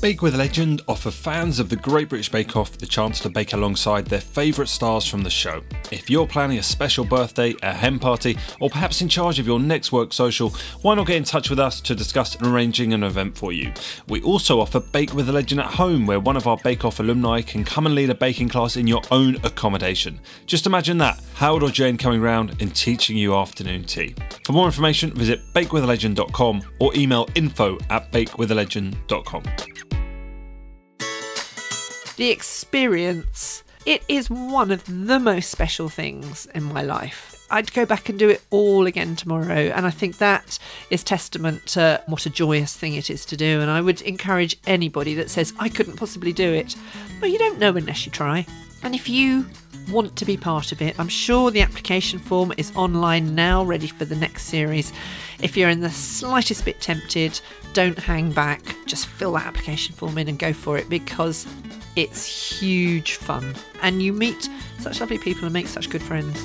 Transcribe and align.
Bake 0.00 0.22
with 0.22 0.36
a 0.36 0.38
Legend 0.38 0.80
offer 0.86 1.10
fans 1.10 1.58
of 1.58 1.70
the 1.70 1.76
Great 1.76 2.08
British 2.08 2.30
Bake 2.30 2.54
Off 2.54 2.78
the 2.78 2.86
chance 2.86 3.18
to 3.18 3.28
bake 3.28 3.52
alongside 3.52 4.06
their 4.06 4.20
favourite 4.20 4.68
stars 4.68 5.04
from 5.04 5.22
the 5.22 5.30
show. 5.30 5.60
If 5.90 6.08
you're 6.08 6.26
planning 6.26 6.58
a 6.58 6.62
special 6.62 7.04
birthday, 7.04 7.56
a 7.64 7.74
hen 7.74 7.98
party, 7.98 8.38
or 8.60 8.70
perhaps 8.70 9.02
in 9.02 9.08
charge 9.08 9.40
of 9.40 9.46
your 9.46 9.58
next 9.58 9.90
work 9.90 10.12
social, 10.12 10.54
why 10.82 10.94
not 10.94 11.08
get 11.08 11.16
in 11.16 11.24
touch 11.24 11.50
with 11.50 11.58
us 11.58 11.80
to 11.80 11.96
discuss 11.96 12.40
arranging 12.42 12.92
an 12.92 13.02
event 13.02 13.36
for 13.36 13.52
you? 13.52 13.72
We 14.06 14.22
also 14.22 14.60
offer 14.60 14.78
Bake 14.78 15.14
with 15.14 15.28
a 15.30 15.32
Legend 15.32 15.62
at 15.62 15.66
home, 15.66 16.06
where 16.06 16.20
one 16.20 16.36
of 16.36 16.46
our 16.46 16.58
Bake 16.58 16.84
Off 16.84 17.00
alumni 17.00 17.42
can 17.42 17.64
come 17.64 17.84
and 17.84 17.96
lead 17.96 18.10
a 18.10 18.14
baking 18.14 18.50
class 18.50 18.76
in 18.76 18.86
your 18.86 19.02
own 19.10 19.34
accommodation. 19.44 20.20
Just 20.46 20.66
imagine 20.66 20.98
that 20.98 21.20
Howard 21.34 21.64
or 21.64 21.70
Jane 21.70 21.96
coming 21.96 22.20
round 22.20 22.56
and 22.60 22.72
teaching 22.72 23.16
you 23.16 23.34
afternoon 23.34 23.82
tea. 23.82 24.14
For 24.44 24.52
more 24.52 24.66
information, 24.66 25.10
visit 25.10 25.40
bakewithalegend.com 25.54 26.62
or 26.78 26.94
email 26.94 27.28
info 27.34 27.78
at 27.90 28.12
bakewithalegend.com. 28.12 29.87
the 32.18 32.30
experience. 32.30 33.62
It 33.86 34.02
is 34.08 34.28
one 34.28 34.72
of 34.72 34.84
the 34.84 35.20
most 35.20 35.50
special 35.50 35.88
things 35.88 36.46
in 36.52 36.64
my 36.64 36.82
life. 36.82 37.46
I'd 37.48 37.72
go 37.72 37.86
back 37.86 38.08
and 38.08 38.18
do 38.18 38.28
it 38.28 38.42
all 38.50 38.86
again 38.86 39.16
tomorrow 39.16 39.72
and 39.74 39.86
i 39.86 39.90
think 39.90 40.18
that 40.18 40.58
is 40.90 41.02
testament 41.02 41.64
to 41.68 42.02
what 42.06 42.26
a 42.26 42.30
joyous 42.30 42.76
thing 42.76 42.92
it 42.92 43.08
is 43.08 43.24
to 43.24 43.38
do 43.38 43.62
and 43.62 43.70
i 43.70 43.80
would 43.80 44.02
encourage 44.02 44.58
anybody 44.66 45.14
that 45.14 45.30
says 45.30 45.54
i 45.58 45.66
couldn't 45.66 45.96
possibly 45.96 46.30
do 46.30 46.52
it 46.52 46.76
but 47.20 47.30
you 47.30 47.38
don't 47.38 47.58
know 47.58 47.74
unless 47.74 48.04
you 48.04 48.12
try. 48.12 48.44
And 48.82 48.94
if 48.94 49.08
you 49.08 49.46
want 49.90 50.14
to 50.16 50.26
be 50.26 50.36
part 50.36 50.72
of 50.72 50.82
it 50.82 51.00
i'm 51.00 51.08
sure 51.08 51.50
the 51.50 51.62
application 51.62 52.18
form 52.18 52.52
is 52.58 52.70
online 52.76 53.34
now 53.34 53.64
ready 53.64 53.86
for 53.86 54.04
the 54.04 54.16
next 54.16 54.42
series. 54.44 54.92
If 55.40 55.56
you're 55.56 55.70
in 55.70 55.80
the 55.80 55.90
slightest 55.90 56.66
bit 56.66 56.82
tempted 56.82 57.40
don't 57.72 57.98
hang 57.98 58.32
back. 58.32 58.60
Just 58.86 59.06
fill 59.06 59.32
that 59.32 59.46
application 59.46 59.94
form 59.94 60.18
in 60.18 60.28
and 60.28 60.38
go 60.38 60.52
for 60.52 60.76
it 60.76 60.88
because 60.88 61.46
it's 61.96 62.24
huge 62.24 63.14
fun, 63.14 63.54
and 63.82 64.02
you 64.02 64.12
meet 64.12 64.48
such 64.78 65.00
lovely 65.00 65.18
people 65.18 65.44
and 65.44 65.52
make 65.52 65.68
such 65.68 65.90
good 65.90 66.02
friends. 66.02 66.38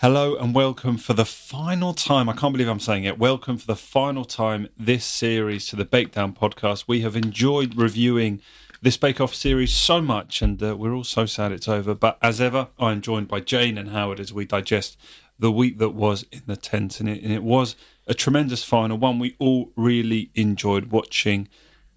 Hello 0.00 0.36
and 0.36 0.54
welcome 0.54 0.98
for 0.98 1.14
the 1.14 1.24
final 1.24 1.94
time. 1.94 2.28
I 2.28 2.34
can't 2.34 2.52
believe 2.52 2.68
I'm 2.68 2.80
saying 2.80 3.04
it. 3.04 3.18
Welcome 3.18 3.56
for 3.56 3.66
the 3.66 3.76
final 3.76 4.24
time 4.24 4.68
this 4.78 5.04
series 5.04 5.66
to 5.68 5.76
the 5.76 5.86
Bakedown 5.86 6.36
podcast. 6.36 6.84
We 6.86 7.00
have 7.00 7.16
enjoyed 7.16 7.74
reviewing 7.76 8.40
this 8.82 8.96
Bake 8.96 9.20
Off 9.20 9.34
series 9.34 9.72
so 9.72 10.02
much, 10.02 10.42
and 10.42 10.62
uh, 10.62 10.76
we're 10.76 10.94
all 10.94 11.02
so 11.02 11.26
sad 11.26 11.50
it's 11.50 11.66
over. 11.66 11.94
But 11.94 12.18
as 12.22 12.40
ever, 12.40 12.68
I 12.78 12.92
am 12.92 13.00
joined 13.00 13.28
by 13.28 13.40
Jane 13.40 13.78
and 13.78 13.88
Howard 13.88 14.20
as 14.20 14.32
we 14.32 14.44
digest 14.44 14.98
the 15.38 15.50
week 15.50 15.78
that 15.78 15.90
was 15.90 16.26
in 16.30 16.42
the 16.46 16.56
tent, 16.56 17.00
and 17.00 17.08
it, 17.08 17.22
and 17.22 17.32
it 17.32 17.42
was 17.42 17.74
a 18.06 18.14
tremendous 18.14 18.62
final, 18.62 18.98
one 18.98 19.18
we 19.18 19.34
all 19.38 19.72
really 19.76 20.30
enjoyed 20.34 20.86
watching. 20.92 21.48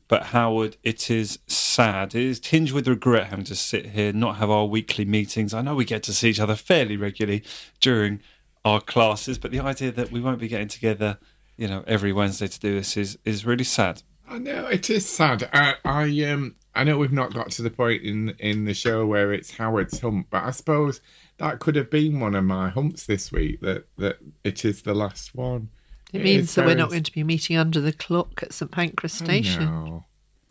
But 0.10 0.24
Howard, 0.24 0.76
it 0.84 1.12
is 1.12 1.38
sad. 1.46 2.16
It 2.16 2.24
is 2.24 2.40
tinged 2.40 2.72
with 2.72 2.88
regret 2.88 3.28
having 3.28 3.46
to 3.46 3.56
sit 3.56 3.92
here, 3.92 4.12
not 4.12 4.38
have 4.38 4.50
our 4.50 4.66
weekly 4.66 5.06
meetings. 5.06 5.54
I 5.54 5.62
know 5.62 5.76
we 5.76 5.86
get 5.86 6.02
to 6.04 6.14
see 6.14 6.32
each 6.32 6.40
other 6.40 6.56
fairly 6.56 6.98
regularly 6.98 7.44
during 7.80 8.20
our 8.66 8.82
classes, 8.82 9.38
but 9.38 9.52
the 9.52 9.60
idea 9.60 9.92
that 9.92 10.12
we 10.12 10.20
won't 10.20 10.40
be 10.40 10.48
getting 10.48 10.68
together, 10.68 11.20
you 11.58 11.68
know, 11.68 11.84
every 11.86 12.12
Wednesday 12.12 12.48
to 12.48 12.60
do 12.60 12.74
this 12.76 12.98
is 12.98 13.20
is 13.24 13.46
really 13.46 13.64
sad. 13.64 14.02
I 14.28 14.40
know 14.40 14.66
it 14.66 14.90
is 14.90 15.08
sad. 15.08 15.48
I, 15.54 15.76
I 15.86 16.24
um 16.24 16.56
I 16.74 16.84
know 16.84 16.98
we've 16.98 17.12
not 17.12 17.34
got 17.34 17.52
to 17.52 17.62
the 17.62 17.70
point 17.70 18.02
in 18.02 18.30
in 18.40 18.66
the 18.66 18.74
show 18.74 19.06
where 19.06 19.32
it's 19.32 19.58
Howard's 19.58 20.00
hump, 20.00 20.28
but 20.32 20.44
I 20.44 20.50
suppose 20.50 21.02
that 21.38 21.60
could 21.60 21.76
have 21.76 21.92
been 21.92 22.20
one 22.20 22.34
of 22.34 22.46
my 22.46 22.70
humps 22.70 23.06
this 23.06 23.32
week. 23.32 23.62
That 23.62 23.86
that 23.98 24.18
it 24.44 24.66
is 24.66 24.82
the 24.82 24.96
last 24.96 25.36
one. 25.36 25.70
It 26.14 26.22
It 26.22 26.24
means 26.24 26.44
is 26.50 26.56
that 26.56 26.66
we're 26.66 26.76
not 26.76 26.90
going 26.90 27.04
to 27.04 27.12
be 27.12 27.24
meeting 27.24 27.58
under 27.58 27.80
the 27.80 27.94
clock 27.94 28.42
at 28.44 28.54
St 28.54 28.72
Pancras 28.72 29.14
Station. 29.14 29.66
No. 29.66 30.06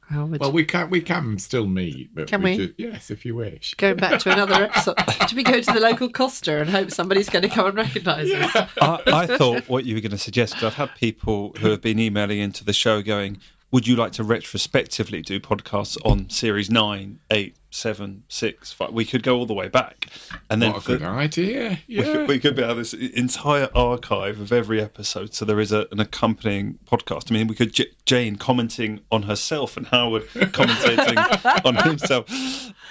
Howard. 0.09 0.41
Well, 0.41 0.53
we 0.53 0.65
can 0.65 0.89
we 0.89 1.03
can 1.03 1.37
still 1.39 1.67
meet, 1.67 2.15
but 2.15 2.29
Can 2.29 2.41
we? 2.43 2.57
should- 2.57 2.75
yes, 2.79 3.11
if 3.11 3.27
you 3.27 3.35
wish. 3.35 3.75
Going 3.75 3.97
back 3.97 4.19
to 4.21 4.33
another 4.33 4.55
episode. 4.65 4.97
Do 5.29 5.37
we 5.37 5.43
go 5.43 5.61
to 5.61 5.71
the 5.73 5.81
local 5.81 6.09
Costa 6.09 6.61
and 6.63 6.71
hope 6.71 6.91
somebody's 6.91 7.29
going 7.29 7.43
to 7.43 7.49
come 7.51 7.67
and 7.67 7.77
recognise 7.77 8.31
us? 8.33 8.69
I, 8.81 9.03
I 9.07 9.27
thought 9.27 9.69
what 9.69 9.85
you 9.85 9.95
were 9.95 10.01
going 10.01 10.13
to 10.13 10.17
suggest 10.19 10.55
because 10.55 10.69
I've 10.69 10.75
had 10.89 10.95
people 10.97 11.55
who 11.59 11.69
have 11.69 11.83
been 11.83 11.99
emailing 11.99 12.39
into 12.39 12.65
the 12.65 12.73
show 12.73 13.03
going, 13.03 13.39
"Would 13.71 13.87
you 13.87 13.97
like 13.97 14.13
to 14.13 14.25
retrospectively 14.25 15.21
do 15.21 15.39
podcasts 15.41 15.99
on 16.07 16.31
series 16.31 16.71
nine, 16.71 17.19
eight, 17.31 17.57
seven, 17.71 18.25
six, 18.29 18.73
five? 18.73 18.93
We 18.93 19.05
could 19.05 19.23
go 19.23 19.37
all 19.37 19.47
the 19.47 19.55
way 19.55 19.69
back, 19.69 20.07
and 20.51 20.61
then 20.63 20.73
What 20.73 20.79
a 20.79 20.81
for- 20.83 20.97
good 20.99 21.03
idea! 21.03 21.79
We, 21.89 21.97
Yeah. 21.97 22.03
could, 22.05 22.29
we 22.29 22.39
could 22.39 22.57
be 22.57 22.63
have 22.63 22.77
this 22.77 22.95
entire 22.95 23.69
archive 23.75 24.41
of 24.41 24.53
every 24.53 24.81
episode, 24.81 25.35
so 25.35 25.45
there 25.45 25.61
is 25.61 25.73
a, 25.73 25.87
an 25.93 26.01
accompanying 26.01 26.79
podcast. 26.87 27.31
I 27.31 27.35
mean, 27.35 27.47
we 27.47 27.55
could 27.55 27.73
J- 27.73 27.91
Jane 28.07 28.37
commenting 28.37 29.01
on 29.13 29.25
herself 29.25 29.77
and 29.77 29.87
Howard 29.89 30.23
commentating 30.29 31.65
on 31.65 31.77
himself. 31.89 32.27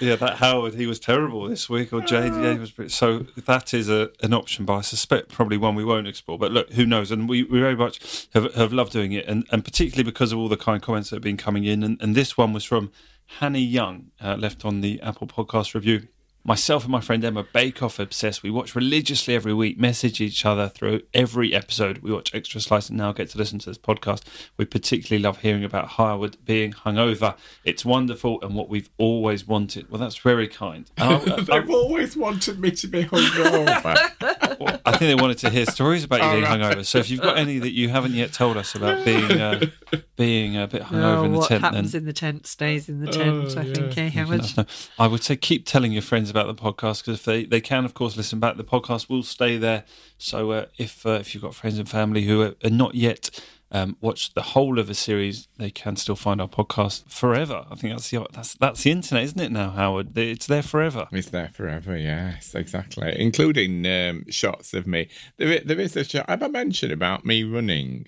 Yeah, 0.00 0.14
that 0.16 0.36
Howard 0.36 0.74
he 0.74 0.86
was 0.86 1.00
terrible 1.00 1.48
this 1.48 1.68
week, 1.68 1.92
or 1.92 2.00
Jane 2.00 2.32
oh. 2.34 2.42
yeah, 2.42 2.52
he 2.52 2.58
was. 2.58 2.70
pretty- 2.70 2.90
So 2.90 3.26
that 3.46 3.74
is 3.74 3.88
a, 3.88 4.10
an 4.22 4.32
option, 4.32 4.64
but 4.64 4.74
I 4.74 4.80
suspect 4.82 5.30
probably 5.30 5.56
one 5.56 5.74
we 5.74 5.84
won't 5.84 6.06
explore. 6.06 6.38
But 6.38 6.52
look, 6.52 6.72
who 6.74 6.86
knows? 6.86 7.10
And 7.10 7.28
we, 7.28 7.42
we 7.42 7.58
very 7.58 7.74
much 7.76 8.28
have, 8.34 8.54
have 8.54 8.72
loved 8.72 8.92
doing 8.92 9.12
it, 9.12 9.26
and, 9.26 9.44
and 9.50 9.64
particularly 9.64 10.04
because 10.08 10.30
of 10.32 10.38
all 10.38 10.48
the 10.48 10.56
kind 10.56 10.80
comments 10.80 11.10
that 11.10 11.16
have 11.16 11.22
been 11.22 11.36
coming 11.36 11.64
in. 11.64 11.82
And, 11.82 12.00
and 12.00 12.14
this 12.14 12.36
one 12.38 12.52
was 12.52 12.62
from 12.64 12.92
Hanny 13.38 13.60
Young, 13.60 14.10
uh, 14.22 14.36
left 14.36 14.64
on 14.64 14.80
the 14.80 15.00
Apple 15.02 15.26
Podcast 15.26 15.74
review. 15.74 16.08
Myself 16.44 16.84
and 16.84 16.92
my 16.92 17.00
friend 17.00 17.22
Emma 17.24 17.44
Bake 17.52 17.82
Off 17.82 17.98
obsessed. 17.98 18.42
We 18.42 18.50
watch 18.50 18.74
religiously 18.74 19.34
every 19.34 19.52
week, 19.52 19.78
message 19.78 20.18
each 20.18 20.46
other 20.46 20.68
through 20.68 21.02
every 21.12 21.52
episode. 21.54 21.98
We 21.98 22.10
watch 22.10 22.34
Extra 22.34 22.60
Slice 22.62 22.88
and 22.88 22.96
now 22.96 23.12
get 23.12 23.28
to 23.30 23.38
listen 23.38 23.58
to 23.58 23.66
this 23.68 23.76
podcast. 23.76 24.22
We 24.56 24.64
particularly 24.64 25.22
love 25.22 25.38
hearing 25.42 25.62
about 25.62 25.88
Howard 25.88 26.38
being 26.46 26.72
hungover. 26.72 27.36
It's 27.64 27.84
wonderful 27.84 28.40
and 28.40 28.54
what 28.54 28.70
we've 28.70 28.88
always 28.96 29.46
wanted. 29.46 29.90
Well, 29.90 30.00
that's 30.00 30.16
very 30.16 30.48
kind. 30.48 30.90
I- 30.96 31.16
I- 31.38 31.40
They've 31.42 31.68
always 31.70 32.16
wanted 32.16 32.60
me 32.60 32.70
to 32.70 32.86
be 32.86 33.04
hungover. 33.04 34.12
Well, 34.58 34.80
I 34.84 34.90
think 34.96 35.02
they 35.02 35.14
wanted 35.14 35.38
to 35.38 35.50
hear 35.50 35.66
stories 35.66 36.02
about 36.02 36.20
you 36.20 36.26
Oh, 36.26 36.32
being 36.32 36.42
right. 36.44 36.60
hungover. 36.60 36.84
So 36.84 36.98
if 36.98 37.10
you've 37.10 37.20
got 37.20 37.38
any 37.38 37.60
that 37.60 37.70
you 37.70 37.90
haven't 37.90 38.14
yet 38.14 38.32
told 38.32 38.56
us 38.56 38.74
about 38.74 39.04
being 39.04 39.30
uh, 39.40 39.66
being 40.16 40.56
a 40.56 40.66
bit 40.66 40.82
hungover 40.82 41.16
Oh, 41.18 41.24
in 41.24 41.32
the 41.32 41.38
what 41.38 41.48
tent, 41.48 41.60
happens 41.62 41.92
then 41.92 42.02
in 42.02 42.06
the 42.06 42.12
tent 42.12 42.46
stays 42.46 42.88
in 42.88 43.00
the 43.00 43.10
tent. 43.10 43.56
I 43.56 43.64
think, 43.64 43.96
eh, 43.98 44.04
let 44.26 44.44
Howard? 44.54 44.66
I 44.98 45.06
would 45.06 45.22
say 45.22 45.36
keep 45.36 45.66
telling 45.66 45.92
your 45.92 46.02
friends 46.02 46.30
about 46.30 46.46
the 46.46 46.54
podcast 46.54 47.02
because 47.04 47.20
if 47.20 47.24
they, 47.24 47.44
they 47.44 47.60
can, 47.60 47.84
of 47.84 47.94
course, 47.94 48.16
listen 48.16 48.40
back. 48.40 48.56
The 48.56 48.64
podcast 48.64 49.08
will 49.08 49.22
stay 49.22 49.56
there. 49.56 49.84
So 50.18 50.50
uh, 50.50 50.66
if 50.78 51.06
uh, 51.06 51.12
if 51.20 51.34
you've 51.34 51.42
got 51.42 51.54
friends 51.54 51.78
and 51.78 51.88
family 51.88 52.24
who 52.24 52.42
are, 52.42 52.54
are 52.64 52.70
not 52.70 52.94
yet 52.94 53.30
um, 53.70 53.96
watched 54.00 54.34
the 54.34 54.42
whole 54.42 54.78
of 54.78 54.88
a 54.88 54.94
series, 54.94 55.48
they 55.58 55.70
can 55.70 55.96
still 55.96 56.16
find 56.16 56.40
our 56.40 56.48
podcast 56.48 57.10
forever. 57.10 57.66
I 57.70 57.74
think 57.74 57.92
that's 57.94 58.10
the 58.10 58.26
that's 58.32 58.54
that's 58.54 58.82
the 58.82 58.90
internet, 58.90 59.24
isn't 59.24 59.40
it? 59.40 59.52
Now, 59.52 59.70
Howard, 59.70 60.16
it's 60.16 60.46
there 60.46 60.62
forever. 60.62 61.06
It's 61.12 61.28
there 61.30 61.50
forever, 61.52 61.96
yes, 61.96 62.54
exactly. 62.54 63.14
Including 63.18 63.86
um, 63.86 64.24
shots 64.30 64.72
of 64.74 64.86
me. 64.86 65.08
There, 65.36 65.60
there 65.60 65.80
is 65.80 65.96
a 65.96 66.04
shot. 66.04 66.28
Have 66.28 66.42
I 66.42 66.48
mentioned 66.48 66.92
about 66.92 67.24
me 67.24 67.44
running? 67.44 68.06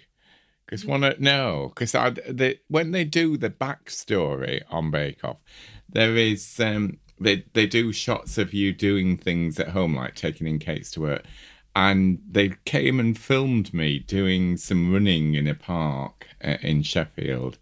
Because 0.71 0.87
one, 0.87 1.15
no, 1.19 1.73
because 1.75 1.97
I 1.97 2.11
the, 2.11 2.61
when 2.69 2.93
they 2.93 3.03
do 3.03 3.37
the 3.37 3.51
backstory 3.51 4.63
on 4.71 4.93
Bake 4.93 5.25
Off, 5.25 5.39
there 5.89 6.17
is 6.17 6.61
um, 6.61 6.99
they 7.19 7.45
they 7.55 7.67
do 7.67 7.93
shots 7.93 8.39
of 8.39 8.55
you 8.55 8.73
doing 8.73 9.17
things 9.17 9.59
at 9.59 9.71
home, 9.71 9.97
like 9.97 10.15
taking 10.15 10.47
in 10.47 10.61
cakes 10.61 10.93
to 10.93 11.01
work, 11.01 11.25
and 11.75 12.21
they 12.31 12.53
came 12.65 13.01
and 13.01 13.19
filmed 13.19 13.75
me 13.75 13.99
doing 13.99 14.57
some 14.57 14.93
running 14.93 15.35
in 15.35 15.49
a 15.49 15.57
park 15.57 16.29
uh, 16.45 16.59
in 16.63 16.85
Sheffield. 16.85 17.59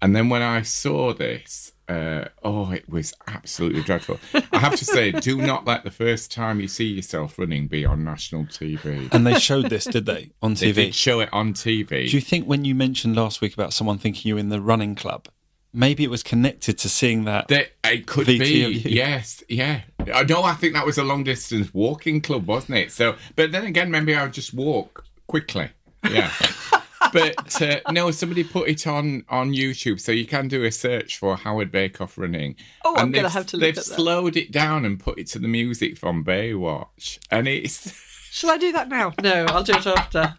And 0.00 0.16
then 0.16 0.30
when 0.30 0.40
I 0.40 0.62
saw 0.62 1.12
this, 1.12 1.72
uh, 1.88 2.24
oh, 2.42 2.72
it 2.72 2.88
was 2.88 3.14
absolutely 3.28 3.82
dreadful. 3.82 4.18
I 4.52 4.58
have 4.58 4.76
to 4.76 4.84
say, 4.84 5.12
do 5.12 5.36
not 5.40 5.64
let 5.66 5.84
the 5.84 5.90
first 5.90 6.32
time 6.32 6.60
you 6.60 6.68
see 6.68 6.86
yourself 6.86 7.38
running 7.38 7.68
be 7.68 7.84
on 7.84 8.02
national 8.04 8.44
TV. 8.46 9.12
And 9.12 9.26
they 9.26 9.38
showed 9.38 9.70
this, 9.70 9.84
did 9.84 10.06
they, 10.06 10.30
on 10.42 10.54
They 10.54 10.72
TV? 10.72 10.74
did 10.74 10.94
show 10.94 11.20
it 11.20 11.28
on 11.32 11.54
TV. 11.54 12.08
Do 12.10 12.16
you 12.16 12.20
think 12.20 12.46
when 12.46 12.64
you 12.64 12.74
mentioned 12.74 13.14
last 13.14 13.40
week 13.40 13.54
about 13.54 13.72
someone 13.72 13.98
thinking 13.98 14.28
you 14.28 14.36
in 14.36 14.48
the 14.48 14.60
running 14.60 14.94
club, 14.96 15.28
maybe 15.72 16.02
it 16.02 16.10
was 16.10 16.22
connected 16.22 16.76
to 16.78 16.88
seeing 16.88 17.24
that? 17.24 17.50
It 17.84 18.06
could 18.06 18.26
VT 18.26 18.38
be, 18.38 18.90
yes, 18.90 19.44
yeah. 19.48 19.82
I 20.12 20.24
know. 20.24 20.42
I 20.42 20.54
think 20.54 20.74
that 20.74 20.86
was 20.86 20.98
a 20.98 21.04
long 21.04 21.22
distance 21.24 21.72
walking 21.72 22.20
club, 22.20 22.46
wasn't 22.48 22.78
it? 22.78 22.90
So, 22.92 23.14
but 23.36 23.52
then 23.52 23.64
again, 23.64 23.90
maybe 23.90 24.14
I 24.14 24.24
would 24.24 24.32
just 24.32 24.52
walk 24.54 25.04
quickly. 25.28 25.70
Yeah. 26.10 26.32
but 27.12 27.62
uh, 27.62 27.80
no, 27.90 28.10
somebody 28.10 28.44
put 28.44 28.68
it 28.68 28.86
on 28.86 29.24
on 29.28 29.52
YouTube, 29.52 30.00
so 30.00 30.12
you 30.12 30.26
can 30.26 30.48
do 30.48 30.64
a 30.64 30.72
search 30.72 31.18
for 31.18 31.36
Howard 31.36 31.70
Bakeoff 31.70 32.16
running. 32.18 32.56
Oh, 32.84 32.94
I'm 32.96 33.10
gonna 33.12 33.24
they've- 33.24 33.32
have 33.32 33.46
to 33.46 33.56
look 33.56 33.62
They've 33.62 33.78
at 33.78 33.84
that. 33.84 33.94
slowed 33.94 34.36
it 34.36 34.50
down 34.52 34.84
and 34.84 34.98
put 34.98 35.18
it 35.18 35.26
to 35.28 35.38
the 35.38 35.48
music 35.48 35.98
from 35.98 36.24
Baywatch, 36.24 37.18
and 37.30 37.46
it's. 37.48 37.92
Shall 38.30 38.50
I 38.50 38.58
do 38.58 38.70
that 38.72 38.88
now? 38.88 39.12
No, 39.22 39.46
I'll 39.46 39.62
do 39.62 39.72
it 39.74 39.86
after. 39.86 40.36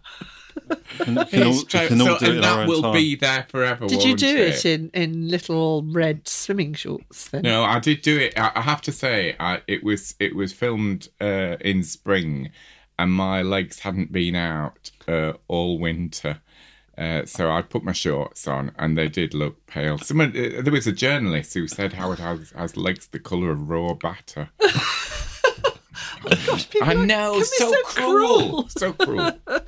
Can, 0.97 1.15
can 1.25 1.43
all, 1.43 1.61
tra- 1.63 1.87
can 1.87 2.01
all 2.01 2.17
so, 2.17 2.25
do 2.25 2.25
and 2.31 2.37
it 2.39 2.41
that 2.41 2.67
will 2.67 2.81
time. 2.81 2.93
be 2.93 3.15
there 3.15 3.45
forever. 3.49 3.87
Did 3.87 4.03
you 4.03 4.09
won't 4.09 4.19
do 4.19 4.37
it 4.37 4.65
in, 4.65 4.89
in 4.93 5.29
little 5.29 5.83
red 5.83 6.27
swimming 6.27 6.73
shorts 6.73 7.29
then? 7.29 7.43
No, 7.43 7.63
I 7.63 7.79
did 7.79 8.01
do 8.01 8.17
it. 8.17 8.37
I, 8.39 8.51
I 8.55 8.61
have 8.61 8.81
to 8.83 8.91
say, 8.91 9.35
I, 9.39 9.61
it 9.67 9.83
was 9.83 10.15
it 10.19 10.35
was 10.35 10.53
filmed 10.53 11.09
uh, 11.21 11.57
in 11.61 11.83
spring, 11.83 12.49
and 12.99 13.11
my 13.11 13.41
legs 13.43 13.79
hadn't 13.79 14.11
been 14.11 14.35
out 14.35 14.91
uh, 15.07 15.33
all 15.47 15.79
winter. 15.79 16.41
Uh, 16.97 17.25
so 17.25 17.51
I 17.51 17.61
put 17.61 17.83
my 17.83 17.91
shorts 17.91 18.47
on, 18.47 18.71
and 18.79 18.97
they 18.97 19.07
did 19.07 19.33
look 19.33 19.65
pale. 19.67 19.99
Someone, 19.99 20.29
uh, 20.29 20.61
there 20.61 20.73
was 20.73 20.87
a 20.87 20.91
journalist 20.91 21.53
who 21.53 21.67
said 21.67 21.93
Howard 21.93 22.19
has, 22.19 22.51
has 22.51 22.75
legs 22.75 23.07
the 23.07 23.19
colour 23.19 23.51
of 23.51 23.69
raw 23.69 23.93
batter. 23.93 24.49
Gosh, 26.45 26.69
people 26.69 26.89
I 26.89 26.93
know, 26.93 27.33
can 27.33 27.39
be 27.39 27.45
so, 27.45 27.73
cruel, 27.83 28.69
so 28.69 28.93
cruel. 28.93 29.31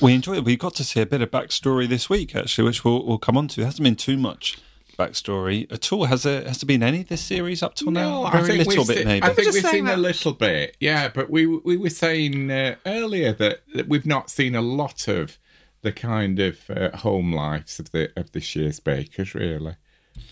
We 0.00 0.14
enjoyed 0.14 0.38
it. 0.38 0.44
We 0.44 0.56
got 0.56 0.74
to 0.76 0.84
see 0.84 1.00
a 1.00 1.06
bit 1.06 1.20
of 1.20 1.30
backstory 1.30 1.88
this 1.88 2.08
week, 2.08 2.34
actually, 2.34 2.64
which 2.64 2.84
we'll, 2.84 3.04
we'll 3.04 3.18
come 3.18 3.36
on 3.36 3.48
to. 3.48 3.56
There 3.56 3.66
hasn't 3.66 3.84
been 3.84 3.94
too 3.94 4.16
much 4.16 4.58
backstory 4.98 5.70
at 5.70 5.92
all. 5.92 6.06
Has 6.06 6.22
there, 6.22 6.42
has 6.44 6.60
there 6.60 6.66
been 6.66 6.82
any 6.82 7.02
this 7.02 7.20
series 7.20 7.62
up 7.62 7.74
till 7.74 7.90
now? 7.90 8.28
Very 8.30 8.58
little 8.58 8.84
bit, 8.84 8.98
se- 8.98 9.04
maybe. 9.04 9.24
I 9.24 9.32
think 9.32 9.52
we've 9.52 9.62
saying 9.62 9.86
seen 9.86 9.88
a 9.88 9.96
little 9.96 10.32
bit, 10.32 10.76
yeah. 10.80 11.08
But 11.08 11.30
we 11.30 11.46
we 11.46 11.76
were 11.76 11.90
saying 11.90 12.50
uh, 12.50 12.76
earlier 12.86 13.32
that, 13.34 13.60
that 13.74 13.88
we've 13.88 14.06
not 14.06 14.30
seen 14.30 14.54
a 14.54 14.62
lot 14.62 15.08
of 15.08 15.38
the 15.82 15.92
kind 15.92 16.38
of 16.38 16.70
uh, 16.70 16.96
home 16.98 17.32
lives 17.32 17.78
of 17.78 17.90
the 17.92 18.10
of 18.16 18.32
this 18.32 18.54
year's 18.56 18.80
bakers, 18.80 19.34
really. 19.34 19.76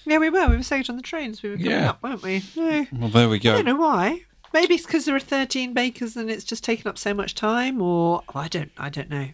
Yeah, 0.04 0.18
we 0.18 0.30
were. 0.30 0.48
We 0.48 0.56
were 0.56 0.62
saying 0.62 0.82
it 0.82 0.90
on 0.90 0.96
the 0.96 1.02
trains. 1.02 1.42
We 1.42 1.50
were 1.50 1.56
coming 1.56 1.70
Yeah. 1.70 1.90
up, 1.90 2.02
weren't 2.02 2.22
we? 2.22 2.42
No. 2.56 2.86
well, 2.92 3.08
there 3.08 3.28
we 3.28 3.38
go. 3.38 3.50
I 3.50 3.56
go. 3.58 3.62
don't 3.62 3.76
know 3.76 3.82
why. 3.82 4.22
Maybe 4.52 4.74
it's 4.74 4.84
because 4.84 5.04
there 5.04 5.14
are 5.14 5.20
13 5.20 5.74
bakers 5.74 6.16
and 6.16 6.28
it's 6.28 6.42
just 6.44 6.64
taken 6.64 6.88
up 6.88 6.98
so 6.98 7.14
much 7.14 7.34
time, 7.34 7.80
or 7.80 8.22
oh, 8.34 8.38
I 8.38 8.48
don't. 8.48 8.72
I 8.76 8.88
don't 8.90 9.08
know. 9.08 9.28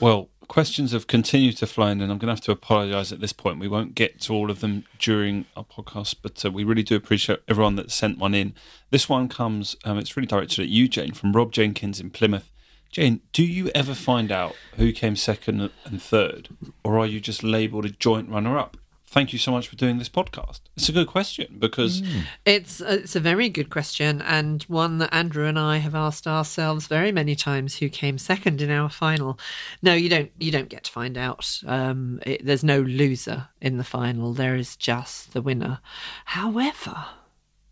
Well, 0.00 0.28
questions 0.48 0.92
have 0.92 1.06
continued 1.06 1.56
to 1.58 1.66
fly 1.66 1.92
in, 1.92 2.00
and 2.00 2.10
I'm 2.10 2.18
going 2.18 2.28
to 2.28 2.32
have 2.34 2.40
to 2.42 2.52
apologise 2.52 3.12
at 3.12 3.20
this 3.20 3.32
point. 3.32 3.58
We 3.60 3.68
won't 3.68 3.94
get 3.94 4.20
to 4.22 4.32
all 4.34 4.50
of 4.50 4.60
them 4.60 4.84
during 4.98 5.46
our 5.56 5.64
podcast, 5.64 6.16
but 6.22 6.44
uh, 6.44 6.50
we 6.50 6.64
really 6.64 6.82
do 6.82 6.96
appreciate 6.96 7.40
everyone 7.48 7.76
that 7.76 7.90
sent 7.90 8.18
one 8.18 8.34
in. 8.34 8.54
This 8.90 9.08
one 9.08 9.28
comes, 9.28 9.76
um, 9.84 9.98
it's 9.98 10.16
really 10.16 10.26
directed 10.26 10.60
at 10.62 10.68
you, 10.68 10.88
Jane, 10.88 11.12
from 11.12 11.32
Rob 11.32 11.52
Jenkins 11.52 12.00
in 12.00 12.10
Plymouth. 12.10 12.50
Jane, 12.94 13.22
do 13.32 13.42
you 13.42 13.72
ever 13.74 13.92
find 13.92 14.30
out 14.30 14.54
who 14.76 14.92
came 14.92 15.16
second 15.16 15.68
and 15.84 16.00
third, 16.00 16.48
or 16.84 16.96
are 16.96 17.06
you 17.06 17.18
just 17.18 17.42
labelled 17.42 17.84
a 17.84 17.90
joint 17.90 18.28
runner 18.28 18.56
up? 18.56 18.76
Thank 19.04 19.32
you 19.32 19.38
so 19.40 19.50
much 19.50 19.66
for 19.66 19.74
doing 19.74 19.98
this 19.98 20.08
podcast. 20.08 20.60
It's 20.76 20.88
a 20.88 20.92
good 20.92 21.08
question 21.08 21.56
because 21.58 22.04
It's 22.44 22.80
uh, 22.80 22.98
it's 23.02 23.16
a 23.16 23.20
very 23.20 23.48
good 23.48 23.68
question 23.68 24.22
and 24.22 24.62
one 24.64 24.98
that 24.98 25.12
Andrew 25.12 25.46
and 25.46 25.58
I 25.58 25.78
have 25.78 25.96
asked 25.96 26.28
ourselves 26.28 26.86
very 26.86 27.10
many 27.10 27.34
times. 27.34 27.78
Who 27.78 27.88
came 27.88 28.16
second 28.16 28.62
in 28.62 28.70
our 28.70 28.88
final? 28.88 29.40
No, 29.82 29.92
you 29.92 30.08
don't. 30.08 30.30
You 30.38 30.52
don't 30.52 30.68
get 30.68 30.84
to 30.84 30.92
find 30.92 31.18
out. 31.18 31.60
Um, 31.66 32.20
it, 32.24 32.46
there's 32.46 32.62
no 32.62 32.80
loser 32.80 33.48
in 33.60 33.76
the 33.76 33.84
final. 33.84 34.34
There 34.34 34.54
is 34.54 34.76
just 34.76 35.32
the 35.32 35.42
winner. 35.42 35.80
However, 36.26 37.06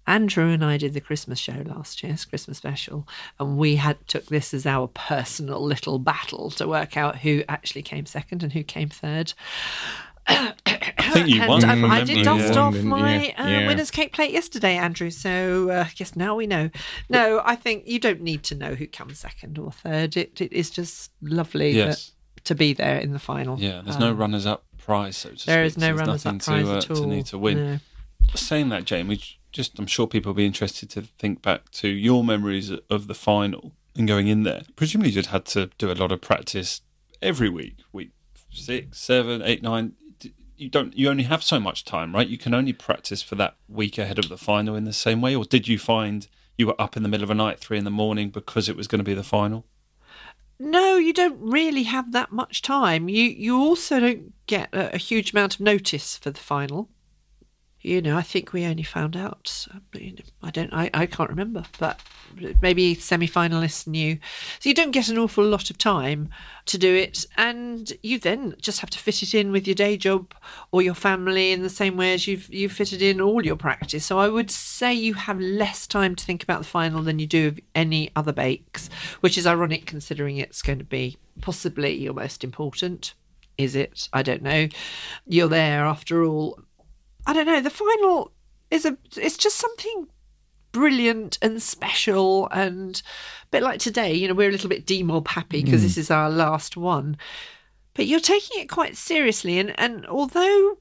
Andrew 0.06 0.48
and 0.50 0.64
I 0.64 0.76
did 0.78 0.94
the 0.94 1.00
Christmas 1.00 1.38
show 1.38 1.62
last 1.64 2.02
year, 2.02 2.12
it's 2.12 2.24
Christmas 2.24 2.58
special, 2.58 3.06
and 3.38 3.56
we 3.56 3.76
had 3.76 3.96
took 4.08 4.26
this 4.26 4.52
as 4.52 4.66
our 4.66 4.88
personal 4.88 5.62
little 5.64 5.98
battle 5.98 6.50
to 6.52 6.66
work 6.66 6.96
out 6.96 7.18
who 7.18 7.42
actually 7.48 7.82
came 7.82 8.06
second 8.06 8.42
and 8.42 8.52
who 8.52 8.62
came 8.64 8.88
third. 8.88 9.32
I 10.26 10.54
think 11.12 11.28
you 11.28 11.40
won. 11.46 11.64
um, 11.64 11.80
from 11.80 11.90
I 11.90 12.04
did 12.04 12.24
dust 12.24 12.54
yeah. 12.54 12.60
off 12.60 12.74
my 12.76 13.24
you? 13.26 13.32
uh, 13.38 13.48
Yeah. 13.48 13.66
winner's 13.66 13.90
cake 13.90 14.12
plate 14.12 14.30
yesterday, 14.32 14.76
Andrew. 14.76 15.10
So 15.10 15.68
uh, 15.70 15.86
yes, 15.96 16.14
now 16.14 16.36
we 16.36 16.46
know. 16.46 16.70
No, 17.08 17.42
I 17.44 17.56
think 17.56 17.86
you 17.86 17.98
don't 17.98 18.20
need 18.22 18.42
to 18.44 18.54
know 18.54 18.74
who 18.74 18.86
comes 18.86 19.18
second 19.18 19.58
or 19.58 19.72
third. 19.72 20.16
It, 20.16 20.40
it 20.40 20.52
is 20.52 20.70
just 20.70 21.10
lovely 21.22 21.72
Yes. 21.72 22.12
that, 22.36 22.44
to 22.44 22.54
be 22.54 22.72
there 22.72 22.98
in 22.98 23.12
the 23.12 23.18
final. 23.18 23.58
Yeah, 23.58 23.82
there's 23.84 23.98
no 23.98 24.10
Um, 24.10 24.16
runners 24.18 24.46
up 24.46 24.64
prize, 24.78 25.16
so 25.16 25.30
to 25.30 25.46
There 25.46 25.68
speak. 25.68 25.76
is 25.76 25.78
no 25.78 25.88
so 25.88 25.94
runners 26.04 26.26
up 26.26 26.34
nothing 26.34 26.38
prize 26.40 26.64
to, 26.66 26.72
uh, 26.72 26.76
at 26.78 26.90
all. 26.90 26.96
to 27.02 27.06
need 27.06 27.26
to 27.26 27.38
win. 27.38 27.56
No. 27.72 27.78
saying 28.36 28.68
that, 28.68 28.84
Jane, 28.84 29.08
we 29.08 29.20
just 29.52 29.78
I'm 29.78 29.86
sure 29.86 30.06
people 30.06 30.30
will 30.30 30.36
be 30.36 30.46
interested 30.46 30.90
to 30.90 31.02
think 31.02 31.42
back 31.42 31.70
to 31.72 31.88
your 31.88 32.24
memories 32.24 32.72
of 32.90 33.06
the 33.06 33.14
final 33.14 33.72
and 33.94 34.08
going 34.08 34.28
in 34.28 34.42
there. 34.42 34.62
Presumably, 34.76 35.10
you'd 35.12 35.26
had 35.26 35.44
to 35.46 35.70
do 35.78 35.90
a 35.90 35.94
lot 35.94 36.12
of 36.12 36.20
practice 36.20 36.80
every 37.20 37.48
week, 37.48 37.76
week 37.92 38.10
six, 38.50 38.98
seven, 38.98 39.42
eight, 39.42 39.62
nine. 39.62 39.92
You 40.56 40.68
don't. 40.68 40.96
You 40.96 41.10
only 41.10 41.24
have 41.24 41.42
so 41.42 41.58
much 41.58 41.84
time, 41.84 42.14
right? 42.14 42.28
You 42.28 42.38
can 42.38 42.54
only 42.54 42.72
practice 42.72 43.22
for 43.22 43.34
that 43.36 43.56
week 43.68 43.98
ahead 43.98 44.18
of 44.18 44.28
the 44.28 44.38
final 44.38 44.76
in 44.76 44.84
the 44.84 44.92
same 44.92 45.20
way. 45.20 45.34
Or 45.34 45.44
did 45.44 45.68
you 45.68 45.78
find 45.78 46.28
you 46.56 46.66
were 46.66 46.80
up 46.80 46.96
in 46.96 47.02
the 47.02 47.08
middle 47.08 47.24
of 47.24 47.28
the 47.28 47.34
night, 47.34 47.58
three 47.58 47.78
in 47.78 47.84
the 47.84 47.90
morning, 47.90 48.30
because 48.30 48.68
it 48.68 48.76
was 48.76 48.86
going 48.86 49.00
to 49.00 49.04
be 49.04 49.14
the 49.14 49.24
final? 49.24 49.66
No, 50.58 50.96
you 50.96 51.12
don't 51.12 51.38
really 51.40 51.82
have 51.84 52.12
that 52.12 52.30
much 52.30 52.62
time. 52.62 53.08
You 53.08 53.24
you 53.24 53.58
also 53.58 53.98
don't 53.98 54.32
get 54.46 54.72
a, 54.72 54.94
a 54.94 54.98
huge 54.98 55.32
amount 55.32 55.56
of 55.56 55.60
notice 55.60 56.16
for 56.16 56.30
the 56.30 56.38
final. 56.38 56.88
You 57.82 58.00
know, 58.00 58.16
I 58.16 58.22
think 58.22 58.52
we 58.52 58.64
only 58.64 58.84
found 58.84 59.16
out. 59.16 59.66
uh, 59.74 59.78
you 59.98 60.12
know, 60.12 60.24
I 60.42 60.50
don't. 60.50 60.72
I, 60.72 60.88
I 60.94 61.06
can't 61.06 61.28
remember, 61.28 61.64
but 61.78 62.00
maybe 62.60 62.94
semi-finalists 62.94 63.88
knew. 63.88 64.18
So 64.60 64.68
you 64.68 64.74
don't 64.74 64.92
get 64.92 65.08
an 65.08 65.18
awful 65.18 65.44
lot 65.44 65.68
of 65.68 65.78
time 65.78 66.30
to 66.66 66.78
do 66.78 66.94
it, 66.94 67.26
and 67.36 67.92
you 68.02 68.20
then 68.20 68.54
just 68.60 68.80
have 68.80 68.90
to 68.90 68.98
fit 68.98 69.22
it 69.22 69.34
in 69.34 69.50
with 69.50 69.66
your 69.66 69.74
day 69.74 69.96
job 69.96 70.32
or 70.70 70.80
your 70.80 70.94
family 70.94 71.50
in 71.50 71.62
the 71.62 71.68
same 71.68 71.96
way 71.96 72.14
as 72.14 72.28
you've 72.28 72.48
you 72.54 72.68
fitted 72.68 73.02
in 73.02 73.20
all 73.20 73.44
your 73.44 73.56
practice. 73.56 74.06
So 74.06 74.18
I 74.20 74.28
would 74.28 74.50
say 74.50 74.94
you 74.94 75.14
have 75.14 75.40
less 75.40 75.88
time 75.88 76.14
to 76.14 76.24
think 76.24 76.44
about 76.44 76.60
the 76.60 76.68
final 76.68 77.02
than 77.02 77.18
you 77.18 77.26
do 77.26 77.48
of 77.48 77.60
any 77.74 78.10
other 78.14 78.32
bakes, 78.32 78.90
which 79.20 79.36
is 79.36 79.46
ironic 79.46 79.86
considering 79.86 80.36
it's 80.36 80.62
going 80.62 80.78
to 80.78 80.84
be 80.84 81.16
possibly 81.40 81.94
your 81.94 82.14
most 82.14 82.44
important. 82.44 83.14
Is 83.58 83.74
it? 83.76 84.08
I 84.12 84.22
don't 84.22 84.42
know. 84.42 84.68
You're 85.26 85.48
there 85.48 85.84
after 85.84 86.24
all. 86.24 86.60
I 87.26 87.32
don't 87.32 87.46
know. 87.46 87.60
The 87.60 87.70
final 87.70 88.32
is 88.70 88.84
a. 88.84 88.96
It's 89.16 89.36
just 89.36 89.56
something 89.56 90.08
brilliant 90.72 91.38
and 91.42 91.62
special 91.62 92.48
and 92.50 93.02
a 93.44 93.46
bit 93.50 93.62
like 93.62 93.78
today. 93.78 94.12
You 94.14 94.28
know, 94.28 94.34
we're 94.34 94.48
a 94.48 94.52
little 94.52 94.70
bit 94.70 94.86
demob 94.86 95.28
happy 95.28 95.62
because 95.62 95.80
hmm. 95.80 95.86
this 95.86 95.98
is 95.98 96.10
our 96.10 96.30
last 96.30 96.76
one, 96.76 97.16
but 97.94 98.06
you're 98.06 98.20
taking 98.20 98.60
it 98.60 98.68
quite 98.68 98.96
seriously. 98.96 99.58
And 99.58 99.78
and 99.78 100.06
although 100.06 100.78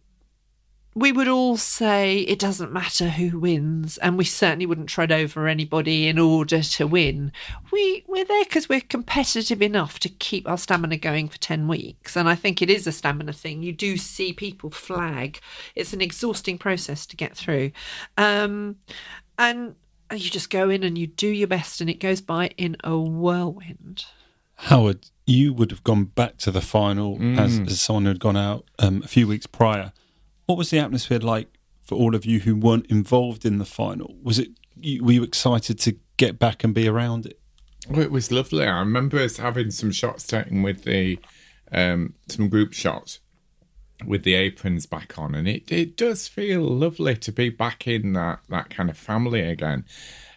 we 0.94 1.12
would 1.14 1.28
all 1.30 1.56
say 1.56 2.20
it 2.20 2.38
doesn't 2.40 2.74
matter 2.74 3.10
who 3.10 3.40
wins, 3.40 3.98
and 4.00 4.18
we 4.18 4.26
certainly 4.26 4.66
wouldn't 4.66 4.90
tread 4.90 5.12
over 5.12 5.48
anybody 5.48 6.08
in 6.08 6.20
order 6.20 6.62
to 6.62 6.86
win. 6.88 7.32
We 7.72 8.04
we're 8.08 8.26
there 8.26 8.44
because 8.44 8.68
we're 8.68 8.82
competitive 8.82 9.62
enough 9.62 10.00
to 10.00 10.10
keep 10.10 10.50
our 10.50 10.58
stamina 10.58 10.98
going 10.98 11.30
for 11.30 11.38
ten 11.38 11.68
weeks, 11.68 12.18
and 12.18 12.28
I 12.28 12.36
think 12.36 12.62
it 12.62 12.70
is 12.70 12.86
a 12.88 12.92
stamina 12.92 13.34
thing. 13.34 13.64
You 13.64 13.72
do 13.72 13.96
see 13.98 14.34
people 14.34 14.70
flag. 14.70 15.40
It's 15.76 15.94
an 15.94 16.02
exhausting 16.02 16.58
process 16.58 17.06
to 17.06 17.16
get 17.16 17.38
through, 17.38 17.72
um, 18.18 18.76
and 19.38 19.76
you 20.12 20.30
just 20.30 20.50
go 20.50 20.70
in 20.70 20.84
and 20.84 20.98
you 20.98 21.08
do 21.08 21.28
your 21.28 21.48
best, 21.48 21.80
and 21.80 21.90
it 21.90 22.02
goes 22.02 22.20
by 22.20 22.48
in 22.58 22.76
a 22.84 22.98
whirlwind. 22.98 24.04
Howard, 24.56 25.06
you 25.26 25.54
would 25.54 25.72
have 25.72 25.84
gone 25.84 26.04
back 26.04 26.38
to 26.40 26.52
the 26.52 26.62
final 26.62 27.16
as, 27.40 27.60
Mm. 27.60 27.68
as 27.68 27.82
someone 27.82 28.04
who 28.04 28.10
had 28.10 28.20
gone 28.20 28.38
out 28.38 28.66
um, 28.78 29.02
a 29.04 29.08
few 29.08 29.26
weeks 29.28 29.48
prior. 29.48 29.94
What 30.52 30.58
was 30.58 30.70
the 30.70 30.80
atmosphere 30.80 31.20
like 31.20 31.48
for 31.82 31.96
all 31.96 32.14
of 32.14 32.26
you 32.26 32.42
who 32.42 32.58
weren't 32.58 32.88
involved 32.88 33.46
in 33.46 33.58
the 33.58 33.64
final? 33.64 34.18
Was 34.22 34.38
it 34.38 34.50
were 35.02 35.14
you 35.14 35.24
excited 35.24 35.80
to 35.80 35.96
get 36.18 36.40
back 36.40 36.66
and 36.66 36.74
be 36.74 36.90
around 36.90 37.26
it? 37.26 37.40
Well, 37.90 38.02
it 38.02 38.12
was 38.12 38.34
lovely. 38.34 38.68
I 38.68 38.80
remember 38.80 39.18
us 39.18 39.38
having 39.38 39.72
some 39.72 39.94
shots 39.94 40.28
taken 40.28 40.62
with 40.62 40.84
the 40.84 41.20
um, 41.72 42.16
some 42.28 42.50
group 42.50 42.74
shots 42.74 43.22
with 44.06 44.26
the 44.26 44.34
aprons 44.34 44.86
back 44.86 45.18
on, 45.18 45.36
and 45.36 45.48
it, 45.48 45.72
it 45.72 45.96
does 45.96 46.28
feel 46.28 46.64
lovely 46.64 47.16
to 47.16 47.32
be 47.32 47.48
back 47.48 47.88
in 47.88 48.12
that 48.12 48.42
that 48.50 48.70
kind 48.70 48.90
of 48.90 48.98
family 48.98 49.40
again. 49.40 49.86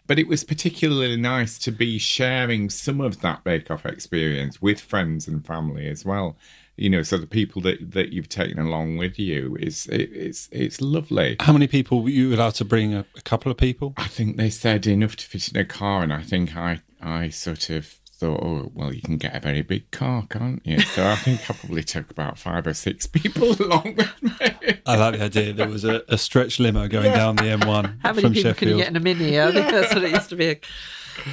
But 0.07 0.21
it 0.21 0.29
was 0.29 0.45
particularly 0.45 1.17
nice 1.17 1.59
to 1.59 1.73
be 1.73 1.99
sharing 1.99 2.71
some 2.71 3.01
of 3.01 3.21
that 3.23 3.43
Bake 3.43 3.69
Off 3.69 3.85
experience 3.85 4.63
with 4.63 4.79
friends 4.79 5.27
and 5.27 5.45
family 5.45 5.89
as 5.89 6.05
well. 6.05 6.37
You 6.77 6.91
know, 6.91 7.03
so 7.03 7.19
the 7.19 7.27
people 7.27 7.63
that, 7.63 7.93
that 7.93 8.13
you've 8.13 8.29
taken 8.29 8.59
along 8.59 8.97
with 8.97 9.17
you 9.19 9.57
is 9.61 9.87
it, 9.87 10.11
it's 10.13 10.49
it's 10.51 10.81
lovely. 10.81 11.37
How 11.41 11.53
many 11.53 11.69
people 11.69 12.03
were 12.03 12.11
you 12.11 12.35
allowed 12.35 12.55
to 12.57 12.65
bring? 12.65 12.95
A, 12.95 13.05
a 13.17 13.21
couple 13.21 13.53
of 13.53 13.57
people. 13.59 13.95
I 13.97 14.09
think 14.09 14.37
they 14.37 14.51
said 14.51 14.87
enough 14.87 15.15
to 15.17 15.27
fit 15.27 15.49
in 15.49 15.57
a 15.57 15.65
car, 15.65 16.03
and 16.03 16.13
I 16.13 16.23
think 16.23 16.57
I 16.57 16.81
I 17.01 17.29
sort 17.29 17.71
of 17.71 17.87
thought, 17.87 18.41
oh 18.43 18.71
well, 18.75 18.93
you 18.93 19.03
can 19.03 19.19
get 19.19 19.37
a 19.37 19.41
very 19.41 19.63
big 19.63 19.91
car, 19.91 20.27
can't 20.29 20.63
you? 20.65 20.81
So 20.81 21.07
I 21.07 21.17
think 21.17 21.49
I 21.49 21.55
probably 21.55 21.83
took 21.85 22.11
about 22.11 22.39
five 22.39 22.67
or 22.67 22.75
six 22.75 23.07
people 23.07 23.53
along 23.63 23.95
with 23.97 24.23
me. 24.23 24.79
I 24.87 24.97
like 24.97 25.19
the 25.19 25.25
idea 25.25 25.53
there 25.53 25.69
was 25.69 25.85
a, 25.85 26.03
a 26.09 26.19
stretch 26.19 26.59
limo 26.59 26.89
going 26.89 27.13
down 27.13 27.37
the 27.37 27.43
M1 27.43 27.97
How 28.03 28.13
many 28.13 28.23
from 28.23 28.33
people 28.33 28.55
can 28.55 28.69
you 28.69 28.75
Sheffield. 28.75 28.79
get 28.79 28.89
in 28.89 28.97
a 28.97 29.01
mini? 29.01 29.41
I 29.41 29.53
think 29.53 29.71
that's 29.71 29.95
what 29.95 30.05
it 30.05 30.11
used 30.11 30.31
to 30.31 30.37
be. 30.37 30.57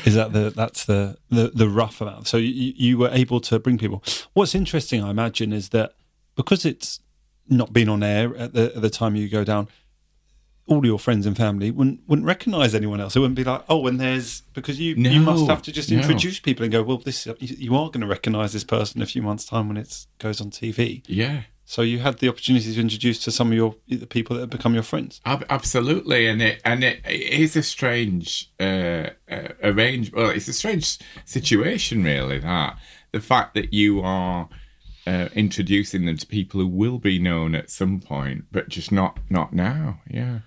Is 0.06 0.16
that 0.16 0.34
the 0.34 0.50
that's 0.50 0.86
the 0.86 1.18
the, 1.30 1.52
the 1.54 1.70
rough 1.70 2.02
amount? 2.02 2.28
So 2.28 2.38
you, 2.38 2.74
you 2.76 2.98
were 2.98 3.10
able 3.12 3.40
to 3.42 3.60
bring 3.60 3.78
people. 3.78 4.04
What's 4.34 4.56
interesting, 4.56 5.04
I 5.04 5.10
imagine, 5.10 5.54
is 5.54 5.70
that 5.70 5.94
because 6.36 6.66
it's 6.66 7.00
not 7.50 7.74
been 7.74 7.90
on 7.90 8.04
air 8.04 8.36
at 8.38 8.54
the 8.54 8.74
at 8.76 8.82
the 8.82 8.90
time 8.90 9.16
you 9.16 9.30
go 9.30 9.44
down, 9.44 9.68
all 10.68 10.86
your 10.86 11.00
friends 11.00 11.26
and 11.26 11.36
family 11.36 11.72
wouldn't 11.72 12.02
wouldn't 12.08 12.26
recognise 12.26 12.74
anyone 12.74 13.02
else. 13.02 13.16
It 13.16 13.20
wouldn't 13.20 13.36
be 13.36 13.44
like, 13.44 13.64
oh, 13.70 13.86
and 13.88 14.00
there's 14.00 14.42
because 14.54 14.80
you 14.80 14.96
you 14.96 15.20
must 15.20 15.48
have 15.48 15.62
to 15.64 15.72
just 15.72 15.92
no. 15.92 15.98
introduce 15.98 16.40
people 16.40 16.64
and 16.64 16.72
go, 16.72 16.82
well, 16.84 16.98
this 16.98 17.26
you 17.26 17.36
you 17.40 17.76
are 17.76 17.88
going 17.88 18.02
to 18.02 18.08
recognise 18.08 18.54
this 18.54 18.64
person 18.64 19.00
in 19.00 19.04
a 19.04 19.08
few 19.08 19.22
months' 19.22 19.46
time 19.46 19.68
when 19.68 19.78
it 19.78 20.06
goes 20.20 20.40
on 20.42 20.50
TV. 20.50 21.04
Yeah. 21.08 21.42
So 21.72 21.84
you 21.84 22.00
had 22.00 22.18
the 22.18 22.28
opportunity 22.28 22.74
to 22.74 22.82
introduce 22.82 23.18
to 23.20 23.32
some 23.32 23.48
of 23.48 23.54
your 23.54 23.76
the 23.88 24.06
people 24.06 24.36
that 24.36 24.42
have 24.42 24.50
become 24.50 24.74
your 24.74 24.84
friends. 24.84 25.22
Ab- 25.24 25.46
absolutely, 25.50 26.28
and 26.28 26.42
it 26.42 26.60
and 26.66 26.84
it, 26.84 27.00
it 27.06 27.40
is 27.40 27.56
a 27.56 27.64
strange 27.64 28.52
uh, 28.60 29.12
uh, 29.32 29.48
arrange. 29.64 30.12
Well, 30.12 30.32
it's 30.32 30.50
a 30.50 30.54
strange 30.54 31.00
situation, 31.24 32.04
really. 32.04 32.40
That 32.40 32.78
the 33.14 33.22
fact 33.22 33.54
that 33.54 33.74
you 33.74 34.02
are 34.02 34.50
uh, 35.08 35.30
introducing 35.34 36.06
them 36.08 36.18
to 36.18 36.28
people 36.28 36.60
who 36.60 36.68
will 36.68 37.00
be 37.00 37.20
known 37.20 37.56
at 37.56 37.70
some 37.70 38.02
point, 38.02 38.48
but 38.52 38.68
just 38.68 38.92
not 38.92 39.20
not 39.30 39.54
now. 39.54 40.02
Yeah, 40.10 40.40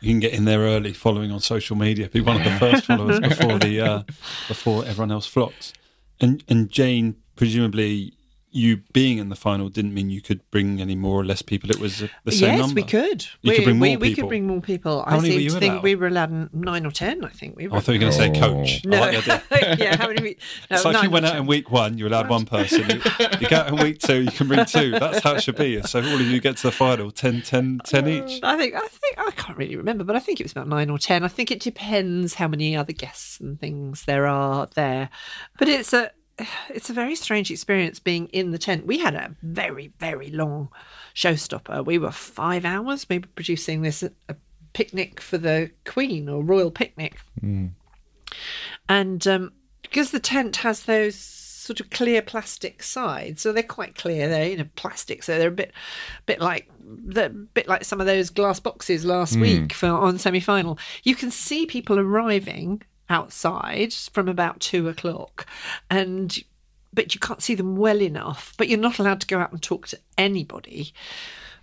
you 0.00 0.10
can 0.10 0.20
get 0.20 0.34
in 0.34 0.44
there 0.44 0.60
early 0.60 0.92
following 0.92 1.32
on 1.32 1.40
social 1.40 1.74
media 1.74 2.06
be 2.10 2.20
one 2.20 2.36
of 2.36 2.44
the 2.44 2.58
first 2.58 2.84
followers 2.84 3.18
before 3.18 3.58
the 3.58 3.80
uh, 3.90 4.02
before 4.46 4.84
everyone 4.84 5.10
else 5.10 5.26
flocks 5.26 5.72
and 6.20 6.44
and 6.48 6.70
jane 6.70 7.16
presumably 7.34 8.12
you 8.58 8.78
being 8.92 9.18
in 9.18 9.28
the 9.28 9.36
final 9.36 9.68
didn't 9.68 9.94
mean 9.94 10.10
you 10.10 10.20
could 10.20 10.48
bring 10.50 10.80
any 10.80 10.96
more 10.96 11.20
or 11.20 11.24
less 11.24 11.42
people 11.42 11.70
it 11.70 11.78
was 11.78 12.02
uh, 12.02 12.08
the 12.24 12.32
same 12.32 12.56
yes, 12.56 12.60
number 12.60 12.74
we 12.74 12.82
could. 12.82 13.26
You 13.42 13.50
we, 13.50 13.56
could 13.56 13.64
bring 13.64 13.80
we, 13.80 13.88
more 13.90 13.98
we 13.98 14.08
people. 14.08 14.22
could 14.24 14.28
bring 14.28 14.46
more 14.46 14.60
people. 14.60 15.04
How 15.04 15.16
I 15.18 15.20
many 15.20 15.28
were 15.28 15.32
seem 15.32 15.40
you 15.40 15.50
to 15.50 15.58
think 15.58 15.72
allowed? 15.72 15.82
we 15.84 15.94
were 15.94 16.06
allowed 16.08 16.54
nine 16.54 16.84
or 16.84 16.90
ten. 16.90 17.24
I 17.24 17.28
think 17.28 17.56
we 17.56 17.68
were. 17.68 17.76
I 17.76 17.80
thought 17.80 17.92
you 17.92 17.98
were 17.98 18.10
going 18.10 18.12
to 18.12 18.18
say 18.18 18.40
coach. 18.40 18.84
No, 18.84 19.00
like 19.00 19.24
yeah. 19.78 19.96
How 19.96 20.08
many? 20.08 20.22
We, 20.22 20.36
no, 20.70 20.76
It's 20.76 20.84
like 20.84 20.96
if 20.96 21.02
you 21.04 21.10
went 21.10 21.26
out 21.26 21.36
in 21.36 21.46
week 21.46 21.70
one, 21.70 21.96
you're 21.98 22.08
allowed 22.08 22.28
one 22.28 22.44
person. 22.44 22.90
You, 22.90 23.00
you 23.40 23.48
go 23.48 23.56
out 23.56 23.68
in 23.68 23.76
week 23.76 23.98
two, 23.98 24.22
you 24.22 24.30
can 24.30 24.48
bring 24.48 24.64
two. 24.64 24.90
That's 24.92 25.20
how 25.20 25.34
it 25.34 25.42
should 25.42 25.56
be. 25.56 25.80
So 25.82 26.00
all 26.00 26.14
of 26.14 26.20
you 26.20 26.40
get 26.40 26.56
to 26.58 26.64
the 26.64 26.72
final, 26.72 27.10
10, 27.10 27.42
10, 27.42 27.80
10 27.84 28.08
each. 28.08 28.40
I 28.42 28.56
think 28.56 28.74
I 28.74 28.86
think 28.86 29.18
I 29.18 29.30
can't 29.32 29.56
really 29.56 29.76
remember, 29.76 30.04
but 30.04 30.16
I 30.16 30.18
think 30.20 30.40
it 30.40 30.44
was 30.44 30.52
about 30.52 30.68
nine 30.68 30.90
or 30.90 30.98
ten. 30.98 31.24
I 31.24 31.28
think 31.28 31.50
it 31.50 31.60
depends 31.60 32.34
how 32.34 32.48
many 32.48 32.76
other 32.76 32.92
guests 32.92 33.40
and 33.40 33.58
things 33.60 34.04
there 34.04 34.26
are 34.26 34.66
there. 34.74 35.10
But 35.58 35.68
it's 35.68 35.92
a 35.92 36.10
it's 36.68 36.90
a 36.90 36.94
very 36.94 37.14
strange 37.14 37.50
experience 37.50 37.98
being 37.98 38.26
in 38.28 38.50
the 38.50 38.58
tent. 38.58 38.86
We 38.86 38.98
had 38.98 39.14
a 39.14 39.34
very 39.42 39.92
very 39.98 40.30
long 40.30 40.68
showstopper. 41.14 41.84
We 41.84 41.98
were 41.98 42.10
five 42.10 42.64
hours. 42.64 43.08
We 43.08 43.18
were 43.18 43.28
producing 43.34 43.82
this 43.82 44.02
a 44.02 44.36
picnic 44.72 45.20
for 45.20 45.38
the 45.38 45.70
Queen 45.84 46.28
or 46.28 46.42
royal 46.42 46.70
picnic, 46.70 47.18
hmm. 47.40 47.68
and 48.88 49.26
um, 49.26 49.52
because 49.82 50.10
the 50.10 50.20
tent 50.20 50.56
has 50.56 50.84
those 50.84 51.16
sort 51.16 51.80
of 51.80 51.90
clear 51.90 52.22
plastic 52.22 52.82
sides, 52.82 53.42
so 53.42 53.52
they're 53.52 53.62
quite 53.62 53.94
clear. 53.94 54.28
They're 54.28 54.48
you 54.48 54.56
know 54.56 54.68
plastic, 54.76 55.22
so 55.22 55.38
they're 55.38 55.48
a 55.48 55.52
bit, 55.52 55.72
bit 56.26 56.40
like 56.40 56.70
the 56.80 57.28
bit 57.28 57.68
like 57.68 57.84
some 57.84 58.00
of 58.00 58.06
those 58.06 58.30
glass 58.30 58.60
boxes 58.60 59.04
last 59.04 59.34
hmm. 59.34 59.42
week 59.42 59.72
for 59.72 59.88
on 59.88 60.18
semi 60.18 60.40
final. 60.40 60.78
You 61.02 61.14
can 61.14 61.30
see 61.30 61.66
people 61.66 61.98
arriving 61.98 62.82
outside 63.08 63.92
from 63.92 64.28
about 64.28 64.60
two 64.60 64.88
o'clock, 64.88 65.46
and 65.90 66.38
but 66.92 67.14
you 67.14 67.20
can't 67.20 67.42
see 67.42 67.54
them 67.54 67.76
well 67.76 68.00
enough. 68.00 68.54
But 68.56 68.68
you're 68.68 68.78
not 68.78 68.98
allowed 68.98 69.20
to 69.20 69.26
go 69.26 69.38
out 69.38 69.52
and 69.52 69.62
talk 69.62 69.88
to 69.88 69.98
anybody. 70.16 70.92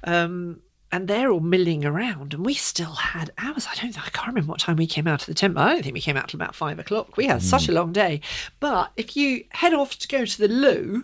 Um, 0.04 0.62
and 0.92 1.08
they're 1.08 1.32
all 1.32 1.42
milling 1.42 1.84
around, 1.84 2.34
and 2.34 2.46
we 2.46 2.54
still 2.54 2.94
had 2.94 3.32
hours. 3.38 3.68
I 3.70 3.76
don't, 3.76 3.98
I 4.00 4.10
can't 4.12 4.28
remember 4.28 4.52
what 4.52 4.60
time 4.60 4.78
we 4.78 4.88
came 4.88 5.08
out 5.08 5.22
of 5.22 5.26
the 5.26 5.34
tent. 5.34 5.56
but 5.56 5.62
I 5.62 5.74
don't 5.74 5.84
think 5.84 5.94
we 5.94 6.00
came 6.00 6.16
out 6.16 6.30
till 6.30 6.38
about 6.38 6.56
five 6.56 6.80
o'clock. 6.80 7.18
We 7.18 7.26
had 7.26 7.42
such 7.42 7.68
a 7.68 7.74
long 7.74 7.92
day. 7.92 8.22
But 8.60 8.92
if 8.96 9.18
you 9.18 9.44
head 9.50 9.74
off 9.74 9.98
to 10.00 10.08
go 10.08 10.24
to 10.24 10.38
the 10.38 10.48
loo, 10.48 11.04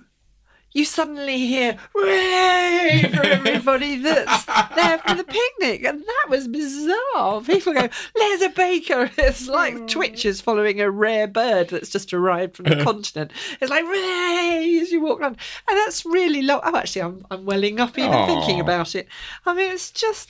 you 0.74 0.86
suddenly 0.86 1.38
hear 1.48 1.78
"Hooray!" 1.94 3.10
from 3.13 3.25
everybody 3.25 3.98
that's 3.98 4.46
there 4.46 4.98
for 5.00 5.16
the 5.16 5.24
picnic, 5.24 5.84
and 5.84 6.01
that 6.01 6.25
was 6.30 6.48
bizarre. 6.48 7.42
People 7.42 7.74
go, 7.74 7.90
"There's 8.16 8.42
a 8.42 8.50
baker!" 8.50 9.10
It's 9.18 9.48
like 9.48 9.75
mm. 9.75 9.88
twitches 9.88 10.42
following 10.42 10.82
a 10.82 10.90
rare 10.90 11.28
bird 11.28 11.70
that's 11.70 11.90
just 11.90 12.13
arrived 12.13 12.56
from 12.56 12.66
the 12.66 12.84
continent. 12.84 13.32
It's 13.60 13.70
like 13.70 13.84
"Hooray!" 13.86 14.80
as 14.82 14.92
you 14.92 15.01
walk 15.01 15.20
around, 15.20 15.38
and 15.68 15.78
that's 15.78 16.06
really 16.06 16.42
low. 16.42 16.62
Oh, 16.63 16.75
actually, 16.75 17.01
I'm 17.01 17.25
I'm 17.30 17.46
welling 17.46 17.80
up 17.80 17.98
even 17.98 18.25
thinking 18.25 18.60
about 18.60 18.96
it. 18.96 19.08
I 19.46 19.54
mean, 19.54 19.72
it's 19.72 19.92
just 19.92 20.30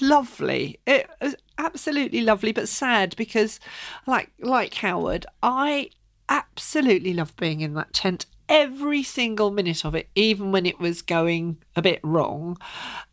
lovely. 0.00 0.78
It 0.86 1.08
was 1.20 1.36
absolutely 1.58 2.20
lovely, 2.20 2.52
but 2.52 2.68
sad 2.68 3.16
because, 3.16 3.60
like 4.06 4.30
like 4.40 4.74
Howard, 4.74 5.26
I 5.42 5.90
absolutely 6.28 7.12
love 7.12 7.36
being 7.36 7.60
in 7.60 7.74
that 7.74 7.92
tent 7.92 8.26
every 8.50 9.02
single 9.02 9.50
minute 9.50 9.84
of 9.84 9.94
it, 9.94 10.10
even 10.14 10.52
when 10.52 10.66
it 10.66 10.78
was 10.78 11.00
going 11.00 11.56
a 11.76 11.80
bit 11.80 12.00
wrong. 12.02 12.58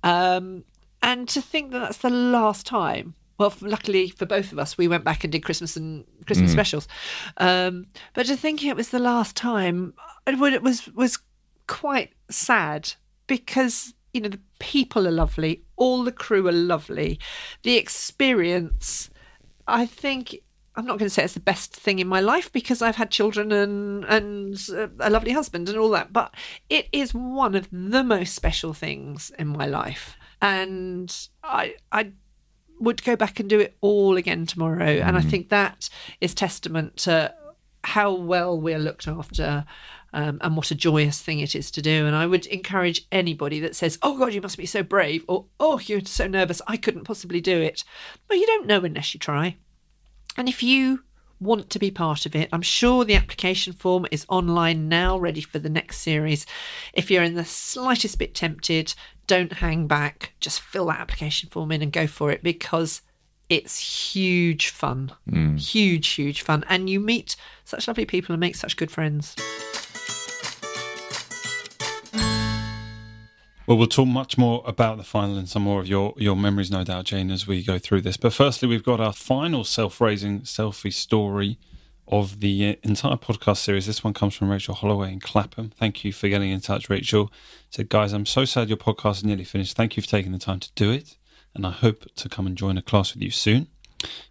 Um, 0.04 0.66
and 1.02 1.30
to 1.30 1.42
think 1.42 1.72
that 1.72 1.80
that's 1.80 2.00
the 2.00 2.10
last 2.10 2.66
time. 2.66 3.14
Well, 3.38 3.54
luckily 3.62 4.10
for 4.10 4.26
both 4.26 4.52
of 4.52 4.58
us, 4.58 4.80
we 4.80 4.88
went 4.88 5.04
back 5.04 5.24
and 5.24 5.32
did 5.32 5.44
Christmas 5.44 5.78
and 5.78 6.06
Christmas 6.26 6.52
specials. 6.52 6.88
Um, 7.38 7.86
but 8.16 8.26
to 8.26 8.36
think 8.36 8.64
it 8.64 8.76
was 8.76 8.90
the 8.90 9.00
last 9.00 9.36
time, 9.36 9.94
it 10.26 10.42
it 10.54 10.64
was 10.64 10.88
was 10.96 11.20
quite 11.68 12.14
sad 12.32 12.94
because 13.28 13.94
you 14.12 14.22
know 14.22 14.30
the 14.30 14.40
people 14.58 15.08
are 15.08 15.12
lovely, 15.12 15.62
all 15.76 16.04
the 16.04 16.12
crew 16.12 16.48
are 16.48 16.52
lovely, 16.52 17.20
the 17.62 17.78
experience. 17.78 19.12
I 19.68 19.86
think 19.86 20.40
I'm 20.78 20.86
not 20.86 21.00
going 21.00 21.08
to 21.08 21.14
say 21.14 21.24
it's 21.24 21.34
the 21.34 21.40
best 21.40 21.76
thing 21.76 21.98
in 21.98 22.08
my 22.08 22.22
life 22.22 22.52
because 22.52 22.84
I've 22.84 22.98
had 22.98 23.10
children 23.10 23.52
and 23.52 24.06
and 24.06 24.70
uh, 24.72 24.88
a 25.00 25.10
lovely 25.10 25.32
husband 25.32 25.68
and 25.70 25.78
all 25.78 25.90
that, 25.90 26.14
but 26.14 26.34
it 26.70 26.88
is 26.92 27.16
one 27.16 27.56
of 27.56 27.68
the 27.72 28.04
most 28.04 28.36
special 28.36 28.74
things 28.74 29.32
in 29.40 29.48
my 29.48 29.66
life, 29.66 30.16
and 30.40 31.14
I 31.44 31.76
I 31.92 32.12
would 32.80 33.04
go 33.04 33.16
back 33.16 33.40
and 33.40 33.50
do 33.50 33.60
it 33.60 33.76
all 33.82 34.18
again 34.18 34.46
tomorrow, 34.46 34.86
and 34.86 35.18
I 35.18 35.22
think 35.22 35.50
that 35.50 35.90
is 36.22 36.36
testament 36.36 36.96
to 36.98 37.34
how 37.84 38.14
well 38.14 38.60
we're 38.62 38.78
looked 38.80 39.08
after. 39.08 39.66
Um, 40.14 40.38
and 40.40 40.56
what 40.56 40.72
a 40.72 40.76
joyous 40.76 41.22
thing 41.22 41.42
it 41.42 41.54
is 41.54 41.70
to 41.72 41.82
do. 41.82 42.06
And 42.08 42.16
I 42.16 42.26
would 42.26 42.46
encourage 42.46 43.06
anybody 43.12 43.60
that 43.60 43.76
says, 43.76 44.00
Oh 44.02 44.18
God, 44.18 44.34
you 44.34 44.42
must 44.42 44.58
be 44.58 44.66
so 44.66 44.82
brave, 44.82 45.26
or 45.28 45.46
Oh, 45.60 45.80
you're 45.80 46.00
so 46.06 46.28
nervous, 46.28 46.62
I 46.66 46.78
couldn't 46.78 47.04
possibly 47.04 47.42
do 47.42 47.60
it. 47.60 47.84
Well, 48.30 48.40
you 48.40 48.46
don't 48.48 48.68
know 48.68 48.80
unless 48.86 49.14
you 49.14 49.20
try. 49.20 49.58
And 50.38 50.48
if 50.48 50.62
you 50.64 51.04
want 51.40 51.70
to 51.70 51.80
be 51.80 51.92
part 51.92 52.26
of 52.26 52.36
it. 52.36 52.50
I'm 52.52 52.62
sure 52.62 53.06
the 53.06 53.16
application 53.16 53.74
form 53.74 54.06
is 54.12 54.26
online 54.30 54.90
now, 54.90 55.18
ready 55.18 55.42
for 55.42 55.60
the 55.60 55.70
next 55.70 56.00
series. 56.00 56.46
If 56.94 57.12
you're 57.12 57.24
in 57.24 57.36
the 57.36 57.46
slightest 57.46 58.18
bit 58.20 58.34
tempted, 58.34 58.94
don't 59.28 59.54
hang 59.54 59.88
back. 59.88 60.34
Just 60.40 60.62
fill 60.62 60.88
that 60.88 61.00
application 61.00 61.50
form 61.50 61.72
in 61.72 61.82
and 61.82 61.92
go 61.92 62.08
for 62.08 62.32
it 62.32 62.44
because 62.44 63.02
it's 63.50 64.14
huge 64.14 64.70
fun. 64.70 65.12
Hmm. 65.30 65.58
Huge, 65.58 66.08
huge 66.08 66.42
fun. 66.42 66.66
And 66.70 66.90
you 66.90 67.00
meet 67.00 67.36
such 67.64 67.88
lovely 67.88 68.06
people 68.06 68.34
and 68.34 68.40
make 68.40 68.56
such 68.56 68.78
good 68.78 68.92
friends. 68.92 69.36
Well, 73.68 73.78
we'll 73.78 73.88
talk 73.88 74.08
much 74.08 74.38
more 74.38 74.64
about 74.66 74.98
the 74.98 75.04
final 75.04 75.38
and 75.38 75.50
some 75.50 75.64
more 75.64 75.82
of 75.82 75.88
your, 75.88 76.14
your 76.16 76.38
memories, 76.38 76.72
no 76.72 76.86
doubt, 76.86 77.04
Jane, 77.04 77.30
as 77.30 77.48
we 77.48 77.62
go 77.62 77.78
through 77.78 78.00
this. 78.00 78.16
But 78.16 78.32
firstly, 78.32 78.70
we've 78.70 78.82
got 78.84 79.02
our 79.02 79.12
final 79.12 79.66
self 79.66 80.00
raising 80.00 80.42
selfie 80.44 80.94
story 80.94 81.60
of 82.08 82.40
the 82.40 82.70
uh, 82.70 82.76
entire 82.84 83.18
podcast 83.18 83.58
series. 83.58 83.86
This 83.86 84.06
one 84.06 84.14
comes 84.14 84.36
from 84.36 84.50
Rachel 84.50 84.74
Holloway 84.74 85.12
in 85.12 85.20
Clapham. 85.20 85.74
Thank 85.78 86.06
you 86.06 86.14
for 86.14 86.30
getting 86.30 86.50
in 86.50 86.62
touch, 86.62 86.90
Rachel. 86.90 87.30
Said, 87.70 87.90
guys, 87.90 88.14
I'm 88.14 88.26
so 88.26 88.46
sad 88.46 88.70
your 88.70 88.78
podcast 88.78 89.18
is 89.18 89.24
nearly 89.26 89.44
finished. 89.44 89.76
Thank 89.76 89.98
you 89.98 90.04
for 90.04 90.08
taking 90.08 90.32
the 90.32 90.38
time 90.38 90.62
to 90.62 90.72
do 90.76 90.90
it. 90.90 91.18
And 91.54 91.68
I 91.68 91.72
hope 91.72 92.06
to 92.16 92.30
come 92.30 92.48
and 92.48 92.58
join 92.58 92.78
a 92.78 92.82
class 92.82 93.14
with 93.14 93.22
you 93.22 93.32
soon. 93.32 93.68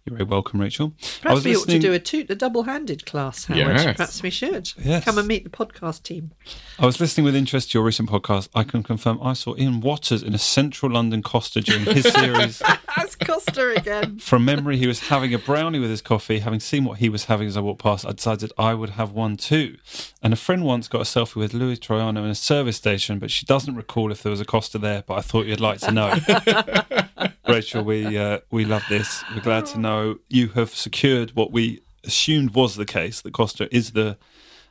You're 0.05 0.17
very 0.17 0.23
welcome, 0.29 0.61
Rachel. 0.61 0.93
I 1.01 1.05
Perhaps 1.21 1.35
was 1.35 1.45
we 1.45 1.55
ought 1.57 1.67
to 1.67 1.79
do 1.79 1.93
a, 1.93 1.99
two, 1.99 2.25
a 2.29 2.35
double-handed 2.35 3.05
class, 3.05 3.45
Howard. 3.45 3.59
Yes. 3.59 3.97
Perhaps 3.97 4.23
we 4.23 4.29
should. 4.29 4.71
Yes. 4.77 5.03
Come 5.03 5.17
and 5.17 5.27
meet 5.27 5.43
the 5.43 5.49
podcast 5.49 6.03
team. 6.03 6.31
I 6.79 6.85
was 6.85 6.99
listening 7.01 7.25
with 7.25 7.35
interest 7.35 7.71
to 7.71 7.77
your 7.77 7.85
recent 7.85 8.09
podcast. 8.09 8.47
I 8.55 8.63
can 8.63 8.83
confirm 8.83 9.19
I 9.21 9.33
saw 9.33 9.55
Iain 9.55 9.81
Watters 9.81 10.23
in 10.23 10.33
a 10.33 10.37
central 10.37 10.93
London 10.93 11.21
Costa 11.21 11.59
during 11.59 11.83
his 11.83 12.05
series. 12.13 12.61
That's 12.95 13.15
Costa 13.15 13.75
again. 13.75 14.19
From 14.19 14.45
memory, 14.45 14.77
he 14.77 14.87
was 14.87 15.09
having 15.09 15.33
a 15.33 15.39
brownie 15.39 15.79
with 15.79 15.89
his 15.89 16.01
coffee. 16.01 16.39
Having 16.39 16.61
seen 16.61 16.85
what 16.85 16.99
he 16.99 17.09
was 17.09 17.25
having 17.25 17.47
as 17.47 17.57
I 17.57 17.59
walked 17.59 17.81
past, 17.81 18.05
I 18.05 18.13
decided 18.13 18.53
I 18.57 18.73
would 18.73 18.91
have 18.91 19.11
one 19.11 19.35
too. 19.35 19.77
And 20.23 20.31
a 20.31 20.37
friend 20.37 20.63
once 20.63 20.87
got 20.87 21.01
a 21.01 21.03
selfie 21.03 21.35
with 21.35 21.53
Louis 21.53 21.77
Troyano 21.77 22.19
in 22.19 22.29
a 22.29 22.35
service 22.35 22.77
station, 22.77 23.19
but 23.19 23.31
she 23.31 23.45
doesn't 23.45 23.75
recall 23.75 24.11
if 24.11 24.23
there 24.23 24.29
was 24.29 24.41
a 24.41 24.45
Costa 24.45 24.77
there. 24.77 25.03
But 25.05 25.15
I 25.15 25.21
thought 25.21 25.45
you'd 25.45 25.59
like 25.59 25.79
to 25.81 25.91
know. 25.91 26.13
Rachel, 27.47 27.83
we 27.83 28.17
uh, 28.17 28.39
we 28.51 28.65
love 28.65 28.83
this. 28.89 29.23
We're 29.33 29.41
glad 29.41 29.65
to 29.67 29.79
know 29.79 30.19
you 30.29 30.49
have 30.49 30.73
secured 30.73 31.31
what 31.31 31.51
we 31.51 31.81
assumed 32.03 32.53
was 32.53 32.75
the 32.75 32.85
case. 32.85 33.21
That 33.21 33.33
Costa 33.33 33.73
is 33.75 33.91
the 33.91 34.17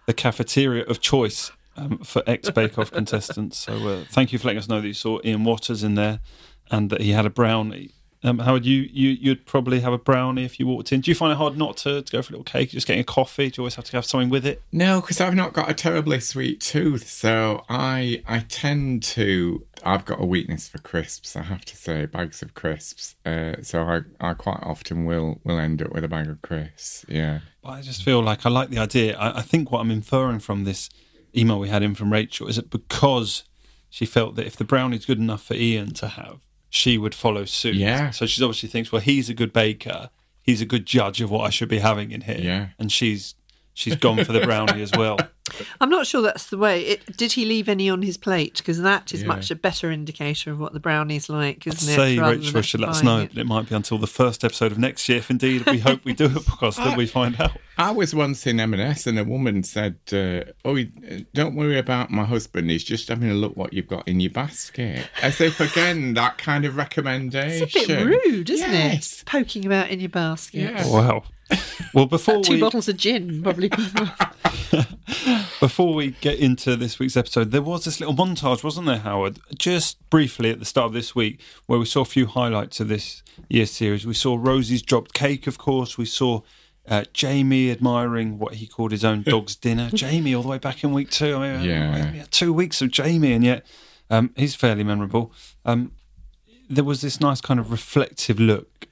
the 0.06 0.14
cafeteria 0.14 0.85
of 0.85 1.00
choice 1.00 1.50
um, 1.76 1.99
for 1.99 2.23
ex 2.26 2.50
Bake 2.50 2.78
Off 2.78 2.90
contestants. 2.90 3.59
So 3.59 3.88
uh, 3.88 4.04
thank 4.11 4.33
you 4.33 4.38
for 4.38 4.49
letting 4.49 4.59
us 4.59 4.68
know 4.68 4.80
that 4.80 4.87
you 4.87 4.95
saw 4.95 5.21
Iain 5.25 5.45
Watters 5.45 5.83
in 5.83 5.95
there 5.95 6.21
and 6.71 6.90
that 6.90 7.00
he 7.00 7.11
had 7.11 7.26
a 7.26 7.30
brownie. 7.30 7.92
Um, 8.26 8.40
Howard, 8.40 8.66
you, 8.66 8.88
you, 8.92 9.11
you'd 9.11 9.47
probably 9.47 9.80
have 9.80 9.92
a 9.92 9.99
brownie 9.99 10.45
if 10.45 10.59
you 10.59 10.66
walked 10.66 10.92
in. 10.92 11.00
Do 11.00 11.11
you 11.11 11.14
find 11.14 11.33
it 11.33 11.37
hard 11.37 11.56
not 11.56 11.76
to, 11.78 12.02
to 12.02 12.12
go 12.12 12.23
for 12.23 12.30
a 12.30 12.33
little 12.33 12.45
cake, 12.45 12.71
just 12.71 12.87
getting 12.87 13.00
a 13.00 13.04
coffee? 13.04 13.50
Do 13.50 13.59
you 13.59 13.62
always 13.62 13.76
have 13.76 13.85
to 13.87 13.92
have 13.92 14.04
something 14.04 14.30
with 14.30 14.45
it? 14.45 14.62
No, 14.73 15.00
because 15.00 15.21
I've 15.21 15.35
not 15.35 15.52
got 15.52 15.71
a 15.71 15.75
terribly 15.75 16.21
sweet 16.21 16.61
tooth, 16.61 17.09
so 17.09 17.64
I 17.68 18.23
I 18.26 18.40
tend 18.40 19.02
to. 19.04 19.64
I've 19.85 20.04
got 20.04 20.21
a 20.21 20.25
weakness 20.25 20.68
for 20.68 20.78
crisps. 20.78 21.37
I 21.37 21.42
have 21.42 21.64
to 21.66 21.76
say, 21.76 22.06
bags 22.06 22.42
of 22.42 22.54
crisps. 22.54 23.14
Uh, 23.25 23.62
so 23.62 23.83
I, 23.83 24.00
I 24.21 24.35
quite 24.35 24.61
often 24.62 25.04
will 25.04 25.40
will 25.45 25.59
end 25.59 25.83
up 25.83 25.92
with 25.92 26.04
a 26.04 26.09
bag 26.09 26.28
of 26.28 26.42
crisps. 26.42 27.04
Yeah. 27.09 27.40
But 27.62 27.71
I 27.71 27.83
just 27.83 28.02
feel 28.02 28.23
like 28.23 28.45
I 28.45 28.50
like 28.50 28.71
the 28.71 28.78
idea. 28.78 29.16
I, 29.16 29.38
I 29.38 29.42
think 29.42 29.71
what 29.71 29.80
I'm 29.80 29.90
inferring 29.90 30.40
from 30.40 30.64
this 30.64 30.90
email 31.37 31.61
we 31.61 31.68
had 31.68 31.83
in 31.83 31.95
from 31.95 32.12
Rachel 32.12 32.49
is 32.49 32.56
that 32.56 32.71
because 32.71 33.45
she 33.90 34.06
felt 34.06 34.35
that 34.37 34.47
if 34.47 34.56
the 34.56 34.64
brownie's 34.64 35.06
good 35.06 35.18
enough 35.18 35.42
for 35.42 35.54
Iain 35.54 35.92
to 35.95 36.09
have, 36.09 36.40
she 36.70 36.99
would 36.99 37.14
follow 37.14 37.44
suit. 37.44 37.76
Yeah. 37.76 38.11
So 38.11 38.26
she 38.26 38.42
obviously 38.42 38.68
thinks, 38.68 38.90
well, 38.92 39.00
he's 39.02 39.28
a 39.28 39.35
good 39.35 39.52
baker. 39.52 40.11
He's 40.42 40.61
a 40.61 40.66
good 40.66 40.87
judge 40.87 41.20
of 41.20 41.30
what 41.30 41.44
I 41.46 41.50
should 41.50 41.68
be 41.68 41.78
having 41.78 42.11
in 42.12 42.23
here. 42.23 42.38
Yeah. 42.38 42.66
And 42.78 42.90
she's 42.92 43.35
she's 43.75 43.94
gone 43.96 44.25
for 44.25 44.32
the 44.32 44.40
brownie 44.40 44.80
as 44.82 44.90
well. 44.96 45.18
I'm 45.80 45.90
not 45.90 46.06
sure 46.06 46.23
that's 46.23 46.46
the 46.46 46.56
way. 46.58 46.82
It, 46.82 47.16
did 47.16 47.32
he 47.32 47.44
leave 47.44 47.68
any 47.68 47.90
on 47.90 48.00
his 48.02 48.16
plate? 48.16 48.56
Because 48.56 48.80
that 48.80 49.12
is 49.12 49.23
Yeah. 49.23 49.28
much 49.28 49.50
a 49.50 49.54
better 49.54 49.90
indicator 49.90 50.50
of 50.50 50.58
what 50.61 50.73
the 50.73 50.80
brownie's 50.80 51.28
like, 51.28 51.66
I'd 51.66 51.75
isn't 51.75 51.92
it? 51.92 51.96
say 51.96 52.18
rather 52.18 52.37
Rachel 52.38 52.62
should 52.62 52.80
let 52.80 52.90
us 52.90 53.02
know, 53.02 53.20
it. 53.20 53.30
but 53.35 53.40
it 53.40 53.46
might 53.46 53.68
be 53.68 53.75
until 53.75 53.99
the 53.99 54.06
first 54.06 54.44
episode 54.44 54.73
of 54.73 54.78
next 54.78 55.08
year, 55.08 55.18
if 55.18 55.30
indeed 55.30 55.66
we 55.66 55.78
hope 55.80 56.04
we 56.04 56.14
do 56.14 56.25
a 56.26 56.28
podcast 56.30 56.76
that 56.76 56.96
we 56.96 57.06
find 57.06 57.38
out. 57.40 57.52
I 57.78 57.90
was 57.90 58.14
once 58.14 58.47
in 58.47 58.59
M&S 58.59 59.06
and 59.06 59.18
a 59.18 59.25
woman 59.25 59.62
said, 59.62 59.97
uh, 60.12 60.50
"Oh, 60.64 60.78
don't 61.35 61.54
worry 61.54 61.78
about 61.78 62.11
my 62.11 62.25
husband. 62.25 62.71
He's 62.71 62.85
just 62.85 63.09
having 63.09 63.30
a 63.30 63.35
look 63.35 63.56
what 63.56 63.73
you've 63.73 63.87
got 63.88 64.06
in 64.09 64.18
your 64.21 64.30
basket." 64.30 65.09
As 65.23 65.40
if 65.40 65.61
again 65.61 66.14
that 66.14 66.38
kind 66.38 66.64
of 66.64 66.76
recommendation. 66.76 67.68
It's 67.73 67.76
a 67.85 67.87
bit 67.87 68.06
rude, 68.06 68.49
isn't 68.50 68.71
Yes. 68.73 69.21
it? 69.21 69.26
Poking 69.26 69.66
about 69.66 69.90
in 69.90 70.00
your 70.00 70.09
basket. 70.09 70.61
Yeah. 70.61 70.87
Wow. 70.88 71.25
Well, 71.95 72.06
before 72.06 72.42
Two 72.42 72.54
we 72.54 72.61
bottles 72.61 72.88
of 72.88 72.97
gin 72.97 73.42
probably. 73.42 73.71
Before 75.61 75.95
we 75.95 76.11
get 76.21 76.38
into 76.38 76.76
this 76.76 76.99
week's 76.99 77.16
episode, 77.16 77.50
there 77.50 77.62
was 77.62 77.85
this 77.85 77.99
little 78.00 78.14
montage, 78.14 78.62
wasn't 78.62 78.87
there, 78.87 78.99
Howard? 78.99 79.38
Just 79.56 79.99
briefly 80.11 80.50
at 80.50 80.59
the 80.59 80.64
start 80.66 80.88
of 80.88 80.92
this 80.92 81.14
week, 81.14 81.40
where 81.66 81.79
we 81.79 81.87
saw 81.87 82.03
a 82.03 82.05
few 82.05 82.27
highlights 82.27 82.79
of 82.81 82.88
this 82.88 83.22
year's 83.48 83.70
series. 83.70 84.07
We 84.07 84.12
saw 84.14 84.37
Rosie's 84.38 84.83
dropped 84.83 85.14
cake, 85.14 85.46
of 85.46 85.57
course. 85.57 85.96
We 85.96 86.05
saw 86.05 86.42
uh, 86.88 87.05
Jamie 87.12 87.70
admiring 87.70 88.38
what 88.38 88.55
he 88.55 88.66
called 88.66 88.92
his 88.92 89.05
own 89.05 89.22
dog's 89.22 89.57
dinner. 89.66 89.90
Jamie, 89.92 90.35
all 90.35 90.42
the 90.42 90.49
way 90.49 90.59
back 90.59 90.83
in 90.85 90.92
week 90.92 91.11
two. 91.11 91.35
I 91.37 91.57
mean, 91.59 91.64
Yeah. 91.68 92.25
two 92.31 92.53
weeks 92.53 92.81
of 92.83 92.90
Jamie, 92.90 93.33
and 93.33 93.44
yet 93.44 93.66
um, 94.11 94.31
he's 94.37 94.55
fairly 94.55 94.85
memorable. 94.85 95.33
Um, 95.64 95.92
there 96.68 96.85
was 96.85 97.01
this 97.01 97.20
nice 97.20 97.40
kind 97.40 97.61
of 97.61 97.70
reflective 97.70 98.38
look 98.40 98.87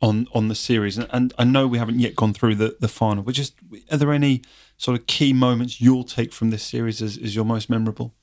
on 0.00 0.26
on 0.32 0.48
the 0.48 0.54
series, 0.54 0.96
and, 0.98 1.08
and 1.12 1.32
I 1.38 1.44
know 1.44 1.66
we 1.66 1.78
haven't 1.78 1.98
yet 2.00 2.14
gone 2.14 2.32
through 2.34 2.54
the 2.56 2.76
the 2.80 2.88
final, 2.88 3.22
but 3.22 3.34
just 3.34 3.54
are 3.90 3.96
there 3.96 4.12
any 4.12 4.42
sort 4.76 4.98
of 4.98 5.06
key 5.06 5.32
moments 5.32 5.80
you'll 5.80 6.04
take 6.04 6.32
from 6.32 6.50
this 6.50 6.62
series 6.62 7.02
as, 7.02 7.18
as 7.18 7.34
your 7.34 7.44
most 7.44 7.68
memorable? 7.68 8.14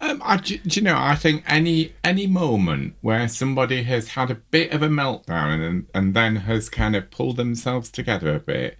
Um, 0.00 0.20
I, 0.24 0.36
do, 0.36 0.58
do 0.58 0.80
you 0.80 0.84
know? 0.84 0.96
I 0.98 1.14
think 1.14 1.44
any 1.46 1.94
any 2.02 2.26
moment 2.26 2.94
where 3.00 3.28
somebody 3.28 3.84
has 3.84 4.08
had 4.08 4.30
a 4.30 4.34
bit 4.34 4.72
of 4.72 4.82
a 4.82 4.88
meltdown 4.88 5.66
and 5.66 5.86
and 5.94 6.14
then 6.14 6.36
has 6.36 6.68
kind 6.68 6.96
of 6.96 7.10
pulled 7.10 7.36
themselves 7.36 7.90
together 7.90 8.34
a 8.34 8.40
bit 8.40 8.78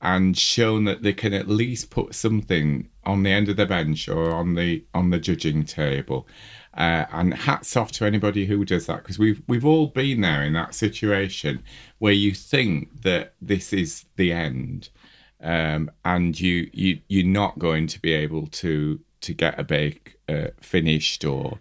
and 0.00 0.36
shown 0.36 0.84
that 0.84 1.02
they 1.02 1.12
can 1.12 1.32
at 1.32 1.48
least 1.48 1.90
put 1.90 2.14
something 2.14 2.88
on 3.04 3.22
the 3.22 3.30
end 3.30 3.48
of 3.48 3.56
the 3.56 3.66
bench 3.66 4.08
or 4.08 4.32
on 4.32 4.54
the 4.54 4.84
on 4.94 5.10
the 5.10 5.18
judging 5.18 5.64
table. 5.64 6.26
Uh, 6.74 7.06
and 7.10 7.32
hats 7.32 7.74
off 7.74 7.90
to 7.90 8.04
anybody 8.04 8.44
who 8.44 8.62
does 8.62 8.84
that 8.84 8.98
because 8.98 9.18
we've 9.18 9.42
we've 9.48 9.64
all 9.64 9.86
been 9.86 10.20
there 10.20 10.42
in 10.42 10.52
that 10.52 10.74
situation 10.74 11.62
where 11.98 12.12
you 12.12 12.34
think 12.34 13.02
that 13.02 13.32
this 13.40 13.72
is 13.72 14.04
the 14.16 14.30
end, 14.30 14.90
um, 15.40 15.90
and 16.04 16.38
you 16.38 16.68
you 16.74 17.00
you're 17.08 17.24
not 17.24 17.58
going 17.58 17.86
to 17.86 17.98
be 17.98 18.12
able 18.12 18.46
to 18.48 19.00
to 19.26 19.34
get 19.34 19.58
a 19.60 19.64
bake 19.64 20.16
uh, 20.28 20.48
finished 20.60 21.24
or 21.24 21.58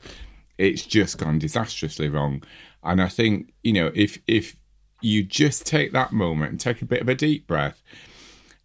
it's 0.57 0.85
just 0.85 1.17
gone 1.17 1.39
disastrously 1.39 2.09
wrong. 2.09 2.43
And 2.83 3.01
I 3.01 3.09
think 3.09 3.53
you 3.63 3.73
know 3.73 3.91
if 3.93 4.19
if 4.27 4.55
you 5.01 5.23
just 5.23 5.65
take 5.65 5.91
that 5.91 6.11
moment 6.11 6.51
and 6.51 6.59
take 6.59 6.81
a 6.81 6.85
bit 6.85 7.01
of 7.01 7.09
a 7.09 7.15
deep 7.15 7.45
breath 7.45 7.83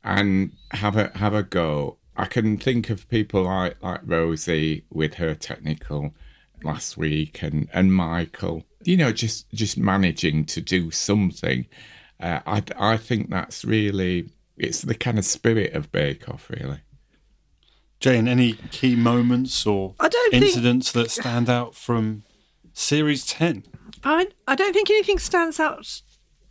and 0.03 0.53
have 0.73 0.97
a 0.97 1.11
have 1.17 1.35
a 1.35 1.43
go. 1.43 1.97
I 2.17 2.27
can 2.27 2.59
think 2.59 2.91
of 2.91 3.09
people 3.09 3.45
like 3.45 3.83
like 3.83 4.01
Rosie 4.05 4.85
with 4.91 5.15
her 5.15 5.35
technical 5.35 6.15
last 6.63 6.97
week 6.97 7.43
and 7.43 7.69
and 7.73 7.93
Michael. 7.95 8.65
You 8.85 8.97
know, 8.97 9.13
just 9.13 9.51
just 9.53 9.77
managing 9.77 10.47
to 10.47 10.61
do 10.61 10.91
something. 10.91 11.67
Uh, 12.19 12.41
I 12.47 12.63
I 12.79 12.97
think 12.97 13.31
that's 13.31 13.65
really 13.65 14.31
it's 14.57 14.83
the 14.83 14.95
kind 14.95 15.19
of 15.19 15.25
spirit 15.25 15.75
of 15.75 15.91
Bake 15.91 16.29
Off, 16.29 16.51
really. 16.51 16.81
Jane, 18.01 18.27
any 18.27 18.55
key 18.71 18.97
moments 18.97 19.67
or 19.67 19.95
I 20.01 20.09
don't 20.09 20.31
think- 20.31 20.45
incidents 20.45 20.91
that 20.93 21.11
stand 21.11 21.49
out 21.51 21.75
from 21.75 22.25
series 22.73 23.27
ten? 23.27 23.65
I 24.03 24.29
I 24.49 24.55
don't 24.55 24.73
think 24.73 24.91
anything 24.91 25.19
stands 25.19 25.61
out 25.61 26.01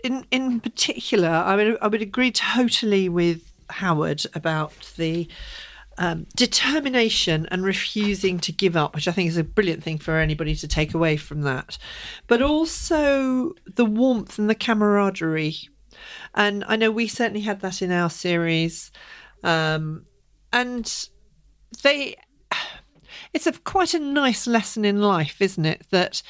in 0.03 0.25
in 0.29 0.59
particular. 0.59 1.29
I 1.29 1.55
would 1.55 1.77
I 1.81 1.87
would 1.87 2.01
agree 2.01 2.31
totally 2.31 3.09
with 3.09 3.51
Howard 3.71 4.23
about 4.35 4.73
the 4.97 5.27
um, 5.97 6.27
determination 6.35 7.45
and 7.51 7.63
refusing 7.63 8.39
to 8.39 8.51
give 8.53 8.77
up, 8.77 8.95
which 8.95 9.07
I 9.07 9.11
think 9.11 9.27
is 9.27 9.35
a 9.37 9.43
brilliant 9.43 9.83
thing 9.83 9.97
for 9.97 10.17
anybody 10.17 10.55
to 10.55 10.67
take 10.67 10.93
away 10.93 11.17
from 11.17 11.41
that. 11.41 11.77
But 12.27 12.41
also 12.41 13.53
the 13.65 13.85
warmth 13.85 14.39
and 14.39 14.49
the 14.49 14.55
camaraderie. 14.55 15.57
And 16.33 16.63
I 16.67 16.77
know 16.77 16.89
we 16.89 17.07
certainly 17.07 17.41
had 17.41 17.59
that 17.61 17.81
in 17.81 17.91
our 17.91 18.09
series. 18.09 18.91
Um, 19.43 20.05
and 20.53 21.09
they 21.83 22.15
it's 23.33 23.47
a 23.47 23.53
quite 23.53 23.93
a 23.93 23.99
nice 23.99 24.47
lesson 24.47 24.85
in 24.85 25.01
life, 25.01 25.41
isn't 25.41 25.65
it? 25.65 25.85
That 25.91 26.21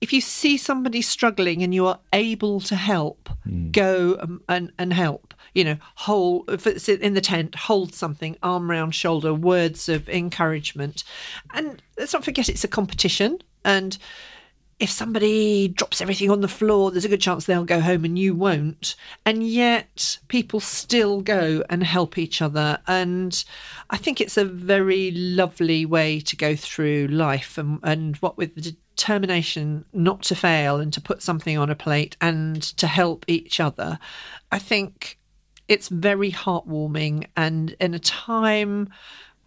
if 0.00 0.12
you 0.12 0.20
see 0.20 0.56
somebody 0.56 1.00
struggling 1.00 1.62
and 1.62 1.74
you 1.74 1.86
are 1.86 2.00
able 2.12 2.60
to 2.60 2.76
help, 2.76 3.30
go 3.70 4.18
um, 4.20 4.42
and, 4.48 4.72
and 4.78 4.92
help. 4.92 5.34
You 5.54 5.64
know, 5.64 5.76
hold 5.94 6.50
if 6.50 6.66
it's 6.66 6.88
in 6.88 7.14
the 7.14 7.20
tent, 7.20 7.54
hold 7.54 7.94
something, 7.94 8.36
arm 8.42 8.70
round 8.70 8.94
shoulder, 8.94 9.32
words 9.32 9.88
of 9.88 10.08
encouragement, 10.08 11.02
and 11.54 11.82
let's 11.96 12.12
not 12.12 12.24
forget 12.24 12.48
it's 12.48 12.64
a 12.64 12.68
competition. 12.68 13.38
And 13.64 13.96
if 14.78 14.90
somebody 14.90 15.68
drops 15.68 16.02
everything 16.02 16.30
on 16.30 16.42
the 16.42 16.48
floor, 16.48 16.90
there's 16.90 17.06
a 17.06 17.08
good 17.08 17.20
chance 17.20 17.46
they'll 17.46 17.64
go 17.64 17.80
home 17.80 18.04
and 18.04 18.18
you 18.18 18.34
won't. 18.34 18.94
And 19.24 19.46
yet 19.46 20.18
people 20.28 20.60
still 20.60 21.22
go 21.22 21.62
and 21.70 21.82
help 21.82 22.18
each 22.18 22.42
other. 22.42 22.78
And 22.86 23.42
I 23.88 23.96
think 23.96 24.20
it's 24.20 24.36
a 24.36 24.44
very 24.44 25.12
lovely 25.12 25.86
way 25.86 26.20
to 26.20 26.36
go 26.36 26.54
through 26.54 27.06
life 27.08 27.56
and, 27.56 27.80
and 27.82 28.16
what 28.16 28.36
with 28.36 28.54
the 28.54 28.76
determination 28.96 29.86
not 29.94 30.22
to 30.24 30.34
fail 30.34 30.78
and 30.78 30.92
to 30.92 31.00
put 31.00 31.22
something 31.22 31.56
on 31.56 31.70
a 31.70 31.74
plate 31.74 32.18
and 32.20 32.62
to 32.62 32.86
help 32.86 33.24
each 33.28 33.60
other. 33.60 33.98
I 34.52 34.58
think 34.58 35.18
it's 35.68 35.88
very 35.88 36.32
heartwarming 36.32 37.26
and 37.34 37.74
in 37.80 37.94
a 37.94 37.98
time 37.98 38.90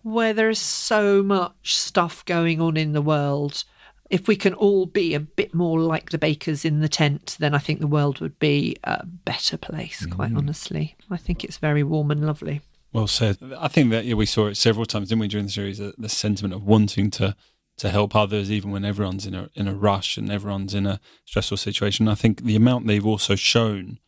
where 0.01 0.33
there 0.33 0.49
is 0.49 0.59
so 0.59 1.21
much 1.21 1.75
stuff 1.75 2.25
going 2.25 2.59
on 2.59 2.77
in 2.77 2.93
the 2.93 3.01
world 3.01 3.63
if 4.09 4.27
we 4.27 4.35
can 4.35 4.53
all 4.53 4.85
be 4.85 5.13
a 5.13 5.19
bit 5.19 5.53
more 5.53 5.79
like 5.79 6.09
the 6.09 6.17
bakers 6.17 6.65
in 6.65 6.79
the 6.79 6.89
tent, 6.89 7.37
then 7.39 7.53
I 7.53 7.59
think 7.59 7.79
the 7.79 7.87
world 7.87 8.19
would 8.19 8.39
be 8.39 8.77
a 8.83 9.05
better 9.05 9.57
place, 9.57 10.05
quite 10.07 10.31
mm. 10.31 10.37
honestly. 10.37 10.95
I 11.11 11.17
think 11.17 11.43
it's 11.43 11.57
very 11.57 11.83
warm 11.83 12.09
and 12.11 12.25
lovely. 12.25 12.61
Well 12.91 13.07
said. 13.07 13.37
I 13.57 13.67
think 13.67 13.91
that 13.91 14.05
yeah, 14.05 14.15
we 14.15 14.25
saw 14.25 14.47
it 14.47 14.55
several 14.55 14.85
times, 14.85 15.09
didn't 15.09 15.21
we, 15.21 15.27
during 15.27 15.45
the 15.45 15.51
series? 15.51 15.77
The, 15.77 15.93
the 15.97 16.09
sentiment 16.09 16.53
of 16.53 16.63
wanting 16.63 17.11
to 17.11 17.35
to 17.77 17.89
help 17.89 18.13
others, 18.13 18.51
even 18.51 18.71
when 18.71 18.83
everyone's 18.83 19.25
in 19.25 19.35
a 19.35 19.49
in 19.53 19.67
a 19.67 19.73
rush 19.73 20.17
and 20.17 20.31
everyone's 20.31 20.73
in 20.73 20.87
a 20.87 20.99
stressful 21.25 21.57
situation. 21.57 22.07
I 22.07 22.15
think 22.15 22.43
the 22.43 22.55
amount 22.55 22.87
they've 22.87 23.05
also 23.05 23.35
shown 23.35 23.99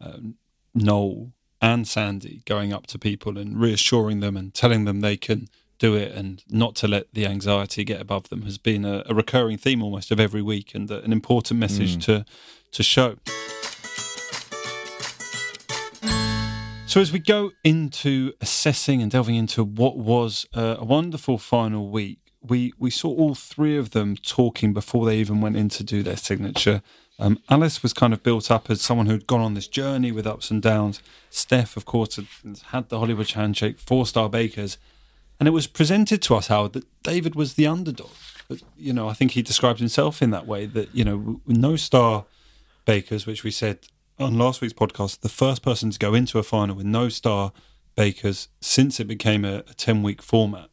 um, 0.00 0.36
Noel 0.74 1.32
and 1.60 1.86
Sandy 1.86 2.42
going 2.46 2.72
up 2.72 2.86
to 2.88 2.98
people 2.98 3.36
and 3.36 3.60
reassuring 3.60 4.20
them 4.20 4.36
and 4.36 4.54
telling 4.54 4.84
them 4.86 5.00
they 5.00 5.18
can 5.18 5.48
do 5.80 5.96
it 5.96 6.12
and 6.12 6.44
not 6.48 6.76
to 6.76 6.86
let 6.86 7.12
the 7.12 7.26
anxiety 7.26 7.82
get 7.82 8.00
above 8.00 8.28
them 8.28 8.42
has 8.42 8.58
been 8.58 8.84
a, 8.84 9.02
a 9.06 9.14
recurring 9.14 9.58
theme 9.58 9.82
almost 9.82 10.12
of 10.12 10.20
every 10.20 10.42
week 10.42 10.74
and 10.74 10.88
an 10.90 11.10
important 11.12 11.58
message 11.58 11.96
mm. 11.96 12.04
to 12.04 12.24
to 12.70 12.82
show. 12.84 13.16
So 16.86 17.00
as 17.00 17.12
we 17.12 17.18
go 17.18 17.52
into 17.64 18.32
assessing 18.40 19.00
and 19.00 19.10
delving 19.10 19.36
into 19.36 19.64
what 19.64 19.96
was 19.96 20.46
a, 20.52 20.76
a 20.80 20.84
wonderful 20.84 21.38
final 21.38 21.88
week, 21.88 22.18
we 22.42 22.72
we 22.78 22.90
saw 22.90 23.08
all 23.08 23.34
three 23.34 23.76
of 23.76 23.90
them 23.90 24.16
talking 24.16 24.72
before 24.72 25.06
they 25.06 25.16
even 25.18 25.40
went 25.40 25.56
in 25.56 25.68
to 25.70 25.84
do 25.84 26.02
their 26.02 26.16
signature. 26.16 26.82
Um, 27.18 27.38
Alice 27.48 27.82
was 27.82 27.92
kind 27.92 28.12
of 28.12 28.22
built 28.22 28.50
up 28.50 28.70
as 28.70 28.80
someone 28.80 29.06
who'd 29.06 29.26
gone 29.26 29.42
on 29.42 29.54
this 29.54 29.68
journey 29.68 30.10
with 30.10 30.26
ups 30.26 30.50
and 30.50 30.60
downs. 30.62 31.02
Steph, 31.28 31.76
of 31.76 31.84
course, 31.84 32.16
had 32.16 32.26
had 32.66 32.88
the 32.88 32.98
Hollywood 32.98 33.30
handshake, 33.30 33.78
four 33.78 34.04
star 34.04 34.28
bakers, 34.28 34.76
and 35.40 35.48
it 35.48 35.52
was 35.52 35.66
presented 35.66 36.20
to 36.22 36.36
us, 36.36 36.48
Howard, 36.48 36.74
that 36.74 37.02
David 37.02 37.34
was 37.34 37.54
the 37.54 37.66
underdog. 37.66 38.10
But, 38.46 38.62
you 38.76 38.92
know, 38.92 39.08
I 39.08 39.14
think 39.14 39.32
he 39.32 39.42
described 39.42 39.78
himself 39.78 40.20
in 40.20 40.30
that 40.30 40.46
way 40.46 40.66
that, 40.66 40.94
you 40.94 41.02
know, 41.02 41.40
no 41.46 41.76
star 41.76 42.26
bakers, 42.84 43.26
which 43.26 43.42
we 43.42 43.50
said 43.50 43.78
on 44.18 44.36
last 44.36 44.60
week's 44.60 44.74
podcast, 44.74 45.20
the 45.20 45.30
first 45.30 45.62
person 45.62 45.90
to 45.90 45.98
go 45.98 46.12
into 46.12 46.38
a 46.38 46.42
final 46.42 46.76
with 46.76 46.84
no 46.84 47.08
star 47.08 47.52
bakers 47.96 48.48
since 48.60 49.00
it 49.00 49.06
became 49.06 49.46
a 49.46 49.62
10 49.62 50.02
week 50.02 50.20
format. 50.20 50.68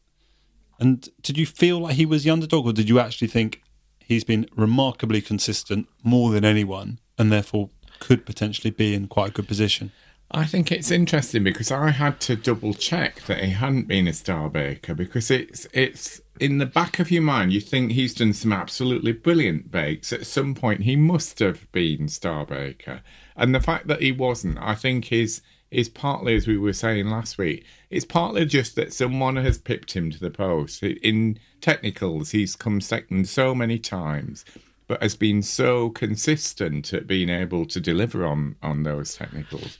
And 0.78 1.08
did 1.22 1.38
you 1.38 1.46
feel 1.46 1.80
like 1.80 1.94
he 1.94 2.04
was 2.04 2.24
the 2.24 2.30
underdog, 2.30 2.66
or 2.66 2.72
did 2.74 2.90
you 2.90 3.00
actually 3.00 3.28
think 3.28 3.62
he's 3.98 4.24
been 4.24 4.48
remarkably 4.54 5.22
consistent 5.22 5.88
more 6.02 6.30
than 6.30 6.44
anyone 6.44 6.98
and 7.16 7.32
therefore 7.32 7.70
could 8.00 8.26
potentially 8.26 8.70
be 8.70 8.94
in 8.94 9.08
quite 9.08 9.30
a 9.30 9.32
good 9.32 9.48
position? 9.48 9.92
I 10.30 10.44
think 10.44 10.70
it's 10.70 10.90
interesting 10.90 11.42
because 11.42 11.70
I 11.70 11.88
had 11.90 12.20
to 12.20 12.36
double 12.36 12.74
check 12.74 13.22
that 13.22 13.42
he 13.42 13.52
hadn't 13.52 13.88
been 13.88 14.06
a 14.06 14.12
star 14.12 14.50
baker 14.50 14.94
because 14.94 15.30
it's 15.30 15.66
it's 15.72 16.20
in 16.38 16.58
the 16.58 16.66
back 16.66 16.98
of 16.98 17.10
your 17.10 17.22
mind 17.22 17.52
you 17.52 17.60
think 17.60 17.92
he's 17.92 18.14
done 18.14 18.34
some 18.34 18.52
absolutely 18.52 19.12
brilliant 19.12 19.70
bakes. 19.70 20.12
At 20.12 20.26
some 20.26 20.54
point 20.54 20.82
he 20.82 20.96
must 20.96 21.38
have 21.38 21.70
been 21.72 22.08
star 22.08 22.44
baker. 22.44 23.00
And 23.36 23.54
the 23.54 23.60
fact 23.60 23.86
that 23.86 24.02
he 24.02 24.12
wasn't 24.12 24.58
I 24.58 24.74
think 24.74 25.10
is 25.10 25.40
is 25.70 25.88
partly 25.88 26.36
as 26.36 26.46
we 26.46 26.58
were 26.58 26.74
saying 26.74 27.08
last 27.08 27.38
week 27.38 27.64
it's 27.88 28.04
partly 28.04 28.44
just 28.44 28.76
that 28.76 28.92
someone 28.92 29.36
has 29.36 29.56
pipped 29.56 29.92
him 29.92 30.10
to 30.10 30.20
the 30.20 30.30
post. 30.30 30.82
In 30.82 31.38
technicals 31.62 32.32
he's 32.32 32.54
come 32.54 32.82
second 32.82 33.30
so 33.30 33.54
many 33.54 33.78
times 33.78 34.44
but 34.86 35.02
has 35.02 35.16
been 35.16 35.40
so 35.42 35.88
consistent 35.88 36.92
at 36.92 37.06
being 37.06 37.30
able 37.30 37.64
to 37.64 37.80
deliver 37.80 38.26
on 38.26 38.56
on 38.62 38.82
those 38.82 39.14
technicals 39.14 39.78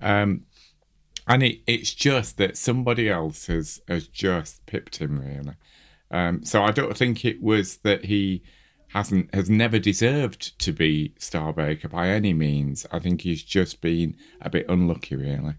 um, 0.00 0.44
and 1.26 1.42
it, 1.42 1.60
it's 1.66 1.94
just 1.94 2.38
that 2.38 2.56
somebody 2.56 3.08
else 3.08 3.46
has 3.46 3.80
has 3.88 4.08
just 4.08 4.64
pipped 4.66 4.96
him 4.96 5.20
really. 5.20 5.54
Um, 6.10 6.44
so 6.44 6.62
I 6.62 6.70
don't 6.70 6.96
think 6.96 7.24
it 7.24 7.42
was 7.42 7.78
that 7.78 8.06
he 8.06 8.42
hasn't 8.88 9.34
has 9.34 9.50
never 9.50 9.78
deserved 9.78 10.58
to 10.60 10.72
be 10.72 11.12
Starbaker 11.18 11.90
by 11.90 12.08
any 12.08 12.32
means. 12.32 12.86
I 12.90 12.98
think 12.98 13.20
he's 13.20 13.42
just 13.42 13.80
been 13.80 14.16
a 14.40 14.48
bit 14.48 14.66
unlucky 14.68 15.16
really. 15.16 15.54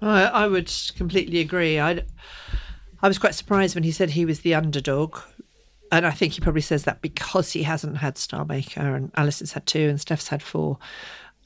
I, 0.00 0.24
I 0.24 0.46
would 0.46 0.72
completely 0.96 1.40
agree. 1.40 1.78
I 1.78 2.02
I 3.02 3.08
was 3.08 3.18
quite 3.18 3.34
surprised 3.34 3.74
when 3.74 3.84
he 3.84 3.92
said 3.92 4.10
he 4.10 4.24
was 4.24 4.40
the 4.40 4.54
underdog. 4.54 5.18
And 5.90 6.06
I 6.06 6.10
think 6.10 6.34
he 6.34 6.40
probably 6.40 6.60
says 6.60 6.84
that 6.84 7.00
because 7.00 7.52
he 7.52 7.62
hasn't 7.62 7.98
had 7.98 8.16
Starbaker 8.16 8.94
and 8.94 9.10
Alice 9.14 9.38
has 9.38 9.52
had 9.52 9.66
two 9.66 9.88
and 9.88 10.00
Steph's 10.00 10.28
had 10.28 10.42
four. 10.42 10.78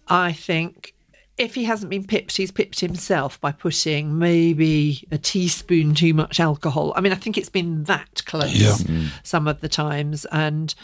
I 0.08 0.32
think 0.32 0.94
if 1.38 1.54
he 1.54 1.64
hasn't 1.64 1.90
been 1.90 2.04
pipped, 2.04 2.36
he's 2.36 2.50
pipped 2.50 2.80
himself 2.80 3.40
by 3.40 3.52
putting 3.52 4.18
maybe 4.18 5.06
a 5.10 5.18
teaspoon 5.18 5.94
too 5.94 6.14
much 6.14 6.38
alcohol. 6.38 6.92
I 6.94 7.00
mean, 7.00 7.12
I 7.12 7.16
think 7.16 7.38
it's 7.38 7.48
been 7.48 7.84
that 7.84 8.22
close 8.26 8.54
yeah. 8.54 8.72
Mm. 8.72 9.08
some 9.22 9.48
of 9.48 9.60
the 9.60 9.68
times. 9.68 10.26
And 10.26 10.74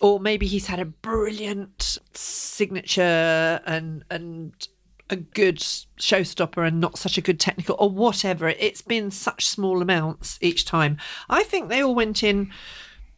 or 0.00 0.20
maybe 0.20 0.46
he's 0.46 0.66
had 0.66 0.80
a 0.80 0.84
brilliant 0.84 1.98
signature 2.12 3.60
and 3.64 4.04
and 4.10 4.68
a 5.10 5.16
good 5.16 5.58
showstopper 5.58 6.66
and 6.66 6.80
not 6.80 6.96
such 6.96 7.18
a 7.18 7.20
good 7.20 7.38
technical 7.38 7.76
or 7.78 7.90
whatever. 7.90 8.48
It's 8.48 8.82
been 8.82 9.10
such 9.10 9.46
small 9.46 9.82
amounts 9.82 10.38
each 10.40 10.64
time. 10.64 10.96
I 11.28 11.42
think 11.42 11.68
they 11.68 11.82
all 11.82 11.94
went 11.94 12.22
in 12.22 12.50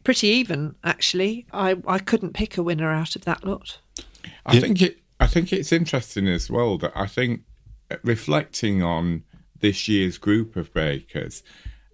pretty 0.03 0.27
even, 0.27 0.75
actually. 0.83 1.47
I, 1.53 1.77
I 1.87 1.99
couldn't 1.99 2.33
pick 2.33 2.57
a 2.57 2.63
winner 2.63 2.91
out 2.91 3.15
of 3.15 3.23
that 3.25 3.45
lot. 3.45 3.79
I 4.45 4.59
think 4.59 4.81
it 4.81 4.99
I 5.25 5.27
think 5.27 5.51
it's 5.51 5.71
interesting 5.71 6.27
as 6.27 6.51
well 6.51 6.77
that 6.77 6.91
I 6.93 7.07
think 7.07 7.41
uh, 7.89 7.95
reflecting 8.03 8.83
on 8.83 9.23
this 9.59 9.87
year's 9.87 10.19
group 10.19 10.55
of 10.55 10.71
bakers, 10.71 11.41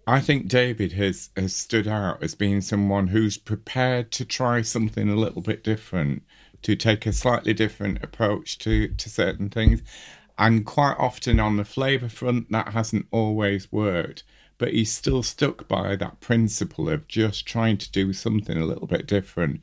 I 0.06 0.20
think 0.20 0.50
David 0.50 0.92
has, 0.92 1.30
has 1.38 1.56
stood 1.56 1.88
out 1.88 2.22
as 2.22 2.36
being 2.36 2.60
someone 2.60 3.08
who's 3.08 3.38
prepared 3.38 4.12
to 4.12 4.26
try 4.26 4.62
something 4.64 5.08
a 5.08 5.16
little 5.16 5.42
bit 5.42 5.64
different, 5.64 6.24
to 6.64 6.76
take 6.76 7.06
a 7.06 7.14
slightly 7.14 7.54
different 7.54 8.04
approach 8.04 8.58
to, 8.60 8.90
to 8.90 9.10
certain 9.10 9.48
things. 9.48 9.82
And 10.38 10.66
quite 10.66 10.98
often 11.00 11.40
on 11.40 11.56
the 11.56 11.64
flavour 11.64 12.10
front, 12.10 12.52
that 12.52 12.74
hasn't 12.74 13.08
always 13.12 13.72
worked. 13.72 14.24
But 14.58 14.74
he's 14.74 14.92
still 14.92 15.24
stuck 15.24 15.70
by 15.70 15.96
that 15.96 16.20
principle 16.20 16.90
of 16.90 17.08
just 17.08 17.46
trying 17.46 17.78
to 17.78 17.90
do 17.90 18.12
something 18.12 18.58
a 18.58 18.66
little 18.66 18.88
bit 18.88 19.08
different. 19.08 19.62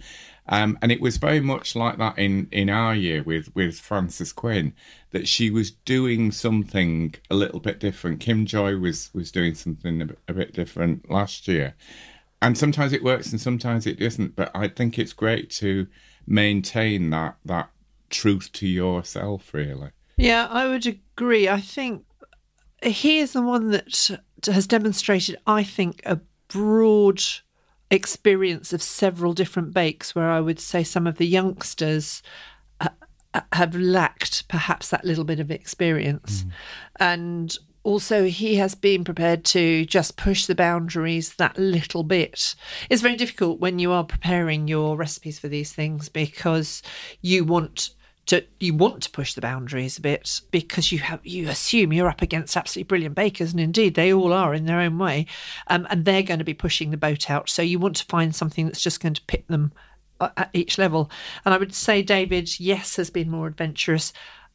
Um, 0.48 0.78
and 0.80 0.90
it 0.90 1.00
was 1.00 1.18
very 1.18 1.40
much 1.40 1.76
like 1.76 1.98
that 1.98 2.18
in, 2.18 2.48
in 2.50 2.70
our 2.70 2.94
year 2.94 3.22
with, 3.22 3.54
with 3.54 3.78
Frances 3.78 4.32
Quinn, 4.32 4.72
that 5.10 5.28
she 5.28 5.50
was 5.50 5.70
doing 5.70 6.32
something 6.32 7.14
a 7.30 7.34
little 7.34 7.60
bit 7.60 7.78
different. 7.78 8.20
Kim 8.20 8.46
Joy 8.46 8.76
was, 8.76 9.10
was 9.12 9.30
doing 9.30 9.54
something 9.54 10.00
a 10.00 10.06
bit, 10.06 10.18
a 10.28 10.32
bit 10.32 10.54
different 10.54 11.10
last 11.10 11.48
year. 11.48 11.74
And 12.40 12.56
sometimes 12.56 12.92
it 12.92 13.02
works 13.02 13.30
and 13.30 13.40
sometimes 13.40 13.86
it 13.86 13.98
doesn't. 13.98 14.36
But 14.36 14.50
I 14.54 14.68
think 14.68 14.98
it's 14.98 15.12
great 15.12 15.50
to 15.50 15.86
maintain 16.26 17.10
that, 17.10 17.36
that 17.44 17.70
truth 18.10 18.50
to 18.52 18.66
yourself, 18.66 19.52
really. 19.52 19.90
Yeah, 20.16 20.48
I 20.50 20.66
would 20.66 20.86
agree. 20.86 21.48
I 21.48 21.60
think 21.60 22.04
he 22.82 23.18
is 23.18 23.32
the 23.32 23.42
one 23.42 23.70
that 23.70 24.18
has 24.46 24.66
demonstrated, 24.66 25.36
I 25.46 25.62
think, 25.62 26.00
a 26.06 26.20
broad 26.48 27.20
experience 27.90 28.72
of 28.72 28.82
several 28.82 29.32
different 29.32 29.72
bakes 29.72 30.14
where 30.14 30.30
I 30.30 30.40
would 30.40 30.60
say 30.60 30.84
some 30.84 31.06
of 31.06 31.16
the 31.16 31.26
youngsters 31.26 32.22
uh, 32.80 32.88
uh, 33.34 33.40
have 33.52 33.74
lacked 33.74 34.46
perhaps 34.48 34.90
that 34.90 35.04
little 35.04 35.24
bit 35.24 35.40
of 35.40 35.50
experience. 35.50 36.44
Mm. 36.44 36.50
And 37.00 37.58
also, 37.84 38.24
he 38.24 38.56
has 38.56 38.74
been 38.74 39.04
prepared 39.04 39.44
to 39.46 39.86
just 39.86 40.16
push 40.16 40.44
the 40.44 40.54
boundaries 40.54 41.34
that 41.34 41.56
little 41.56 42.02
bit. 42.02 42.54
It's 42.90 43.00
very 43.00 43.16
difficult 43.16 43.60
when 43.60 43.78
you 43.78 43.92
are 43.92 44.04
preparing 44.04 44.68
your 44.68 44.96
recipes 44.96 45.38
for 45.38 45.48
these 45.48 45.72
things 45.72 46.10
because 46.10 46.82
you 47.22 47.44
want 47.44 47.90
to 48.28 48.44
you 48.60 48.74
want 48.74 49.02
to 49.02 49.10
push 49.10 49.34
the 49.34 49.40
boundaries 49.40 49.98
a 49.98 50.02
bit 50.02 50.40
because 50.50 50.92
you 50.92 50.98
have 51.00 51.20
you 51.24 51.48
assume 51.48 51.92
you're 51.92 52.08
up 52.08 52.22
against 52.22 52.56
absolutely 52.56 52.88
brilliant 52.88 53.14
bakers, 53.14 53.52
and 53.52 53.60
indeed 53.60 53.94
they 53.94 54.12
all 54.12 54.32
are 54.32 54.54
in 54.54 54.66
their 54.66 54.80
own 54.80 54.98
way, 54.98 55.26
um, 55.66 55.86
and 55.90 56.04
they're 56.04 56.22
going 56.22 56.38
to 56.38 56.44
be 56.44 56.54
pushing 56.54 56.90
the 56.90 56.96
boat 56.96 57.30
out. 57.30 57.48
So 57.48 57.62
you 57.62 57.78
want 57.78 57.96
to 57.96 58.04
find 58.04 58.34
something 58.34 58.66
that's 58.66 58.82
just 58.82 59.00
going 59.00 59.14
to 59.14 59.22
pit 59.22 59.44
them 59.48 59.72
uh, 60.20 60.28
at 60.36 60.50
each 60.52 60.78
level. 60.78 61.10
And 61.44 61.54
I 61.54 61.58
would 61.58 61.74
say 61.74 62.02
David, 62.02 62.60
yes, 62.60 62.96
has 62.96 63.10
been 63.10 63.30
more 63.30 63.46
adventurous. 63.46 64.12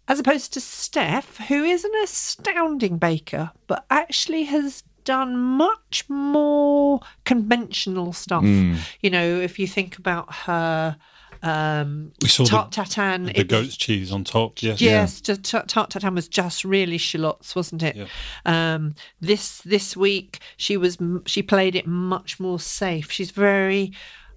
As 0.08 0.20
opposed 0.20 0.54
to 0.54 0.62
Steph, 0.62 1.38
who 1.38 1.64
is 1.64 1.86
an 1.86 1.92
astounding 2.04 2.98
baker, 2.98 3.52
but 3.68 3.86
actually 3.90 4.44
has 4.44 4.84
done 5.06 5.38
much 5.38 6.06
more 6.10 7.00
conventional 7.24 8.14
stuff. 8.14 8.44
Mm. 8.44 8.78
You 9.02 9.10
know, 9.10 9.40
if 9.40 9.58
you 9.58 9.66
think 9.66 9.98
about 9.98 10.32
her 10.34 10.98
um, 11.44 12.12
We 12.22 12.30
saw 12.30 12.44
the- 12.46 12.50
tart 12.50 12.72
tatin, 12.72 13.26
The 13.26 13.40
it 13.42 13.48
goat's 13.48 13.78
cheese 13.78 14.12
on 14.12 14.24
top. 14.24 14.62
Yes. 14.64 14.82
Yes, 14.82 15.22
just 15.22 15.44
tart 15.44 15.68
tart 15.68 15.90
tatin 15.92 16.16
was 16.16 16.28
just 16.28 16.64
really 16.64 16.98
shallots, 16.98 17.56
wasn't 17.56 17.84
it? 17.84 18.08
Um, 18.46 18.96
this 19.22 19.60
this 19.60 19.96
week 19.96 20.40
she 20.58 20.78
was 20.78 20.98
she 21.26 21.44
played 21.44 21.76
it 21.76 21.86
much 21.86 22.40
more 22.40 22.60
safe. 22.60 23.12
She's 23.12 23.32
very. 23.32 23.92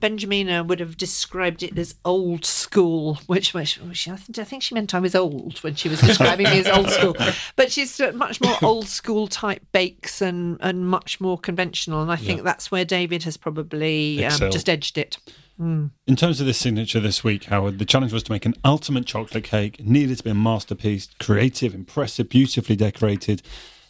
Benjamina 0.06 0.64
would 0.66 0.78
have 0.78 0.96
described 0.96 1.62
it 1.62 1.76
as 1.76 1.96
old 2.04 2.44
school, 2.44 3.18
which, 3.26 3.52
which, 3.52 3.76
which 3.78 4.06
I, 4.06 4.16
think, 4.16 4.38
I 4.38 4.44
think 4.44 4.62
she 4.62 4.74
meant 4.74 4.94
I 4.94 5.00
was 5.00 5.14
old 5.14 5.58
when 5.58 5.74
she 5.74 5.88
was 5.88 6.00
describing 6.00 6.48
me 6.48 6.60
as 6.60 6.68
old 6.68 6.90
school. 6.90 7.16
But 7.56 7.72
she's 7.72 7.98
uh, 7.98 8.12
much 8.12 8.40
more 8.40 8.56
old 8.62 8.86
school 8.86 9.26
type 9.26 9.62
bakes 9.72 10.22
and, 10.22 10.58
and 10.60 10.88
much 10.88 11.20
more 11.20 11.38
conventional. 11.38 12.02
And 12.02 12.12
I 12.12 12.16
think 12.16 12.38
Yeah. 12.38 12.44
that's 12.44 12.70
where 12.70 12.84
David 12.84 13.24
has 13.24 13.36
probably 13.36 14.24
um, 14.24 14.50
just 14.50 14.68
edged 14.68 14.96
it. 14.98 15.18
Mm. 15.60 15.90
In 16.06 16.16
terms 16.16 16.40
of 16.40 16.46
this 16.46 16.58
signature 16.58 17.00
this 17.00 17.24
week, 17.24 17.44
Howard, 17.44 17.78
the 17.78 17.84
challenge 17.84 18.12
was 18.12 18.22
to 18.24 18.32
make 18.32 18.46
an 18.46 18.54
ultimate 18.64 19.06
chocolate 19.06 19.44
cake. 19.44 19.80
It 19.80 19.86
needed 19.86 20.18
to 20.18 20.24
be 20.24 20.30
a 20.30 20.34
masterpiece, 20.34 21.08
creative, 21.18 21.74
impressive, 21.74 22.28
beautifully 22.28 22.76
decorated 22.76 23.42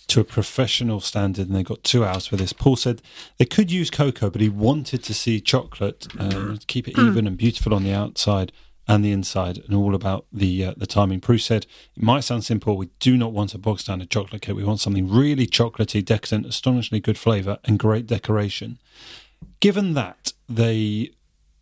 to 0.08 0.20
a 0.20 0.24
professional 0.24 1.00
standard. 1.00 1.48
And 1.48 1.56
they 1.56 1.62
got 1.62 1.84
two 1.84 2.04
hours 2.04 2.26
for 2.26 2.36
this. 2.36 2.52
Paul 2.52 2.76
said 2.76 3.02
they 3.38 3.44
could 3.44 3.70
use 3.70 3.90
cocoa, 3.90 4.30
but 4.30 4.40
he 4.40 4.48
wanted 4.48 5.02
to 5.04 5.14
see 5.14 5.40
chocolate 5.40 6.06
uh, 6.18 6.56
keep 6.66 6.88
it 6.88 6.98
even 6.98 7.26
and 7.26 7.36
beautiful 7.36 7.74
on 7.74 7.84
the 7.84 7.92
outside 7.92 8.52
and 8.88 9.04
the 9.04 9.10
inside, 9.10 9.58
and 9.66 9.74
all 9.74 9.96
about 9.96 10.26
the 10.32 10.64
uh, 10.64 10.74
the 10.76 10.86
timing. 10.86 11.20
Prue 11.20 11.38
said 11.38 11.66
it 11.96 12.02
might 12.02 12.20
sound 12.20 12.44
simple. 12.44 12.76
We 12.76 12.90
do 13.00 13.16
not 13.16 13.32
want 13.32 13.52
a 13.52 13.58
bog 13.58 13.80
standard 13.80 14.10
chocolate 14.10 14.42
cake. 14.42 14.54
We 14.54 14.62
want 14.62 14.78
something 14.78 15.10
really 15.10 15.48
chocolatey, 15.48 16.04
decadent, 16.04 16.46
astonishingly 16.46 17.00
good 17.00 17.18
flavour, 17.18 17.58
and 17.64 17.80
great 17.80 18.06
decoration. 18.06 18.78
Given 19.58 19.94
that 19.94 20.32
they 20.48 21.10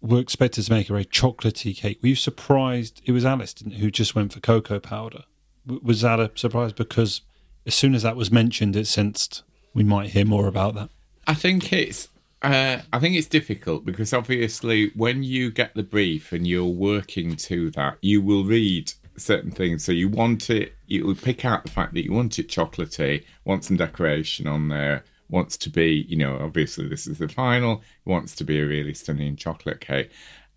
were 0.03 0.21
expected 0.21 0.65
to 0.65 0.71
make 0.73 0.91
a 0.91 0.93
very 0.93 1.07
chocolatey 1.07 1.75
cake. 1.75 1.99
Were 2.03 2.11
you 2.11 2.15
surprised? 2.15 3.01
It 3.07 3.13
was 3.13 3.25
Alice 3.25 3.55
didn't 3.55 3.73
it, 3.73 3.79
who 3.79 3.91
just 3.91 4.15
went 4.15 4.35
for 4.35 4.41
cocoa 4.41 4.79
powder. 4.79 5.25
W- 5.67 5.81
Was 5.83 6.03
that 6.03 6.21
a 6.21 6.31
surprise? 6.35 6.75
Because 6.75 7.23
as 7.67 7.75
soon 7.75 7.95
as 7.95 8.03
that 8.03 8.17
was 8.17 8.31
mentioned, 8.31 8.77
it 8.77 8.87
sensed 8.87 9.43
we 9.73 9.83
might 9.83 10.11
hear 10.11 10.25
more 10.25 10.47
about 10.47 10.75
that. 10.75 10.91
I 11.27 11.35
think 11.35 11.73
it's 11.73 12.09
uh, 12.43 12.83
I 12.93 12.99
think 12.99 13.17
it's 13.17 13.27
difficult 13.27 13.85
because 13.87 14.13
obviously 14.13 14.91
when 14.95 15.23
you 15.23 15.51
get 15.51 15.75
the 15.75 15.83
brief 15.83 16.31
and 16.31 16.47
you're 16.47 16.65
working 16.65 17.37
to 17.37 17.71
that, 17.71 17.97
you 18.03 18.21
will 18.21 18.45
read 18.45 18.93
certain 19.17 19.51
things. 19.51 19.85
So 19.85 19.93
you 19.93 20.09
want 20.09 20.51
it, 20.51 20.75
you 20.87 21.07
will 21.07 21.15
pick 21.15 21.45
out 21.45 21.65
the 21.65 21.71
fact 21.71 21.95
that 21.95 22.05
you 22.05 22.13
want 22.13 22.39
it 22.39 22.49
chocolatey, 22.49 23.25
want 23.45 23.65
some 23.65 23.79
decoration 23.79 24.47
on 24.47 24.69
there, 24.69 25.05
wants 25.31 25.57
to 25.59 25.71
be, 25.71 26.05
you 26.09 26.17
know, 26.17 26.39
obviously 26.39 26.87
this 26.87 27.07
is 27.07 27.19
the 27.19 27.29
final, 27.29 27.83
wants 28.05 28.35
to 28.37 28.45
be 28.45 28.61
a 28.61 28.67
really 28.67 28.93
stunning 28.93 29.37
chocolate 29.37 29.81
cake. 29.81 30.11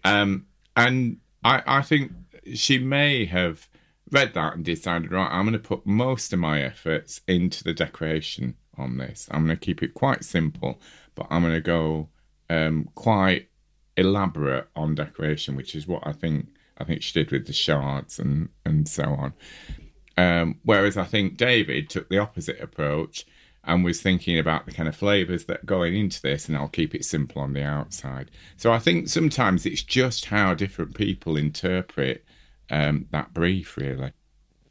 Um, 0.03 0.45
and 0.75 1.17
I, 1.43 1.63
I 1.65 1.81
think 1.81 2.11
she 2.53 2.79
may 2.79 3.25
have 3.25 3.69
read 4.11 4.33
that 4.33 4.55
and 4.55 4.65
decided, 4.65 5.11
right, 5.11 5.31
I'm 5.31 5.45
going 5.45 5.53
to 5.53 5.59
put 5.59 5.85
most 5.85 6.33
of 6.33 6.39
my 6.39 6.61
efforts 6.61 7.21
into 7.27 7.63
the 7.63 7.73
decoration 7.73 8.55
on 8.77 8.97
this. 8.97 9.27
I'm 9.31 9.45
going 9.45 9.57
to 9.57 9.65
keep 9.65 9.83
it 9.83 9.93
quite 9.93 10.23
simple, 10.23 10.79
but 11.15 11.27
I'm 11.29 11.41
going 11.41 11.53
to 11.53 11.61
go 11.61 12.09
um, 12.49 12.89
quite 12.95 13.49
elaborate 13.95 14.67
on 14.75 14.95
decoration, 14.95 15.55
which 15.55 15.75
is 15.75 15.87
what 15.87 16.05
I 16.05 16.13
think 16.13 16.47
I 16.77 16.83
think 16.83 17.01
she 17.01 17.13
did 17.13 17.31
with 17.31 17.47
the 17.47 17.53
shards 17.53 18.19
and 18.19 18.49
and 18.65 18.87
so 18.87 19.03
on. 19.03 19.33
Um, 20.17 20.59
whereas 20.63 20.97
I 20.97 21.03
think 21.03 21.37
David 21.37 21.89
took 21.89 22.09
the 22.09 22.17
opposite 22.17 22.59
approach 22.59 23.25
and 23.63 23.83
was 23.83 24.01
thinking 24.01 24.39
about 24.39 24.65
the 24.65 24.71
kind 24.71 24.87
of 24.87 24.95
flavors 24.95 25.45
that 25.45 25.63
are 25.63 25.65
going 25.65 25.95
into 25.95 26.21
this, 26.21 26.47
and 26.47 26.57
I'll 26.57 26.69
keep 26.69 26.95
it 26.95 27.03
simple 27.03 27.41
on 27.41 27.53
the 27.53 27.63
outside. 27.63 28.31
So 28.55 28.71
I 28.71 28.79
think 28.79 29.09
sometimes 29.09 29.65
it's 29.65 29.83
just 29.83 30.25
how 30.25 30.53
different 30.53 30.95
people 30.95 31.35
interpret 31.35 32.23
um, 32.69 33.07
that 33.11 33.33
brief, 33.33 33.77
really. 33.77 34.13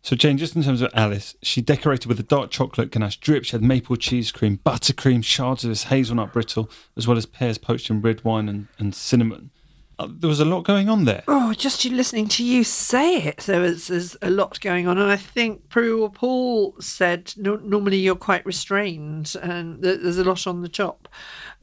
So, 0.03 0.15
Jane, 0.15 0.39
just 0.39 0.55
in 0.55 0.63
terms 0.63 0.83
of 0.83 0.93
Alice, 0.95 1.35
she 1.43 1.61
decorated 1.61 2.07
with 2.07 2.21
a 2.21 2.23
dark 2.23 2.53
chocolate 2.53 2.93
ganache 2.93 3.17
drip. 3.17 3.45
She 3.45 3.53
had 3.53 3.63
maple 3.63 3.97
cheese 3.97 4.31
cream, 4.31 4.61
buttercream, 4.65 5.25
shards 5.25 5.65
of 5.65 5.71
this 5.71 5.85
hazelnut 5.85 6.33
brittle, 6.33 6.71
as 6.97 7.09
well 7.09 7.17
as 7.17 7.27
pears 7.27 7.59
poached 7.59 7.91
in 7.91 8.01
red 8.01 8.23
wine 8.23 8.49
and, 8.49 8.69
and 8.79 8.95
cinnamon. 8.95 9.51
Uh, 9.99 10.07
there 10.09 10.29
was 10.29 10.41
a 10.41 10.45
lot 10.45 10.61
going 10.63 10.89
on 10.89 11.07
there. 11.07 11.25
Oh, 11.27 11.55
just 11.55 11.85
you 11.85 11.97
listening 11.97 12.29
to 12.29 12.45
you 12.45 12.65
say 12.65 13.17
it, 13.17 13.39
there 13.39 13.63
was 13.63 13.89
there's 13.89 14.17
a 14.21 14.31
lot 14.31 14.61
going 14.61 14.87
on, 14.87 14.99
and 14.99 15.11
I 15.11 15.17
think 15.17 15.71
Prue 15.71 16.03
or 16.03 16.11
Paul 16.11 16.77
said 16.81 17.33
no, 17.37 17.57
normally 17.57 17.97
you're 17.97 18.15
quite 18.15 18.45
restrained, 18.45 19.35
and 19.43 19.83
there's 19.83 20.19
a 20.19 20.25
lot 20.25 20.47
on 20.47 20.61
the 20.61 20.69
top. 20.69 21.09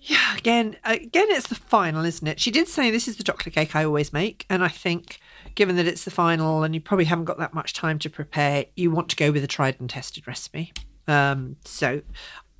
Yeah, 0.02 0.36
again, 0.36 0.76
again, 0.84 1.28
it's 1.30 1.48
the 1.48 1.56
final, 1.56 2.04
isn't 2.04 2.28
it? 2.28 2.39
She 2.39 2.52
did 2.52 2.67
say 2.67 2.89
this 2.89 3.08
is 3.08 3.17
the 3.17 3.24
chocolate 3.24 3.56
cake 3.56 3.76
I 3.76 3.86
always 3.86 4.12
make, 4.12 4.46
and 4.50 4.63
I 4.63 4.67
think 4.67 5.19
given 5.55 5.75
that 5.75 5.87
it's 5.87 6.05
the 6.05 6.11
final 6.11 6.63
and 6.63 6.73
you 6.73 6.81
probably 6.81 7.05
haven't 7.05 7.25
got 7.25 7.37
that 7.39 7.53
much 7.53 7.73
time 7.73 7.99
to 7.99 8.09
prepare, 8.09 8.65
you 8.75 8.91
want 8.91 9.09
to 9.09 9.15
go 9.15 9.31
with 9.31 9.43
a 9.43 9.47
tried 9.47 9.79
and 9.79 9.89
tested 9.89 10.27
recipe. 10.27 10.73
Um, 11.07 11.57
so 11.65 12.01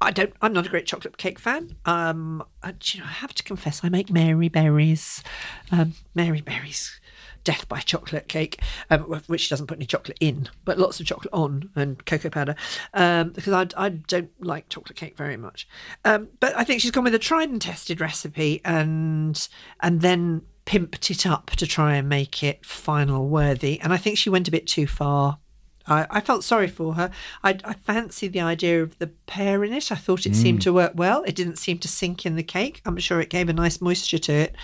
I 0.02 0.12
don't. 0.12 0.34
I'm 0.42 0.54
not 0.54 0.66
a 0.66 0.70
great 0.70 0.86
chocolate 0.86 1.18
cake 1.18 1.40
fan. 1.40 1.76
Um, 1.86 2.44
I, 2.62 2.74
you 2.84 3.00
know, 3.00 3.06
I 3.06 3.12
have 3.12 3.34
to 3.36 3.44
confess, 3.44 3.82
I 3.84 3.90
make 3.90 4.10
Mary 4.10 4.50
Berries, 4.50 5.24
um, 5.72 5.94
Mary 6.14 6.42
Berries, 6.42 7.00
death 7.46 7.70
by 7.70 7.80
chocolate 7.80 8.28
cake, 8.28 8.62
um, 8.90 9.02
which 9.28 9.50
doesn't 9.50 9.68
put 9.68 9.78
any 9.78 9.86
chocolate 9.86 10.18
in, 10.20 10.50
but 10.66 10.78
lots 10.78 11.00
of 11.00 11.06
chocolate 11.06 11.34
on 11.34 11.70
and 11.76 12.06
cocoa 12.06 12.30
powder, 12.30 12.56
um, 12.94 13.30
because 13.30 13.54
I, 13.54 13.86
I 13.86 13.90
don't 13.90 14.32
like 14.44 14.68
chocolate 14.68 14.98
cake 14.98 15.16
very 15.16 15.38
much. 15.38 15.68
Um, 16.04 16.28
but 16.42 16.54
I 16.58 16.66
think 16.66 16.82
she's 16.82 16.92
gone 16.92 17.06
with 17.06 17.16
a 17.16 17.20
tried 17.20 17.50
and 17.50 17.62
tested 17.62 18.02
recipe, 18.02 18.60
and 18.66 19.48
and 19.80 20.02
then 20.02 20.42
pimped 20.66 21.12
it 21.12 21.26
up 21.26 21.52
to 21.52 21.68
try 21.68 21.96
and 21.96 22.08
make 22.08 22.44
it 22.44 22.66
final 22.66 23.28
worthy. 23.28 23.80
And 23.82 23.94
I 23.94 23.98
think 23.98 24.18
she 24.18 24.30
went 24.30 24.48
a 24.48 24.52
bit 24.52 24.68
too 24.68 24.88
far. 24.88 25.40
I, 25.86 26.08
I 26.10 26.22
felt 26.22 26.46
sorry 26.46 26.70
for 26.70 26.94
her. 26.94 27.12
I, 27.44 27.58
I 27.66 27.74
fancied 27.74 28.32
the 28.32 28.40
idea 28.40 28.82
of 28.82 28.98
the 29.00 29.08
pear 29.08 29.66
in 29.66 29.74
it. 29.74 29.92
I 29.92 29.96
thought 29.96 30.26
it 30.26 30.34
seemed 30.34 30.62
to 30.62 30.72
work 30.72 30.94
well. 30.96 31.24
It 31.24 31.36
didn't 31.36 31.58
seem 31.58 31.78
to 31.80 31.90
sink 31.90 32.26
in 32.26 32.38
the 32.38 32.44
cake. 32.44 32.82
I'm 32.86 32.98
sure 32.98 33.20
it 33.20 33.30
gave 33.30 33.50
a 33.50 33.54
nice 33.54 33.82
moisture 33.82 34.18
to 34.20 34.32
it. 34.32 34.56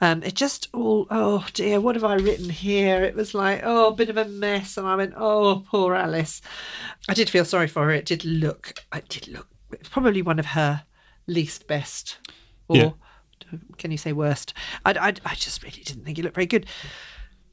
Um, 0.00 0.22
it 0.22 0.34
just 0.34 0.68
all, 0.72 1.06
oh 1.10 1.46
dear, 1.52 1.78
what 1.78 1.94
have 1.94 2.04
I 2.04 2.14
written 2.14 2.48
here? 2.48 3.02
It 3.02 3.14
was 3.14 3.34
like, 3.34 3.60
oh, 3.62 3.88
a 3.88 3.94
bit 3.94 4.08
of 4.08 4.16
a 4.16 4.24
mess. 4.24 4.78
And 4.78 4.86
I 4.86 4.96
went, 4.96 5.12
oh, 5.14 5.62
poor 5.70 5.94
Alice. 5.94 6.40
I 7.06 7.12
did 7.12 7.28
feel 7.28 7.44
sorry 7.44 7.68
for 7.68 7.84
her. 7.84 7.90
It 7.90 8.06
did 8.06 8.24
look, 8.24 8.82
it 8.94 9.08
did 9.10 9.28
look, 9.28 9.48
it's 9.72 9.90
probably 9.90 10.22
one 10.22 10.38
of 10.38 10.46
her 10.46 10.84
least 11.26 11.66
best. 11.66 12.16
Or 12.68 12.76
Yeah. 12.76 12.90
Can 13.78 13.90
you 13.90 13.96
say 13.96 14.12
worst? 14.12 14.54
I, 14.84 14.92
I, 14.92 15.14
I 15.24 15.34
just 15.34 15.62
really 15.62 15.82
didn't 15.82 16.04
think 16.04 16.18
it 16.18 16.22
looked 16.22 16.34
very 16.34 16.46
good. 16.46 16.66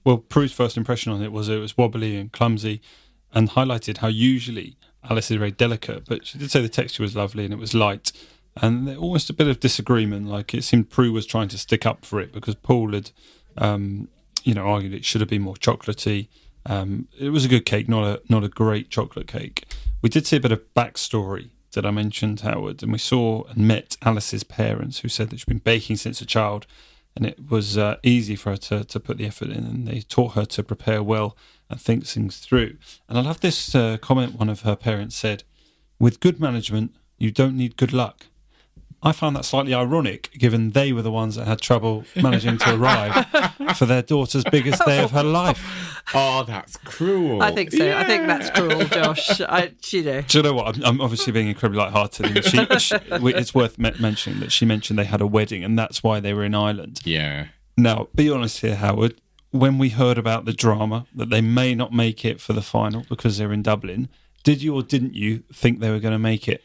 Well, 0.03 0.17
Prue's 0.17 0.53
first 0.53 0.77
impression 0.77 1.11
on 1.11 1.21
it 1.21 1.31
was 1.31 1.49
it 1.49 1.59
was 1.59 1.77
wobbly 1.77 2.15
and 2.15 2.31
clumsy, 2.31 2.81
and 3.33 3.49
highlighted 3.51 3.97
how 3.97 4.07
usually 4.07 4.77
Alice 5.09 5.31
is 5.31 5.37
very 5.37 5.51
delicate, 5.51 6.05
but 6.07 6.25
she 6.25 6.37
did 6.37 6.51
say 6.51 6.61
the 6.61 6.69
texture 6.69 7.03
was 7.03 7.15
lovely 7.15 7.45
and 7.45 7.53
it 7.53 7.59
was 7.59 7.73
light. 7.73 8.11
And 8.55 8.87
there 8.87 8.97
almost 8.97 9.29
a 9.29 9.33
bit 9.33 9.47
of 9.47 9.59
disagreement, 9.59 10.27
like 10.27 10.53
it 10.53 10.63
seemed 10.63 10.89
Prue 10.89 11.11
was 11.11 11.25
trying 11.25 11.47
to 11.49 11.57
stick 11.57 11.85
up 11.85 12.05
for 12.05 12.19
it 12.19 12.33
because 12.33 12.55
Paul 12.55 12.93
had, 12.93 13.11
um, 13.57 14.09
you 14.43 14.53
know, 14.53 14.63
argued 14.63 14.93
it 14.93 15.05
should 15.05 15.21
have 15.21 15.29
been 15.29 15.41
more 15.41 15.55
chocolatey. 15.55 16.27
Um, 16.65 17.07
it 17.17 17.29
was 17.29 17.45
a 17.45 17.47
good 17.47 17.65
cake, 17.65 17.87
not 17.87 18.03
a 18.03 18.21
not 18.27 18.43
a 18.43 18.49
great 18.49 18.89
chocolate 18.89 19.27
cake. 19.27 19.65
We 20.01 20.09
did 20.09 20.27
see 20.27 20.37
a 20.37 20.41
bit 20.41 20.51
of 20.51 20.61
backstory 20.73 21.49
that 21.73 21.85
I 21.85 21.91
mentioned, 21.91 22.41
Howard, 22.41 22.83
and 22.83 22.91
we 22.91 22.97
saw 22.97 23.43
and 23.45 23.67
met 23.67 23.97
Alice's 24.01 24.43
parents, 24.43 24.99
who 24.99 25.09
said 25.09 25.29
that 25.29 25.39
she'd 25.39 25.47
been 25.47 25.59
baking 25.59 25.97
since 25.97 26.21
a 26.21 26.25
child, 26.25 26.65
and 27.15 27.25
it 27.25 27.49
was 27.49 27.77
uh, 27.77 27.97
easy 28.03 28.35
for 28.35 28.51
her 28.51 28.57
to, 28.57 28.83
to 28.83 28.99
put 28.99 29.17
the 29.17 29.25
effort 29.25 29.49
in, 29.49 29.65
and 29.65 29.87
they 29.87 30.01
taught 30.01 30.33
her 30.33 30.45
to 30.45 30.63
prepare 30.63 31.03
well 31.03 31.35
and 31.69 31.79
think 31.79 32.05
things 32.05 32.37
through. 32.37 32.77
And 33.07 33.17
I 33.17 33.21
love 33.21 33.41
this 33.41 33.75
uh, 33.75 33.97
comment 33.97 34.39
one 34.39 34.49
of 34.49 34.61
her 34.61 34.75
parents 34.75 35.15
said 35.15 35.43
With 35.99 36.19
good 36.19 36.39
management, 36.39 36.95
you 37.17 37.31
don't 37.31 37.57
need 37.57 37.77
good 37.77 37.93
luck. 37.93 38.27
I 39.01 39.13
found 39.13 39.35
that 39.37 39.45
slightly 39.45 39.73
ironic, 39.73 40.29
given 40.37 40.71
they 40.71 40.91
were 40.91 41.01
the 41.01 41.11
ones 41.11 41.35
that 41.35 41.47
had 41.47 41.61
trouble 41.61 42.03
managing 42.17 42.57
to 42.57 42.75
arrive 42.75 43.25
for 43.77 43.85
their 43.85 44.01
daughter's 44.01 44.43
biggest 44.51 44.83
day 44.85 45.01
of 45.01 45.11
her 45.11 45.23
life. 45.23 46.03
Oh, 46.13 46.43
that's 46.43 46.75
cruel. 46.77 47.41
I 47.41 47.51
think 47.51 47.71
so. 47.71 47.95
I 47.95 48.03
think 48.03 48.27
that's 48.27 48.49
cruel, 48.49 48.83
Josh. 48.85 49.39
I, 49.41 49.71
you 49.91 50.03
know. 50.03 50.21
Do 50.21 50.37
you 50.37 50.43
know 50.43 50.53
what? 50.53 50.75
I'm, 50.75 50.83
I'm 50.85 51.01
obviously 51.01 51.31
being 51.31 51.47
incredibly 51.47 51.79
light-hearted. 51.79 52.25
And 52.25 52.45
she, 52.45 52.65
she, 52.79 52.95
it's 53.09 53.55
worth 53.55 53.77
me- 53.77 53.93
mentioning 53.99 54.41
that 54.41 54.51
she 54.51 54.65
mentioned 54.65 54.99
they 54.99 55.05
had 55.05 55.21
a 55.21 55.27
wedding, 55.27 55.63
and 55.63 55.79
that's 55.79 56.03
why 56.03 56.19
they 56.19 56.33
were 56.33 56.43
in 56.43 56.53
Ireland. 56.53 56.99
Yeah. 57.05 57.47
Now, 57.77 58.09
be 58.13 58.29
honest 58.29 58.59
here, 58.59 58.75
Howard. 58.75 59.19
When 59.51 59.77
we 59.77 59.89
heard 59.89 60.17
about 60.17 60.45
the 60.45 60.53
drama 60.53 61.07
that 61.15 61.29
they 61.29 61.41
may 61.41 61.73
not 61.73 61.91
make 61.91 62.23
it 62.23 62.39
for 62.39 62.53
the 62.53 62.61
final 62.61 63.05
because 63.09 63.37
they're 63.37 63.53
in 63.53 63.63
Dublin, 63.63 64.09
did 64.43 64.61
you 64.61 64.75
or 64.75 64.83
didn't 64.83 65.15
you 65.15 65.43
think 65.51 65.79
they 65.79 65.89
were 65.89 65.99
going 65.99 66.11
to 66.11 66.19
make 66.19 66.47
it? 66.47 66.63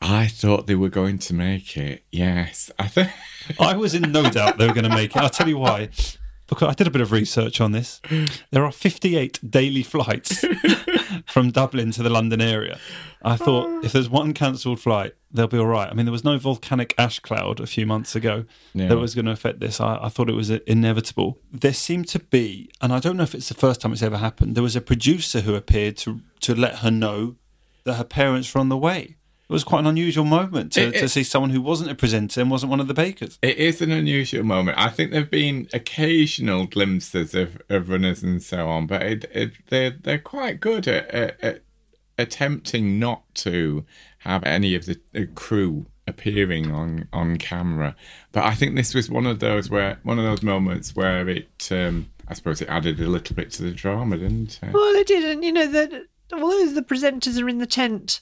I 0.00 0.26
thought 0.30 0.66
they 0.66 0.74
were 0.74 0.88
going 0.88 1.18
to 1.20 1.34
make 1.34 1.76
it. 1.76 2.04
Yes. 2.12 2.70
I 2.78 2.88
think 2.88 3.10
I 3.58 3.76
was 3.76 3.94
in 3.94 4.12
no 4.12 4.28
doubt 4.30 4.58
they 4.58 4.66
were 4.66 4.74
going 4.74 4.88
to 4.88 4.94
make 4.94 5.14
it. 5.14 5.22
I'll 5.22 5.30
tell 5.30 5.48
you 5.48 5.58
why. 5.58 5.88
because 6.46 6.68
I 6.68 6.74
did 6.74 6.86
a 6.86 6.90
bit 6.90 7.00
of 7.00 7.10
research 7.12 7.60
on 7.60 7.72
this. 7.72 8.00
There 8.50 8.64
are 8.64 8.72
58 8.72 9.50
daily 9.50 9.82
flights 9.82 10.44
from 11.26 11.50
Dublin 11.50 11.90
to 11.92 12.02
the 12.02 12.10
London 12.10 12.40
area. 12.40 12.78
I 13.22 13.36
thought 13.36 13.82
if 13.84 13.92
there's 13.92 14.10
one 14.10 14.34
cancelled 14.34 14.80
flight, 14.80 15.14
they'll 15.32 15.46
be 15.46 15.56
all 15.58 15.66
right. 15.66 15.88
I 15.90 15.94
mean, 15.94 16.04
there 16.04 16.12
was 16.12 16.24
no 16.24 16.36
volcanic 16.36 16.92
ash 16.98 17.18
cloud 17.20 17.58
a 17.60 17.66
few 17.66 17.86
months 17.86 18.14
ago 18.14 18.44
Yeah. 18.74 18.88
that 18.88 18.98
was 18.98 19.14
going 19.14 19.24
to 19.24 19.30
affect 19.32 19.60
this. 19.60 19.80
I, 19.80 19.98
I 20.02 20.08
thought 20.10 20.28
it 20.28 20.34
was 20.34 20.50
uh, 20.50 20.58
inevitable. 20.66 21.38
There 21.50 21.72
seemed 21.72 22.08
to 22.08 22.18
be, 22.18 22.70
and 22.82 22.92
I 22.92 22.98
don't 23.00 23.16
know 23.16 23.22
if 23.22 23.34
it's 23.34 23.48
the 23.48 23.54
first 23.54 23.80
time 23.80 23.92
it's 23.94 24.02
ever 24.02 24.18
happened, 24.18 24.54
there 24.54 24.62
was 24.62 24.76
a 24.76 24.82
producer 24.82 25.40
who 25.40 25.54
appeared 25.54 25.96
to, 25.98 26.20
to 26.40 26.54
let 26.54 26.80
her 26.80 26.90
know 26.90 27.36
that 27.84 27.94
her 27.94 28.04
parents 28.04 28.52
were 28.54 28.60
on 28.60 28.68
the 28.68 28.76
way. 28.76 29.16
It 29.46 29.52
was 29.52 29.62
quite 29.62 29.80
an 29.80 29.86
unusual 29.86 30.24
moment 30.24 30.72
to, 30.72 30.82
It- 30.88 30.94
it- 30.96 31.00
to 31.00 31.08
see 31.08 31.22
someone 31.22 31.50
who 31.50 31.60
wasn't 31.60 31.90
a 31.90 31.94
presenter 31.94 32.40
and 32.40 32.50
wasn't 32.50 32.70
one 32.70 32.80
of 32.80 32.88
the 32.88 32.94
bakers. 32.94 33.38
It 33.42 33.58
is 33.58 33.82
an 33.82 33.92
unusual 33.92 34.42
moment. 34.42 34.78
I 34.78 34.88
think 34.88 35.10
there've 35.10 35.30
been 35.30 35.68
occasional 35.74 36.66
glimpses 36.66 37.34
of, 37.34 37.60
of 37.68 37.90
runners 37.90 38.22
and 38.22 38.42
so 38.42 38.68
on, 38.68 38.86
but 38.86 39.02
it, 39.02 39.24
it, 39.32 39.52
they're 39.68 39.90
they're 39.90 40.18
quite 40.18 40.60
good 40.60 40.88
at, 40.88 41.08
at, 41.10 41.44
at 41.44 41.62
attempting 42.18 42.98
not 42.98 43.22
to 43.34 43.84
have 44.18 44.42
any 44.44 44.74
of 44.74 44.86
the 44.86 44.98
uh, 45.14 45.20
crew 45.34 45.86
appearing 46.06 46.70
on 46.70 47.08
on 47.12 47.36
camera. 47.36 47.94
But 48.32 48.44
I 48.44 48.54
think 48.54 48.74
this 48.76 48.94
was 48.94 49.10
one 49.10 49.26
of 49.26 49.40
those 49.40 49.68
where 49.70 49.98
one 50.04 50.18
of 50.18 50.24
those 50.24 50.42
moments 50.42 50.96
where 50.96 51.28
it, 51.28 51.68
um, 51.70 52.10
I 52.28 52.34
suppose, 52.34 52.62
it 52.62 52.68
added 52.68 53.00
a 53.00 53.08
little 53.08 53.36
bit 53.36 53.50
to 53.52 53.62
the 53.62 53.72
drama, 53.72 54.16
didn't 54.18 54.58
it? 54.62 54.72
Well, 54.72 54.94
it 54.96 55.06
did, 55.06 55.24
and 55.24 55.44
you 55.44 55.52
know 55.52 55.66
that 55.66 55.92
although 56.32 56.66
the 56.66 56.82
presenters 56.82 57.40
are 57.40 57.48
in 57.48 57.58
the 57.58 57.66
tent 57.66 58.20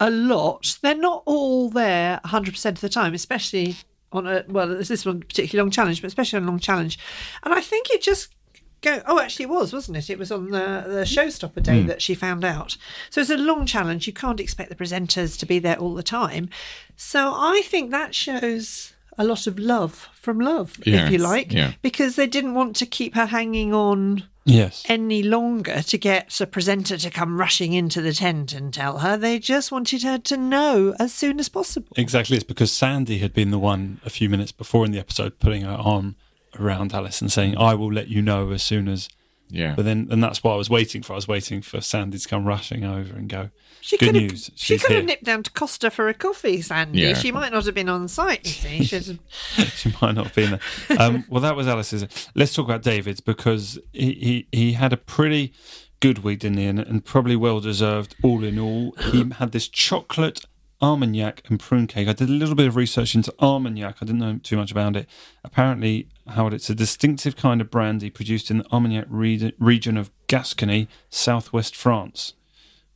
a 0.00 0.10
lot, 0.10 0.78
they're 0.82 0.94
not 0.94 1.22
all 1.26 1.70
there 1.70 2.20
100% 2.24 2.66
of 2.66 2.80
the 2.80 2.88
time, 2.88 3.14
especially 3.14 3.76
on 4.12 4.26
a 4.26 4.44
well, 4.48 4.68
this 4.68 4.90
is 4.90 5.04
one 5.04 5.20
particularly 5.20 5.64
long 5.64 5.70
challenge, 5.70 6.00
but 6.00 6.08
especially 6.08 6.38
on 6.38 6.44
a 6.44 6.46
long 6.46 6.58
challenge. 6.58 6.98
And 7.42 7.52
I 7.52 7.60
think 7.60 7.90
it 7.90 8.00
just 8.00 8.34
go. 8.80 9.02
Oh, 9.06 9.18
actually, 9.18 9.44
it 9.44 9.50
was, 9.50 9.72
wasn't 9.72 9.96
it? 9.96 10.08
It 10.08 10.18
was 10.18 10.30
on 10.30 10.50
the 10.50 10.84
the 10.86 11.04
mm. 11.04 11.16
showstopper 11.16 11.62
day 11.62 11.82
mm. 11.82 11.86
that 11.88 12.00
she 12.00 12.14
found 12.14 12.44
out. 12.44 12.76
So 13.10 13.20
it's 13.20 13.30
a 13.30 13.36
long 13.36 13.66
challenge. 13.66 14.06
You 14.06 14.12
can't 14.12 14.40
expect 14.40 14.70
the 14.70 14.76
presenters 14.76 15.38
to 15.38 15.46
be 15.46 15.58
there 15.58 15.76
all 15.76 15.94
the 15.94 16.02
time. 16.02 16.48
So 16.96 17.32
I 17.34 17.62
think 17.64 17.90
that 17.90 18.14
shows. 18.14 18.93
A 19.16 19.24
lot 19.24 19.46
of 19.46 19.58
love 19.58 20.08
from 20.14 20.40
love, 20.40 20.76
if 20.84 21.10
you 21.10 21.18
like, 21.18 21.52
yeah. 21.52 21.72
because 21.82 22.16
they 22.16 22.26
didn't 22.26 22.54
want 22.54 22.74
to 22.76 22.86
keep 22.86 23.14
her 23.14 23.26
hanging 23.26 23.72
on 23.72 24.24
Yes. 24.46 24.84
any 24.88 25.22
longer 25.22 25.80
to 25.82 25.96
get 25.98 26.38
a 26.40 26.46
presenter 26.46 26.98
to 26.98 27.10
come 27.10 27.38
rushing 27.38 27.72
into 27.72 28.02
the 28.02 28.12
tent 28.12 28.52
and 28.52 28.74
tell 28.74 28.98
her. 28.98 29.16
They 29.16 29.38
just 29.38 29.72
wanted 29.72 30.02
her 30.02 30.18
to 30.18 30.36
know 30.36 30.94
as 30.98 31.14
soon 31.14 31.40
as 31.40 31.48
possible. 31.48 31.92
Exactly. 31.96 32.36
It's 32.36 32.44
because 32.44 32.70
Sandy 32.72 33.18
had 33.18 33.32
been 33.32 33.50
the 33.50 33.58
one 33.58 34.00
a 34.04 34.10
few 34.10 34.28
minutes 34.28 34.52
before 34.52 34.84
in 34.84 34.92
the 34.92 34.98
episode 34.98 35.38
putting 35.38 35.62
her 35.62 35.70
arm 35.72 36.16
around 36.60 36.92
Alice 36.92 37.20
and 37.22 37.32
saying, 37.32 37.56
I 37.56 37.74
will 37.74 37.92
let 37.92 38.08
you 38.08 38.20
know 38.20 38.50
as 38.50 38.62
soon 38.62 38.86
as. 38.88 39.08
Yeah. 39.54 39.74
But 39.74 39.84
then, 39.84 40.08
and 40.10 40.22
that's 40.22 40.42
what 40.42 40.52
I 40.52 40.56
was 40.56 40.68
waiting 40.68 41.02
for. 41.02 41.12
I 41.12 41.16
was 41.16 41.28
waiting 41.28 41.62
for 41.62 41.80
Sandy 41.80 42.18
to 42.18 42.28
come 42.28 42.44
rushing 42.44 42.84
over 42.84 43.14
and 43.14 43.28
go, 43.28 43.50
She 43.80 43.96
Good 43.96 44.06
could 44.06 44.14
have, 44.16 44.30
news. 44.30 44.50
She 44.56 44.74
She's 44.74 44.82
could 44.84 44.96
have 44.96 45.04
nipped 45.04 45.24
down 45.24 45.42
to 45.44 45.50
Costa 45.52 45.90
for 45.90 46.08
a 46.08 46.14
coffee, 46.14 46.60
Sandy. 46.60 47.00
Yeah. 47.02 47.14
She 47.14 47.30
might 47.32 47.52
not 47.52 47.64
have 47.64 47.74
been 47.74 47.88
on 47.88 48.08
site. 48.08 48.44
You 48.44 48.52
see, 48.52 48.84
She's- 49.00 49.12
she 49.76 49.92
might 50.02 50.14
not 50.16 50.26
have 50.26 50.34
been 50.34 50.58
there. 50.88 51.00
Um, 51.00 51.24
well, 51.28 51.40
that 51.40 51.54
was 51.56 51.68
Alice's. 51.68 52.28
Let's 52.34 52.52
talk 52.52 52.64
about 52.66 52.82
David's 52.82 53.20
because 53.20 53.78
he, 53.92 54.46
he, 54.52 54.58
he 54.58 54.72
had 54.72 54.92
a 54.92 54.96
pretty 54.96 55.52
good 56.00 56.18
week, 56.24 56.40
didn't 56.40 56.58
he? 56.58 56.66
And, 56.66 56.80
and 56.80 57.04
probably 57.04 57.36
well 57.36 57.60
deserved 57.60 58.16
all 58.22 58.42
in 58.44 58.58
all. 58.58 58.92
He 59.12 59.24
had 59.38 59.52
this 59.52 59.68
chocolate 59.68 60.44
Armagnac 60.82 61.42
and 61.48 61.58
prune 61.58 61.86
cake. 61.86 62.08
I 62.08 62.12
did 62.12 62.28
a 62.28 62.32
little 62.32 62.54
bit 62.54 62.66
of 62.66 62.76
research 62.76 63.14
into 63.14 63.32
Armagnac. 63.40 63.96
I 64.00 64.04
didn't 64.06 64.20
know 64.20 64.38
too 64.42 64.56
much 64.56 64.70
about 64.70 64.96
it. 64.96 65.08
Apparently, 65.42 66.08
Howard, 66.28 66.52
it's 66.54 66.68
a 66.70 66.74
distinctive 66.74 67.36
kind 67.36 67.60
of 67.60 67.70
brandy 67.70 68.10
produced 68.10 68.50
in 68.50 68.58
the 68.58 68.66
Armagnac 68.72 69.06
re- 69.08 69.52
region 69.58 69.96
of 69.96 70.10
Gascony, 70.26 70.88
southwest 71.10 71.74
France. 71.76 72.34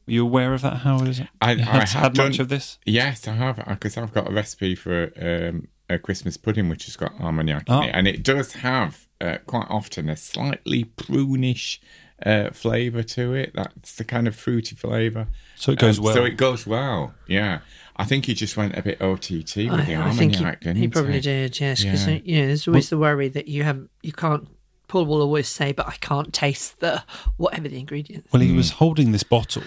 Were 0.06 0.12
you 0.14 0.24
aware 0.24 0.54
of 0.54 0.62
that, 0.62 0.78
Howard? 0.78 1.08
Is 1.08 1.20
it? 1.20 1.28
I, 1.40 1.52
You 1.52 1.62
I 1.62 1.64
had, 1.64 1.88
had 1.90 2.12
done, 2.14 2.28
much 2.28 2.38
of 2.38 2.48
this? 2.48 2.78
Yes, 2.86 3.26
I 3.28 3.32
have, 3.32 3.62
because 3.68 3.96
I've 3.96 4.12
got 4.12 4.30
a 4.30 4.34
recipe 4.34 4.74
for 4.74 5.12
um, 5.20 5.68
a 5.90 5.98
Christmas 5.98 6.36
pudding 6.36 6.68
which 6.68 6.86
has 6.86 6.96
got 6.96 7.12
Armagnac 7.20 7.64
Oh. 7.68 7.82
in 7.82 7.88
it, 7.88 7.94
and 7.94 8.08
it 8.08 8.22
does 8.22 8.54
have 8.54 9.06
uh, 9.20 9.38
quite 9.46 9.66
often 9.70 10.08
a 10.08 10.16
slightly 10.16 10.84
prunish 10.84 11.80
uh, 12.24 12.50
flavour 12.50 13.02
to 13.02 13.34
it. 13.34 13.52
That's 13.54 13.94
the 13.94 14.04
kind 14.04 14.26
of 14.28 14.34
fruity 14.36 14.74
flavour. 14.76 15.28
So 15.56 15.72
it 15.72 15.78
goes 15.78 15.98
Um, 15.98 16.04
well. 16.04 16.14
So 16.14 16.24
it 16.24 16.36
goes 16.36 16.66
well. 16.66 17.14
Yeah, 17.26 17.60
I 17.96 18.04
think 18.04 18.26
he 18.26 18.34
just 18.34 18.56
went 18.56 18.76
a 18.76 18.82
bit 18.82 19.00
OTT 19.00 19.56
with 19.70 19.86
the 19.86 19.94
I, 19.96 20.08
I 20.08 20.12
think 20.12 20.36
he, 20.36 20.44
didn't 20.44 20.76
he 20.76 20.88
probably 20.88 21.14
he? 21.14 21.20
did. 21.20 21.58
Yes, 21.60 21.82
because 21.82 22.06
Yeah. 22.06 22.18
you 22.24 22.40
know, 22.40 22.46
there's 22.48 22.66
always 22.68 22.90
the 22.90 22.98
worry 22.98 23.28
that 23.28 23.48
you 23.48 23.64
have 23.64 23.80
you 24.02 24.12
can't. 24.12 24.48
Paul 24.88 25.04
will 25.04 25.20
always 25.20 25.48
say, 25.48 25.72
"But 25.72 25.86
I 25.86 25.96
can't 26.00 26.32
taste 26.32 26.80
the 26.80 27.02
whatever 27.36 27.68
the 27.68 27.78
ingredients." 27.78 28.32
Well, 28.32 28.40
he 28.42 28.52
was 28.52 28.70
holding 28.72 29.12
this 29.12 29.22
bottle, 29.22 29.62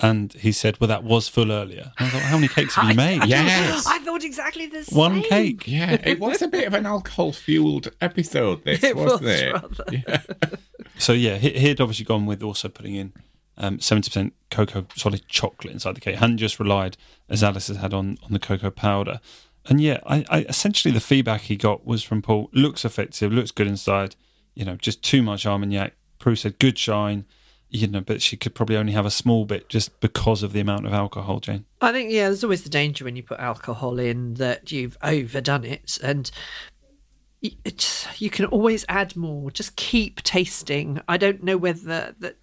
and 0.00 0.32
he 0.34 0.50
said, 0.52 0.80
"Well, 0.80 0.88
that 0.88 1.04
was 1.04 1.28
full 1.28 1.52
earlier." 1.52 1.92
And 1.98 2.08
I 2.08 2.10
thought, 2.10 2.22
"How 2.22 2.36
many 2.36 2.48
cakes 2.48 2.74
have 2.74 2.88
you 2.88 2.94
made?" 3.06 3.24
Yes. 3.26 3.86
I 3.86 3.98
thought 4.00 4.24
exactly 4.24 4.66
the 4.66 4.84
same. 4.84 4.98
One 4.98 5.22
cake. 5.22 5.66
Yeah, 5.66 5.92
it 6.04 6.18
was 6.18 6.42
a 6.42 6.48
bit 6.48 6.66
of 6.66 6.74
an 6.74 6.86
alcohol-fueled 6.86 7.88
episode. 8.00 8.64
This 8.64 8.82
It 8.84 8.96
wasn't 8.96 9.22
was 9.22 9.40
it? 9.40 9.52
rather. 9.52 10.58
So 10.98 11.12
yeah, 11.12 11.36
he, 11.38 11.50
he'd 11.50 11.80
obviously 11.80 12.04
gone 12.04 12.24
with 12.24 12.42
also 12.42 12.68
putting 12.68 12.94
in 12.94 13.12
um, 13.58 13.80
seventy 13.80 14.10
percent 14.10 14.32
cocoa 14.50 14.86
solid 14.96 15.26
chocolate 15.28 15.72
inside 15.72 15.96
the 15.96 16.00
cake. 16.00 16.16
Hadn't 16.16 16.38
just 16.38 16.60
relied, 16.60 16.96
as 17.28 17.42
Alice 17.42 17.66
has 17.68 17.78
had 17.78 17.92
on 17.92 18.18
on 18.22 18.32
the 18.32 18.38
cocoa 18.38 18.70
powder. 18.70 19.20
And 19.66 19.80
yeah, 19.80 19.98
I, 20.06 20.24
I 20.28 20.38
essentially 20.42 20.92
the 20.92 21.00
feedback 21.00 21.42
he 21.42 21.56
got 21.56 21.84
was 21.86 22.02
from 22.02 22.22
Paul: 22.22 22.48
looks 22.52 22.84
effective, 22.84 23.32
looks 23.32 23.50
good 23.50 23.66
inside. 23.66 24.14
You 24.54 24.64
know, 24.64 24.76
just 24.76 25.02
too 25.02 25.22
much 25.22 25.46
Armagnac. 25.46 25.94
Prue 26.20 26.36
said 26.36 26.58
good 26.60 26.78
shine. 26.78 27.24
You 27.74 27.88
know, 27.88 28.02
but 28.02 28.22
she 28.22 28.36
could 28.36 28.54
probably 28.54 28.76
only 28.76 28.92
have 28.92 29.04
a 29.04 29.10
small 29.10 29.46
bit 29.46 29.68
just 29.68 29.98
because 29.98 30.44
of 30.44 30.52
the 30.52 30.60
amount 30.60 30.86
of 30.86 30.92
alcohol, 30.92 31.40
Jane. 31.40 31.64
I 31.80 31.90
think 31.90 32.12
yeah, 32.12 32.28
there's 32.28 32.44
always 32.44 32.62
the 32.62 32.68
danger 32.68 33.04
when 33.04 33.16
you 33.16 33.24
put 33.24 33.40
alcohol 33.40 33.98
in 33.98 34.34
that 34.34 34.70
you've 34.70 34.96
overdone 35.02 35.64
it, 35.64 35.98
and 36.00 36.30
you 37.40 38.30
can 38.30 38.44
always 38.44 38.84
add 38.88 39.16
more. 39.16 39.50
Just 39.50 39.74
keep 39.74 40.22
tasting. 40.22 41.00
I 41.08 41.16
don't 41.16 41.42
know 41.42 41.56
whether 41.56 42.14
that. 42.20 42.36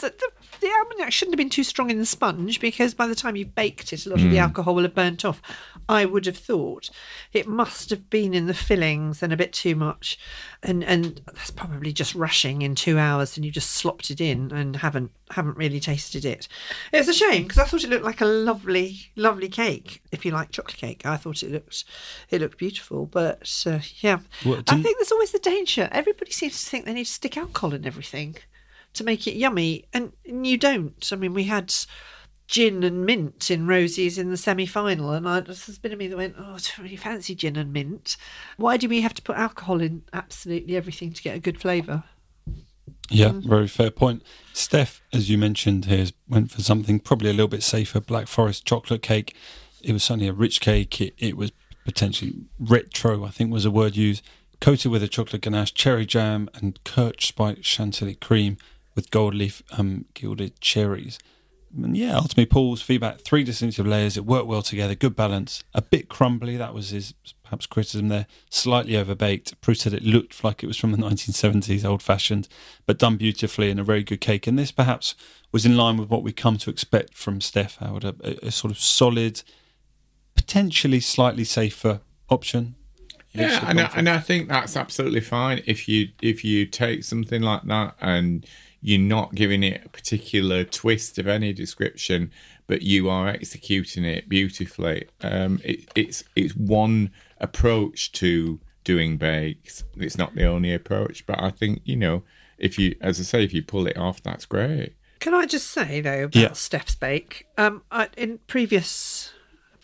The, 0.00 0.08
the, 0.10 0.30
the 0.60 0.68
Armagnac 0.68 1.12
shouldn't 1.12 1.34
have 1.34 1.38
been 1.38 1.50
too 1.50 1.64
strong 1.64 1.90
in 1.90 1.98
the 1.98 2.06
sponge 2.06 2.60
because 2.60 2.94
by 2.94 3.06
the 3.06 3.14
time 3.14 3.36
you've 3.36 3.54
baked 3.54 3.92
it, 3.92 4.06
a 4.06 4.08
lot 4.08 4.20
of 4.20 4.30
the 4.30 4.38
alcohol 4.38 4.74
will 4.74 4.82
have 4.84 4.94
burnt 4.94 5.24
off. 5.24 5.42
I 5.88 6.04
would 6.04 6.26
have 6.26 6.36
thought 6.38 6.90
it 7.32 7.46
must 7.46 7.90
have 7.90 8.08
been 8.08 8.34
in 8.34 8.46
the 8.46 8.54
fillings 8.54 9.22
and 9.22 9.32
a 9.32 9.36
bit 9.36 9.52
too 9.52 9.74
much, 9.74 10.18
and 10.62 10.82
and 10.84 11.20
that's 11.26 11.50
probably 11.50 11.92
just 11.92 12.14
rushing 12.14 12.62
in 12.62 12.74
two 12.74 12.98
hours 12.98 13.36
and 13.36 13.44
you 13.44 13.50
just 13.50 13.72
slopped 13.72 14.10
it 14.10 14.20
in 14.20 14.52
and 14.52 14.76
haven't 14.76 15.10
haven't 15.30 15.56
really 15.56 15.80
tasted 15.80 16.24
it. 16.24 16.48
It's 16.92 17.08
a 17.08 17.12
shame 17.12 17.42
because 17.42 17.58
I 17.58 17.64
thought 17.64 17.84
it 17.84 17.90
looked 17.90 18.04
like 18.04 18.20
a 18.20 18.26
lovely 18.26 19.10
lovely 19.16 19.48
cake. 19.48 20.02
If 20.12 20.24
you 20.24 20.30
like 20.30 20.52
chocolate 20.52 20.76
cake, 20.76 21.04
I 21.04 21.16
thought 21.16 21.42
it 21.42 21.50
looked 21.50 21.84
it 22.30 22.40
looked 22.40 22.58
beautiful. 22.58 23.06
But 23.06 23.64
uh, 23.66 23.80
yeah, 24.00 24.20
Well, 24.46 24.62
I 24.68 24.80
think 24.80 24.98
there's 24.98 25.12
always 25.12 25.32
the 25.32 25.38
danger. 25.40 25.88
Everybody 25.92 26.30
seems 26.30 26.62
to 26.62 26.70
think 26.70 26.84
they 26.84 26.94
need 26.94 27.06
to 27.06 27.12
stick 27.12 27.36
alcohol 27.36 27.74
in 27.74 27.86
everything 27.86 28.36
to 28.94 29.04
make 29.04 29.26
it 29.26 29.34
yummy, 29.34 29.84
and, 29.92 30.12
and 30.26 30.46
you 30.46 30.56
don't. 30.56 31.08
I 31.12 31.16
mean, 31.16 31.34
we 31.34 31.44
had 31.44 31.74
gin 32.46 32.82
and 32.84 33.06
mint 33.06 33.50
in 33.50 33.66
Rosie's 33.66 34.18
in 34.18 34.30
the 34.30 34.36
semi-final, 34.36 35.10
and 35.10 35.28
I, 35.28 35.40
there's 35.40 35.68
a 35.68 35.80
bit 35.80 35.92
of 35.92 35.98
me 35.98 36.08
that 36.08 36.16
went, 36.16 36.36
"Oh, 36.38 36.42
I 36.42 36.46
don't 36.52 36.78
really 36.78 36.96
fancy 36.96 37.34
gin 37.34 37.56
and 37.56 37.72
mint. 37.72 38.16
Why 38.56 38.76
do 38.76 38.88
we 38.88 39.00
have 39.00 39.14
to 39.14 39.22
put 39.22 39.36
alcohol 39.36 39.80
in 39.80 40.02
absolutely 40.12 40.76
everything 40.76 41.12
to 41.12 41.22
get 41.22 41.36
a 41.36 41.40
good 41.40 41.60
flavour? 41.60 42.04
Yeah, 43.10 43.30
mm. 43.30 43.44
very 43.44 43.68
fair 43.68 43.90
point. 43.90 44.22
Steph, 44.52 45.02
as 45.12 45.28
you 45.28 45.36
mentioned 45.36 45.86
here, 45.86 46.06
went 46.28 46.50
for 46.50 46.62
something 46.62 47.00
probably 47.00 47.30
a 47.30 47.34
little 47.34 47.48
bit 47.48 47.62
safer. 47.62 48.00
Black 48.00 48.28
Forest 48.28 48.64
chocolate 48.64 49.02
cake. 49.02 49.34
It 49.82 49.92
was 49.92 50.04
certainly 50.04 50.28
a 50.28 50.32
rich 50.32 50.60
cake. 50.60 51.00
It, 51.00 51.14
it 51.18 51.36
was 51.36 51.52
potentially 51.84 52.34
retro, 52.58 53.24
I 53.24 53.30
think 53.30 53.52
was 53.52 53.66
a 53.66 53.70
word 53.70 53.96
used. 53.96 54.24
Coated 54.60 54.90
with 54.90 55.02
a 55.02 55.08
chocolate 55.08 55.42
ganache, 55.42 55.74
cherry 55.74 56.06
jam, 56.06 56.48
and 56.54 56.82
Kirsch 56.84 57.28
spiked 57.28 57.64
chantilly 57.64 58.14
cream 58.14 58.56
with 58.94 59.10
gold 59.10 59.34
leaf 59.34 59.62
um, 59.76 60.06
gilded 60.14 60.60
cherries. 60.60 61.18
And 61.76 61.96
yeah, 61.96 62.14
ultimately, 62.14 62.46
Paul's 62.46 62.82
feedback 62.82 63.20
three 63.20 63.42
distinctive 63.42 63.86
layers. 63.86 64.16
It 64.16 64.24
worked 64.24 64.46
well 64.46 64.62
together, 64.62 64.94
good 64.94 65.16
balance. 65.16 65.64
A 65.74 65.82
bit 65.82 66.08
crumbly, 66.08 66.56
that 66.56 66.72
was 66.72 66.90
his 66.90 67.14
perhaps 67.42 67.66
criticism 67.66 68.08
there. 68.08 68.26
Slightly 68.48 68.92
overbaked. 68.92 69.60
Prue 69.60 69.74
said 69.74 69.92
it 69.92 70.04
looked 70.04 70.44
like 70.44 70.62
it 70.62 70.68
was 70.68 70.76
from 70.76 70.92
the 70.92 70.98
1970s, 70.98 71.84
old 71.84 72.02
fashioned, 72.02 72.48
but 72.86 72.98
done 72.98 73.16
beautifully 73.16 73.70
and 73.70 73.80
a 73.80 73.84
very 73.84 74.04
good 74.04 74.20
cake. 74.20 74.46
And 74.46 74.58
this 74.58 74.70
perhaps 74.70 75.14
was 75.50 75.66
in 75.66 75.76
line 75.76 75.96
with 75.96 76.10
what 76.10 76.22
we 76.22 76.32
come 76.32 76.58
to 76.58 76.70
expect 76.70 77.14
from 77.14 77.40
Steph 77.40 77.76
Howard 77.78 78.04
a, 78.04 78.14
a, 78.22 78.48
a 78.48 78.50
sort 78.52 78.70
of 78.70 78.78
solid, 78.78 79.42
potentially 80.36 81.00
slightly 81.00 81.44
safer 81.44 82.00
option. 82.28 82.76
Yeah, 83.32 83.68
and 83.68 83.80
I, 83.80 83.90
and 83.96 84.08
I 84.08 84.20
think 84.20 84.48
that's 84.48 84.76
absolutely 84.76 85.20
fine 85.20 85.60
if 85.66 85.88
you 85.88 86.10
if 86.22 86.44
you 86.44 86.66
take 86.66 87.02
something 87.02 87.42
like 87.42 87.62
that 87.64 87.96
and 88.00 88.46
you're 88.86 89.00
not 89.00 89.34
giving 89.34 89.62
it 89.62 89.80
a 89.82 89.88
particular 89.88 90.62
twist 90.62 91.18
of 91.18 91.26
any 91.26 91.54
description, 91.54 92.30
but 92.66 92.82
you 92.82 93.08
are 93.08 93.28
executing 93.28 94.04
it 94.04 94.28
beautifully. 94.28 95.08
Um, 95.22 95.58
it, 95.64 95.88
it's 95.94 96.22
it's 96.36 96.54
one 96.54 97.10
approach 97.40 98.12
to 98.12 98.60
doing 98.84 99.16
bakes. 99.16 99.84
It's 99.96 100.18
not 100.18 100.34
the 100.34 100.44
only 100.44 100.74
approach, 100.74 101.24
but 101.24 101.42
I 101.42 101.50
think 101.50 101.80
you 101.84 101.96
know 101.96 102.24
if 102.58 102.78
you, 102.78 102.94
as 103.00 103.18
I 103.18 103.22
say, 103.22 103.42
if 103.42 103.54
you 103.54 103.62
pull 103.62 103.86
it 103.86 103.96
off, 103.96 104.22
that's 104.22 104.44
great. 104.44 104.94
Can 105.18 105.32
I 105.32 105.46
just 105.46 105.68
say 105.70 106.02
though 106.02 106.24
about 106.24 106.36
Yeah. 106.36 106.52
Steph's 106.52 106.94
bake? 106.94 107.46
Um, 107.56 107.82
I, 107.90 108.10
in 108.18 108.38
previous 108.48 109.32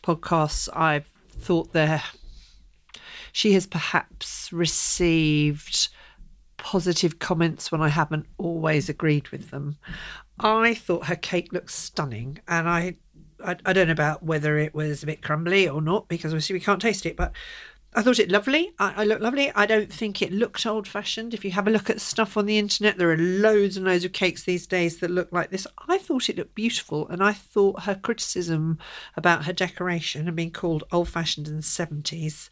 podcasts, 0.03 0.69
I've 0.77 1.07
thought 1.07 1.73
there 1.73 2.03
she 3.33 3.55
has 3.55 3.67
perhaps 3.67 4.53
received 4.53 5.89
positive 6.61 7.19
comments 7.19 7.73
when 7.73 7.81
I 7.81 7.89
haven't 7.89 8.27
always 8.39 8.89
agreed 8.89 9.29
with 9.31 9.51
them. 9.51 9.77
I 10.39 10.75
thought 10.75 11.07
her 11.07 11.17
cake 11.17 11.53
looked 11.53 11.71
stunning, 11.71 12.39
and 12.47 12.69
I, 12.69 12.97
I, 13.45 13.57
I 13.65 13.73
don't 13.73 13.89
know 13.89 13.93
about 13.93 14.23
whether 14.23 14.59
it 14.59 14.75
was 14.75 15.03
a 15.03 15.07
bit 15.07 15.23
crumbly 15.23 15.69
or 15.69 15.81
not 15.81 16.07
because 16.09 16.33
obviously 16.33 16.55
we 16.55 16.61
can't 16.61 16.81
taste 16.81 17.07
it, 17.07 17.17
but. 17.17 17.33
I 17.93 18.03
thought 18.03 18.21
it 18.21 18.31
lovely. 18.31 18.73
I, 18.79 19.03
I 19.03 19.05
looked 19.05 19.21
lovely. 19.21 19.51
I 19.51 19.67
don't 19.67 19.93
think 19.93 20.23
it 20.23 20.33
looked 20.33 20.65
old 20.65 20.87
fashioned. 20.87 21.35
If 21.35 21.45
you 21.45 21.51
have 21.51 21.67
a 21.67 21.73
look 21.73 21.91
at 21.91 22.01
stuff 22.01 22.37
on 22.37 22.47
the 22.47 22.57
internet, 22.57 22.99
there 22.99 23.11
are 23.11 23.17
loads 23.19 23.77
and 23.77 23.85
loads 23.85 24.05
of 24.05 24.13
cakes 24.13 24.45
these 24.45 24.65
days 24.65 24.99
that 24.99 25.11
look 25.11 25.33
like 25.33 25.51
this. 25.51 25.67
I 25.89 25.99
thought 25.99 26.29
it 26.29 26.37
looked 26.37 26.55
beautiful, 26.55 27.09
and 27.09 27.21
I 27.21 27.33
thought 27.33 27.83
her 27.83 27.97
criticism 27.97 28.79
about 29.17 29.47
her 29.47 29.53
decoration 29.53 30.29
and 30.29 30.37
being 30.37 30.53
called 30.53 30.85
old 30.93 31.09
fashioned 31.09 31.49
in 31.49 31.57
the 31.57 31.63
70s 31.63 32.49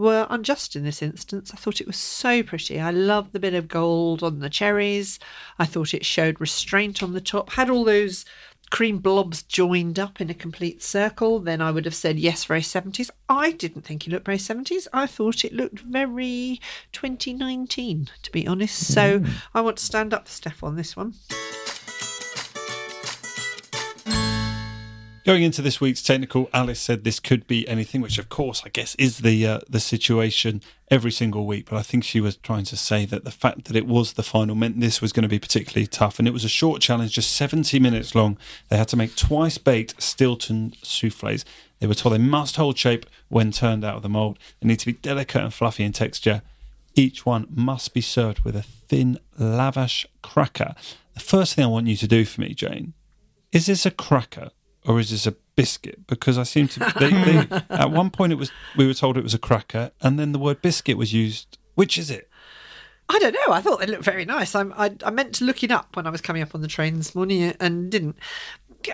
were 0.00 0.26
unjust 0.30 0.74
in 0.74 0.82
this 0.82 1.02
instance. 1.02 1.52
I 1.52 1.56
thought 1.56 1.80
it 1.80 1.86
was 1.86 1.96
so 1.96 2.42
pretty. 2.42 2.80
I 2.80 2.90
loved 2.90 3.32
the 3.32 3.38
bit 3.38 3.54
of 3.54 3.68
gold 3.68 4.22
on 4.22 4.40
the 4.40 4.50
cherries. 4.50 5.18
I 5.58 5.66
thought 5.66 5.94
it 5.94 6.04
showed 6.04 6.40
restraint 6.40 7.02
on 7.02 7.12
the 7.12 7.20
top, 7.20 7.50
had 7.50 7.70
all 7.70 7.84
those 7.84 8.24
cream 8.70 8.98
blobs 8.98 9.42
joined 9.42 9.98
up 9.98 10.20
in 10.20 10.30
a 10.30 10.34
complete 10.34 10.82
circle, 10.82 11.40
then 11.40 11.60
I 11.60 11.70
would 11.70 11.84
have 11.84 11.94
said 11.94 12.18
yes, 12.18 12.44
very 12.44 12.60
70s. 12.60 13.10
I 13.28 13.50
didn't 13.50 13.82
think 13.82 14.06
it 14.06 14.10
looked 14.10 14.26
very 14.26 14.38
70s. 14.38 14.86
I 14.92 15.06
thought 15.06 15.44
it 15.44 15.52
looked 15.52 15.80
very 15.80 16.60
2019, 16.92 18.08
to 18.22 18.32
be 18.32 18.46
honest. 18.46 18.92
So 18.92 19.20
mm. 19.20 19.30
I 19.54 19.60
want 19.60 19.76
to 19.78 19.84
stand 19.84 20.14
up 20.14 20.28
for 20.28 20.32
Steph 20.32 20.62
on 20.62 20.76
this 20.76 20.96
one. 20.96 21.14
Going 25.22 25.42
into 25.42 25.60
this 25.60 25.82
week's 25.82 26.02
technical, 26.02 26.48
Alice 26.54 26.80
said 26.80 27.04
this 27.04 27.20
could 27.20 27.46
be 27.46 27.68
anything, 27.68 28.00
which 28.00 28.16
of 28.16 28.30
course 28.30 28.62
I 28.64 28.70
guess 28.70 28.94
is 28.94 29.18
the 29.18 29.46
uh, 29.46 29.60
the 29.68 29.78
situation 29.78 30.62
every 30.90 31.12
single 31.12 31.46
week. 31.46 31.68
But 31.68 31.76
I 31.76 31.82
think 31.82 32.04
she 32.04 32.22
was 32.22 32.36
trying 32.36 32.64
to 32.64 32.76
say 32.76 33.04
that 33.04 33.24
the 33.24 33.30
fact 33.30 33.66
that 33.66 33.76
it 33.76 33.86
was 33.86 34.14
the 34.14 34.22
final 34.22 34.54
meant 34.54 34.80
this 34.80 35.02
was 35.02 35.12
going 35.12 35.24
to 35.24 35.28
be 35.28 35.38
particularly 35.38 35.86
tough, 35.86 36.18
and 36.18 36.26
it 36.26 36.32
was 36.32 36.44
a 36.44 36.48
short 36.48 36.80
challenge, 36.80 37.12
just 37.12 37.36
70 37.36 37.78
minutes 37.78 38.14
long. 38.14 38.38
They 38.70 38.78
had 38.78 38.88
to 38.88 38.96
make 38.96 39.14
twice 39.14 39.58
baked 39.58 40.00
Stilton 40.00 40.72
souffles. 40.82 41.44
They 41.80 41.86
were 41.86 41.94
told 41.94 42.14
they 42.14 42.18
must 42.18 42.56
hold 42.56 42.78
shape 42.78 43.04
when 43.28 43.50
turned 43.50 43.84
out 43.84 43.96
of 43.96 44.02
the 44.02 44.08
mold. 44.08 44.38
They 44.60 44.68
need 44.68 44.78
to 44.78 44.86
be 44.86 44.94
delicate 44.94 45.42
and 45.42 45.52
fluffy 45.52 45.84
in 45.84 45.92
texture. 45.92 46.40
Each 46.94 47.26
one 47.26 47.46
must 47.50 47.92
be 47.92 48.00
served 48.00 48.40
with 48.40 48.56
a 48.56 48.62
thin 48.62 49.18
lavash 49.38 50.06
cracker. 50.22 50.74
The 51.12 51.20
first 51.20 51.54
thing 51.54 51.64
I 51.64 51.68
want 51.68 51.88
you 51.88 51.96
to 51.96 52.08
do 52.08 52.24
for 52.24 52.40
me, 52.40 52.54
Jane, 52.54 52.94
is 53.52 53.66
this 53.66 53.84
a 53.84 53.90
cracker 53.90 54.50
or 54.86 54.98
is 54.98 55.10
this 55.10 55.26
a 55.26 55.32
biscuit? 55.56 56.06
Because 56.06 56.38
I 56.38 56.44
seem 56.44 56.68
to. 56.68 56.92
They, 56.98 57.10
they, 57.10 57.62
at 57.70 57.90
one 57.90 58.10
point, 58.10 58.32
it 58.32 58.36
was 58.36 58.50
we 58.76 58.86
were 58.86 58.94
told 58.94 59.16
it 59.16 59.22
was 59.22 59.34
a 59.34 59.38
cracker, 59.38 59.92
and 60.00 60.18
then 60.18 60.32
the 60.32 60.38
word 60.38 60.62
biscuit 60.62 60.96
was 60.96 61.12
used. 61.12 61.58
Which 61.74 61.98
is 61.98 62.10
it? 62.10 62.28
I 63.08 63.18
don't 63.18 63.32
know. 63.32 63.52
I 63.52 63.60
thought 63.60 63.80
they 63.80 63.86
looked 63.86 64.04
very 64.04 64.24
nice. 64.24 64.54
I'm, 64.54 64.72
I, 64.76 64.94
I 65.04 65.10
meant 65.10 65.34
to 65.36 65.44
look 65.44 65.64
it 65.64 65.72
up 65.72 65.96
when 65.96 66.06
I 66.06 66.10
was 66.10 66.20
coming 66.20 66.42
up 66.42 66.54
on 66.54 66.60
the 66.60 66.68
train 66.68 66.96
this 66.96 67.14
morning 67.14 67.42
eh, 67.42 67.52
and 67.58 67.90
didn't. 67.90 68.16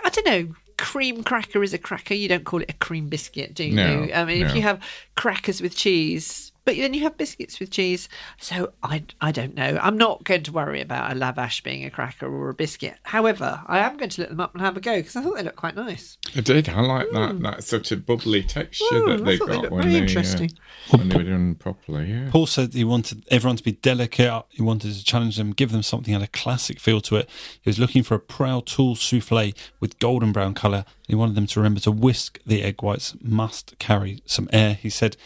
I 0.04 0.08
don't 0.08 0.26
know. 0.26 0.54
Cream 0.78 1.22
cracker 1.22 1.62
is 1.62 1.74
a 1.74 1.78
cracker. 1.78 2.14
You 2.14 2.28
don't 2.28 2.44
call 2.44 2.62
it 2.62 2.70
a 2.70 2.74
cream 2.74 3.08
biscuit, 3.08 3.54
do 3.54 3.64
you? 3.64 3.74
No, 3.74 4.08
I 4.14 4.24
mean, 4.24 4.44
if 4.44 4.54
you 4.54 4.62
have 4.62 4.82
crackers 5.16 5.60
with 5.60 5.74
cheese, 5.74 6.52
but 6.66 6.76
then 6.76 6.92
you 6.92 7.00
have 7.04 7.16
biscuits 7.16 7.58
with 7.60 7.70
cheese. 7.70 8.08
So 8.38 8.72
I, 8.82 9.04
I 9.20 9.32
don't 9.32 9.54
know. 9.54 9.78
I'm 9.80 9.96
not 9.96 10.24
going 10.24 10.42
to 10.42 10.52
worry 10.52 10.80
about 10.82 11.10
a 11.10 11.14
lavash 11.14 11.62
being 11.62 11.84
a 11.86 11.90
cracker 11.90 12.26
or 12.26 12.50
a 12.50 12.54
biscuit. 12.54 12.96
However, 13.04 13.62
I 13.66 13.78
am 13.78 13.96
going 13.96 14.10
to 14.10 14.20
look 14.22 14.30
them 14.30 14.40
up 14.40 14.52
and 14.52 14.60
have 14.60 14.76
a 14.76 14.80
go 14.80 14.96
because 14.96 15.16
I 15.16 15.22
thought 15.22 15.36
they 15.36 15.44
looked 15.44 15.56
quite 15.56 15.76
nice. 15.76 16.18
I 16.36 16.40
did. 16.40 16.68
I 16.68 16.80
like 16.80 17.08
that. 17.12 17.40
That's 17.40 17.66
such 17.68 17.92
a 17.92 17.96
bubbly 17.96 18.42
texture 18.42 18.84
Mm, 18.92 19.16
that 19.18 19.24
they 19.24 19.36
thought 19.38 19.46
they 19.46 19.54
got 19.54 19.62
looked 19.62 19.72
when 19.72 19.82
very 19.82 19.92
they, 19.94 19.98
uh, 20.00 20.02
interesting. 20.02 20.50
when 20.90 21.08
they 21.08 21.16
were 21.16 21.22
done 21.22 21.54
properly. 21.54 22.10
Yeah. 22.10 22.28
Paul 22.30 22.46
said 22.46 22.74
he 22.74 22.84
wanted 22.84 23.24
everyone 23.30 23.56
to 23.56 23.62
be 23.62 23.72
delicate. 23.72 24.44
He 24.50 24.62
wanted 24.62 24.92
to 24.92 25.04
challenge 25.04 25.36
them, 25.36 25.52
give 25.52 25.70
them 25.70 25.82
something 25.84 26.12
that 26.12 26.20
had 26.20 26.28
a 26.28 26.32
classic 26.32 26.80
feel 26.80 27.00
to 27.02 27.16
it. 27.16 27.30
He 27.62 27.70
was 27.70 27.78
looking 27.78 28.02
for 28.02 28.14
a 28.16 28.20
proud 28.20 28.66
tool 28.66 28.96
souffle 28.96 29.52
with 29.78 29.98
golden 30.00 30.32
brown 30.32 30.54
colour. 30.54 30.84
He 31.06 31.14
wanted 31.14 31.36
them 31.36 31.46
to 31.46 31.60
remember 31.60 31.80
to 31.80 31.92
whisk 31.92 32.40
the 32.44 32.62
egg 32.62 32.82
whites, 32.82 33.14
must 33.22 33.78
carry 33.78 34.20
some 34.26 34.48
air, 34.52 34.74
he 34.74 34.90
said, 34.90 35.16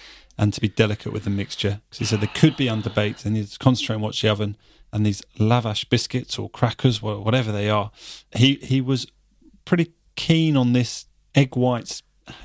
and 0.40 0.54
to 0.54 0.60
be 0.60 0.68
delicate 0.68 1.12
with 1.12 1.24
the 1.24 1.30
mixture. 1.30 1.82
Because 1.84 1.98
he 1.98 2.04
said 2.06 2.22
they 2.22 2.26
could 2.26 2.56
be 2.56 2.64
underbaked. 2.64 3.22
They 3.22 3.30
needed 3.30 3.52
to 3.52 3.58
concentrate 3.58 3.96
and 3.96 4.02
watch 4.02 4.22
the 4.22 4.30
oven. 4.30 4.56
And 4.90 5.04
these 5.04 5.20
lavash 5.38 5.86
biscuits 5.90 6.38
or 6.38 6.48
crackers, 6.48 7.02
whatever 7.02 7.52
they 7.52 7.68
are, 7.68 7.90
he, 8.34 8.54
he 8.54 8.80
was 8.80 9.06
pretty 9.66 9.92
keen 10.16 10.56
on 10.56 10.72
this 10.72 11.04
egg 11.34 11.56
whites 11.56 12.02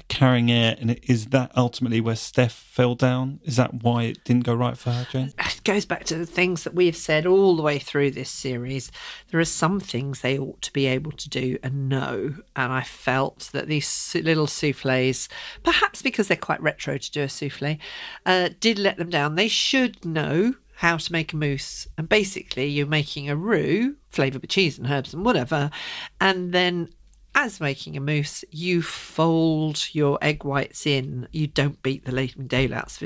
carrying 0.08 0.50
it, 0.50 0.80
And 0.80 1.00
is 1.04 1.28
that 1.28 1.52
ultimately 1.56 2.02
where 2.02 2.16
Steph 2.16 2.54
fell 2.54 2.96
down? 2.96 3.40
Is 3.44 3.56
that 3.58 3.84
why 3.84 4.04
it 4.04 4.24
didn't 4.24 4.44
go 4.44 4.54
right 4.54 4.78
for 4.78 4.92
her, 4.92 5.08
Jane? 5.12 5.34
it 5.40 5.62
goes 5.64 5.86
back 5.86 6.06
to 6.06 6.16
the 6.16 6.26
things 6.26 6.64
that 6.64 6.74
we 6.74 6.86
have 6.86 6.96
said 6.96 7.26
all 7.26 7.56
the 7.56 7.64
way 7.64 7.80
through 7.80 8.12
this 8.12 8.30
series. 8.30 8.92
There 9.32 9.40
are 9.40 9.46
some 9.46 9.80
things 9.80 10.22
they 10.22 10.38
ought 10.38 10.62
to 10.64 10.74
be 10.74 10.86
able 10.86 11.12
to 11.14 11.30
do 11.30 11.58
and 11.64 11.90
know. 11.90 12.36
And 12.56 12.72
I 12.72 12.84
felt 12.84 13.50
that 13.54 13.68
these 13.68 14.16
little 14.16 14.48
souffles, 14.48 15.30
perhaps 15.64 16.02
because 16.02 16.28
they're 16.28 16.38
quite 16.38 16.62
retro 16.62 16.98
to 16.98 17.12
do 17.12 17.24
a 17.24 17.30
souffle, 17.30 17.78
uh, 18.26 18.50
did 18.60 18.80
let 18.80 18.98
them 18.98 19.10
down. 19.10 19.36
They 19.36 19.48
should 19.48 20.06
know 20.06 20.56
how 20.76 20.98
to 20.98 21.12
make 21.12 21.34
a 21.34 21.38
mousse. 21.38 21.88
And 21.98 22.08
basically, 22.08 22.68
you're 22.68 22.86
making 22.86 23.30
a 23.30 23.36
roux 23.36 23.96
flavoured 24.10 24.42
with 24.42 24.52
cheese 24.52 24.78
and 24.78 24.88
herbs 24.88 25.14
and 25.14 25.26
whatever. 25.26 25.72
And 26.20 26.54
then 26.54 26.90
as 27.36 27.60
making 27.60 27.96
a 27.96 28.00
mousse, 28.00 28.44
you 28.50 28.82
fold 28.82 29.90
your 29.92 30.18
egg 30.22 30.44
whites 30.44 30.88
in. 30.88 31.28
You 31.32 31.48
don't 31.48 31.82
beat 31.84 32.06
the 32.06 32.12
latent 32.12 32.48
daylights 32.48 33.04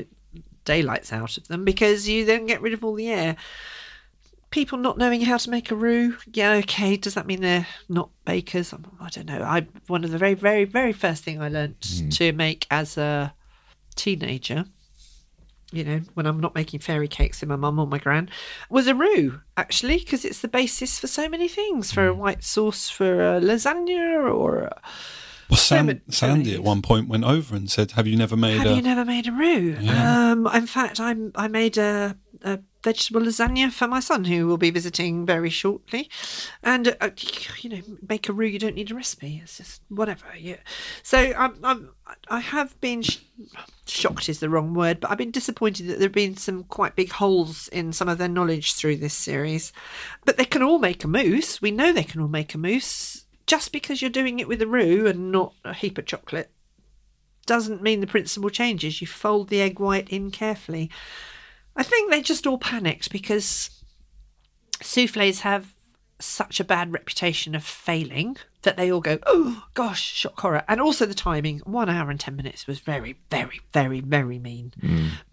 daylights 0.64 1.12
out 1.12 1.36
of 1.36 1.48
them 1.48 1.64
because 1.64 2.08
you 2.08 2.24
then 2.24 2.46
get 2.46 2.62
rid 2.62 2.72
of 2.72 2.84
all 2.84 2.94
the 2.94 3.08
air. 3.08 3.36
People 4.50 4.78
not 4.78 4.98
knowing 4.98 5.20
how 5.20 5.36
to 5.36 5.50
make 5.50 5.70
a 5.70 5.74
roux, 5.74 6.16
yeah, 6.32 6.52
okay. 6.54 6.96
Does 6.96 7.14
that 7.14 7.26
mean 7.26 7.40
they're 7.40 7.66
not 7.88 8.10
bakers? 8.24 8.72
I'm- 8.72 8.86
don't 9.10 9.26
know. 9.26 9.42
I 9.42 9.66
one 9.86 10.04
of 10.04 10.10
the 10.10 10.18
very, 10.18 10.34
very, 10.34 10.64
very 10.64 10.92
first 10.92 11.24
thing 11.24 11.40
I 11.40 11.48
learnt 11.48 12.00
hmm. 12.00 12.08
to 12.10 12.32
make 12.32 12.66
as 12.70 12.96
a 12.96 13.34
teenager, 13.94 14.64
you 15.72 15.84
know, 15.84 16.00
when 16.14 16.26
I'm 16.26 16.40
not 16.40 16.54
making 16.54 16.80
fairy 16.80 17.08
cakes 17.08 17.40
with 17.40 17.48
my 17.48 17.56
mum 17.56 17.78
or 17.78 17.86
my 17.86 17.98
gran, 17.98 18.28
was 18.68 18.86
a 18.86 18.94
roux 18.94 19.40
actually 19.56 19.98
because 19.98 20.24
it's 20.24 20.40
the 20.40 20.48
basis 20.48 20.98
for 20.98 21.06
so 21.06 21.28
many 21.28 21.48
things. 21.48 21.92
For 21.92 22.06
a 22.06 22.14
white 22.14 22.42
sauce, 22.42 22.88
for 22.90 23.36
a 23.36 23.40
lasagna, 23.40 24.32
or 24.34 24.62
a, 24.62 24.80
Well, 25.48 25.56
San- 25.56 26.00
Sandy 26.08 26.54
at 26.54 26.62
one 26.62 26.82
point 26.82 27.08
went 27.08 27.24
over 27.24 27.54
and 27.54 27.70
said, 27.70 27.92
"Have 27.92 28.06
you 28.06 28.16
never 28.16 28.36
made 28.36 28.58
Have 28.58 28.66
a?" 28.72 28.74
you 28.74 28.82
never 28.82 29.04
made 29.04 29.26
a 29.28 29.32
roux? 29.32 29.76
Um, 29.88 30.46
in 30.48 30.66
fact, 30.66 31.00
I 31.00 31.14
I 31.34 31.48
made 31.48 31.76
a, 31.78 32.16
a 32.42 32.60
vegetable 32.82 33.20
lasagna 33.22 33.70
for 33.70 33.86
my 33.86 34.00
son, 34.00 34.24
who 34.24 34.46
will 34.46 34.56
be 34.56 34.70
visiting 34.70 35.26
very 35.26 35.50
shortly. 35.50 36.08
And 36.62 36.96
uh, 37.00 37.10
you 37.60 37.70
know, 37.70 37.82
make 38.08 38.28
a 38.28 38.32
roux. 38.32 38.46
You 38.46 38.58
don't 38.58 38.74
need 38.74 38.90
a 38.90 38.94
recipe. 38.94 39.40
It's 39.42 39.58
just 39.58 39.82
whatever. 39.88 40.26
Yeah. 40.38 40.56
So 41.02 41.18
I'm, 41.18 41.56
I'm 41.62 41.90
I 42.28 42.40
have 42.40 42.80
been 42.80 43.02
sh- 43.02 43.18
shocked 43.86 44.28
is 44.28 44.40
the 44.40 44.50
wrong 44.50 44.74
word, 44.74 45.00
but 45.00 45.10
I've 45.10 45.18
been 45.18 45.30
disappointed 45.30 45.86
that 45.86 45.98
there've 45.98 46.12
been 46.12 46.36
some 46.36 46.64
quite 46.64 46.96
big 46.96 47.10
holes 47.10 47.68
in 47.68 47.92
some 47.92 48.08
of 48.08 48.18
their 48.18 48.28
knowledge 48.28 48.74
through 48.74 48.96
this 48.96 49.14
series. 49.14 49.72
But 50.24 50.36
they 50.36 50.44
can 50.44 50.62
all 50.62 50.78
make 50.78 51.04
a 51.04 51.08
mousse. 51.08 51.60
We 51.60 51.70
know 51.70 51.92
they 51.92 52.04
can 52.04 52.20
all 52.20 52.28
make 52.28 52.54
a 52.54 52.58
mousse. 52.58 53.24
Just 53.46 53.72
because 53.72 54.00
you're 54.00 54.10
doing 54.10 54.38
it 54.38 54.46
with 54.46 54.62
a 54.62 54.66
roux 54.66 55.06
and 55.06 55.32
not 55.32 55.54
a 55.64 55.74
heap 55.74 55.98
of 55.98 56.06
chocolate 56.06 56.50
doesn't 57.46 57.82
mean 57.82 58.00
the 58.00 58.06
principle 58.06 58.48
changes. 58.48 59.00
You 59.00 59.08
fold 59.08 59.48
the 59.48 59.60
egg 59.60 59.80
white 59.80 60.08
in 60.08 60.30
carefully. 60.30 60.88
I 61.76 61.82
think 61.82 62.10
they 62.10 62.22
just 62.22 62.46
all 62.46 62.58
panicked 62.58 63.10
because 63.10 63.70
souffles 64.82 65.40
have 65.40 65.74
such 66.18 66.60
a 66.60 66.64
bad 66.64 66.92
reputation 66.92 67.54
of 67.54 67.64
failing 67.64 68.36
that 68.62 68.76
they 68.76 68.92
all 68.92 69.00
go, 69.00 69.18
oh 69.26 69.64
gosh, 69.74 70.02
shock 70.02 70.38
horror. 70.40 70.62
And 70.68 70.80
also 70.80 71.06
the 71.06 71.14
timing, 71.14 71.60
one 71.60 71.88
hour 71.88 72.10
and 72.10 72.20
10 72.20 72.36
minutes 72.36 72.66
was 72.66 72.78
very, 72.80 73.16
very, 73.30 73.60
very, 73.72 74.00
very 74.00 74.38
mean. 74.38 74.72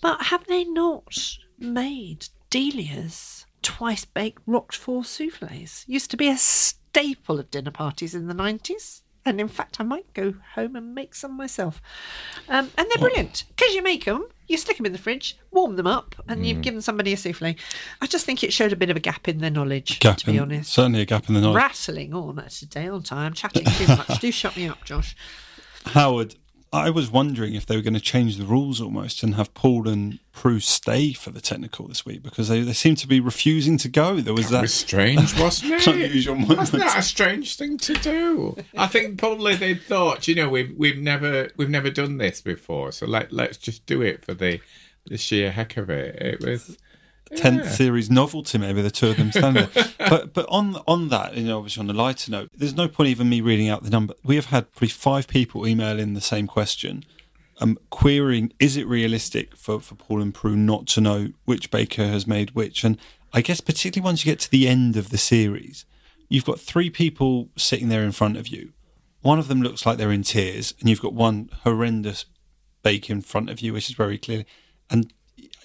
But 0.01 0.23
have 0.23 0.47
they 0.47 0.63
not 0.63 1.38
made 1.59 2.27
Delia's 2.49 3.45
twice 3.61 4.05
baked 4.05 4.41
Roquefort 4.45 5.05
souffles? 5.05 5.83
Used 5.88 6.09
to 6.11 6.17
be 6.17 6.29
a 6.29 6.38
staple 6.38 7.39
of 7.39 7.51
dinner 7.51 7.71
parties 7.71 8.15
in 8.15 8.27
the 8.27 8.33
90s. 8.33 9.01
And 9.25 9.41
in 9.41 9.49
fact, 9.49 9.81
I 9.81 9.83
might 9.83 10.13
go 10.13 10.35
home 10.55 10.77
and 10.77 10.95
make 10.95 11.13
some 11.13 11.35
myself. 11.35 11.81
Um, 12.47 12.71
and 12.77 12.88
they're 12.89 13.01
brilliant 13.01 13.43
because 13.49 13.73
you 13.73 13.83
make 13.83 14.05
them, 14.05 14.25
you 14.47 14.57
stick 14.57 14.77
them 14.77 14.85
in 14.85 14.91
the 14.91 14.97
fridge, 14.97 15.37
warm 15.51 15.75
them 15.75 15.87
up, 15.87 16.15
and 16.27 16.45
you've 16.45 16.59
mm. 16.59 16.63
given 16.63 16.81
somebody 16.81 17.13
a 17.13 17.17
souffle. 17.17 17.55
I 18.01 18.07
just 18.07 18.25
think 18.25 18.43
it 18.43 18.53
showed 18.53 18.71
a 18.71 18.75
bit 18.75 18.89
of 18.89 18.97
a 18.97 18.99
gap 18.99 19.27
in 19.27 19.39
their 19.39 19.51
knowledge, 19.51 19.99
Gap 19.99 20.17
to 20.17 20.25
be 20.25 20.37
in- 20.37 20.43
honest. 20.43 20.71
Certainly 20.71 21.01
a 21.01 21.05
gap 21.05 21.27
in 21.27 21.35
the 21.35 21.41
knowledge. 21.41 21.57
Rattling 21.57 22.13
on 22.13 22.35
that's 22.35 22.61
a 22.61 22.65
day 22.65 22.87
on 22.87 23.03
time, 23.03 23.33
chatting 23.33 23.65
too 23.65 23.87
much. 23.87 24.19
Do 24.21 24.31
shut 24.31 24.55
me 24.55 24.67
up, 24.67 24.83
Josh. 24.85 25.15
Howard, 25.87 26.35
I 26.74 26.89
was 26.89 27.09
wondering 27.09 27.55
if 27.55 27.65
they 27.65 27.76
were 27.78 27.82
going 27.82 27.93
to 27.93 27.99
change 28.01 28.38
the 28.38 28.45
rules 28.45 28.82
almost 28.82 29.24
and 29.24 29.36
have 29.36 29.53
Paul 29.53 29.88
and 29.88 30.20
Prue 30.34 30.59
stay 30.59 31.13
for 31.13 31.30
the 31.32 31.39
technical 31.39 31.88
this 31.88 32.05
week 32.05 32.22
because 32.24 32.49
they, 32.49 32.61
they 32.61 32.74
seem 32.74 32.95
to 32.95 33.07
be 33.07 33.20
refusing 33.22 33.78
to 33.80 33.88
go. 33.89 34.20
There 34.20 34.34
was 34.34 34.49
That 34.49 34.57
that, 34.57 34.61
was 34.63 34.74
strange, 34.74 35.39
wasn't 35.39 35.72
it? 35.88 35.88
unusual 35.88 36.36
moment. 36.36 36.59
Wasn't 36.59 36.84
that 36.84 36.99
a 36.99 37.01
strange 37.01 37.55
thing 37.55 37.78
to 37.78 37.93
do? 37.93 38.57
I 38.78 38.88
think 38.88 39.18
probably 39.18 39.55
they 39.55 39.76
thought, 39.76 40.28
you 40.28 40.36
know, 40.36 40.49
we've 40.49 40.74
we've 40.78 40.97
never 40.97 41.49
we've 41.55 41.70
never 41.70 41.89
done 41.89 42.18
this 42.18 42.41
before, 42.41 42.91
so 42.91 43.05
let 43.05 43.32
let's 43.32 43.57
just 43.57 43.86
do 43.86 44.01
it 44.01 44.24
for 44.26 44.34
the 44.34 44.59
the 45.05 45.18
sheer 45.18 45.51
heck 45.51 45.78
of 45.78 45.89
it. 45.89 46.15
It 46.22 46.41
was 46.41 46.78
tenth 47.36 47.65
Yeah. 47.65 47.71
series 47.71 48.09
novelty. 48.09 48.57
Maybe 48.57 48.82
the 48.82 48.91
two 48.91 49.09
of 49.09 49.17
them 49.17 49.32
standing 49.32 49.67
there. 49.73 49.86
but 50.09 50.34
but 50.34 50.45
on 50.49 50.78
on 50.88 51.09
that, 51.09 51.36
you 51.36 51.43
know, 51.43 51.57
obviously 51.57 51.82
on 51.82 51.89
a 51.89 51.93
lighter 51.93 52.32
note, 52.32 52.49
there's 52.55 52.75
no 52.75 52.88
point 52.88 53.09
even 53.09 53.30
me 53.30 53.41
reading 53.41 53.69
out 53.69 53.84
the 53.84 53.89
number. 53.89 54.13
We 54.23 54.36
have 54.36 54.45
had 54.47 54.71
probably 54.71 54.89
five 54.89 55.28
people 55.28 55.67
email 55.67 55.99
in 55.99 56.13
the 56.13 56.21
same 56.21 56.47
question, 56.47 57.03
um, 57.59 57.78
querying: 57.89 58.53
Is 58.59 58.78
it 58.78 58.88
realistic 58.88 59.55
for 59.55 59.80
for 59.80 59.95
Paul 59.95 60.21
and 60.21 60.34
Prue 60.34 60.55
not 60.55 60.88
to 60.88 61.01
know 61.01 61.30
which 61.45 61.71
baker 61.71 62.07
has 62.07 62.25
made 62.28 62.51
which? 62.51 62.84
And 62.84 62.97
I 63.34 63.41
guess 63.41 63.61
particularly 63.61 64.05
once 64.05 64.25
you 64.25 64.32
get 64.32 64.39
to 64.41 64.51
the 64.51 64.67
end 64.67 64.95
of 64.95 65.09
the 65.09 65.17
series, 65.17 65.86
you've 66.30 66.45
got 66.45 66.59
three 66.59 66.89
people 66.89 67.49
sitting 67.57 67.89
there 67.89 68.03
in 68.03 68.11
front 68.11 68.38
of 68.38 68.47
you. 68.47 68.71
One 69.21 69.39
of 69.39 69.47
them 69.49 69.61
looks 69.61 69.86
like 69.86 69.97
they're 69.97 70.11
in 70.11 70.23
tears, 70.23 70.73
and 70.80 70.88
you've 70.89 71.01
got 71.01 71.13
one 71.13 71.49
horrendous 71.63 72.25
bake 72.84 73.09
in 73.09 73.21
front 73.21 73.49
of 73.49 73.59
you, 73.59 73.73
which 73.73 73.89
is 73.89 73.95
very 73.95 74.17
clearly. 74.17 74.45
And 74.89 75.11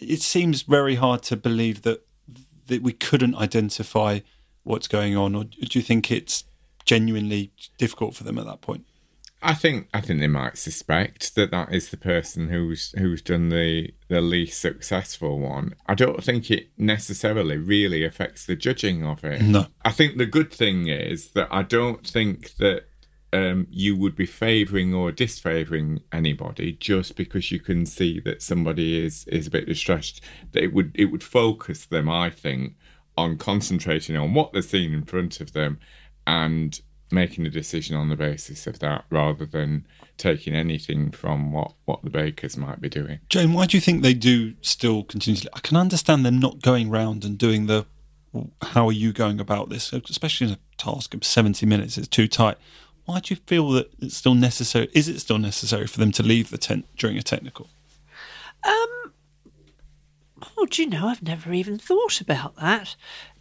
it 0.03 0.23
seems 0.23 0.63
very 0.63 0.97
hard 0.97 1.23
to 1.25 1.37
believe 1.37 1.83
that 1.83 2.07
that 2.67 2.83
we 2.83 2.93
couldn't 2.93 3.35
identify 3.35 4.21
what's 4.63 4.89
going 4.89 5.17
on, 5.17 5.35
or 5.35 5.45
do 5.45 5.79
you 5.79 5.83
think 5.83 6.11
it's 6.11 6.45
genuinely 6.85 7.53
difficult 7.79 8.15
for 8.15 8.25
them 8.25 8.39
at 8.39 8.47
that 8.47 8.61
point? 8.61 8.85
I 9.43 9.55
think 9.55 9.89
I 9.93 10.01
think 10.01 10.21
they 10.21 10.29
might 10.29 10.57
suspect 10.57 11.35
that 11.35 11.51
that 11.51 11.73
is 11.73 11.91
the 11.91 11.97
person 11.97 12.49
who's 12.49 12.95
who's 12.97 13.21
done 13.21 13.49
the 13.49 13.93
the 14.09 14.21
least 14.21 14.61
successful 14.61 15.41
one. 15.41 15.75
I 15.87 15.95
don't 15.95 16.23
think 16.23 16.51
it 16.51 16.69
necessarily 16.79 17.57
really 17.57 18.05
affects 18.05 18.47
the 18.47 18.55
judging 18.55 19.05
of 19.05 19.25
it. 19.25 19.43
No. 19.43 19.67
I 19.85 19.91
think 19.91 20.17
the 20.17 20.27
good 20.27 20.53
thing 20.53 20.87
is 20.87 21.33
that 21.33 21.49
I 21.51 21.63
don't 21.63 22.07
think 22.07 22.57
that 22.59 22.85
um, 23.33 23.66
you 23.70 23.97
would 23.97 24.14
be 24.14 24.26
favouring 24.26 24.93
or 24.93 25.11
disfavouring 25.11 26.01
anybody 26.12 26.72
just 26.72 27.16
because 27.16 27.51
you 27.51 27.61
can 27.61 27.87
see 27.87 28.20
that 28.20 28.43
somebody 28.43 29.05
is 29.05 29.24
is 29.28 29.47
a 29.47 29.51
bit 29.51 29.66
distressed. 29.66 30.20
That 30.53 30.62
it 30.62 30.74
would 30.74 30.93
it 30.95 31.07
would 31.07 31.22
focus 31.22 31.87
them, 31.87 32.09
I 32.09 32.30
think, 32.30 32.76
on 33.16 33.39
concentrating 33.39 34.16
on 34.16 34.35
what 34.35 34.53
they're 34.53 34.62
seeing 34.62 34.93
in 34.93 35.05
front 35.05 35.41
of 35.41 35.53
them 35.53 35.80
and 36.26 36.80
making 37.11 37.47
a 37.47 37.51
decision 37.51 37.95
on 37.95 38.09
the 38.09 38.16
basis 38.16 38.66
of 38.66 38.78
that 38.78 39.05
rather 39.11 39.45
than 39.45 39.87
taking 40.16 40.55
anything 40.55 41.11
from 41.11 41.53
what, 41.53 41.74
what 41.85 42.03
the 42.03 42.09
bakers 42.09 42.57
might 42.57 42.80
be 42.80 42.89
doing. 42.89 43.20
Jane, 43.28 43.53
why 43.53 43.66
do 43.66 43.76
you 43.76 43.83
think 43.83 44.03
they 44.03 44.14
do 44.14 44.55
still 44.62 45.03
continuously? 45.05 45.51
I 45.53 45.61
can 45.61 45.76
understand 45.76 46.24
them 46.24 46.39
not 46.39 46.62
going 46.62 46.89
round 46.89 47.24
and 47.24 47.37
doing 47.37 47.66
the 47.66 47.87
how 48.62 48.89
are 48.89 48.93
you 48.93 49.12
going 49.12 49.41
about 49.41 49.68
this, 49.68 49.93
especially 49.93 50.47
in 50.47 50.55
a 50.55 50.59
task 50.78 51.12
of 51.12 51.22
70 51.22 51.66
minutes, 51.66 51.99
it's 51.99 52.09
too 52.09 52.26
tight. 52.26 52.57
Why 53.05 53.21
do 53.21 53.35
you 53.35 53.41
feel 53.47 53.71
that 53.71 53.93
it's 54.01 54.17
still 54.17 54.35
necessary? 54.35 54.89
Is 54.93 55.09
it 55.09 55.21
still 55.21 55.39
necessary 55.39 55.87
for 55.87 55.99
them 55.99 56.13
to 56.13 56.23
leave 56.23 56.51
the 56.51 56.59
tent 56.59 56.87
during 56.97 57.19
a 57.19 57.23
technical? 57.23 57.69
Um, 58.65 59.13
oh, 60.57 60.67
do 60.67 60.83
you 60.83 60.89
know, 60.89 61.09
I've 61.09 61.23
never 61.23 61.53
even 61.53 61.79
thought 61.79 62.21
about 62.21 62.57
that. 62.57 62.95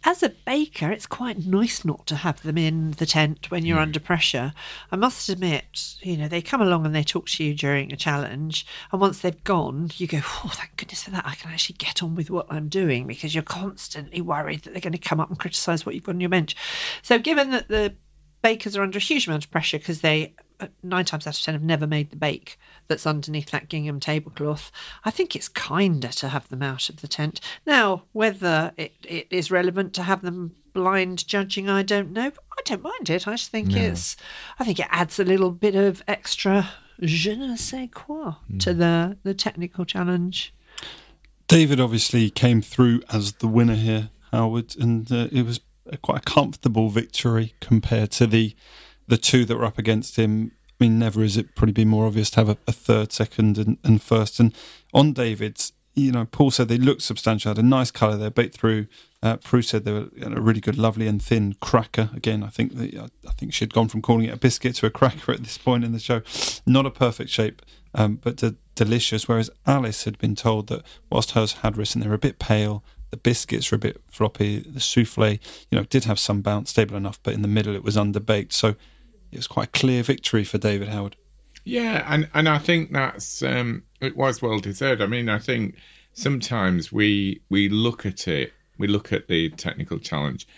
As 0.04 0.20
a 0.20 0.30
baker, 0.30 0.90
it's 0.90 1.06
quite 1.06 1.46
nice 1.46 1.84
not 1.84 2.08
to 2.08 2.16
have 2.16 2.42
them 2.42 2.58
in 2.58 2.92
the 2.92 3.06
tent 3.06 3.52
when 3.52 3.64
you're 3.64 3.78
under 3.78 4.00
pressure. 4.00 4.52
I 4.90 4.96
must 4.96 5.28
admit, 5.28 5.94
you 6.00 6.16
know, 6.16 6.26
they 6.26 6.42
come 6.42 6.60
along 6.60 6.84
and 6.84 6.94
they 6.94 7.04
talk 7.04 7.28
to 7.28 7.44
you 7.44 7.54
during 7.54 7.92
a 7.92 7.96
challenge, 7.96 8.66
and 8.90 9.00
once 9.00 9.20
they've 9.20 9.44
gone, 9.44 9.92
you 9.96 10.08
go, 10.08 10.18
oh, 10.22 10.50
thank 10.52 10.76
goodness 10.76 11.04
for 11.04 11.12
that. 11.12 11.24
I 11.24 11.36
can 11.36 11.52
actually 11.52 11.76
get 11.76 12.02
on 12.02 12.16
with 12.16 12.30
what 12.30 12.46
I'm 12.50 12.68
doing 12.68 13.06
because 13.06 13.32
you're 13.32 13.44
constantly 13.44 14.20
worried 14.20 14.62
that 14.62 14.72
they're 14.72 14.80
going 14.80 14.92
to 14.92 14.98
come 14.98 15.20
up 15.20 15.28
and 15.28 15.38
criticise 15.38 15.86
what 15.86 15.94
you've 15.94 16.04
got 16.04 16.16
on 16.16 16.20
your 16.20 16.30
bench. 16.30 16.56
So, 17.02 17.20
given 17.20 17.50
that 17.52 17.68
the 17.68 17.94
bakers 18.42 18.76
are 18.76 18.82
under 18.82 18.98
a 18.98 19.02
huge 19.02 19.26
amount 19.26 19.44
of 19.44 19.50
pressure 19.50 19.78
because 19.78 20.00
they 20.00 20.34
uh, 20.60 20.66
nine 20.82 21.04
times 21.04 21.26
out 21.26 21.36
of 21.36 21.42
ten 21.42 21.54
have 21.54 21.62
never 21.62 21.86
made 21.86 22.10
the 22.10 22.16
bake 22.16 22.58
that's 22.88 23.06
underneath 23.06 23.50
that 23.50 23.68
gingham 23.68 24.00
tablecloth. 24.00 24.70
I 25.04 25.10
think 25.10 25.34
it's 25.34 25.48
kinder 25.48 26.08
to 26.08 26.28
have 26.28 26.48
them 26.48 26.62
out 26.62 26.88
of 26.88 27.00
the 27.00 27.08
tent. 27.08 27.40
Now, 27.66 28.04
whether 28.12 28.72
it, 28.76 28.92
it 29.02 29.28
is 29.30 29.50
relevant 29.50 29.94
to 29.94 30.02
have 30.02 30.22
them 30.22 30.54
blind 30.72 31.26
judging, 31.26 31.68
I 31.68 31.82
don't 31.82 32.12
know. 32.12 32.30
But 32.30 32.44
I 32.58 32.62
don't 32.64 32.82
mind 32.82 33.10
it. 33.10 33.26
I 33.26 33.32
just 33.32 33.50
think 33.50 33.74
it's, 33.74 34.16
I 34.58 34.64
think 34.64 34.78
it 34.78 34.86
adds 34.90 35.18
a 35.18 35.24
little 35.24 35.50
bit 35.50 35.74
of 35.74 36.02
extra 36.06 36.70
je 37.00 37.34
ne 37.34 37.56
sais 37.56 37.88
quoi 37.92 38.34
to 38.60 38.74
the, 38.74 39.16
the 39.22 39.34
technical 39.34 39.84
challenge. 39.84 40.54
David 41.48 41.80
obviously 41.80 42.30
came 42.30 42.62
through 42.62 43.02
as 43.12 43.32
the 43.34 43.48
winner 43.48 43.74
here, 43.74 44.10
Howard, 44.32 44.76
and 44.78 45.10
uh, 45.10 45.28
it 45.32 45.44
was 45.44 45.60
a, 45.90 45.96
quite 45.96 46.18
a 46.18 46.22
comfortable 46.22 46.88
victory 46.88 47.54
compared 47.60 48.10
to 48.12 48.26
the 48.26 48.54
the 49.08 49.16
two 49.16 49.44
that 49.44 49.56
were 49.56 49.64
up 49.64 49.78
against 49.78 50.16
him. 50.16 50.52
I 50.80 50.84
mean, 50.84 50.98
never 50.98 51.22
has 51.22 51.36
it 51.36 51.54
probably 51.54 51.72
been 51.72 51.88
more 51.88 52.06
obvious 52.06 52.30
to 52.30 52.36
have 52.40 52.48
a, 52.48 52.56
a 52.66 52.72
third, 52.72 53.12
second, 53.12 53.58
and, 53.58 53.78
and 53.84 54.00
first. 54.00 54.40
And 54.40 54.54
on 54.94 55.12
David's, 55.12 55.72
you 55.94 56.10
know, 56.10 56.24
Paul 56.24 56.50
said 56.50 56.68
they 56.68 56.78
looked 56.78 57.02
substantial, 57.02 57.50
had 57.50 57.58
a 57.58 57.62
nice 57.62 57.90
colour 57.90 58.16
there, 58.16 58.30
baked 58.30 58.56
through. 58.56 58.86
Uh, 59.22 59.36
Prue 59.36 59.62
said 59.62 59.84
they 59.84 59.92
were 59.92 60.08
you 60.16 60.30
know, 60.30 60.36
a 60.36 60.40
really 60.40 60.60
good, 60.60 60.78
lovely 60.78 61.06
and 61.06 61.22
thin 61.22 61.54
cracker. 61.60 62.10
Again, 62.14 62.42
I 62.42 62.48
think 62.48 62.76
that, 62.76 63.10
I 63.28 63.32
think 63.32 63.52
she'd 63.52 63.74
gone 63.74 63.88
from 63.88 64.02
calling 64.02 64.24
it 64.24 64.34
a 64.34 64.38
biscuit 64.38 64.74
to 64.76 64.86
a 64.86 64.90
cracker 64.90 65.32
at 65.32 65.42
this 65.42 65.58
point 65.58 65.84
in 65.84 65.92
the 65.92 65.98
show. 65.98 66.22
Not 66.66 66.86
a 66.86 66.90
perfect 66.90 67.30
shape, 67.30 67.62
um, 67.94 68.16
but 68.16 68.36
de- 68.36 68.56
delicious. 68.74 69.28
Whereas 69.28 69.50
Alice 69.66 70.04
had 70.04 70.18
been 70.18 70.34
told 70.34 70.68
that 70.68 70.82
whilst 71.10 71.32
hers 71.32 71.52
had 71.54 71.76
risen, 71.76 72.00
they 72.00 72.08
were 72.08 72.14
a 72.14 72.18
bit 72.18 72.38
pale. 72.38 72.82
The 73.12 73.18
biscuits 73.18 73.70
were 73.70 73.76
a 73.76 73.78
bit 73.78 74.00
floppy. 74.08 74.60
The 74.60 74.80
souffle, 74.80 75.38
you 75.70 75.78
know, 75.78 75.84
did 75.84 76.04
have 76.04 76.18
some 76.18 76.40
bounce, 76.40 76.70
stable 76.70 76.96
enough, 76.96 77.22
but 77.22 77.34
in 77.34 77.42
the 77.42 77.48
middle 77.48 77.76
it 77.76 77.84
was 77.84 77.96
underbaked. 77.96 78.52
So 78.52 78.68
it 79.30 79.36
was 79.36 79.46
quite 79.46 79.68
a 79.68 79.78
clear 79.78 80.02
victory 80.02 80.44
for 80.44 80.58
David 80.58 80.88
Howard. 80.88 81.16
Yeah, 81.64 82.04
and, 82.08 82.28
and 82.34 82.48
I 82.48 82.58
think 82.58 82.92
that's 82.92 83.42
um, 83.42 83.84
it 84.00 84.16
was 84.16 84.42
well 84.42 84.58
deserved. 84.58 85.00
I 85.00 85.06
mean, 85.06 85.28
I 85.28 85.38
think 85.38 85.76
sometimes 86.14 86.90
we 86.90 87.42
we 87.50 87.68
look 87.68 88.04
at 88.04 88.26
it, 88.26 88.52
we 88.78 88.88
look 88.88 89.12
at 89.12 89.28
the 89.28 89.50
technical 89.50 89.98
challenge, 89.98 90.48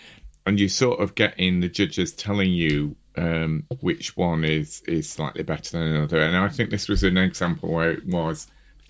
and 0.47 0.59
you 0.59 0.69
sort 0.69 1.01
of 1.01 1.15
get 1.15 1.39
in 1.39 1.61
the 1.61 1.69
judges 1.69 2.13
telling 2.13 2.53
you 2.53 2.97
um, 3.17 3.65
which 3.81 4.17
one 4.17 4.45
is 4.45 4.81
is 4.87 5.11
slightly 5.11 5.43
better 5.43 5.77
than 5.79 5.89
another. 5.89 6.21
And 6.21 6.37
I 6.37 6.49
think 6.49 6.71
this 6.71 6.89
was 6.89 7.03
an 7.03 7.19
example 7.19 7.73
where 7.73 7.91
it 7.91 8.07
was 8.07 8.47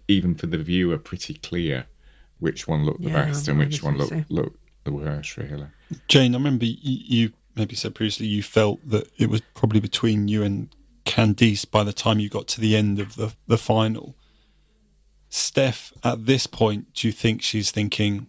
even 0.07 0.35
for 0.35 0.47
the 0.47 0.59
viewer 0.59 0.99
pretty 0.99 1.35
clear 1.35 1.87
which 2.45 2.69
one 2.69 2.85
looked 2.85 3.03
the 3.03 3.09
Yeah, 3.09 3.25
best 3.25 3.49
and 3.49 3.59
which 3.59 3.83
one 3.83 3.97
looked 3.99 4.11
so. 4.11 4.25
looked 4.29 4.59
the 4.85 4.93
worst, 4.93 5.37
really. 5.37 5.67
Jane, 6.09 6.35
I 6.35 6.39
remember 6.39 6.67
you, 6.67 6.77
you 6.83 7.33
maybe 7.57 7.75
said 7.75 7.95
previously 7.95 8.27
you 8.27 8.43
felt 8.43 8.87
that 8.89 9.11
it 9.17 9.29
was 9.31 9.41
probably 9.55 9.81
between 9.81 10.29
you 10.29 10.43
and 10.43 10.69
Candice 11.05 11.65
by 11.69 11.83
the 11.85 11.93
time 11.93 12.21
you 12.21 12.29
got 12.29 12.47
to 12.49 12.61
the 12.61 12.77
end 12.77 12.99
of 13.01 13.17
the, 13.17 13.35
the 13.47 13.59
final. 13.59 14.15
Steph, 15.29 15.93
at 16.05 16.27
this 16.27 16.47
point, 16.47 16.95
do 16.95 17.09
you 17.09 17.13
think 17.13 17.43
she's 17.43 17.71
thinking, 17.71 18.29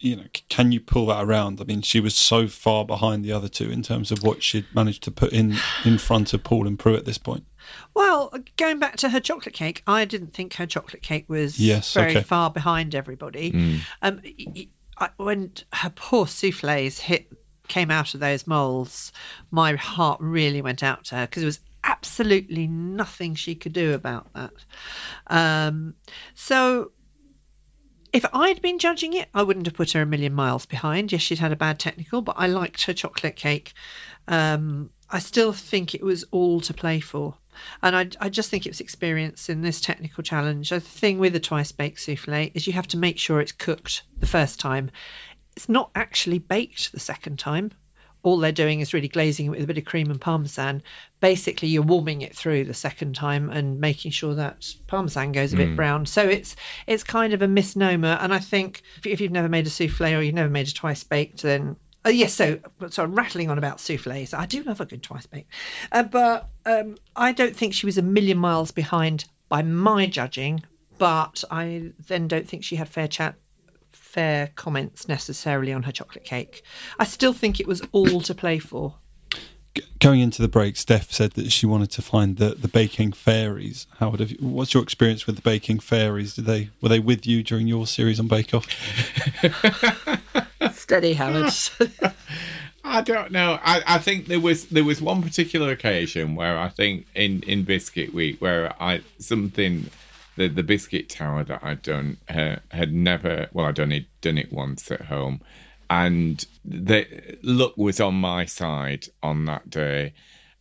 you 0.00 0.16
know, 0.16 0.24
can 0.48 0.72
you 0.72 0.80
pull 0.80 1.06
that 1.06 1.22
around? 1.24 1.60
I 1.60 1.64
mean, 1.64 1.82
she 1.82 2.00
was 2.00 2.14
so 2.16 2.48
far 2.48 2.84
behind 2.84 3.24
the 3.24 3.32
other 3.32 3.48
two 3.48 3.70
in 3.70 3.82
terms 3.82 4.10
of 4.10 4.22
what 4.22 4.42
she'd 4.42 4.66
managed 4.74 5.02
to 5.04 5.10
put 5.10 5.32
in 5.32 5.56
in 5.84 5.98
front 5.98 6.32
of 6.34 6.42
Paul 6.42 6.66
and 6.66 6.78
Prue 6.78 6.96
at 6.96 7.04
this 7.04 7.18
point. 7.18 7.44
Well, 7.94 8.32
going 8.56 8.78
back 8.78 8.96
to 8.98 9.10
her 9.10 9.20
chocolate 9.20 9.54
cake, 9.54 9.82
I 9.86 10.04
didn't 10.06 10.32
think 10.32 10.54
her 10.54 10.66
chocolate 10.66 11.02
cake 11.02 11.26
was 11.28 11.60
Yes, 11.60 11.92
very 11.94 12.10
okay. 12.12 12.22
far 12.22 12.50
behind 12.50 12.94
everybody. 12.94 13.80
Um, 14.02 14.20
y- 14.24 14.34
y- 14.56 14.68
I, 14.98 15.08
when 15.16 15.52
her 15.74 15.90
poor 15.90 16.26
souffles 16.26 16.98
hit 17.00 17.30
came 17.68 17.90
out 17.90 18.14
of 18.14 18.20
those 18.20 18.46
molds, 18.46 19.12
my 19.50 19.74
heart 19.76 20.18
really 20.20 20.60
went 20.62 20.82
out 20.82 21.04
to 21.04 21.14
her 21.16 21.26
because 21.26 21.42
there 21.42 21.46
was 21.48 21.60
absolutely 21.84 22.66
nothing 22.66 23.34
she 23.34 23.54
could 23.54 23.72
do 23.72 23.92
about 23.94 24.32
that. 24.34 24.52
Um, 25.28 25.94
so 26.34 26.90
if 28.12 28.24
I'd 28.32 28.62
been 28.62 28.78
judging 28.78 29.12
it, 29.12 29.28
I 29.34 29.42
wouldn't 29.42 29.66
have 29.66 29.74
put 29.74 29.92
her 29.92 30.02
a 30.02 30.06
million 30.06 30.34
miles 30.34 30.66
behind. 30.66 31.12
Yes, 31.12 31.22
she'd 31.22 31.38
had 31.38 31.52
a 31.52 31.56
bad 31.56 31.78
technical, 31.78 32.22
but 32.22 32.36
I 32.38 32.46
liked 32.46 32.84
her 32.84 32.92
chocolate 32.92 33.36
cake. 33.36 33.72
Um, 34.28 34.90
I 35.10 35.18
still 35.18 35.52
think 35.52 35.94
it 35.94 36.02
was 36.02 36.24
all 36.30 36.60
to 36.60 36.74
play 36.74 37.00
for. 37.00 37.36
And 37.82 37.96
I, 37.96 38.08
I 38.20 38.28
just 38.28 38.50
think 38.50 38.64
it 38.64 38.70
was 38.70 38.80
experience 38.80 39.48
in 39.48 39.62
this 39.62 39.80
technical 39.80 40.22
challenge. 40.22 40.70
The 40.70 40.80
thing 40.80 41.18
with 41.18 41.34
a 41.34 41.40
twice 41.40 41.72
baked 41.72 42.00
souffle 42.00 42.50
is 42.54 42.66
you 42.66 42.72
have 42.72 42.88
to 42.88 42.96
make 42.96 43.18
sure 43.18 43.40
it's 43.40 43.52
cooked 43.52 44.02
the 44.18 44.26
first 44.26 44.60
time. 44.60 44.90
It's 45.56 45.68
not 45.68 45.90
actually 45.94 46.38
baked 46.38 46.92
the 46.92 47.00
second 47.00 47.38
time. 47.38 47.72
All 48.22 48.38
they're 48.38 48.52
doing 48.52 48.80
is 48.80 48.92
really 48.92 49.08
glazing 49.08 49.46
it 49.46 49.50
with 49.50 49.62
a 49.62 49.66
bit 49.66 49.78
of 49.78 49.84
cream 49.84 50.10
and 50.10 50.20
parmesan. 50.20 50.82
Basically, 51.20 51.68
you're 51.68 51.82
warming 51.82 52.20
it 52.22 52.34
through 52.36 52.64
the 52.64 52.74
second 52.74 53.14
time 53.14 53.50
and 53.50 53.80
making 53.80 54.10
sure 54.10 54.34
that 54.34 54.66
parmesan 54.86 55.32
goes 55.32 55.52
a 55.52 55.56
bit 55.56 55.74
brown. 55.76 56.06
So 56.06 56.22
it's 56.28 56.54
it's 56.86 57.02
kind 57.04 57.32
of 57.32 57.42
a 57.42 57.48
misnomer. 57.48 58.18
And 58.20 58.32
I 58.34 58.38
think 58.38 58.82
if- 58.98 59.06
if 59.06 59.20
you've 59.20 59.32
never 59.32 59.48
made 59.48 59.66
a 59.66 59.70
souffle 59.70 60.06
or 60.14 60.22
you've 60.22 60.34
never 60.34 60.50
made 60.50 60.68
a 60.68 60.72
twice 60.72 61.02
baked, 61.04 61.42
then 61.42 61.76
Uh, 62.04 62.08
yes, 62.08 62.32
so 62.32 62.58
so 62.88 63.02
I'm 63.04 63.14
rattling 63.14 63.50
on 63.50 63.58
about 63.58 63.78
souffles. 63.80 64.32
I 64.32 64.46
do 64.46 64.62
love 64.62 64.80
a 64.80 64.86
good 64.86 65.02
twice 65.02 65.26
baked, 65.26 65.50
uh, 65.92 66.02
but 66.02 66.48
um, 66.64 66.96
I 67.14 67.32
don't 67.32 67.54
think 67.54 67.74
she 67.74 67.84
was 67.84 67.98
a 67.98 68.02
million 68.02 68.38
miles 68.38 68.70
behind 68.70 69.26
by 69.50 69.60
my 69.62 70.06
judging. 70.06 70.62
But 70.96 71.44
I 71.50 71.92
then 72.06 72.26
don't 72.28 72.46
think 72.48 72.64
she 72.64 72.76
had 72.76 72.88
fair 72.88 73.08
chat, 73.08 73.34
fair 74.10 74.50
comments 74.56 75.08
necessarily 75.08 75.72
on 75.72 75.84
her 75.84 75.92
chocolate 75.92 76.24
cake. 76.24 76.62
I 76.98 77.04
still 77.04 77.32
think 77.32 77.60
it 77.60 77.66
was 77.66 77.82
all 77.92 78.20
to 78.22 78.34
play 78.34 78.58
for. 78.58 78.94
Going 80.00 80.20
into 80.20 80.42
the 80.42 80.48
break, 80.48 80.76
Steph 80.76 81.12
said 81.12 81.32
that 81.32 81.52
she 81.52 81.64
wanted 81.64 81.92
to 81.92 82.02
find 82.02 82.36
the, 82.36 82.56
the 82.56 82.66
baking 82.66 83.12
fairies. 83.12 83.86
Howard, 83.98 84.18
have 84.18 84.32
you, 84.32 84.38
what's 84.40 84.74
your 84.74 84.82
experience 84.82 85.26
with 85.26 85.36
the 85.36 85.42
baking 85.42 85.78
fairies? 85.78 86.34
Did 86.34 86.46
they 86.46 86.70
were 86.82 86.88
they 86.88 86.98
with 86.98 87.24
you 87.24 87.44
during 87.44 87.68
your 87.68 87.86
series 87.86 88.18
on 88.18 88.26
Bake 88.26 88.52
Off? 88.52 88.66
Steady, 90.72 91.12
Howard. 91.12 91.52
I 92.82 93.02
don't 93.02 93.30
know. 93.30 93.60
I, 93.62 93.82
I 93.86 93.98
think 93.98 94.26
there 94.26 94.40
was 94.40 94.66
there 94.66 94.82
was 94.82 95.00
one 95.00 95.22
particular 95.22 95.70
occasion 95.70 96.34
where 96.34 96.58
I 96.58 96.68
think 96.68 97.06
in, 97.14 97.42
in 97.44 97.62
Biscuit 97.62 98.12
Week 98.12 98.40
where 98.40 98.74
I 98.82 99.02
something 99.18 99.90
the 100.40 100.48
the 100.48 100.62
biscuit 100.62 101.08
tower 101.10 101.44
that 101.44 101.62
I'd 101.62 101.82
done 101.82 102.16
uh, 102.28 102.56
had 102.70 102.92
never 102.92 103.48
well 103.52 103.66
I'd 103.66 103.78
only 103.78 104.08
done 104.22 104.38
it 104.38 104.52
once 104.52 104.90
at 104.90 105.02
home, 105.02 105.42
and 105.90 106.44
the 106.64 107.06
luck 107.42 107.76
was 107.76 108.00
on 108.00 108.14
my 108.14 108.46
side 108.46 109.08
on 109.22 109.44
that 109.44 109.68
day. 109.68 110.14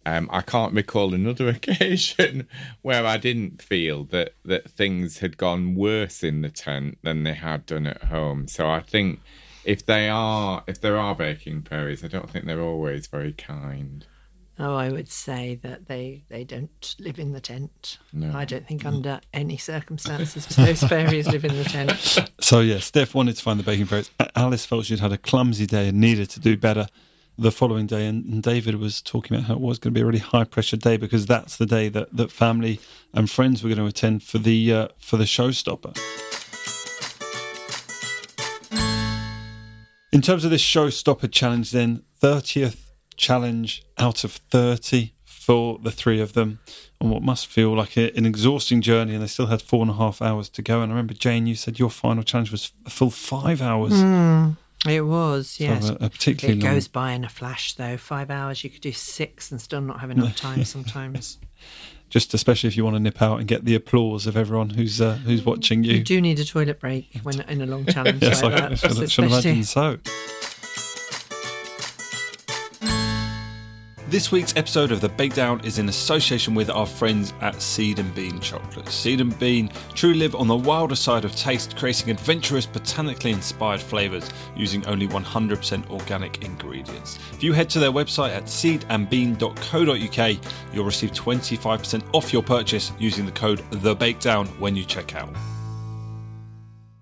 Um, 0.06 0.30
I 0.32 0.42
can't 0.42 0.74
recall 0.74 1.14
another 1.14 1.48
occasion 1.60 2.48
where 2.82 3.06
I 3.06 3.18
didn't 3.18 3.62
feel 3.62 4.04
that 4.06 4.34
that 4.44 4.70
things 4.70 5.20
had 5.20 5.38
gone 5.38 5.76
worse 5.76 6.24
in 6.24 6.42
the 6.42 6.50
tent 6.50 6.98
than 7.04 7.24
they 7.24 7.36
had 7.36 7.66
done 7.66 7.88
at 7.88 8.06
home. 8.06 8.48
So 8.50 8.70
I 8.70 8.82
think 8.82 9.22
if 9.64 9.86
they 9.86 10.10
are 10.10 10.64
if 10.68 10.82
there 10.82 10.98
are 10.98 11.16
baking 11.16 11.62
fairies, 11.62 12.04
I 12.04 12.08
don't 12.08 12.30
think 12.30 12.46
they're 12.46 12.62
always 12.62 13.08
very 13.08 13.34
kind. 13.34 14.06
Oh, 14.60 14.76
I 14.76 14.90
would 14.90 15.10
say 15.10 15.60
that 15.64 15.88
they 15.88 16.24
they 16.30 16.44
don't 16.44 16.96
live 17.00 17.18
in 17.18 17.32
the 17.32 17.40
tent. 17.40 17.98
No. 18.14 18.32
I 18.36 18.46
don't 18.46 18.68
think 18.68 18.86
under 18.86 19.22
any 19.34 19.58
circumstances 19.58 20.46
do 20.46 20.66
those 20.66 20.84
fairies 20.84 21.28
live 21.28 21.46
in 21.46 21.56
the 21.58 21.64
tent. 21.64 22.20
So 22.42 22.62
yeah, 22.62 22.80
Steph 22.80 23.14
wanted 23.14 23.36
to 23.36 23.44
find 23.44 23.60
the 23.60 23.64
baking 23.64 23.86
fairies. 23.86 24.10
Alice 24.36 24.66
felt 24.66 24.86
she'd 24.86 25.00
had 25.00 25.12
a 25.12 25.18
clumsy 25.18 25.68
day 25.68 25.90
and 25.90 26.00
needed 26.00 26.30
to 26.32 26.40
do 26.40 26.58
better 26.58 26.88
the 27.38 27.52
following 27.52 27.86
day. 27.86 28.08
And, 28.08 28.26
and 28.26 28.42
David 28.42 28.76
was 28.76 29.02
talking 29.02 29.36
about 29.36 29.48
how 29.48 29.54
it 29.54 29.60
was 29.60 29.78
going 29.78 29.94
to 29.94 29.98
be 29.98 30.02
a 30.02 30.06
really 30.06 30.20
high 30.20 30.46
pressure 30.46 30.78
day 30.78 30.98
because 30.98 31.26
that's 31.26 31.58
the 31.58 31.66
day 31.66 31.90
that, 31.90 32.16
that 32.16 32.32
family 32.32 32.80
and 33.14 33.30
friends 33.30 33.62
were 33.62 33.70
going 33.70 33.80
to 33.80 33.86
attend 33.86 34.24
for 34.24 34.40
the 34.40 34.74
uh, 34.74 34.88
for 34.98 35.18
the 35.18 35.26
showstopper. 35.26 35.98
In 40.12 40.22
terms 40.22 40.44
of 40.44 40.50
this 40.50 40.64
showstopper 40.64 41.32
challenge, 41.32 41.72
then 41.72 42.04
thirtieth 42.16 42.89
challenge 43.20 43.84
out 43.98 44.24
of 44.24 44.32
thirty 44.32 45.14
for 45.26 45.78
the 45.84 45.92
three 45.92 46.20
of 46.22 46.34
them 46.34 46.60
on 47.02 47.10
what 47.10 47.22
must 47.22 47.48
feel 47.48 47.76
like 47.76 47.98
a, 47.98 48.16
an 48.18 48.26
exhausting 48.26 48.82
journey, 48.82 49.14
and 49.14 49.22
they 49.24 49.28
still 49.28 49.48
had 49.48 49.62
four 49.62 49.82
and 49.82 49.92
a 49.92 49.94
half 49.96 50.22
hours 50.22 50.50
to 50.50 50.62
go. 50.62 50.82
And 50.82 50.92
I 50.92 50.96
remember 50.96 51.14
Jane, 51.14 51.46
you 51.48 51.56
said 51.56 51.80
your 51.80 51.90
final 51.90 52.24
challenge 52.24 52.52
was 52.52 52.72
a 52.86 52.90
full 52.90 53.10
five 53.12 53.62
hours. 53.62 53.94
It 54.88 55.02
was, 55.02 55.60
yes. 55.60 55.90
a- 55.90 55.96
a 56.06 56.10
particularly 56.10 56.58
it 56.60 56.64
long- 56.64 56.74
goes 56.76 56.88
by 56.88 57.12
in 57.12 57.26
a 57.26 57.30
flash, 57.30 57.74
though. 57.74 57.98
Five 57.98 58.32
hours, 58.32 58.64
you 58.64 58.70
could 58.70 58.80
do 58.82 58.94
six 58.94 59.52
and 59.52 59.60
still 59.62 59.82
not 59.82 60.00
have 60.00 60.10
enough 60.10 60.36
time 60.38 60.64
sometimes. 60.76 61.38
Just 62.10 62.34
especially 62.34 62.70
if 62.70 62.78
you 62.78 62.84
want 62.84 62.96
to 62.96 63.00
nip 63.00 63.22
out 63.22 63.40
and 63.40 63.48
get 63.48 63.66
the 63.66 63.76
applause 63.76 64.26
of 64.26 64.36
everyone 64.38 64.72
who's 64.72 65.00
uh, 65.02 65.16
who's 65.26 65.44
watching 65.46 65.84
you. 65.84 65.96
You 65.96 66.04
do 66.04 66.22
need 66.22 66.40
a 66.40 66.46
toilet 66.46 66.80
break 66.80 67.20
when 67.24 67.42
in 67.42 67.62
a 67.62 67.66
long 67.66 67.86
challenge 67.86 68.22
yes, 68.24 68.42
like 68.42 68.54
I 68.54 68.70
that. 68.70 68.80
should 68.80 68.92
especially- 68.92 69.26
imagine 69.28 69.64
so. 69.64 69.98
This 74.10 74.32
week's 74.32 74.56
episode 74.56 74.92
of 74.92 75.02
The 75.02 75.10
Bake 75.10 75.36
Down 75.36 75.64
is 75.64 75.78
in 75.78 75.88
association 75.88 76.56
with 76.56 76.72
our 76.72 76.88
friends 76.88 77.32
at 77.42 77.62
Seed 77.62 78.00
and 78.00 78.16
Bean 78.16 78.40
Chocolates. 78.40 78.96
Seed 78.96 79.22
and 79.22 79.38
Bean 79.38 79.70
truly 79.94 80.18
live 80.18 80.34
on 80.34 80.48
the 80.48 80.56
wilder 80.56 80.96
side 80.96 81.26
of 81.26 81.36
taste, 81.36 81.78
creating 81.78 82.10
adventurous, 82.10 82.66
botanically 82.66 83.30
inspired 83.30 83.80
flavours 83.80 84.28
using 84.56 84.84
only 84.88 85.08
100% 85.08 85.92
organic 85.92 86.44
ingredients. 86.44 87.20
If 87.34 87.44
you 87.44 87.54
head 87.54 87.70
to 87.70 87.78
their 87.78 87.92
website 87.92 88.36
at 88.36 88.46
seedandbean.co.uk, 88.46 90.38
you'll 90.74 90.86
receive 90.86 91.12
25% 91.12 92.04
off 92.12 92.34
your 92.34 92.42
purchase 92.42 92.92
using 92.98 93.28
the 93.28 93.32
code 93.32 93.64
The 93.70 93.94
Bake 93.94 94.20
Down 94.20 94.48
when 94.58 94.76
you 94.76 94.86
check 94.86 95.14
out. 95.14 95.30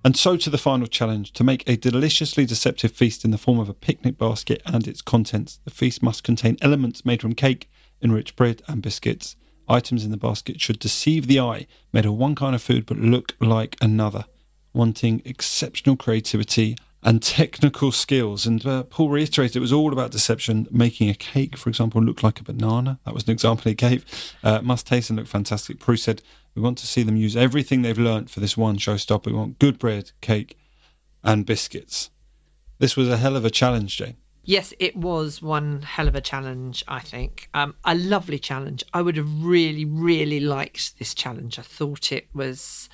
And 0.04 0.16
so 0.16 0.38
to 0.38 0.50
the 0.50 0.58
final 0.58 0.88
challenge 0.88 1.34
to 1.34 1.44
make 1.44 1.68
a 1.68 1.76
deliciously 1.76 2.46
deceptive 2.46 2.92
feast 2.92 3.26
in 3.26 3.32
the 3.32 3.38
form 3.38 3.60
of 3.60 3.70
a 3.70 3.74
picnic 3.74 4.18
basket 4.18 4.62
and 4.66 4.88
its 4.88 5.02
contents. 5.02 5.60
The 5.66 5.72
feast 5.72 6.02
must 6.02 6.24
contain 6.24 6.58
elements 6.62 7.06
made 7.06 7.22
from 7.22 7.34
cake, 7.34 7.70
enriched 8.02 8.36
bread, 8.36 8.62
and 8.68 8.82
biscuits. 8.82 9.36
Items 9.68 10.06
in 10.06 10.12
the 10.12 10.18
basket 10.18 10.62
should 10.62 10.80
deceive 10.80 11.28
the 11.28 11.40
eye, 11.40 11.68
made 11.92 12.06
of 12.06 12.14
one 12.14 12.36
kind 12.36 12.56
of 12.56 12.62
food 12.62 12.86
but 12.86 12.98
look 12.98 13.34
like 13.42 13.76
another, 13.82 14.26
wanting 14.72 15.22
exceptional 15.26 15.98
creativity 15.98 16.78
and 17.04 17.22
technical 17.22 17.92
skills. 17.92 18.46
And 18.46 18.66
uh, 18.66 18.84
Paul 18.84 19.10
reiterated 19.10 19.58
it 19.58 19.62
was 19.62 19.74
all 19.74 19.94
about 19.94 20.12
deception. 20.12 20.68
Making 20.72 21.10
a 21.10 21.14
cake, 21.14 21.58
for 21.58 21.70
example, 21.70 22.02
look 22.02 22.24
like 22.24 22.40
a 22.40 22.44
banana. 22.44 23.00
That 23.06 23.14
was 23.14 23.26
an 23.26 23.32
example 23.32 23.70
he 23.70 23.76
gave. 23.76 24.06
Uh, 24.44 24.62
must 24.62 24.88
taste 24.88 25.10
and 25.10 25.18
look 25.18 25.28
fantastic. 25.28 25.80
Prue 25.80 25.98
said, 25.98 26.22
We 26.58 26.64
want 26.64 26.80
to 26.80 26.88
see 26.88 27.04
them 27.04 27.16
use 27.16 27.38
everything 27.38 27.84
they've 27.84 28.00
learnt 28.00 28.32
for 28.32 28.40
this 28.40 28.58
one 28.58 28.78
showstopper. 28.78 29.28
We 29.28 29.34
want 29.34 29.60
good 29.60 29.78
bread, 29.78 30.12
cake, 30.22 30.58
and 31.24 31.46
biscuits. 31.46 32.10
This 32.80 32.98
was 32.98 33.08
a 33.10 33.18
hell 33.18 33.36
of 33.36 33.46
a 33.46 33.52
challenge, 33.52 33.96
Jane. 33.96 34.18
Yes, 34.44 34.74
it 34.80 34.96
was 34.96 35.40
one 35.40 35.84
hell 35.84 36.08
of 36.08 36.16
a 36.16 36.22
challenge, 36.22 36.84
I 36.88 37.02
think. 37.02 37.48
Um, 37.54 37.76
a 37.86 37.94
lovely 37.94 38.40
challenge. 38.40 38.84
I 38.92 39.04
would 39.04 39.18
have 39.18 39.44
really, 39.44 39.86
really 39.86 40.40
liked 40.40 40.98
this 40.98 41.14
challenge. 41.14 41.60
I 41.60 41.62
thought 41.62 42.12
it 42.12 42.28
was 42.34 42.90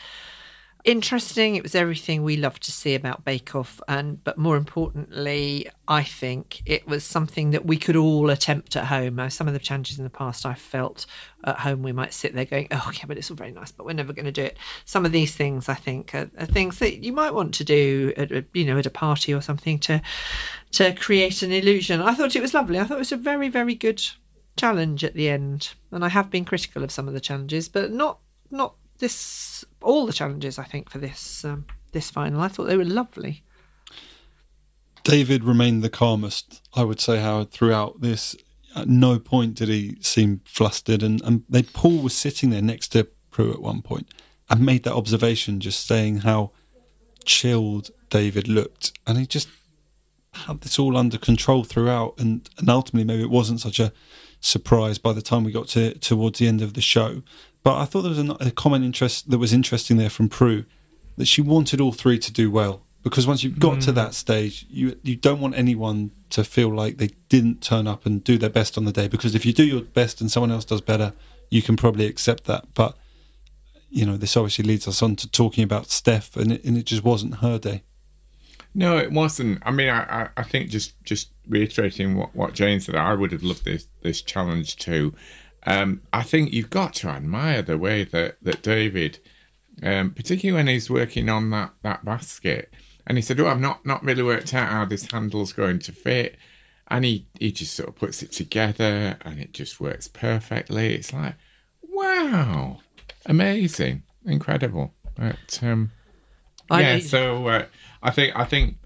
interesting. 0.83 1.55
It 1.55 1.63
was 1.63 1.75
everything 1.75 2.23
we 2.23 2.37
love 2.37 2.59
to 2.61 2.71
see 2.71 2.95
about 2.95 3.23
Bake 3.23 3.55
Off, 3.55 3.81
and 3.87 4.23
but 4.23 4.37
more 4.37 4.57
importantly, 4.57 5.67
I 5.87 6.03
think 6.03 6.61
it 6.65 6.87
was 6.87 7.03
something 7.03 7.51
that 7.51 7.65
we 7.65 7.77
could 7.77 7.95
all 7.95 8.29
attempt 8.29 8.75
at 8.75 8.85
home. 8.85 9.29
Some 9.29 9.47
of 9.47 9.53
the 9.53 9.59
challenges 9.59 9.97
in 9.97 10.03
the 10.03 10.09
past, 10.09 10.45
I 10.45 10.53
felt 10.53 11.05
at 11.43 11.59
home 11.59 11.83
we 11.83 11.91
might 11.91 12.13
sit 12.13 12.33
there 12.35 12.45
going, 12.45 12.67
"Oh, 12.71 12.91
yeah, 12.93 13.05
but 13.07 13.17
it's 13.17 13.29
all 13.29 13.37
very 13.37 13.51
nice, 13.51 13.71
but 13.71 13.85
we're 13.85 13.93
never 13.93 14.13
going 14.13 14.25
to 14.25 14.31
do 14.31 14.43
it." 14.43 14.57
Some 14.85 15.05
of 15.05 15.11
these 15.11 15.35
things, 15.35 15.69
I 15.69 15.75
think, 15.75 16.13
are, 16.13 16.29
are 16.37 16.45
things 16.45 16.79
that 16.79 17.03
you 17.03 17.13
might 17.13 17.33
want 17.33 17.53
to 17.55 17.63
do, 17.63 18.13
at 18.17 18.31
a, 18.31 18.45
you 18.53 18.65
know, 18.65 18.77
at 18.77 18.85
a 18.85 18.91
party 18.91 19.33
or 19.33 19.41
something 19.41 19.79
to 19.79 20.01
to 20.73 20.93
create 20.93 21.41
an 21.41 21.51
illusion. 21.51 22.01
I 22.01 22.13
thought 22.13 22.35
it 22.35 22.41
was 22.41 22.53
lovely. 22.53 22.79
I 22.79 22.83
thought 22.83 22.95
it 22.95 22.99
was 22.99 23.11
a 23.11 23.17
very, 23.17 23.49
very 23.49 23.75
good 23.75 24.03
challenge 24.57 25.03
at 25.03 25.13
the 25.13 25.29
end, 25.29 25.73
and 25.91 26.03
I 26.03 26.09
have 26.09 26.29
been 26.29 26.45
critical 26.45 26.83
of 26.83 26.91
some 26.91 27.07
of 27.07 27.13
the 27.13 27.19
challenges, 27.19 27.69
but 27.69 27.91
not 27.91 28.19
not 28.51 28.75
this 28.99 29.65
all 29.83 30.05
the 30.05 30.13
challenges. 30.13 30.57
I 30.57 30.63
think 30.63 30.89
for 30.89 30.97
this 30.97 31.45
um, 31.45 31.65
this 31.91 32.09
final, 32.09 32.41
I 32.41 32.47
thought 32.47 32.65
they 32.65 32.77
were 32.77 32.85
lovely. 32.85 33.43
David 35.03 35.43
remained 35.43 35.83
the 35.83 35.89
calmest, 35.89 36.61
I 36.73 36.83
would 36.83 36.99
say, 36.99 37.19
Howard, 37.19 37.51
throughout 37.51 38.01
this. 38.01 38.35
At 38.75 38.87
no 38.87 39.19
point 39.19 39.55
did 39.55 39.69
he 39.69 39.97
seem 40.01 40.41
flustered, 40.45 41.03
and, 41.03 41.21
and 41.21 41.43
they 41.47 41.61
Paul 41.61 41.99
was 41.99 42.15
sitting 42.15 42.49
there 42.49 42.61
next 42.61 42.87
to 42.89 43.07
Prue 43.29 43.51
at 43.53 43.61
one 43.61 43.81
point 43.81 44.07
and 44.49 44.65
made 44.65 44.83
that 44.83 44.93
observation, 44.93 45.59
just 45.59 45.85
saying 45.85 46.19
how 46.19 46.51
chilled 47.25 47.91
David 48.09 48.47
looked, 48.47 48.93
and 49.05 49.17
he 49.17 49.25
just 49.25 49.49
had 50.33 50.61
this 50.61 50.79
all 50.79 50.97
under 50.97 51.17
control 51.17 51.63
throughout, 51.63 52.15
and, 52.17 52.49
and 52.57 52.69
ultimately 52.69 53.05
maybe 53.05 53.23
it 53.23 53.29
wasn't 53.29 53.59
such 53.59 53.79
a 53.79 53.93
surprise 54.39 54.97
by 54.97 55.13
the 55.13 55.21
time 55.21 55.43
we 55.43 55.51
got 55.51 55.67
to 55.69 55.93
towards 55.99 56.39
the 56.39 56.47
end 56.47 56.61
of 56.61 56.73
the 56.73 56.81
show. 56.81 57.21
But 57.63 57.77
I 57.77 57.85
thought 57.85 58.01
there 58.01 58.09
was 58.09 58.19
a, 58.19 58.31
a 58.47 58.51
common 58.51 58.83
interest 58.83 59.29
that 59.31 59.37
was 59.37 59.53
interesting 59.53 59.97
there 59.97 60.09
from 60.09 60.29
Prue 60.29 60.65
that 61.17 61.25
she 61.25 61.41
wanted 61.41 61.79
all 61.79 61.91
three 61.91 62.19
to 62.19 62.31
do 62.31 62.51
well 62.51 62.83
because 63.03 63.27
once 63.27 63.43
you've 63.43 63.59
got 63.59 63.81
to 63.81 63.91
mm. 63.91 63.95
that 63.95 64.13
stage, 64.13 64.65
you 64.69 64.97
you 65.03 65.15
don't 65.15 65.41
want 65.41 65.55
anyone 65.55 66.11
to 66.29 66.43
feel 66.43 66.69
like 66.69 66.97
they 66.97 67.09
didn't 67.29 67.61
turn 67.61 67.87
up 67.87 68.05
and 68.05 68.23
do 68.23 68.37
their 68.37 68.49
best 68.49 68.77
on 68.77 68.85
the 68.85 68.91
day 68.91 69.07
because 69.07 69.35
if 69.35 69.45
you 69.45 69.53
do 69.53 69.63
your 69.63 69.81
best 69.81 70.21
and 70.21 70.31
someone 70.31 70.51
else 70.51 70.65
does 70.65 70.81
better, 70.81 71.13
you 71.49 71.61
can 71.61 71.75
probably 71.75 72.05
accept 72.05 72.45
that. 72.45 72.73
But 72.73 72.97
you 73.89 74.05
know, 74.05 74.17
this 74.17 74.35
obviously 74.35 74.65
leads 74.65 74.87
us 74.87 75.03
on 75.03 75.15
to 75.17 75.29
talking 75.29 75.63
about 75.63 75.91
Steph, 75.91 76.35
and 76.35 76.53
it, 76.53 76.63
and 76.63 76.77
it 76.77 76.85
just 76.85 77.03
wasn't 77.03 77.35
her 77.35 77.59
day. 77.59 77.83
No, 78.73 78.97
it 78.97 79.11
wasn't. 79.11 79.61
I 79.63 79.69
mean, 79.69 79.89
I, 79.89 80.23
I, 80.23 80.29
I 80.37 80.43
think 80.43 80.69
just 80.69 81.01
just 81.03 81.29
reiterating 81.47 82.15
what, 82.15 82.35
what 82.35 82.53
Jane 82.53 82.79
said, 82.79 82.95
I 82.95 83.13
would 83.13 83.31
have 83.31 83.43
loved 83.43 83.65
this 83.65 83.87
this 84.01 84.21
challenge 84.21 84.77
too. 84.77 85.13
Um, 85.65 86.01
I 86.11 86.23
think 86.23 86.51
you've 86.51 86.69
got 86.69 86.93
to 86.95 87.09
admire 87.09 87.61
the 87.61 87.77
way 87.77 88.03
that 88.03 88.37
that 88.41 88.61
David, 88.61 89.19
um, 89.81 90.11
particularly 90.11 90.57
when 90.57 90.67
he's 90.67 90.89
working 90.89 91.29
on 91.29 91.49
that 91.51 91.73
that 91.83 92.03
basket, 92.03 92.73
and 93.07 93.17
he 93.17 93.21
said, 93.21 93.39
"Oh, 93.39 93.47
I've 93.47 93.59
not 93.59 93.85
not 93.85 94.03
really 94.03 94.23
worked 94.23 94.53
out 94.53 94.69
how 94.69 94.85
this 94.85 95.11
handle's 95.11 95.53
going 95.53 95.79
to 95.79 95.91
fit," 95.91 96.37
and 96.87 97.05
he 97.05 97.27
he 97.39 97.51
just 97.51 97.73
sort 97.73 97.89
of 97.89 97.95
puts 97.95 98.21
it 98.21 98.31
together, 98.31 99.17
and 99.21 99.39
it 99.39 99.53
just 99.53 99.79
works 99.79 100.07
perfectly. 100.07 100.95
It's 100.95 101.13
like, 101.13 101.35
wow, 101.81 102.79
amazing, 103.25 104.03
incredible. 104.25 104.93
But 105.15 105.59
um, 105.61 105.91
I 106.69 106.81
yeah, 106.81 106.99
so 106.99 107.47
uh, 107.47 107.65
I 108.01 108.11
think 108.11 108.35
I 108.35 108.45
think 108.45 108.77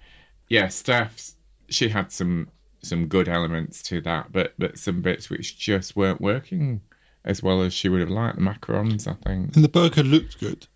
yeah, 0.49 0.67
Steph's 0.67 1.35
she 1.69 1.89
had 1.89 2.11
some 2.11 2.49
some 2.81 3.07
good 3.07 3.27
elements 3.27 3.81
to 3.83 4.01
that, 4.01 4.31
but 4.31 4.53
but 4.57 4.77
some 4.77 5.01
bits 5.01 5.29
which 5.29 5.57
just 5.57 5.95
weren't 5.95 6.21
working 6.21 6.81
as 7.25 7.43
well 7.43 7.61
as 7.61 7.73
she 7.73 7.89
would 7.89 7.99
have 7.99 8.09
liked. 8.09 8.37
The 8.37 8.41
macarons, 8.41 9.07
I 9.07 9.13
think. 9.13 9.55
And 9.55 9.63
the 9.63 9.69
burger 9.69 10.03
looked 10.03 10.39
good. 10.39 10.67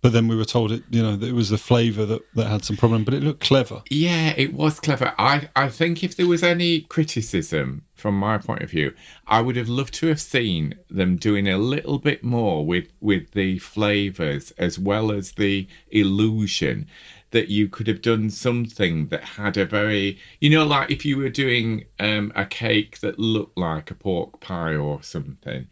But 0.00 0.12
then 0.12 0.28
we 0.28 0.36
were 0.36 0.44
told 0.44 0.70
it, 0.70 0.84
you 0.90 1.02
know, 1.02 1.16
that 1.16 1.28
it 1.28 1.32
was 1.32 1.50
the 1.50 1.58
flavour 1.58 2.06
that, 2.06 2.22
that 2.36 2.46
had 2.46 2.64
some 2.64 2.76
problem, 2.76 3.02
but 3.02 3.14
it 3.14 3.22
looked 3.22 3.40
clever. 3.40 3.82
Yeah, 3.90 4.32
it 4.36 4.54
was 4.54 4.78
clever. 4.78 5.12
I, 5.18 5.48
I 5.56 5.68
think 5.68 6.04
if 6.04 6.16
there 6.16 6.28
was 6.28 6.44
any 6.44 6.82
criticism 6.82 7.84
from 7.94 8.16
my 8.16 8.38
point 8.38 8.62
of 8.62 8.70
view, 8.70 8.94
I 9.26 9.40
would 9.40 9.56
have 9.56 9.68
loved 9.68 9.94
to 9.94 10.06
have 10.06 10.20
seen 10.20 10.76
them 10.88 11.16
doing 11.16 11.48
a 11.48 11.58
little 11.58 11.98
bit 11.98 12.22
more 12.22 12.64
with, 12.64 12.92
with 13.00 13.32
the 13.32 13.58
flavours 13.58 14.52
as 14.52 14.78
well 14.78 15.10
as 15.10 15.32
the 15.32 15.66
illusion 15.90 16.86
that 17.30 17.48
you 17.48 17.68
could 17.68 17.86
have 17.86 18.02
done 18.02 18.30
something 18.30 19.08
that 19.08 19.22
had 19.22 19.56
a 19.56 19.66
very, 19.66 20.18
you 20.40 20.50
know, 20.50 20.64
like 20.64 20.90
if 20.90 21.04
you 21.04 21.18
were 21.18 21.28
doing 21.28 21.84
um, 21.98 22.32
a 22.34 22.44
cake 22.44 23.00
that 23.00 23.18
looked 23.18 23.58
like 23.58 23.90
a 23.90 23.94
pork 23.94 24.40
pie 24.40 24.74
or 24.74 25.02
something 25.02 25.66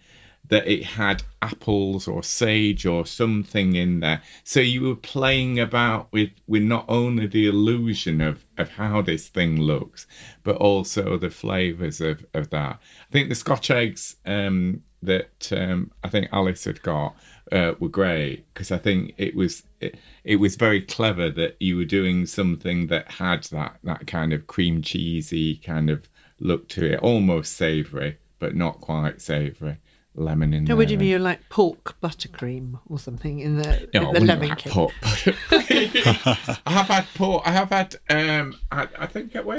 that 0.48 0.66
it 0.66 0.84
had 0.84 1.22
apples 1.42 2.06
or 2.06 2.22
sage 2.22 2.86
or 2.86 3.04
something 3.04 3.74
in 3.74 4.00
there. 4.00 4.22
So 4.44 4.60
you 4.60 4.82
were 4.82 4.96
playing 4.96 5.58
about 5.58 6.12
with, 6.12 6.30
with 6.46 6.62
not 6.62 6.84
only 6.88 7.26
the 7.26 7.46
illusion 7.46 8.20
of, 8.20 8.44
of 8.56 8.70
how 8.70 9.02
this 9.02 9.28
thing 9.28 9.60
looks, 9.60 10.06
but 10.44 10.56
also 10.56 11.18
the 11.18 11.30
flavours 11.30 12.00
of, 12.00 12.24
of 12.32 12.50
that. 12.50 12.80
I 13.08 13.12
think 13.12 13.28
the 13.28 13.34
Scotch 13.34 13.70
eggs 13.70 14.16
um, 14.24 14.82
that 15.02 15.52
um, 15.52 15.90
I 16.04 16.08
think 16.08 16.28
Alice 16.32 16.64
had 16.64 16.82
got 16.82 17.16
uh, 17.52 17.74
were 17.78 17.88
great 17.88 18.52
because 18.52 18.70
I 18.70 18.78
think 18.78 19.14
it 19.16 19.34
was 19.34 19.64
it, 19.80 19.96
it 20.24 20.36
was 20.36 20.56
very 20.56 20.80
clever 20.80 21.30
that 21.30 21.56
you 21.60 21.76
were 21.76 21.84
doing 21.84 22.26
something 22.26 22.86
that 22.88 23.12
had 23.12 23.44
that 23.44 23.78
that 23.84 24.06
kind 24.06 24.32
of 24.32 24.46
cream 24.46 24.82
cheesy 24.82 25.56
kind 25.56 25.90
of 25.90 26.08
look 26.40 26.68
to 26.70 26.84
it, 26.92 27.00
almost 27.00 27.54
savoury, 27.54 28.18
but 28.38 28.54
not 28.54 28.80
quite 28.80 29.20
savoury 29.20 29.78
lemon 30.18 30.54
in 30.54 30.64
No, 30.64 30.68
there. 30.68 30.76
would 30.76 30.90
you 30.90 30.96
mean 30.98 31.22
like 31.22 31.46
pork 31.50 31.94
buttercream 32.02 32.80
or 32.88 32.98
something 32.98 33.40
in 33.40 33.56
the, 33.58 33.86
No, 33.92 34.08
I 34.08 34.12
the 34.14 34.20
lemon 34.24 34.48
like 34.48 34.58
cake? 34.58 34.72
pork. 34.72 34.92
I 35.50 36.58
have 36.66 36.86
had 36.88 37.06
pork. 37.14 37.42
I 37.46 37.52
have 37.52 37.68
had. 37.70 37.96
Um, 38.08 38.54
I, 38.70 38.88
I 38.98 39.06
think 39.06 39.36
at 39.36 39.44
where 39.44 39.58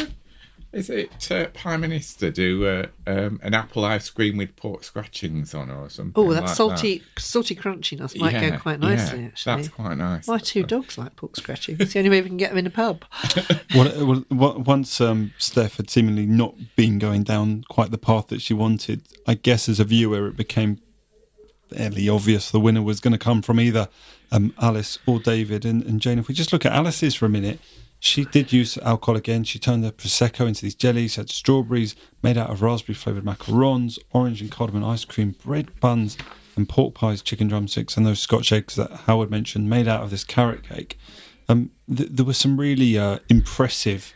is 0.78 0.90
it? 0.90 1.32
Uh, 1.32 1.48
Prime 1.54 1.82
Minister 1.82 2.30
do 2.30 2.66
uh, 2.66 2.88
um, 3.08 3.40
an 3.42 3.54
apple 3.54 3.84
ice 3.84 4.10
cream 4.10 4.38
with 4.38 4.56
pork 4.56 4.84
scratchings 4.84 5.54
on 5.54 5.72
or 5.72 5.90
something. 5.90 6.14
Oh, 6.16 6.32
that's 6.34 6.48
like 6.48 6.56
salty, 6.56 7.04
salty 7.18 7.56
crunchiness 7.56 8.18
might 8.20 8.34
Yeah, 8.34 8.52
go 8.52 8.58
quite 8.60 8.80
nicely. 8.80 9.22
yeah, 9.22 9.26
actually, 9.28 9.56
that's 9.56 9.68
quite 9.70 9.98
nice. 9.98 10.28
My 10.28 10.38
two 10.38 10.64
dogs 10.64 10.98
like 10.98 11.16
pork 11.16 11.36
scratchings. 11.36 11.80
It's 11.80 11.94
the 11.94 12.00
only 12.00 12.12
way 12.12 12.22
we 12.22 12.28
can 12.28 12.38
get 12.38 12.50
them 12.52 12.60
in 12.60 12.68
a 12.68 12.70
pub. 12.70 13.04
Well, 13.76 14.06
well, 14.08 14.24
well, 14.32 14.60
once 14.60 15.02
um, 15.02 15.34
Steph 15.38 15.78
had 15.78 15.90
seemingly 15.90 16.26
not 16.26 16.56
been 16.76 17.00
going 17.00 17.24
down 17.24 17.64
quite 17.70 17.92
the 17.92 17.98
path 17.98 18.28
that 18.28 18.42
she 18.42 18.54
wanted, 18.54 19.02
I 19.28 19.34
guess 19.34 19.68
as 19.68 19.80
a 19.80 19.84
viewer, 19.84 20.28
it 20.28 20.38
became 20.38 20.80
fairly 21.70 22.08
obvious 22.08 22.50
the 22.50 22.60
winner 22.62 22.82
was 22.82 23.00
going 23.02 23.12
to 23.12 23.18
come 23.18 23.42
from 23.42 23.60
either 23.60 23.90
um, 24.32 24.54
Alice 24.62 25.00
or 25.06 25.20
David. 25.20 25.66
And, 25.66 25.84
and 25.84 26.00
Jane, 26.00 26.18
if 26.18 26.28
we 26.28 26.34
just 26.34 26.54
look 26.54 26.66
at 26.66 26.72
Alice's 26.72 27.14
for 27.16 27.26
a 27.26 27.30
minute, 27.30 27.60
she 28.00 28.26
did 28.26 28.54
use 28.54 28.78
alcohol 28.80 29.16
again. 29.16 29.44
She 29.44 29.60
turned 29.60 29.84
the 29.84 29.92
prosecco 29.92 30.48
into 30.48 30.62
these 30.62 30.76
jellies. 30.76 31.14
She 31.14 31.22
had 31.22 31.30
strawberries 31.30 31.96
made 32.22 32.38
out 32.38 32.50
of 32.50 32.62
raspberry 32.62 32.96
flavored 32.96 33.26
macarons, 33.26 33.98
orange 34.12 34.42
and 34.42 34.52
cardamom 34.52 34.84
ice 34.84 35.06
cream, 35.06 35.36
bread 35.44 35.80
buns, 35.80 36.18
and 36.56 36.68
pork 36.68 36.94
pies, 36.94 37.22
chicken 37.22 37.48
drumsticks, 37.48 37.98
and 37.98 38.06
those 38.06 38.20
Scotch 38.20 38.52
eggs 38.52 38.76
that 38.76 38.92
Howard 38.92 39.32
mentioned, 39.32 39.70
made 39.70 39.88
out 39.88 40.04
of 40.04 40.10
this 40.10 40.24
carrot 40.24 40.64
cake. 40.68 40.98
Um, 41.50 41.72
th- 41.94 42.10
there 42.12 42.26
were 42.26 42.34
some 42.34 42.60
really 42.60 42.98
uh, 42.98 43.20
impressive 43.30 44.14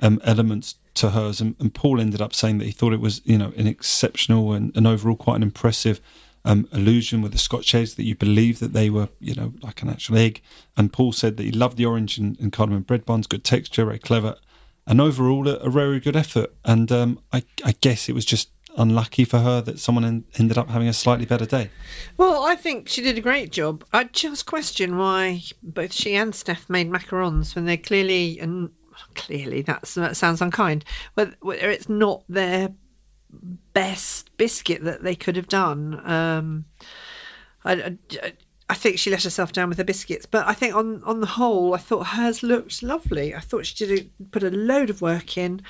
um, 0.00 0.20
elements 0.24 0.76
to 0.94 1.10
hers, 1.10 1.40
and, 1.40 1.56
and 1.58 1.74
Paul 1.74 2.00
ended 2.00 2.20
up 2.20 2.34
saying 2.34 2.58
that 2.58 2.66
he 2.66 2.72
thought 2.72 2.92
it 2.92 3.00
was, 3.00 3.20
you 3.24 3.38
know, 3.38 3.52
an 3.56 3.66
exceptional 3.66 4.52
and, 4.52 4.76
and 4.76 4.86
overall 4.86 5.16
quite 5.16 5.36
an 5.36 5.42
impressive 5.42 6.00
um, 6.44 6.68
illusion 6.72 7.22
with 7.22 7.32
the 7.32 7.38
Scotch 7.38 7.74
eggs 7.74 7.94
that 7.94 8.04
you 8.04 8.14
believe 8.14 8.58
that 8.60 8.72
they 8.72 8.90
were, 8.90 9.08
you 9.18 9.34
know, 9.34 9.54
like 9.62 9.82
an 9.82 9.88
actual 9.88 10.18
egg. 10.18 10.42
And 10.76 10.92
Paul 10.92 11.12
said 11.12 11.36
that 11.36 11.44
he 11.44 11.52
loved 11.52 11.76
the 11.76 11.86
orange 11.86 12.18
and, 12.18 12.38
and 12.38 12.52
cardamom 12.52 12.82
bread 12.82 13.04
buns, 13.04 13.26
good 13.26 13.44
texture, 13.44 13.84
very 13.84 13.98
clever, 13.98 14.36
and 14.86 15.00
overall 15.00 15.48
a, 15.48 15.54
a 15.54 15.70
very 15.70 16.00
good 16.00 16.16
effort. 16.16 16.54
And 16.64 16.92
um, 16.92 17.20
I, 17.32 17.44
I 17.64 17.72
guess 17.80 18.08
it 18.08 18.14
was 18.14 18.24
just 18.24 18.50
unlucky 18.76 19.24
for 19.24 19.38
her 19.38 19.60
that 19.62 19.78
someone 19.78 20.04
en- 20.04 20.24
ended 20.38 20.58
up 20.58 20.68
having 20.68 20.88
a 20.88 20.92
slightly 20.92 21.24
better 21.24 21.46
day. 21.46 21.70
Well, 22.16 22.44
I 22.44 22.56
think 22.56 22.88
she 22.88 23.02
did 23.02 23.16
a 23.16 23.22
great 23.22 23.52
job. 23.52 23.84
I 23.92 24.04
just 24.04 24.46
question 24.46 24.98
why 24.98 25.42
both 25.62 25.92
she 25.92 26.14
and 26.14 26.34
Steph 26.34 26.68
made 26.68 26.90
macarons 26.90 27.54
when 27.54 27.64
they 27.64 27.76
clearly 27.76 28.38
and 28.38 28.70
clearly 29.14 29.62
that's, 29.62 29.94
that 29.94 30.16
sounds 30.16 30.42
unkind. 30.42 30.84
Whether 31.14 31.36
it's 31.70 31.88
not 31.88 32.24
their 32.28 32.70
best 33.72 34.36
biscuit 34.36 34.82
that 34.84 35.02
they 35.02 35.14
could 35.14 35.36
have 35.36 35.48
done. 35.48 36.00
Um, 36.08 36.64
I, 37.64 37.96
I, 38.22 38.32
I 38.68 38.74
think 38.74 38.98
she 38.98 39.10
let 39.10 39.24
herself 39.24 39.52
down 39.52 39.68
with 39.68 39.78
the 39.78 39.84
biscuits, 39.84 40.26
but 40.26 40.46
I 40.46 40.54
think 40.54 40.74
on 40.74 41.02
on 41.04 41.20
the 41.20 41.26
whole, 41.26 41.74
I 41.74 41.78
thought 41.78 42.08
hers 42.08 42.42
looked 42.42 42.82
lovely. 42.82 43.34
I 43.34 43.40
thought 43.40 43.66
she 43.66 43.86
did 43.86 44.00
a, 44.00 44.24
put 44.30 44.42
a 44.42 44.50
load 44.50 44.90
of 44.90 45.02
work 45.02 45.36
in. 45.36 45.62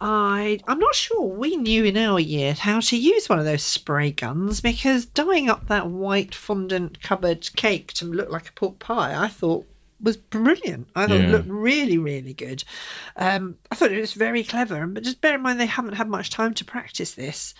I 0.00 0.58
I'm 0.66 0.80
not 0.80 0.94
sure 0.94 1.22
we 1.22 1.56
knew 1.56 1.84
in 1.84 1.96
our 1.96 2.18
year 2.18 2.54
how 2.54 2.80
to 2.80 2.96
use 2.96 3.28
one 3.28 3.38
of 3.38 3.44
those 3.44 3.62
spray 3.62 4.10
guns 4.10 4.60
because 4.60 5.06
dyeing 5.06 5.48
up 5.48 5.68
that 5.68 5.88
white 5.88 6.34
fondant 6.34 7.00
covered 7.02 7.54
cake 7.54 7.92
to 7.94 8.06
look 8.06 8.30
like 8.30 8.48
a 8.48 8.52
pork 8.52 8.78
pie, 8.78 9.14
I 9.16 9.28
thought 9.28 9.66
was 10.02 10.16
brilliant. 10.16 10.88
I 10.96 11.06
thought 11.06 11.16
it 11.20 11.30
looked 11.30 11.48
really, 11.48 11.98
really 11.98 12.34
good. 12.34 12.64
Um, 13.16 13.56
I 13.70 13.74
thought 13.74 13.92
it 13.92 14.00
was 14.00 14.14
very 14.14 14.42
clever, 14.42 14.86
but 14.86 15.04
just 15.04 15.20
bear 15.20 15.36
in 15.36 15.42
mind 15.42 15.60
they 15.60 15.66
haven't 15.66 15.94
had 15.94 16.08
much 16.08 16.30
time 16.30 16.54
to 16.54 16.64
practice 16.64 17.14
this. 17.14 17.54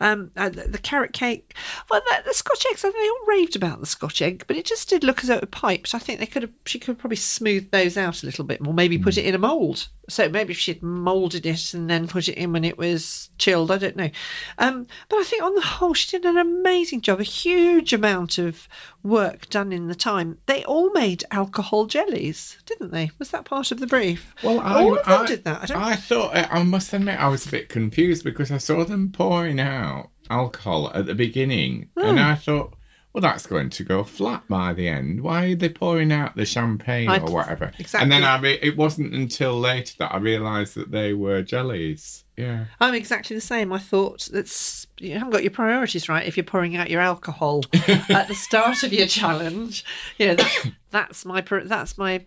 Um, 0.00 0.30
uh, 0.36 0.48
the, 0.48 0.78
carrot 0.78 1.12
cake, 1.12 1.54
well, 1.90 2.00
the, 2.08 2.22
the 2.28 2.34
Scotch 2.34 2.64
eggs, 2.70 2.82
they 2.82 2.88
all 2.88 3.26
raved 3.26 3.56
about 3.56 3.80
the 3.80 3.86
Scotch 3.86 4.22
egg, 4.22 4.44
but 4.46 4.56
it 4.56 4.64
just 4.64 4.88
did 4.88 5.02
look 5.02 5.20
as 5.20 5.28
though 5.28 5.38
it 5.38 5.50
piped. 5.50 5.94
I 5.94 5.98
think 5.98 6.20
they 6.20 6.26
could 6.26 6.42
have, 6.42 6.52
she 6.66 6.78
could 6.78 6.88
have 6.88 6.98
probably 6.98 7.16
smoothed 7.16 7.72
those 7.72 7.96
out 7.96 8.22
a 8.22 8.26
little 8.26 8.44
bit 8.44 8.60
more, 8.60 8.72
maybe 8.72 8.98
put 8.98 9.18
it 9.18 9.24
in 9.24 9.34
a 9.34 9.38
mould. 9.38 9.88
So 10.08 10.28
maybe 10.28 10.52
if 10.52 10.58
she'd 10.58 10.82
moulded 10.82 11.44
it 11.44 11.74
and 11.74 11.90
then 11.90 12.08
put 12.08 12.28
it 12.28 12.38
in 12.38 12.52
when 12.52 12.64
it 12.64 12.78
was 12.78 13.28
chilled, 13.36 13.70
I 13.70 13.76
don't 13.76 13.96
know. 13.96 14.08
Um, 14.56 14.86
but 15.08 15.18
I 15.18 15.24
think 15.24 15.42
on 15.42 15.54
the 15.54 15.60
whole, 15.60 15.92
she 15.92 16.16
did 16.16 16.24
an 16.24 16.38
amazing 16.38 17.02
job, 17.02 17.20
a 17.20 17.24
huge 17.24 17.92
amount 17.92 18.38
of 18.38 18.68
work 19.02 19.50
done 19.50 19.70
in 19.70 19.88
the 19.88 19.94
time. 19.94 20.38
They 20.46 20.64
all 20.64 20.90
made 20.92 21.24
alcohol 21.30 21.86
jellies, 21.86 22.56
didn't 22.64 22.90
they? 22.90 23.10
Was 23.18 23.30
that 23.32 23.44
part 23.44 23.70
of 23.70 23.80
the 23.80 23.86
brief? 23.86 24.34
Well, 24.42 24.60
I, 24.60 24.82
all 24.82 24.98
of 24.98 25.04
them 25.04 25.22
I, 25.22 25.26
did 25.26 25.44
that. 25.44 25.70
I 25.70 25.90
I 25.90 25.96
thought, 25.96 26.34
I 26.34 26.62
must 26.62 26.92
admit, 26.92 27.20
I 27.20 27.28
was 27.28 27.46
a 27.46 27.50
bit 27.50 27.68
confused 27.68 28.24
because 28.24 28.50
I 28.50 28.58
saw 28.58 28.84
them 28.84 29.10
pouring 29.12 29.60
out 29.60 29.87
alcohol 30.30 30.90
at 30.94 31.06
the 31.06 31.14
beginning, 31.14 31.88
Hmm. 31.96 32.04
and 32.04 32.20
I 32.20 32.34
thought, 32.34 32.74
well, 33.12 33.22
that's 33.22 33.46
going 33.46 33.70
to 33.70 33.84
go 33.84 34.04
flat 34.04 34.42
by 34.48 34.72
the 34.74 34.86
end. 34.86 35.22
Why 35.22 35.46
are 35.46 35.54
they 35.56 35.70
pouring 35.70 36.12
out 36.12 36.36
the 36.36 36.44
champagne 36.44 37.08
I- 37.08 37.18
or 37.18 37.32
whatever? 37.32 37.72
exactly. 37.78 38.02
And 38.02 38.12
then 38.12 38.22
I 38.22 38.38
re- 38.38 38.58
it 38.62 38.76
wasn't 38.76 39.14
until 39.14 39.58
later 39.58 39.94
that 39.98 40.12
I 40.14 40.18
realised 40.18 40.74
that 40.76 40.90
they 40.90 41.14
were 41.14 41.42
jellies. 41.42 42.24
Yeah. 42.36 42.66
I'm 42.78 42.94
exactly 42.94 43.34
the 43.34 43.40
same. 43.40 43.72
I 43.72 43.78
thought 43.78 44.28
that's 44.32 44.86
you 45.00 45.14
haven't 45.14 45.30
got 45.30 45.42
your 45.42 45.50
priorities 45.50 46.08
right 46.08 46.24
if 46.26 46.36
you're 46.36 46.44
pouring 46.44 46.76
out 46.76 46.90
your 46.90 47.00
alcohol 47.00 47.64
at 47.88 48.28
the 48.28 48.34
start 48.34 48.82
of 48.84 48.92
your 48.92 49.06
challenge. 49.08 49.84
You 50.18 50.28
know 50.28 50.34
that 50.36 50.70
that's 50.90 51.24
my 51.24 51.40
that's 51.64 51.98
my 51.98 52.24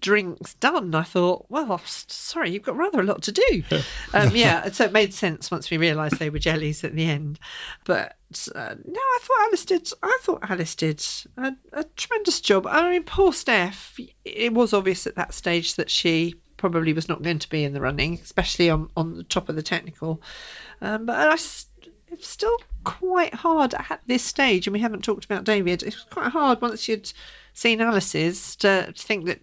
drinks 0.00 0.54
done. 0.54 0.94
I 0.94 1.02
thought, 1.02 1.46
well, 1.48 1.80
sorry, 1.84 2.50
you've 2.50 2.62
got 2.62 2.76
rather 2.76 3.00
a 3.00 3.04
lot 3.04 3.22
to 3.22 3.32
do. 3.32 3.62
um, 4.14 4.34
yeah, 4.34 4.70
so 4.70 4.84
it 4.84 4.92
made 4.92 5.14
sense 5.14 5.50
once 5.50 5.70
we 5.70 5.76
realised 5.76 6.18
they 6.18 6.30
were 6.30 6.38
jellies 6.38 6.84
at 6.84 6.94
the 6.94 7.06
end. 7.06 7.38
But 7.84 8.16
uh, 8.54 8.74
no, 8.84 9.00
I 9.00 9.18
thought 9.20 9.46
Alice 9.46 9.64
did. 9.64 9.90
I 10.02 10.18
thought 10.22 10.50
Alice 10.50 10.74
did 10.74 11.04
a, 11.36 11.52
a 11.72 11.84
tremendous 11.96 12.40
job. 12.40 12.66
I 12.66 12.90
mean, 12.90 13.04
poor 13.04 13.32
Steph. 13.32 13.98
It 14.24 14.52
was 14.52 14.72
obvious 14.72 15.06
at 15.06 15.16
that 15.16 15.34
stage 15.34 15.74
that 15.76 15.90
she 15.90 16.34
probably 16.56 16.92
was 16.92 17.08
not 17.08 17.22
going 17.22 17.38
to 17.38 17.50
be 17.50 17.64
in 17.64 17.72
the 17.72 17.80
running, 17.80 18.14
especially 18.22 18.70
on 18.70 18.90
on 18.96 19.16
the 19.16 19.24
top 19.24 19.48
of 19.48 19.56
the 19.56 19.62
technical. 19.62 20.22
Um, 20.80 21.06
but 21.06 21.16
I. 21.16 21.36
It's 22.08 22.28
still 22.28 22.56
quite 22.84 23.34
hard 23.34 23.74
at 23.74 24.00
this 24.06 24.22
stage, 24.22 24.68
and 24.68 24.72
we 24.72 24.78
haven't 24.78 25.02
talked 25.02 25.24
about 25.24 25.42
David. 25.42 25.82
It 25.82 25.86
was 25.86 26.06
quite 26.08 26.30
hard 26.30 26.60
once 26.62 26.86
you'd 26.88 27.12
seen 27.52 27.80
Alice's 27.80 28.54
to 28.56 28.92
think 28.96 29.24
that 29.26 29.40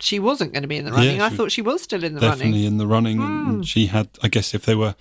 she 0.00 0.18
wasn't 0.18 0.52
going 0.52 0.62
to 0.62 0.68
be 0.68 0.76
in 0.76 0.84
the 0.84 0.92
running. 0.92 1.16
Yeah, 1.16 1.26
I 1.26 1.28
thought 1.30 1.52
she 1.52 1.62
was 1.62 1.82
still 1.82 2.04
in 2.04 2.14
the 2.14 2.20
definitely 2.20 2.52
running. 2.52 2.60
Hmm. 2.62 2.66
in 2.66 2.78
the 2.78 2.86
running. 2.86 3.22
And 3.22 3.48
and 3.48 3.68
she 3.68 3.86
had, 3.86 4.08
I 4.22 4.28
guess, 4.28 4.54
if 4.54 4.64
they 4.64 4.74
were 4.74 4.94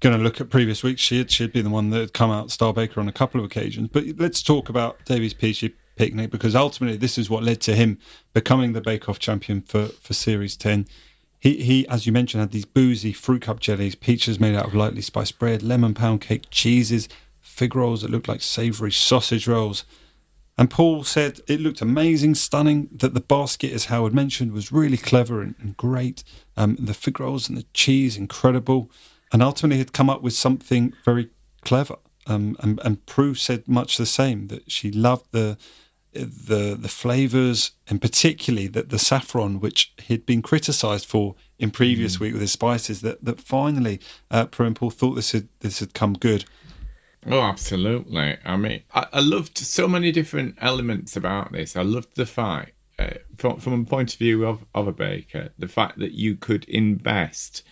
going 0.00 0.16
to 0.16 0.22
look 0.22 0.40
at 0.40 0.50
previous 0.50 0.82
weeks, 0.82 1.00
she'd 1.00 1.30
she'd 1.30 1.52
be 1.52 1.62
the 1.62 1.70
one 1.70 1.90
that 1.90 2.00
had 2.00 2.12
come 2.12 2.30
out 2.30 2.50
Star 2.50 2.72
Baker 2.72 3.00
on 3.00 3.08
a 3.08 3.12
couple 3.12 3.40
of 3.40 3.46
occasions. 3.46 3.88
But 3.92 4.04
let's 4.18 4.42
talk 4.42 4.68
about 4.68 5.04
David's 5.04 5.34
Peachy 5.34 5.74
Picnic 5.96 6.30
because 6.30 6.54
ultimately 6.54 6.96
this 6.96 7.18
is 7.18 7.28
what 7.28 7.42
led 7.42 7.60
to 7.62 7.74
him 7.74 7.98
becoming 8.32 8.72
the 8.72 8.80
Bake 8.80 9.08
Off 9.08 9.18
champion 9.18 9.62
for 9.62 9.86
for 9.86 10.14
Series 10.14 10.56
Ten. 10.56 10.86
He, 11.40 11.62
he, 11.62 11.86
as 11.88 12.04
you 12.04 12.12
mentioned, 12.12 12.40
had 12.40 12.50
these 12.50 12.64
boozy 12.64 13.12
fruit 13.12 13.42
cup 13.42 13.60
jellies, 13.60 13.94
peaches 13.94 14.40
made 14.40 14.56
out 14.56 14.66
of 14.66 14.74
lightly 14.74 15.02
spiced 15.02 15.38
bread, 15.38 15.62
lemon 15.62 15.94
pound 15.94 16.20
cake, 16.20 16.46
cheeses, 16.50 17.08
fig 17.40 17.76
rolls 17.76 18.02
that 18.02 18.10
looked 18.10 18.28
like 18.28 18.42
savoury 18.42 18.90
sausage 18.90 19.46
rolls. 19.46 19.84
And 20.58 20.68
Paul 20.68 21.04
said 21.04 21.40
it 21.46 21.60
looked 21.60 21.80
amazing, 21.80 22.34
stunning, 22.34 22.88
that 22.90 23.14
the 23.14 23.20
basket, 23.20 23.72
as 23.72 23.84
Howard 23.86 24.12
mentioned, 24.12 24.52
was 24.52 24.72
really 24.72 24.96
clever 24.96 25.40
and, 25.40 25.54
and 25.60 25.76
great. 25.76 26.24
Um, 26.56 26.76
the 26.80 26.94
fig 26.94 27.20
rolls 27.20 27.48
and 27.48 27.56
the 27.56 27.66
cheese, 27.72 28.16
incredible. 28.16 28.90
And 29.32 29.40
ultimately 29.42 29.78
had 29.78 29.92
come 29.92 30.10
up 30.10 30.20
with 30.20 30.32
something 30.32 30.94
very 31.04 31.30
clever. 31.62 31.96
Um, 32.26 32.56
and, 32.60 32.80
and 32.84 33.06
Prue 33.06 33.34
said 33.34 33.68
much 33.68 33.96
the 33.96 34.06
same, 34.06 34.48
that 34.48 34.70
she 34.70 34.90
loved 34.90 35.26
the 35.30 35.56
the 36.14 36.76
the 36.80 36.88
flavors 36.88 37.72
and 37.86 38.00
particularly 38.00 38.66
that 38.66 38.88
the 38.88 38.98
saffron 38.98 39.60
which 39.60 39.92
he'd 39.98 40.24
been 40.24 40.42
criticized 40.42 41.06
for 41.06 41.34
in 41.58 41.70
previous 41.70 42.16
Mm. 42.16 42.20
week 42.20 42.32
with 42.32 42.40
his 42.40 42.52
spices 42.52 43.02
that 43.02 43.24
that 43.24 43.40
finally 43.40 44.00
uh, 44.30 44.46
Prue 44.46 44.66
and 44.66 44.74
Paul 44.74 44.90
thought 44.90 45.14
this 45.14 45.32
had 45.32 45.48
this 45.60 45.80
had 45.80 45.92
come 45.92 46.14
good 46.14 46.46
Oh, 47.30 47.42
absolutely. 47.42 48.38
I 48.44 48.56
mean, 48.56 48.82
I, 48.94 49.06
I 49.12 49.20
loved 49.20 49.58
so 49.58 49.86
many 49.86 50.10
different 50.12 50.56
elements 50.60 51.14
about 51.14 51.52
this. 51.52 51.76
I 51.76 51.82
loved 51.82 52.16
the 52.16 52.24
fact, 52.24 52.72
uh, 52.98 53.10
from, 53.36 53.58
from 53.58 53.82
a 53.82 53.84
point 53.84 54.14
of 54.14 54.18
view 54.18 54.46
of, 54.46 54.64
of 54.74 54.88
a 54.88 54.92
baker, 54.92 55.50
the 55.58 55.68
fact 55.68 55.98
that 55.98 56.12
you 56.12 56.36
could 56.36 56.64
invest 56.64 57.62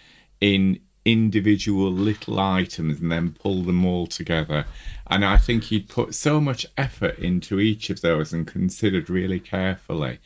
in 0.43 0.81
individual 1.07 1.91
little 1.91 2.39
items 2.39 3.01
and 3.01 3.11
then 3.11 3.33
pull 3.33 3.63
them 3.63 3.87
all 3.87 4.07
together. 4.07 4.67
And 5.07 5.25
I 5.25 5.39
think 5.39 5.65
he'd 5.65 5.89
put 5.89 6.15
so 6.15 6.39
much 6.41 6.67
effort 6.77 7.19
into 7.19 7.59
each 7.59 7.89
of 7.89 8.03
those 8.03 8.35
and 8.35 8.47
considered 8.47 9.09
really 9.09 9.41
carefully 9.41 10.19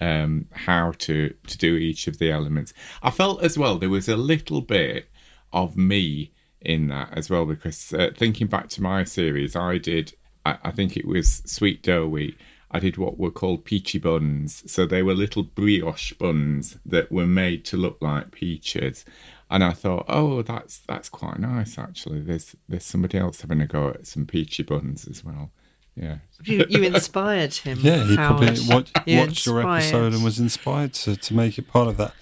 um, 0.00 0.48
how 0.52 0.92
to, 0.98 1.32
to 1.46 1.58
do 1.58 1.76
each 1.76 2.06
of 2.06 2.18
the 2.18 2.30
elements. 2.30 2.74
I 3.02 3.10
felt 3.10 3.42
as 3.42 3.56
well 3.56 3.78
there 3.78 3.88
was 3.88 4.08
a 4.08 4.16
little 4.16 4.60
bit 4.60 5.08
of 5.52 5.76
me 5.76 6.32
in 6.64 6.88
that 6.88 7.10
as 7.12 7.30
well 7.30 7.46
because 7.46 7.92
uh, 7.92 8.10
thinking 8.16 8.46
back 8.46 8.68
to 8.70 8.82
my 8.82 9.04
series, 9.04 9.54
I 9.54 9.78
did, 9.78 10.14
I, 10.44 10.58
I 10.64 10.70
think 10.70 10.96
it 10.96 11.06
was 11.06 11.42
Sweet 11.46 11.82
Dough 11.82 12.08
Week. 12.08 12.36
I 12.70 12.80
did 12.80 12.96
what 12.96 13.18
were 13.18 13.30
called 13.30 13.64
peachy 13.64 13.98
buns. 13.98 14.68
So 14.70 14.84
they 14.84 15.02
were 15.02 15.14
little 15.14 15.44
brioche 15.44 16.12
buns 16.14 16.76
that 16.84 17.12
were 17.12 17.26
made 17.26 17.64
to 17.66 17.76
look 17.76 17.98
like 18.00 18.32
peaches. 18.32 19.04
And 19.48 19.62
I 19.62 19.72
thought, 19.72 20.06
oh, 20.08 20.42
that's 20.42 20.78
that's 20.80 21.08
quite 21.08 21.38
nice 21.38 21.78
actually. 21.78 22.20
There's 22.20 22.56
there's 22.68 22.84
somebody 22.84 23.18
else 23.18 23.42
having 23.42 23.60
a 23.60 23.66
go 23.66 23.90
at 23.90 24.06
some 24.08 24.26
peachy 24.26 24.64
buns 24.64 25.06
as 25.06 25.24
well. 25.24 25.52
Yeah. 25.94 26.18
You, 26.42 26.64
you 26.68 26.82
inspired 26.82 27.54
him. 27.54 27.78
yeah 27.82 28.04
he 28.04 28.16
probably 28.16 28.46
Howard. 28.48 28.68
watched, 28.68 28.98
You 29.06 29.18
watched 29.18 29.46
your 29.46 29.60
episode 29.60 30.12
and 30.12 30.24
was 30.24 30.40
inspired 30.40 30.94
to, 30.94 31.16
to 31.16 31.34
make 31.34 31.56
it 31.56 31.68
part 31.68 31.86
of 31.86 31.96
that 31.98 32.12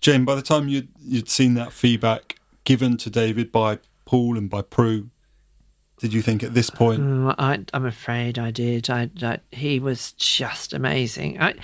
Jane 0.00 0.24
by 0.24 0.34
the 0.34 0.42
time 0.42 0.68
you'd, 0.68 0.88
you'd 1.02 1.28
seen 1.28 1.54
that 1.54 1.72
feedback 1.72 2.38
given 2.66 2.98
to 2.98 3.08
David 3.08 3.50
by 3.50 3.78
Paul 4.04 4.36
and 4.36 4.50
by 4.50 4.60
Prue 4.60 5.08
did 5.98 6.12
you 6.12 6.20
think 6.20 6.42
at 6.42 6.52
this 6.52 6.68
point 6.68 7.00
I, 7.38 7.64
I'm 7.72 7.86
afraid 7.86 8.38
I 8.38 8.50
did. 8.50 8.90
I, 8.90 9.08
I, 9.22 9.38
he 9.50 9.80
was 9.80 10.12
just 10.12 10.74
amazing. 10.74 11.40
I, 11.40 11.54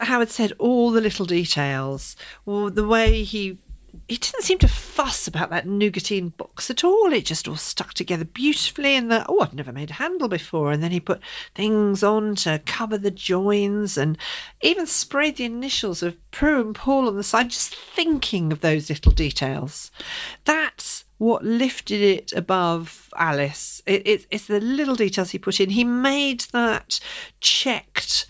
Howard 0.00 0.30
said 0.30 0.52
all 0.58 0.90
the 0.90 1.00
little 1.00 1.26
details, 1.26 2.16
or 2.44 2.70
the 2.70 2.86
way 2.86 3.22
he 3.22 3.56
he 4.08 4.16
didn't 4.16 4.42
seem 4.42 4.58
to 4.58 4.68
fuss 4.68 5.26
about 5.26 5.50
that 5.50 5.66
nougatine 5.66 6.36
box 6.36 6.70
at 6.70 6.84
all. 6.84 7.12
It 7.12 7.24
just 7.24 7.48
all 7.48 7.56
stuck 7.56 7.92
together 7.92 8.24
beautifully. 8.24 8.94
And 8.94 9.10
the 9.10 9.26
oh, 9.28 9.40
I've 9.40 9.54
never 9.54 9.72
made 9.72 9.90
a 9.90 9.94
handle 9.94 10.28
before. 10.28 10.70
And 10.70 10.82
then 10.82 10.92
he 10.92 11.00
put 11.00 11.20
things 11.54 12.02
on 12.04 12.36
to 12.36 12.60
cover 12.64 12.98
the 12.98 13.10
joins, 13.10 13.98
and 13.98 14.16
even 14.62 14.86
sprayed 14.86 15.36
the 15.36 15.44
initials 15.44 16.02
of 16.02 16.18
Prue 16.30 16.60
and 16.60 16.74
Paul 16.74 17.08
on 17.08 17.16
the 17.16 17.24
side. 17.24 17.50
Just 17.50 17.74
thinking 17.74 18.52
of 18.52 18.60
those 18.60 18.88
little 18.88 19.12
details, 19.12 19.90
that's 20.44 21.04
what 21.18 21.44
lifted 21.44 22.00
it 22.00 22.32
above 22.32 23.08
Alice. 23.16 23.82
It, 23.86 24.06
it, 24.06 24.26
it's 24.30 24.46
the 24.46 24.60
little 24.60 24.94
details 24.94 25.30
he 25.30 25.38
put 25.38 25.60
in. 25.60 25.70
He 25.70 25.84
made 25.84 26.42
that 26.52 27.00
checked 27.40 28.26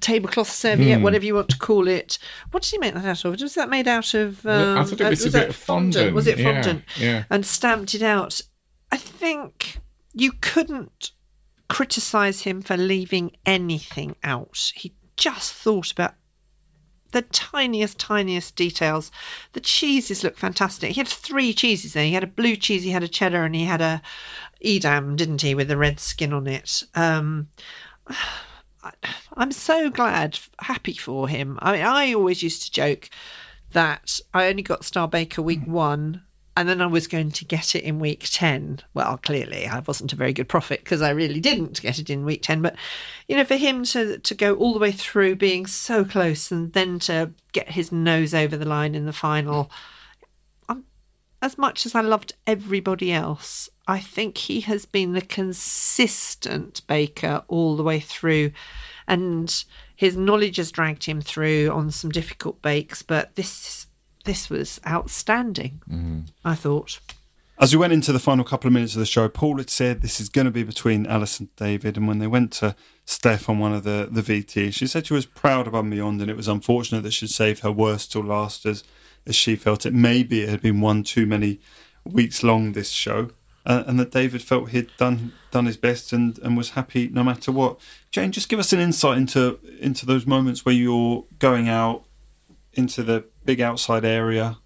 tablecloth 0.00 0.50
serviette, 0.50 0.98
Hmm. 0.98 1.02
whatever 1.04 1.24
you 1.24 1.34
want 1.34 1.48
to 1.50 1.58
call 1.58 1.88
it. 1.88 2.18
What 2.50 2.62
did 2.62 2.70
he 2.72 2.78
make 2.78 2.94
that 2.94 3.04
out 3.04 3.24
of? 3.24 3.40
Was 3.40 3.54
that 3.54 3.68
made 3.68 3.88
out 3.88 4.14
of? 4.14 4.44
I 4.46 4.78
Um, 4.78 4.86
thought 4.86 5.00
it 5.00 5.08
was 5.10 5.24
a 5.26 5.30
bit 5.30 5.48
of 5.50 5.56
fondant. 5.56 6.14
Was 6.14 6.26
it 6.26 6.38
fondant? 6.40 6.84
yeah. 6.96 7.24
And 7.30 7.44
stamped 7.46 7.94
it 7.94 8.02
out. 8.02 8.40
I 8.90 8.96
think 8.96 9.78
you 10.12 10.32
couldn't 10.40 11.12
criticize 11.68 12.42
him 12.42 12.60
for 12.62 12.76
leaving 12.76 13.30
anything 13.46 14.16
out. 14.22 14.72
He 14.74 14.92
just 15.16 15.52
thought 15.54 15.90
about 15.92 16.14
the 17.12 17.22
tiniest, 17.22 17.98
tiniest 17.98 18.56
details. 18.56 19.10
The 19.52 19.60
cheeses 19.60 20.24
look 20.24 20.36
fantastic. 20.38 20.92
He 20.92 21.00
had 21.00 21.08
three 21.08 21.52
cheeses 21.54 21.92
there. 21.92 22.04
He 22.06 22.14
had 22.14 22.24
a 22.24 22.26
blue 22.26 22.56
cheese, 22.56 22.82
he 22.84 22.90
had 22.90 23.02
a 23.02 23.08
cheddar, 23.08 23.44
and 23.44 23.54
he 23.54 23.64
had 23.64 23.80
a 23.80 24.02
Edam, 24.64 25.16
didn't 25.16 25.42
he, 25.42 25.54
with 25.54 25.68
the 25.68 25.76
red 25.76 25.98
skin 26.00 26.32
on 26.32 26.46
it. 26.46 26.84
Um, 26.94 27.48
I, 28.06 28.16
I'm 29.34 29.52
so 29.52 29.90
glad, 29.90 30.38
happy 30.60 30.94
for 30.94 31.28
him. 31.28 31.58
I 31.62 31.72
mean, 31.72 31.82
I 31.82 32.12
always 32.14 32.42
used 32.42 32.62
to 32.64 32.72
joke 32.72 33.08
that 33.72 34.20
I 34.34 34.48
only 34.48 34.62
got 34.62 34.84
Star 34.84 35.08
Baker 35.08 35.42
week 35.42 35.62
mm. 35.62 35.68
one. 35.68 36.22
And 36.54 36.68
then 36.68 36.82
I 36.82 36.86
was 36.86 37.06
going 37.06 37.30
to 37.30 37.46
get 37.46 37.74
it 37.74 37.82
in 37.82 37.98
week 37.98 38.24
10. 38.30 38.80
Well, 38.92 39.16
clearly, 39.16 39.66
I 39.66 39.78
wasn't 39.78 40.12
a 40.12 40.16
very 40.16 40.34
good 40.34 40.50
prophet 40.50 40.80
because 40.84 41.00
I 41.00 41.08
really 41.08 41.40
didn't 41.40 41.80
get 41.80 41.98
it 41.98 42.10
in 42.10 42.26
week 42.26 42.42
10. 42.42 42.60
But, 42.60 42.76
you 43.26 43.36
know, 43.36 43.44
for 43.44 43.56
him 43.56 43.84
to, 43.84 44.18
to 44.18 44.34
go 44.34 44.54
all 44.56 44.74
the 44.74 44.78
way 44.78 44.92
through 44.92 45.36
being 45.36 45.66
so 45.66 46.04
close 46.04 46.50
and 46.50 46.70
then 46.74 46.98
to 47.00 47.30
get 47.52 47.70
his 47.70 47.90
nose 47.90 48.34
over 48.34 48.54
the 48.54 48.68
line 48.68 48.94
in 48.94 49.06
the 49.06 49.14
final, 49.14 49.70
as 51.42 51.58
much 51.58 51.84
as 51.84 51.94
I 51.94 52.00
loved 52.00 52.34
everybody 52.46 53.12
else, 53.12 53.68
I 53.88 53.98
think 53.98 54.38
he 54.38 54.60
has 54.60 54.86
been 54.86 55.12
the 55.12 55.20
consistent 55.20 56.86
baker 56.86 57.42
all 57.48 57.76
the 57.76 57.82
way 57.82 57.98
through. 57.98 58.52
And 59.08 59.64
his 59.96 60.16
knowledge 60.16 60.56
has 60.56 60.70
dragged 60.70 61.04
him 61.04 61.20
through 61.20 61.68
on 61.70 61.90
some 61.90 62.10
difficult 62.10 62.62
bakes. 62.62 63.02
But 63.02 63.34
this 63.34 63.88
this 64.24 64.48
was 64.48 64.80
outstanding, 64.86 65.82
mm-hmm. 65.90 66.20
I 66.44 66.54
thought. 66.54 67.00
As 67.58 67.74
we 67.74 67.80
went 67.80 67.92
into 67.92 68.12
the 68.12 68.20
final 68.20 68.44
couple 68.44 68.68
of 68.68 68.72
minutes 68.72 68.94
of 68.94 69.00
the 69.00 69.06
show, 69.06 69.28
Paul 69.28 69.58
had 69.58 69.68
said 69.68 70.00
this 70.00 70.20
is 70.20 70.28
going 70.28 70.44
to 70.44 70.52
be 70.52 70.62
between 70.62 71.06
Alice 71.06 71.40
and 71.40 71.54
David. 71.56 71.96
And 71.96 72.06
when 72.06 72.20
they 72.20 72.28
went 72.28 72.52
to 72.54 72.76
Steph 73.04 73.48
on 73.48 73.58
one 73.58 73.72
of 73.72 73.82
the, 73.82 74.08
the 74.10 74.22
VTs, 74.22 74.74
she 74.74 74.86
said 74.86 75.06
she 75.06 75.14
was 75.14 75.26
proud 75.26 75.66
of 75.66 75.74
and 75.74 75.90
beyond, 75.90 76.20
and 76.20 76.30
it 76.30 76.36
was 76.36 76.48
unfortunate 76.48 77.02
that 77.02 77.12
she'd 77.12 77.30
saved 77.30 77.62
her 77.62 77.72
worst 77.72 78.12
till 78.12 78.22
last 78.22 78.64
as, 78.64 78.84
as 79.26 79.34
she 79.34 79.56
felt 79.56 79.86
it. 79.86 79.94
Maybe 79.94 80.42
it 80.42 80.48
had 80.48 80.62
been 80.62 80.80
one 80.80 81.02
too 81.02 81.26
many 81.26 81.60
weeks 82.04 82.42
long, 82.42 82.72
this 82.72 82.90
show, 82.90 83.30
uh, 83.64 83.84
and 83.86 83.98
that 84.00 84.10
David 84.10 84.42
felt 84.42 84.70
he'd 84.70 84.90
done 84.96 85.32
done 85.50 85.66
his 85.66 85.76
best 85.76 86.12
and, 86.12 86.38
and 86.38 86.56
was 86.56 86.70
happy 86.70 87.08
no 87.08 87.22
matter 87.22 87.52
what. 87.52 87.78
Jane, 88.10 88.32
just 88.32 88.48
give 88.48 88.58
us 88.58 88.72
an 88.72 88.80
insight 88.80 89.18
into 89.18 89.58
into 89.80 90.06
those 90.06 90.26
moments 90.26 90.64
where 90.64 90.74
you're 90.74 91.24
going 91.38 91.68
out 91.68 92.04
into 92.72 93.02
the 93.02 93.24
big 93.44 93.60
outside 93.60 94.04
area 94.04 94.58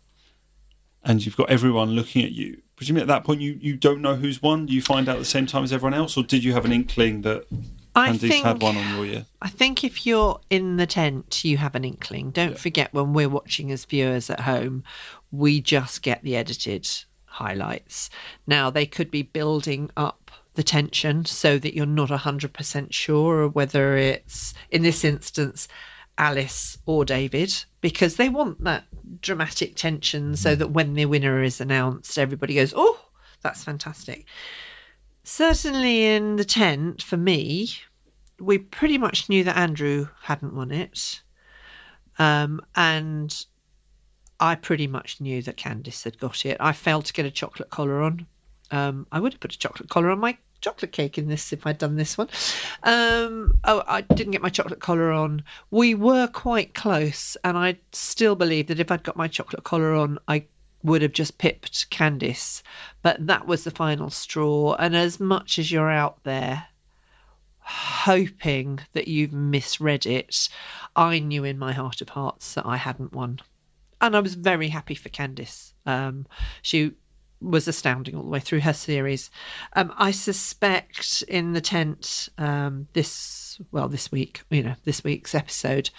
and 1.02 1.24
you've 1.24 1.36
got 1.36 1.50
everyone 1.50 1.90
looking 1.90 2.24
at 2.24 2.32
you. 2.32 2.62
Presumably 2.76 3.02
at 3.02 3.09
that 3.09 3.24
point 3.24 3.40
you, 3.40 3.59
you 3.61 3.76
don't 3.76 4.02
know 4.02 4.16
who's 4.16 4.42
won. 4.42 4.66
Do 4.66 4.72
you 4.72 4.82
find 4.82 5.09
out 5.09 5.16
at 5.16 5.20
the 5.20 5.24
same 5.24 5.46
time 5.46 5.64
as 5.64 5.72
everyone 5.72 5.94
else, 5.94 6.16
or 6.16 6.22
did 6.22 6.44
you 6.44 6.52
have 6.52 6.64
an 6.64 6.72
inkling 6.72 7.22
that 7.22 7.46
I 7.97 8.16
think 8.16 8.44
had 8.44 8.62
one 8.62 8.76
on 8.76 8.94
your 8.94 9.07
year? 9.07 9.26
I 9.40 9.49
think 9.49 9.82
if 9.82 10.07
you're 10.07 10.40
in 10.51 10.76
the 10.76 10.86
tent, 10.86 11.44
you 11.44 11.57
have 11.57 11.74
an 11.74 11.84
inkling. 11.84 12.30
Don't 12.30 12.59
forget 12.59 12.92
when 12.92 13.12
we're 13.12 13.28
watching 13.28 13.72
as 13.72 13.84
viewers 13.84 14.28
at 14.30 14.40
home, 14.40 14.84
we 15.32 15.61
just 15.61 16.03
get 16.03 16.22
the 16.22 16.36
edited 16.36 16.88
highlights. 17.24 18.11
Now, 18.47 18.70
they 18.70 18.86
could 18.86 19.11
be 19.11 19.22
building 19.22 19.90
up 19.97 20.30
the 20.55 20.62
tension 20.62 21.24
so 21.24 21.59
that 21.59 21.74
you're 21.74 21.86
not 21.86 22.09
100% 22.09 22.92
sure 22.92 23.49
whether 23.49 23.97
it's, 23.97 24.55
in 24.70 24.82
this 24.82 25.05
instance, 25.05 25.68
Alice 26.18 26.78
or 26.86 27.05
David, 27.05 27.64
because 27.80 28.16
they 28.16 28.28
want 28.28 28.64
that 28.64 28.84
dramatic 29.20 29.76
tension 29.76 30.34
so 30.34 30.55
that 30.55 30.70
when 30.70 30.94
the 30.94 31.05
winner 31.07 31.42
is 31.42 31.61
announced, 31.61 32.18
everybody 32.18 32.55
goes, 32.55 32.72
oh, 32.74 33.01
that's 33.42 33.64
fantastic. 33.64 34.26
Certainly 35.22 36.07
in 36.07 36.36
the 36.36 36.44
tent, 36.44 37.03
for 37.03 37.16
me, 37.16 37.70
we 38.39 38.59
pretty 38.59 38.99
much 38.99 39.28
knew 39.28 39.45
that 39.45 39.57
Andrew 39.57 40.09
hadn't 40.22 40.55
won 40.55 40.70
it. 40.70 41.22
Um, 42.18 42.61
and 42.74 43.47
I 44.41 44.55
pretty 44.55 44.87
much 44.87 45.20
knew 45.20 45.43
that 45.43 45.57
Candice 45.57 46.05
had 46.05 46.18
got 46.18 46.45
it. 46.45 46.57
I 46.61 46.72
failed 46.72 47.07
to 47.07 47.12
get 47.12 47.26
a 47.26 47.30
chocolate 47.30 47.70
collar 47.70 48.03
on. 48.03 48.26
Um, 48.70 49.07
I 49.12 49.20
would 49.20 49.34
have 49.34 49.41
put 49.41 49.55
a 49.55 49.59
chocolate 49.59 49.89
collar 49.89 50.11
on 50.11 50.18
my 50.18 50.37
chocolate 50.61 50.93
cake 50.93 51.18
in 51.18 51.28
this 51.28 51.53
if 51.53 51.66
I'd 51.66 51.78
done 51.78 51.97
this 51.97 52.18
one. 52.18 52.28
Um, 52.82 53.55
oh, 53.64 53.82
I 53.87 54.01
didn't 54.01 54.32
get 54.32 54.43
my 54.43 54.49
chocolate 54.49 54.80
collar 54.80 55.12
on. 55.12 55.45
We 55.70 55.95
were 55.95 56.26
quite 56.26 56.74
close, 56.74 57.37
and 57.45 57.57
I 57.57 57.78
still 57.93 58.34
believe 58.34 58.66
that 58.66 58.80
if 58.80 58.91
I'd 58.91 59.05
got 59.05 59.16
my 59.16 59.28
chocolate 59.28 59.64
collar 59.64 59.95
on, 59.95 60.18
I 60.26 60.47
would 60.82 61.03
have 61.03 61.12
just 61.12 61.39
pipped 61.39 61.91
Candice. 61.91 62.62
But 63.03 63.26
that 63.26 63.47
was 63.47 63.64
the 63.64 63.70
final 63.70 64.11
straw. 64.11 64.74
And 64.74 64.97
as 64.97 65.20
much 65.20 65.59
as 65.59 65.70
you're 65.70 65.91
out 65.91 66.22
there 66.24 66.68
hoping 67.66 68.78
that 68.92 69.08
you've 69.08 69.32
misread 69.32 70.06
it, 70.06 70.48
I 70.94 71.18
knew 71.18 71.42
in 71.44 71.58
my 71.58 71.72
heart 71.72 72.00
of 72.00 72.10
hearts 72.10 72.54
that 72.54 72.64
I 72.64 72.76
hadn't 72.76 73.12
won. 73.12 73.40
And 74.00 74.14
I 74.14 74.20
was 74.20 74.34
very 74.34 74.68
happy 74.68 74.94
for 74.94 75.08
Candice. 75.08 75.72
Um, 75.84 76.26
she 76.62 76.92
was 77.40 77.66
astounding 77.66 78.14
all 78.14 78.22
the 78.22 78.28
way 78.28 78.40
through 78.40 78.60
her 78.60 78.72
series. 78.72 79.30
Um, 79.74 79.92
I 79.96 80.10
suspect 80.10 81.22
in 81.28 81.52
the 81.52 81.60
tent 81.60 82.28
um, 82.38 82.88
this 82.92 83.60
well 83.72 83.88
this 83.88 84.12
week, 84.12 84.42
you 84.50 84.62
know, 84.62 84.74
this 84.84 85.02
week's 85.02 85.34
episode, 85.34 85.90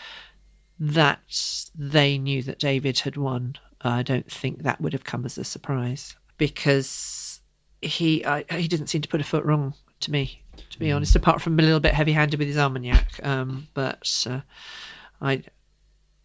that 0.80 1.70
they 1.76 2.18
knew 2.18 2.43
that 2.43 2.59
David 2.59 2.99
had 2.99 3.18
won. 3.18 3.55
I 3.82 4.03
don't 4.03 4.32
think 4.32 4.63
that 4.63 4.80
would 4.80 4.93
have 4.93 5.03
come 5.03 5.26
as 5.26 5.38
a 5.38 5.43
surprise 5.43 6.15
because 6.38 7.41
he 7.82 8.26
I, 8.26 8.45
he 8.51 8.68
didn't 8.68 8.88
seem 8.88 9.01
to 9.01 9.09
put 9.09 9.22
a 9.22 9.26
foot 9.26 9.43
wrong 9.43 9.74
to 10.02 10.12
me, 10.12 10.43
to 10.70 10.80
be 10.80 10.91
honest. 10.91 11.16
Apart 11.16 11.41
from 11.41 11.60
a 11.60 11.64
little 11.64 11.80
bit 11.80 11.93
heavy-handed 11.93 12.38
with 12.38 12.48
his 12.48 12.58
Armagnac, 12.58 13.20
um, 13.24 13.68
but 13.74 14.26
uh, 14.30 14.41
I 15.22 15.43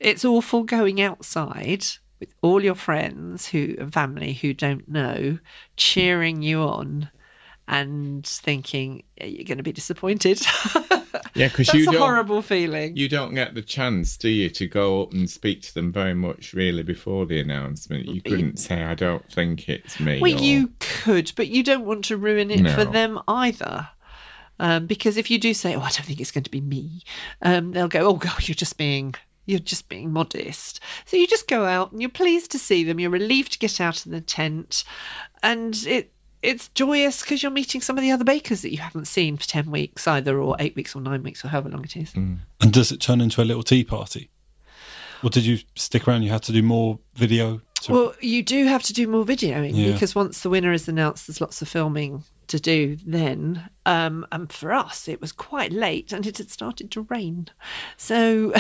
it's 0.01 0.25
awful 0.25 0.64
going 0.64 1.01
outside 1.01 1.85
with 2.18 2.35
all 2.43 2.62
your 2.62 2.75
friends 2.75 3.49
who 3.49 3.75
and 3.79 3.93
family 3.93 4.35
who 4.35 4.53
don't 4.53 4.89
know 4.89 5.39
cheering 5.77 6.43
you 6.43 6.61
on 6.61 7.11
and 7.69 8.27
thinking 8.27 9.05
"Yeah, 9.17 9.27
you're 9.27 9.45
going 9.45 9.59
to 9.59 9.63
be 9.65 9.73
disappointed. 9.73 10.41
Yeah, 11.35 11.49
because 11.49 11.73
you 11.73 11.89
a 11.89 11.99
horrible 11.99 12.43
feeling. 12.43 12.97
you 12.97 13.09
don't 13.09 13.35
get 13.35 13.55
the 13.55 13.63
chance, 13.63 14.17
do 14.19 14.29
you, 14.29 14.51
to 14.51 14.67
go 14.67 15.03
up 15.03 15.13
and 15.13 15.29
speak 15.31 15.63
to 15.63 15.75
them 15.75 15.91
very 15.93 16.15
much 16.15 16.53
really 16.53 16.83
before 16.83 17.25
the 17.27 17.41
announcement. 17.41 18.07
You 18.07 18.21
couldn't 18.21 18.59
say, 18.59 18.83
"I 18.83 18.95
don't 18.95 19.31
think 19.33 19.69
it's 19.69 19.99
me." 19.99 20.21
well, 20.21 20.35
or- 20.35 20.43
you 20.43 20.73
could, 20.79 21.33
but 21.37 21.49
you 21.49 21.63
don't 21.63 21.85
want 21.87 22.05
to 22.07 22.17
ruin 22.17 22.51
it 22.51 22.69
for 22.75 22.85
them 22.85 23.19
either. 23.29 23.89
Um, 24.59 24.87
because 24.87 25.17
if 25.17 25.31
you 25.31 25.39
do 25.39 25.55
say, 25.55 25.75
"Oh, 25.75 25.81
I 25.81 25.91
don't 25.91 26.05
think 26.05 26.21
it's 26.21 26.31
going 26.31 26.45
to 26.45 26.51
be 26.51 26.61
me," 26.61 27.03
um, 27.41 27.73
they'll 27.73 27.89
go, 27.89 28.07
"Oh 28.07 28.15
God, 28.15 28.47
you're 28.49 28.55
just 28.55 28.77
being." 28.77 29.15
You're 29.45 29.59
just 29.59 29.89
being 29.89 30.13
modest. 30.13 30.79
So 31.05 31.17
you 31.17 31.27
just 31.27 31.49
go 31.49 31.65
out 31.65 31.91
and 31.91 32.01
you're 32.01 32.09
pleased 32.11 32.53
to 32.53 32.61
see 32.61 32.85
them. 32.85 33.01
You're 33.01 33.11
relieved 33.11 33.53
to 33.55 33.59
get 33.59 33.81
out 33.81 34.07
of 34.07 34.13
the 34.13 34.21
tent. 34.21 34.85
And 35.43 35.75
it 35.85 36.13
it's 36.43 36.68
joyous 36.70 37.22
because 37.22 37.43
you're 37.43 37.53
meeting 37.53 37.80
some 37.80 37.97
of 37.97 38.03
the 38.03 38.11
other 38.11 38.24
bakers 38.24 38.62
that 38.62 38.72
you 38.72 38.78
haven't 38.78 39.07
seen 39.07 39.36
for 39.36 39.47
10 39.47 39.70
weeks 39.70 40.07
either, 40.09 40.38
or 40.40 40.57
eight 40.59 40.74
weeks 40.76 40.95
or 40.97 41.01
nine 41.01 41.22
weeks 41.22 41.45
or 41.45 41.49
however 41.49 41.68
long 41.70 41.84
it 41.84 41.97
is. 41.97 42.11
Mm. 42.12 42.38
And 42.61 42.72
does 42.72 42.90
it 42.93 43.01
turn 43.01 43.20
into 43.20 43.40
a 43.43 43.45
little 43.45 43.62
tea 43.62 43.84
party? 43.84 44.30
Or 45.22 45.30
did 45.30 45.45
you 45.45 45.59
stick 45.76 46.09
around? 46.09 46.22
You 46.22 46.30
had 46.30 46.43
to 46.45 46.53
do 46.53 46.62
more 46.62 46.99
video. 47.14 47.61
To, 47.82 47.93
Well, 47.93 48.14
you 48.20 48.43
do 48.43 48.66
have 48.66 48.82
to 48.84 48.93
do 48.93 49.07
more 49.07 49.24
videoing 49.24 49.70
Yeah. 49.74 49.93
because 49.93 50.14
once 50.14 50.40
the 50.40 50.51
winner 50.51 50.72
is 50.72 50.88
announced, 50.88 51.26
there's 51.28 51.40
lots 51.40 51.62
of 51.62 51.68
filming 51.68 52.24
to 52.49 52.61
do 52.61 52.97
then. 53.05 53.68
Um, 53.84 54.26
and 54.30 54.53
for 54.53 54.72
us, 54.72 55.09
it 55.09 55.20
was 55.20 55.32
quite 55.32 55.72
late 55.72 56.12
and 56.12 56.26
it 56.26 56.38
had 56.38 56.51
started 56.51 56.90
to 56.93 57.03
rain. 57.03 57.49
So 57.97 58.53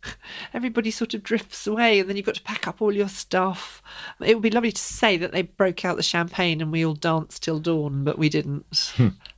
everybody 0.54 0.90
sort 0.90 1.14
of 1.14 1.22
drifts 1.22 1.66
away 1.66 2.00
and 2.00 2.08
then 2.08 2.16
you've 2.16 2.26
got 2.26 2.34
to 2.36 2.42
pack 2.42 2.66
up 2.66 2.82
all 2.82 2.92
your 2.92 3.08
stuff. 3.08 3.82
It 4.20 4.34
would 4.34 4.42
be 4.42 4.50
lovely 4.50 4.72
to 4.72 4.80
say 4.80 5.16
that 5.16 5.32
they 5.32 5.42
broke 5.42 5.84
out 5.84 5.96
the 5.96 6.02
champagne 6.02 6.60
and 6.60 6.72
we 6.72 6.84
all 6.84 6.94
danced 6.94 7.42
till 7.42 7.58
dawn, 7.58 8.04
but 8.04 8.18
we 8.18 8.28
didn't. 8.28 8.92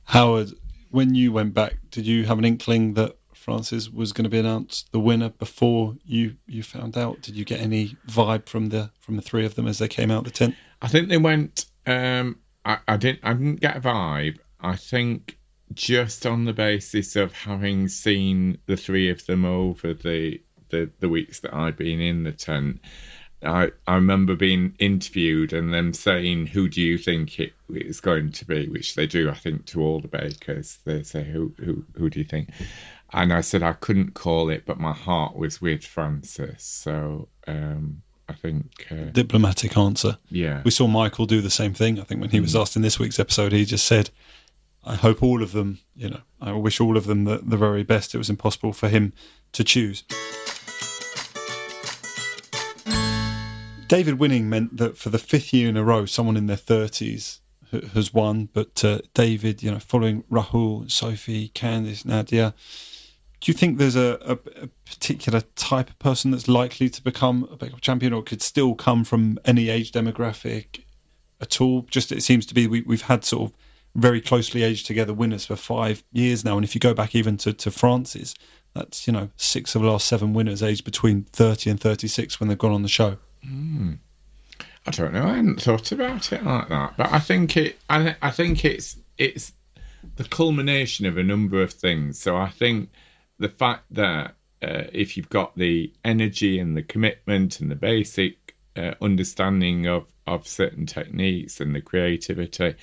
Howard, 0.05 0.53
when 0.91 1.15
you 1.15 1.31
went 1.31 1.53
back, 1.53 1.77
did 1.91 2.05
you 2.05 2.25
have 2.25 2.39
an 2.39 2.45
inkling 2.45 2.95
that 2.95 3.15
Frances 3.33 3.89
was 3.89 4.11
going 4.11 4.25
to 4.25 4.29
be 4.29 4.37
announced 4.37 4.91
the 4.91 4.99
winner 4.99 5.29
before 5.29 5.95
you 6.05 6.35
you 6.45 6.61
found 6.61 6.97
out? 6.97 7.21
Did 7.21 7.35
you 7.35 7.45
get 7.45 7.61
any 7.61 7.95
vibe 8.07 8.47
from 8.47 8.69
the 8.69 8.91
from 8.99 9.15
the 9.15 9.21
three 9.21 9.45
of 9.45 9.55
them 9.55 9.65
as 9.65 9.79
they 9.79 9.87
came 9.87 10.11
out 10.11 10.25
the 10.25 10.29
tent? 10.29 10.55
I 10.81 10.87
think 10.87 11.09
they 11.09 11.17
went. 11.17 11.65
Um, 11.87 12.39
I, 12.69 12.77
I 12.87 12.97
didn't. 12.97 13.19
I 13.23 13.33
didn't 13.33 13.61
get 13.61 13.77
a 13.77 13.81
vibe. 13.81 14.37
I 14.61 14.75
think 14.75 15.39
just 15.73 16.25
on 16.25 16.45
the 16.45 16.53
basis 16.53 17.15
of 17.15 17.33
having 17.33 17.87
seen 17.87 18.59
the 18.67 18.77
three 18.77 19.09
of 19.09 19.25
them 19.25 19.43
over 19.43 19.93
the 19.93 20.41
the, 20.69 20.91
the 20.99 21.09
weeks 21.09 21.39
that 21.39 21.53
I'd 21.53 21.77
been 21.77 21.99
in 21.99 22.23
the 22.23 22.31
tent. 22.31 22.79
I, 23.41 23.71
I 23.87 23.95
remember 23.95 24.35
being 24.35 24.75
interviewed 24.77 25.51
and 25.51 25.73
them 25.73 25.93
saying, 25.93 26.47
"Who 26.47 26.69
do 26.69 26.79
you 26.79 26.99
think 26.99 27.39
it 27.39 27.53
is 27.69 28.01
going 28.01 28.33
to 28.33 28.45
be?" 28.45 28.67
Which 28.69 28.93
they 28.93 29.07
do, 29.07 29.29
I 29.31 29.33
think, 29.33 29.65
to 29.67 29.81
all 29.81 29.99
the 29.99 30.07
bakers. 30.07 30.77
They 30.85 31.01
say, 31.01 31.23
"Who 31.23 31.55
who 31.57 31.85
who 31.95 32.09
do 32.11 32.19
you 32.19 32.25
think?" 32.25 32.51
And 33.11 33.33
I 33.33 33.41
said 33.41 33.63
I 33.63 33.73
couldn't 33.73 34.13
call 34.13 34.49
it, 34.49 34.65
but 34.67 34.79
my 34.79 34.93
heart 34.93 35.35
was 35.35 35.59
with 35.59 35.83
Frances. 35.83 36.61
So 36.61 37.29
um, 37.47 38.03
I 38.29 38.33
think, 38.33 38.87
uh, 38.91 39.11
Diplomatic 39.11 39.75
answer. 39.77 40.17
yeah, 40.29 40.61
We 40.63 40.71
saw 40.71 40.87
Michael 40.87 41.25
do 41.25 41.41
the 41.41 41.49
same 41.49 41.73
thing. 41.73 41.99
I 41.99 42.03
think 42.03 42.21
when 42.21 42.29
he 42.29 42.39
was 42.39 42.55
asked 42.55 42.75
in 42.75 42.81
this 42.83 42.99
week's 42.99 43.19
episode, 43.19 43.51
he 43.51 43.65
just 43.65 43.85
said, 43.85 44.11
"I 44.85 44.95
hope 44.95 45.23
all 45.23 45.41
of 45.41 45.51
them. 45.51 45.79
You 45.95 46.09
know, 46.11 46.21
I 46.39 46.51
wish 46.53 46.79
all 46.79 46.95
of 46.95 47.05
them 47.05 47.25
the, 47.25 47.39
the 47.39 47.57
very 47.57 47.83
best." 47.83 48.13
It 48.13 48.19
was 48.19 48.29
impossible 48.29 48.73
for 48.73 48.87
him 48.89 49.13
to 49.53 49.63
choose. 49.63 50.03
David 53.87 54.19
winning 54.19 54.47
meant 54.47 54.77
that 54.77 54.97
for 54.97 55.09
the 55.09 55.17
fifth 55.17 55.51
year 55.51 55.67
in 55.67 55.75
a 55.75 55.83
row, 55.83 56.05
someone 56.05 56.37
in 56.37 56.45
their 56.45 56.55
thirties 56.57 57.39
has 57.93 58.13
won. 58.13 58.49
But 58.53 58.85
uh, 58.85 58.99
David, 59.15 59.63
you 59.63 59.71
know, 59.71 59.79
following 59.79 60.23
Rahul, 60.31 60.89
Sophie, 60.91 61.49
Candice, 61.49 62.05
Nadia, 62.05 62.53
do 63.41 63.51
you 63.51 63.57
think 63.57 63.77
there's 63.77 63.95
a, 63.95 64.17
a, 64.21 64.63
a 64.63 64.67
particular 64.85 65.41
type 65.55 65.89
of 65.89 65.99
person 65.99 66.31
that's 66.31 66.47
likely 66.47 66.89
to 66.89 67.01
become 67.01 67.47
a 67.61 67.65
Off 67.71 67.81
champion, 67.81 68.13
or 68.13 68.21
could 68.21 68.41
still 68.41 68.75
come 68.75 69.03
from 69.03 69.39
any 69.45 69.69
age 69.69 69.91
demographic 69.91 70.83
at 71.39 71.61
all? 71.61 71.83
Just 71.83 72.11
it 72.11 72.21
seems 72.21 72.45
to 72.47 72.53
be 72.53 72.67
we, 72.67 72.81
we've 72.81 73.03
had 73.03 73.23
sort 73.23 73.51
of 73.51 73.57
very 73.95 74.21
closely 74.21 74.63
aged 74.63 74.85
together 74.85 75.13
winners 75.13 75.45
for 75.45 75.55
five 75.55 76.03
years 76.11 76.43
now, 76.43 76.57
and 76.57 76.65
if 76.65 76.75
you 76.75 76.79
go 76.79 76.93
back 76.93 77.15
even 77.15 77.37
to 77.37 77.53
to 77.53 77.71
Frances, 77.71 78.35
that's 78.73 79.07
you 79.07 79.13
know 79.13 79.29
six 79.37 79.73
of 79.73 79.81
the 79.81 79.87
last 79.89 80.07
seven 80.07 80.33
winners 80.33 80.61
aged 80.61 80.83
between 80.83 81.23
thirty 81.23 81.69
and 81.69 81.79
thirty 81.79 82.07
six 82.07 82.39
when 82.39 82.49
they've 82.49 82.57
gone 82.57 82.73
on 82.73 82.83
the 82.83 82.89
show. 82.89 83.17
Hmm. 83.43 83.93
I 84.85 84.91
don't 84.91 85.13
know. 85.13 85.23
I 85.23 85.35
hadn't 85.35 85.61
thought 85.61 85.91
about 85.91 86.31
it 86.31 86.43
like 86.43 86.69
that, 86.69 86.97
but 86.97 87.11
I 87.11 87.19
think 87.19 87.55
it. 87.55 87.77
I, 87.89 88.03
th- 88.03 88.15
I 88.21 88.31
think 88.31 88.65
it's 88.65 88.97
it's 89.17 89.53
the 90.15 90.23
culmination 90.23 91.05
of 91.05 91.17
a 91.17 91.23
number 91.23 91.61
of 91.61 91.73
things. 91.73 92.19
So 92.19 92.35
I 92.35 92.49
think 92.49 92.89
the 93.39 93.49
fact 93.49 93.85
that 93.91 94.35
uh, 94.61 94.83
if 94.91 95.15
you've 95.15 95.29
got 95.29 95.57
the 95.57 95.93
energy 96.03 96.59
and 96.59 96.75
the 96.75 96.83
commitment 96.83 97.59
and 97.59 97.71
the 97.71 97.75
basic 97.75 98.55
uh, 98.75 98.93
understanding 99.01 99.87
of 99.87 100.13
of 100.27 100.47
certain 100.47 100.85
techniques 100.85 101.59
and 101.59 101.75
the 101.75 101.81
creativity, 101.81 102.75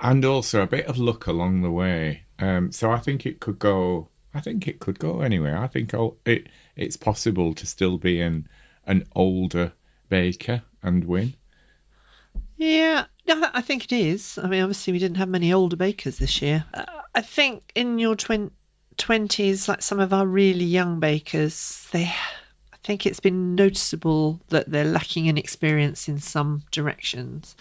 and 0.00 0.24
also 0.24 0.62
a 0.62 0.66
bit 0.66 0.86
of 0.86 0.96
luck 0.96 1.26
along 1.26 1.60
the 1.60 1.70
way. 1.70 2.22
Um, 2.38 2.72
so 2.72 2.90
I 2.90 2.98
think 2.98 3.26
it 3.26 3.40
could 3.40 3.58
go. 3.58 4.08
I 4.32 4.40
think 4.40 4.66
it 4.68 4.80
could 4.80 4.98
go 4.98 5.20
anywhere. 5.20 5.58
I 5.58 5.66
think 5.66 5.92
oh, 5.94 6.16
it 6.24 6.48
it's 6.74 6.96
possible 6.96 7.54
to 7.54 7.66
still 7.66 7.98
be 7.98 8.20
an 8.20 8.48
an 8.86 9.04
older 9.14 9.72
baker 10.08 10.62
and 10.82 11.04
win. 11.04 11.34
Yeah, 12.56 13.06
no, 13.26 13.48
I 13.52 13.60
think 13.60 13.84
it 13.84 13.92
is. 13.92 14.38
I 14.38 14.46
mean, 14.46 14.62
obviously, 14.62 14.92
we 14.92 14.98
didn't 14.98 15.18
have 15.18 15.28
many 15.28 15.52
older 15.52 15.76
bakers 15.76 16.18
this 16.18 16.40
year. 16.40 16.64
Uh, 16.72 16.84
I 17.14 17.20
think 17.20 17.72
in 17.74 17.98
your 17.98 18.16
twen- 18.16 18.52
20s, 18.98 19.68
like 19.68 19.82
some 19.82 20.00
of 20.00 20.12
our 20.12 20.26
really 20.26 20.64
young 20.64 21.00
bakers, 21.00 21.88
they. 21.92 22.12
I 22.72 22.86
think 22.86 23.04
it's 23.04 23.18
been 23.18 23.56
noticeable 23.56 24.40
that 24.50 24.70
they're 24.70 24.84
lacking 24.84 25.26
in 25.26 25.36
experience 25.36 26.08
in 26.08 26.20
some 26.20 26.62
directions 26.70 27.56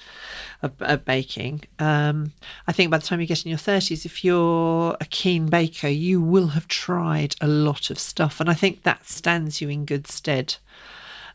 of, 0.62 0.74
of 0.82 1.04
baking. 1.04 1.64
Um, 1.80 2.34
I 2.68 2.72
think 2.72 2.92
by 2.92 3.00
the 3.00 3.08
time 3.08 3.20
you 3.20 3.26
get 3.26 3.44
in 3.44 3.50
your 3.50 3.58
30s, 3.58 4.06
if 4.06 4.24
you're 4.24 4.96
a 5.02 5.06
keen 5.06 5.48
baker, 5.48 5.88
you 5.88 6.22
will 6.22 6.50
have 6.50 6.68
tried 6.68 7.36
a 7.42 7.48
lot 7.48 7.90
of 7.90 7.98
stuff. 7.98 8.40
And 8.40 8.52
I 8.52 8.54
think 8.54 8.84
that 8.84 9.08
stands 9.08 9.62
you 9.62 9.70
in 9.70 9.86
good 9.86 10.06
stead. 10.06 10.58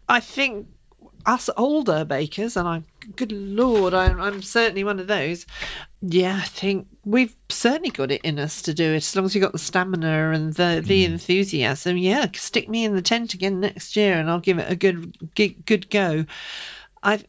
I 0.09 0.21
think 0.21 0.69
us 1.27 1.51
older 1.57 2.05
bakers, 2.05 2.57
and 2.57 2.67
I'm 2.67 2.85
good 3.17 3.33
lord, 3.33 3.95
I, 3.95 4.07
I'm 4.07 4.43
certainly 4.43 4.85
one 4.85 4.99
of 4.99 5.07
those. 5.07 5.47
Yeah, 6.01 6.41
I 6.43 6.47
think 6.47 6.87
we've 7.05 7.37
certainly 7.49 7.91
got 7.91 8.11
it 8.11 8.23
in 8.23 8.39
us 8.39 8.63
to 8.63 8.75
do 8.75 8.93
it 8.93 8.97
as 8.97 9.17
long 9.17 9.27
as 9.27 9.35
we've 9.35 9.43
got 9.43 9.53
the 9.53 9.59
stamina 9.59 10.31
and 10.31 10.55
the 10.55 10.83
the 10.85 11.05
mm. 11.05 11.13
enthusiasm. 11.13 11.97
Yeah, 11.97 12.27
stick 12.35 12.69
me 12.69 12.85
in 12.85 12.95
the 12.95 13.03
tent 13.03 13.35
again 13.35 13.61
next 13.61 13.97
year, 13.97 14.15
and 14.15 14.31
I'll 14.31 14.41
give 14.41 14.59
it 14.59 14.71
a 14.71 14.77
good 14.77 15.35
good, 15.35 15.67
good 15.67 15.91
go. 15.91 16.25
I 17.03 17.25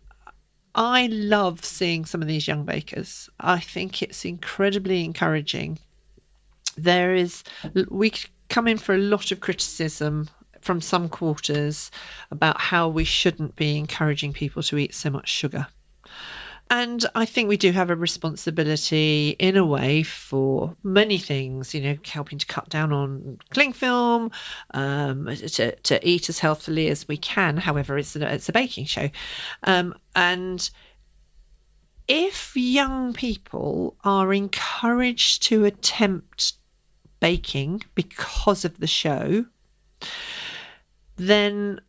I 0.74 1.08
love 1.08 1.66
seeing 1.66 2.06
some 2.06 2.22
of 2.22 2.28
these 2.28 2.48
young 2.48 2.64
bakers. 2.64 3.30
I 3.40 3.60
think 3.60 4.02
it's 4.02 4.24
incredibly 4.24 5.04
encouraging. 5.04 5.80
There 6.78 7.14
is 7.14 7.44
we 7.90 8.14
come 8.50 8.68
in 8.68 8.78
for 8.78 8.96
a 8.96 9.00
lot 9.00 9.32
of 9.32 9.40
criticism 9.40 10.30
from 10.62 10.82
some 10.82 11.10
quarters 11.10 11.92
about 12.30 12.60
how 12.62 12.88
we 12.88 13.04
shouldn't 13.04 13.56
be 13.56 13.78
encouraging 13.78 14.34
people 14.34 14.64
to 14.64 14.78
eat 14.78 14.94
so 14.94 15.10
much 15.10 15.30
sugar. 15.30 15.68
And 16.72 17.06
I 17.16 17.26
think 17.26 17.50
we 17.50 17.58
do 17.58 17.74
have 17.74 17.90
a 17.90 17.98
responsibility 17.98 19.36
in 19.40 19.58
a 19.58 19.66
way 19.66 20.04
for 20.04 20.78
many 20.84 21.18
things, 21.18 21.74
you 21.74 21.82
know, 21.82 21.98
helping 22.06 22.38
to 22.38 22.46
cut 22.46 22.70
down 22.70 22.94
on 22.94 23.40
cling 23.50 23.74
film, 23.74 24.32
um, 24.74 25.26
to, 25.36 25.76
to 25.76 26.08
eat 26.08 26.30
as 26.30 26.40
healthily 26.40 26.88
as 26.88 27.10
we 27.10 27.18
can. 27.18 27.58
However, 27.58 27.98
it's 27.98 28.16
a, 28.16 28.34
it's 28.34 28.48
a 28.48 28.54
baking 28.54 28.86
show. 28.86 29.10
Um, 29.64 29.94
and 30.16 30.70
if 32.08 32.56
young 32.56 33.12
people 33.12 33.98
are 34.06 34.34
encouraged 34.34 35.44
to 35.44 35.66
attempt 35.66 36.54
baking 37.20 37.84
because 37.96 38.64
of 38.64 38.80
the 38.80 38.88
show, 38.88 39.46
then 41.16 41.82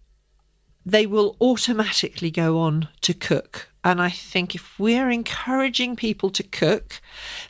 they 0.85 1.07
will 1.07 1.37
automatically 1.41 2.31
go 2.31 2.59
on 2.59 2.89
to 3.03 3.15
cook. 3.15 3.69
And 3.85 4.01
I 4.01 4.11
think 4.11 4.55
if 4.55 4.79
we're 4.79 5.11
encouraging 5.11 5.97
people 5.97 6.31
to 6.31 6.43
cook, 6.43 7.01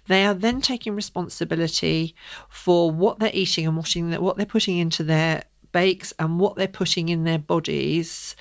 they 0.07 0.25
are 0.25 0.35
then 0.35 0.61
taking 0.61 0.95
responsibility 0.95 2.15
for 2.49 2.91
what 2.91 3.19
they're 3.19 3.31
eating 3.35 3.67
and 3.67 3.77
what, 3.77 4.37
they're 4.37 4.47
putting 4.47 4.79
into 4.79 5.05
their 5.05 5.45
bakes 5.73 6.13
and 6.19 6.39
what 6.41 6.57
they're 6.57 6.69
putting 6.69 7.09
in 7.09 7.25
their 7.25 7.39
bodies, 7.39 8.35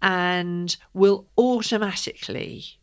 and 0.00 0.76
will 0.94 1.26
automatically 1.36 2.75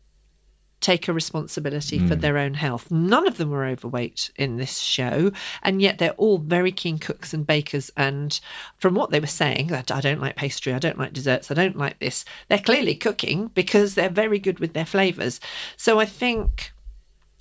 take 0.84 1.08
a 1.08 1.12
responsibility 1.14 1.98
for 1.98 2.14
hmm. 2.14 2.20
their 2.20 2.36
own 2.36 2.54
health. 2.54 2.90
None 2.90 3.26
of 3.26 3.38
them 3.38 3.50
were 3.50 3.64
overweight 3.64 4.30
in 4.36 4.56
this 4.58 4.80
show, 4.80 5.32
and 5.62 5.80
yet 5.80 5.98
they're 5.98 6.12
all 6.12 6.36
very 6.36 6.72
keen 6.72 6.98
cooks 6.98 7.32
and 7.32 7.46
bakers. 7.46 7.90
And 7.96 8.38
from 8.76 8.94
what 8.94 9.10
they 9.10 9.18
were 9.18 9.26
saying, 9.26 9.68
that 9.68 9.90
I 9.90 10.02
don't 10.02 10.20
like 10.20 10.36
pastry, 10.36 10.74
I 10.74 10.78
don't 10.78 10.98
like 10.98 11.14
desserts, 11.14 11.50
I 11.50 11.54
don't 11.54 11.78
like 11.78 11.98
this, 12.00 12.26
they're 12.48 12.58
clearly 12.58 12.94
cooking 12.94 13.48
because 13.54 13.94
they're 13.94 14.10
very 14.10 14.38
good 14.38 14.60
with 14.60 14.74
their 14.74 14.84
flavours. 14.84 15.40
So 15.78 15.98
I 15.98 16.04
think 16.04 16.72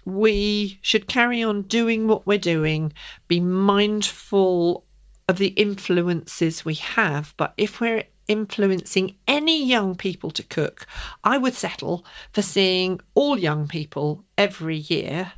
we 0.05 0.79
should 0.81 1.07
carry 1.07 1.43
on 1.43 1.63
doing 1.63 2.07
what 2.07 2.25
we're 2.25 2.37
doing, 2.37 2.93
be 3.27 3.41
mindful 3.41 4.85
of 5.27 5.37
the 5.37 5.47
influences 5.47 6.63
we 6.63 6.75
have. 6.75 7.33
But 7.35 7.53
if 7.57 7.81
we're 7.81 8.05
influencing 8.27 9.15
any 9.27 9.63
young 9.63 9.95
people 9.95 10.31
to 10.31 10.43
cook, 10.43 10.85
I 11.23 11.37
would 11.37 11.53
settle 11.53 12.05
for 12.31 12.41
seeing 12.41 12.99
all 13.13 13.37
young 13.37 13.67
people 13.67 14.23
every 14.37 14.77
year. 14.77 15.33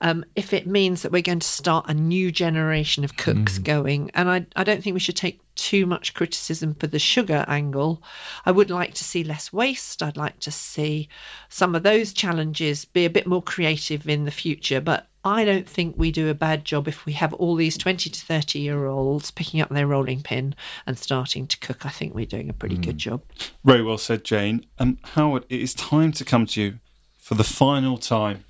Um, 0.00 0.24
if 0.34 0.52
it 0.52 0.66
means 0.66 1.02
that 1.02 1.12
we're 1.12 1.22
going 1.22 1.40
to 1.40 1.46
start 1.46 1.86
a 1.88 1.94
new 1.94 2.32
generation 2.32 3.04
of 3.04 3.16
cooks 3.16 3.58
going. 3.58 4.10
And 4.14 4.30
I, 4.30 4.46
I 4.56 4.64
don't 4.64 4.82
think 4.82 4.94
we 4.94 5.00
should 5.00 5.16
take 5.16 5.40
too 5.54 5.84
much 5.84 6.14
criticism 6.14 6.74
for 6.74 6.86
the 6.86 6.98
sugar 6.98 7.44
angle. 7.46 8.02
I 8.46 8.50
would 8.50 8.70
like 8.70 8.94
to 8.94 9.04
see 9.04 9.22
less 9.22 9.52
waste. 9.52 10.02
I'd 10.02 10.16
like 10.16 10.40
to 10.40 10.50
see 10.50 11.08
some 11.50 11.74
of 11.74 11.82
those 11.82 12.14
challenges 12.14 12.86
be 12.86 13.04
a 13.04 13.10
bit 13.10 13.26
more 13.26 13.42
creative 13.42 14.08
in 14.08 14.24
the 14.24 14.30
future. 14.30 14.80
But 14.80 15.06
I 15.22 15.44
don't 15.44 15.68
think 15.68 15.96
we 15.98 16.10
do 16.10 16.30
a 16.30 16.34
bad 16.34 16.64
job 16.64 16.88
if 16.88 17.04
we 17.04 17.12
have 17.12 17.34
all 17.34 17.54
these 17.54 17.76
20 17.76 18.08
to 18.08 18.20
30 18.24 18.58
year 18.58 18.86
olds 18.86 19.30
picking 19.30 19.60
up 19.60 19.68
their 19.68 19.86
rolling 19.86 20.22
pin 20.22 20.54
and 20.86 20.98
starting 20.98 21.46
to 21.48 21.58
cook. 21.58 21.84
I 21.84 21.90
think 21.90 22.14
we're 22.14 22.24
doing 22.24 22.48
a 22.48 22.54
pretty 22.54 22.78
good 22.78 22.96
job. 22.96 23.22
Very 23.62 23.82
well 23.82 23.98
said, 23.98 24.24
Jane. 24.24 24.64
And 24.78 24.96
Howard, 25.12 25.44
it 25.50 25.60
is 25.60 25.74
time 25.74 26.12
to 26.12 26.24
come 26.24 26.46
to 26.46 26.62
you 26.62 26.78
for 27.18 27.34
the 27.34 27.44
final 27.44 27.98
time. 27.98 28.44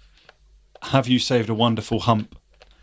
Have 0.83 1.09
you 1.09 1.19
saved 1.19 1.49
a 1.49 1.55
wonderful 1.55 2.01
hump 2.01 2.39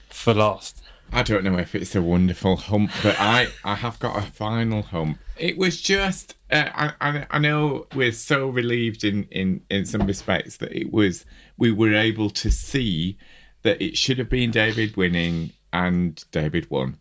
for 0.10 0.34
last? 0.34 0.84
I 1.12 1.24
don't 1.24 1.44
know 1.44 1.58
if 1.58 1.74
it's 1.74 1.96
a 1.96 2.02
wonderful 2.02 2.58
hump, 2.58 2.92
but 3.02 3.16
I, 3.20 3.48
I 3.64 3.76
have 3.76 3.98
got 4.00 4.18
a 4.18 4.22
final 4.22 4.82
hump. 4.82 5.20
It 5.38 5.58
was 5.58 5.82
just, 5.82 6.36
uh, 6.52 6.70
I, 6.74 6.94
I, 7.00 7.26
I 7.32 7.40
know 7.40 7.88
we're 7.96 8.12
so 8.12 8.50
relieved 8.50 9.04
in, 9.04 9.24
in, 9.32 9.62
in 9.70 9.86
some 9.86 10.06
respects 10.06 10.58
that 10.58 10.74
it 10.74 10.92
was, 10.92 11.26
we 11.58 11.72
were 11.72 11.94
able 11.94 12.30
to 12.32 12.52
see 12.52 13.18
that 13.62 13.82
it 13.82 13.98
should 13.98 14.20
have 14.20 14.30
been 14.30 14.52
David 14.52 14.98
winning 14.98 15.54
and 15.72 16.24
David 16.32 16.70
won. 16.70 16.98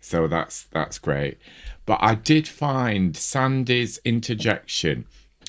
So 0.00 0.26
that's 0.26 0.64
that's 0.64 0.98
great. 0.98 1.38
But 1.84 1.98
I 2.00 2.14
did 2.14 2.48
find 2.48 3.14
Sandy's 3.16 3.98
interjection 4.04 5.04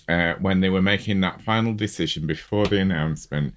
uh, 0.10 0.34
when 0.40 0.60
they 0.60 0.70
were 0.70 0.82
making 0.82 1.22
that 1.22 1.42
final 1.42 1.74
decision 1.74 2.28
before 2.28 2.68
the 2.68 2.80
announcement. 2.80 3.54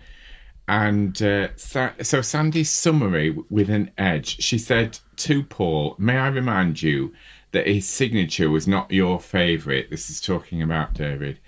And 0.67 1.21
uh, 1.21 1.49
Sa- 1.57 1.93
so 2.03 2.23
Sandy's 2.23 2.71
summary 2.71 3.37
with 3.51 3.69
an 3.69 3.91
edge. 3.99 4.43
She 4.43 4.59
said 4.59 4.99
to 5.17 5.43
Paul, 5.43 5.95
May 5.99 6.17
I 6.17 6.29
remind 6.29 6.83
you 6.83 7.13
that 7.53 7.67
his 7.67 7.89
signature 7.89 8.51
was 8.51 8.67
not 8.67 8.91
your 8.91 9.21
favourite? 9.21 9.91
This 9.91 10.09
is 10.11 10.21
talking 10.21 10.63
about 10.63 10.95
David. 10.95 11.39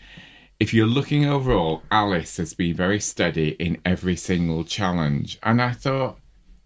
If 0.59 0.73
you're 0.73 0.87
looking 0.87 1.27
overall, 1.27 1.83
Alice 1.91 2.37
has 2.39 2.55
been 2.55 2.75
very 2.75 3.01
steady 3.01 3.51
in 3.59 3.79
every 3.85 4.17
single 4.17 4.65
challenge. 4.65 5.39
And 5.43 5.61
I 5.61 5.73
thought, 5.73 6.19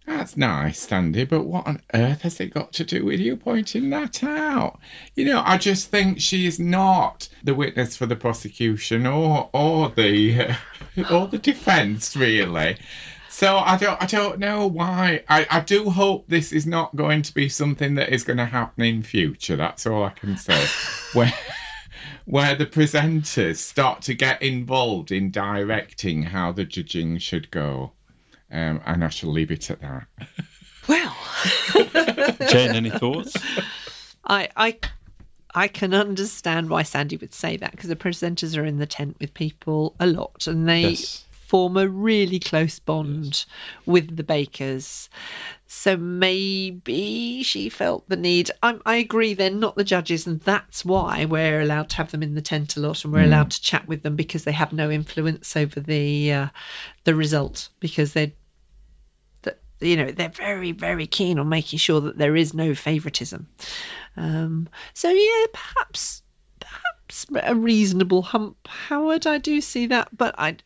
that's 0.07 0.37
nice, 0.37 0.81
Sandy, 0.81 1.25
but 1.25 1.45
what 1.45 1.67
on 1.67 1.83
earth 1.95 2.23
has 2.23 2.41
it 2.41 2.53
got 2.53 2.73
to 2.75 2.85
do 2.85 3.05
with 3.05 3.21
you 3.21 3.37
pointing 3.37 3.91
that 3.91 4.23
out? 4.25 4.79
You 5.15 5.25
know, 5.25 5.43
I 5.45 5.57
just 5.57 5.89
think 5.89 6.21
she 6.21 6.47
is 6.47 6.59
not 6.59 7.29
the 7.45 7.55
witness 7.55 7.97
for 7.97 8.07
the 8.07 8.17
prosecution 8.17 9.07
or 9.07 9.51
or 9.53 9.91
the 9.91 10.57
or 11.11 11.27
the 11.29 11.39
defence, 11.39 12.17
really. 12.17 12.77
So 13.29 13.59
I 13.59 13.77
don't 13.77 14.03
I 14.03 14.07
don't 14.07 14.39
know 14.39 14.67
why. 14.67 15.23
I, 15.29 15.47
I 15.51 15.61
do 15.61 15.91
hope 15.91 16.27
this 16.29 16.53
is 16.53 16.67
not 16.67 16.97
going 16.97 17.23
to 17.23 17.33
be 17.33 17.49
something 17.49 17.95
that 17.95 18.09
is 18.13 18.25
going 18.25 18.39
to 18.39 18.47
happen 18.47 18.85
in 18.85 19.03
future. 19.03 19.57
That's 19.57 19.87
all 19.87 20.05
I 20.05 20.11
can 20.11 20.37
say. 20.37 20.67
where 21.19 21.33
where 22.25 22.55
the 22.55 22.67
presenters 22.67 23.57
start 23.57 24.03
to 24.03 24.15
get 24.15 24.43
involved 24.43 25.11
in 25.11 25.31
directing 25.31 26.25
how 26.25 26.53
the 26.53 26.65
judging 26.65 27.19
should 27.19 27.51
go. 27.51 27.93
Um, 28.53 28.81
and 28.85 29.05
I 29.05 29.09
shall 29.09 29.31
leave 29.31 29.51
it 29.51 29.71
at 29.71 29.81
that. 29.81 30.07
Well, 30.89 31.17
Jane, 32.51 32.75
any 32.75 32.91
thoughts? 32.91 33.37
I, 34.25 34.49
I, 34.57 34.79
I 35.55 35.69
can 35.69 35.95
understand 35.95 36.71
why 36.71 36.83
Sandy 36.83 37.17
would 37.17 37.35
say 37.35 37.57
that 37.57 37.73
because 37.73 37.89
the 37.89 37.97
presenters 37.97 38.57
are 38.57 38.65
in 38.65 38.79
the 38.79 38.87
tent 38.87 39.17
with 39.21 39.35
people 39.35 39.95
a 39.99 40.07
lot 40.07 40.47
and 40.47 40.69
they 40.69 40.83
Yes. 40.83 41.25
form 41.31 41.77
a 41.77 41.89
really 41.89 42.39
close 42.39 42.79
bond 42.79 43.45
with 43.85 44.17
the 44.17 44.23
bakers. 44.23 45.09
So 45.67 45.97
maybe 45.97 47.43
she 47.43 47.69
felt 47.69 48.09
the 48.09 48.17
need. 48.17 48.51
I, 48.63 48.79
I 48.85 48.97
agree, 48.97 49.35
they're 49.35 49.51
not 49.51 49.77
the 49.77 49.85
judges, 49.85 50.27
and 50.27 50.41
that's 50.41 50.85
why 50.85 51.25
we're 51.25 51.61
allowed 51.61 51.91
to 51.91 51.97
have 51.97 52.11
them 52.11 52.23
in 52.23 52.35
the 52.35 52.43
tent 52.43 52.77
a 52.77 52.81
lot, 52.81 53.05
and 53.05 53.13
we're 53.13 53.23
allowed 53.23 53.51
to 53.53 53.63
chat 53.63 53.87
with 53.87 54.03
them 54.03 54.17
because 54.17 54.45
they 54.45 54.53
have 54.53 54.73
no 54.73 54.91
influence 54.91 55.57
over 55.57 55.79
the 55.79 56.33
uh, 56.33 56.47
the 57.05 57.15
result 57.15 57.69
because 57.79 58.13
they're 58.13 58.33
you 59.81 59.97
know 59.97 60.11
they're 60.11 60.29
very 60.29 60.73
very 60.73 61.07
keen 61.07 61.39
on 61.39 61.49
making 61.49 61.79
sure 61.79 62.01
that 62.01 62.19
there 62.19 62.37
is 62.37 62.53
no 62.55 62.75
favoritism 62.75 63.49
um 64.17 64.69
so 64.95 65.09
yeah 65.11 65.47
perhaps 65.53 66.23
perhaps 66.61 67.27
a 67.43 67.55
reasonable 67.55 68.23
hump 68.23 68.57
howard 68.69 69.27
i 69.27 69.39
do 69.39 69.61
see 69.61 69.87
that 69.87 70.09
but 70.17 70.35
i 70.39 70.57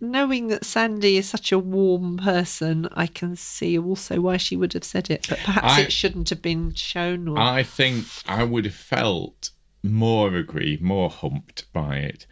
knowing 0.00 0.48
that 0.48 0.64
sandy 0.64 1.16
is 1.16 1.28
such 1.28 1.52
a 1.52 1.58
warm 1.58 2.16
person 2.18 2.86
i 2.92 3.06
can 3.06 3.34
see 3.36 3.78
also 3.78 4.20
why 4.20 4.36
she 4.36 4.56
would 4.56 4.72
have 4.74 4.84
said 4.84 5.10
it 5.10 5.26
but 5.28 5.38
perhaps 5.38 5.72
I- 5.74 5.80
it 5.82 5.92
shouldn't 5.92 6.28
have 6.30 6.42
been 6.42 6.74
shown 6.74 7.28
or 7.28 7.38
I 7.38 7.62
think 7.62 8.06
I 8.26 8.44
would 8.44 8.64
have 8.64 8.74
felt 8.74 9.50
more 9.82 10.34
aggrieved, 10.34 10.82
more 10.82 11.08
humped 11.10 11.72
by 11.72 11.98
it 11.98 12.26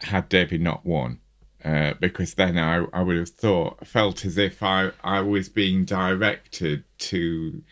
had 0.00 0.28
David 0.30 0.60
not 0.62 0.84
won. 0.86 1.20
Uh, 1.66 1.94
because 1.98 2.34
then 2.34 2.56
I, 2.56 2.84
I 2.92 3.02
would 3.02 3.16
have 3.16 3.30
thought, 3.30 3.84
felt 3.84 4.24
as 4.24 4.38
if 4.38 4.62
I, 4.62 4.92
I 5.02 5.20
was 5.20 5.48
being 5.48 5.84
directed 5.84 6.84
to 6.98 7.64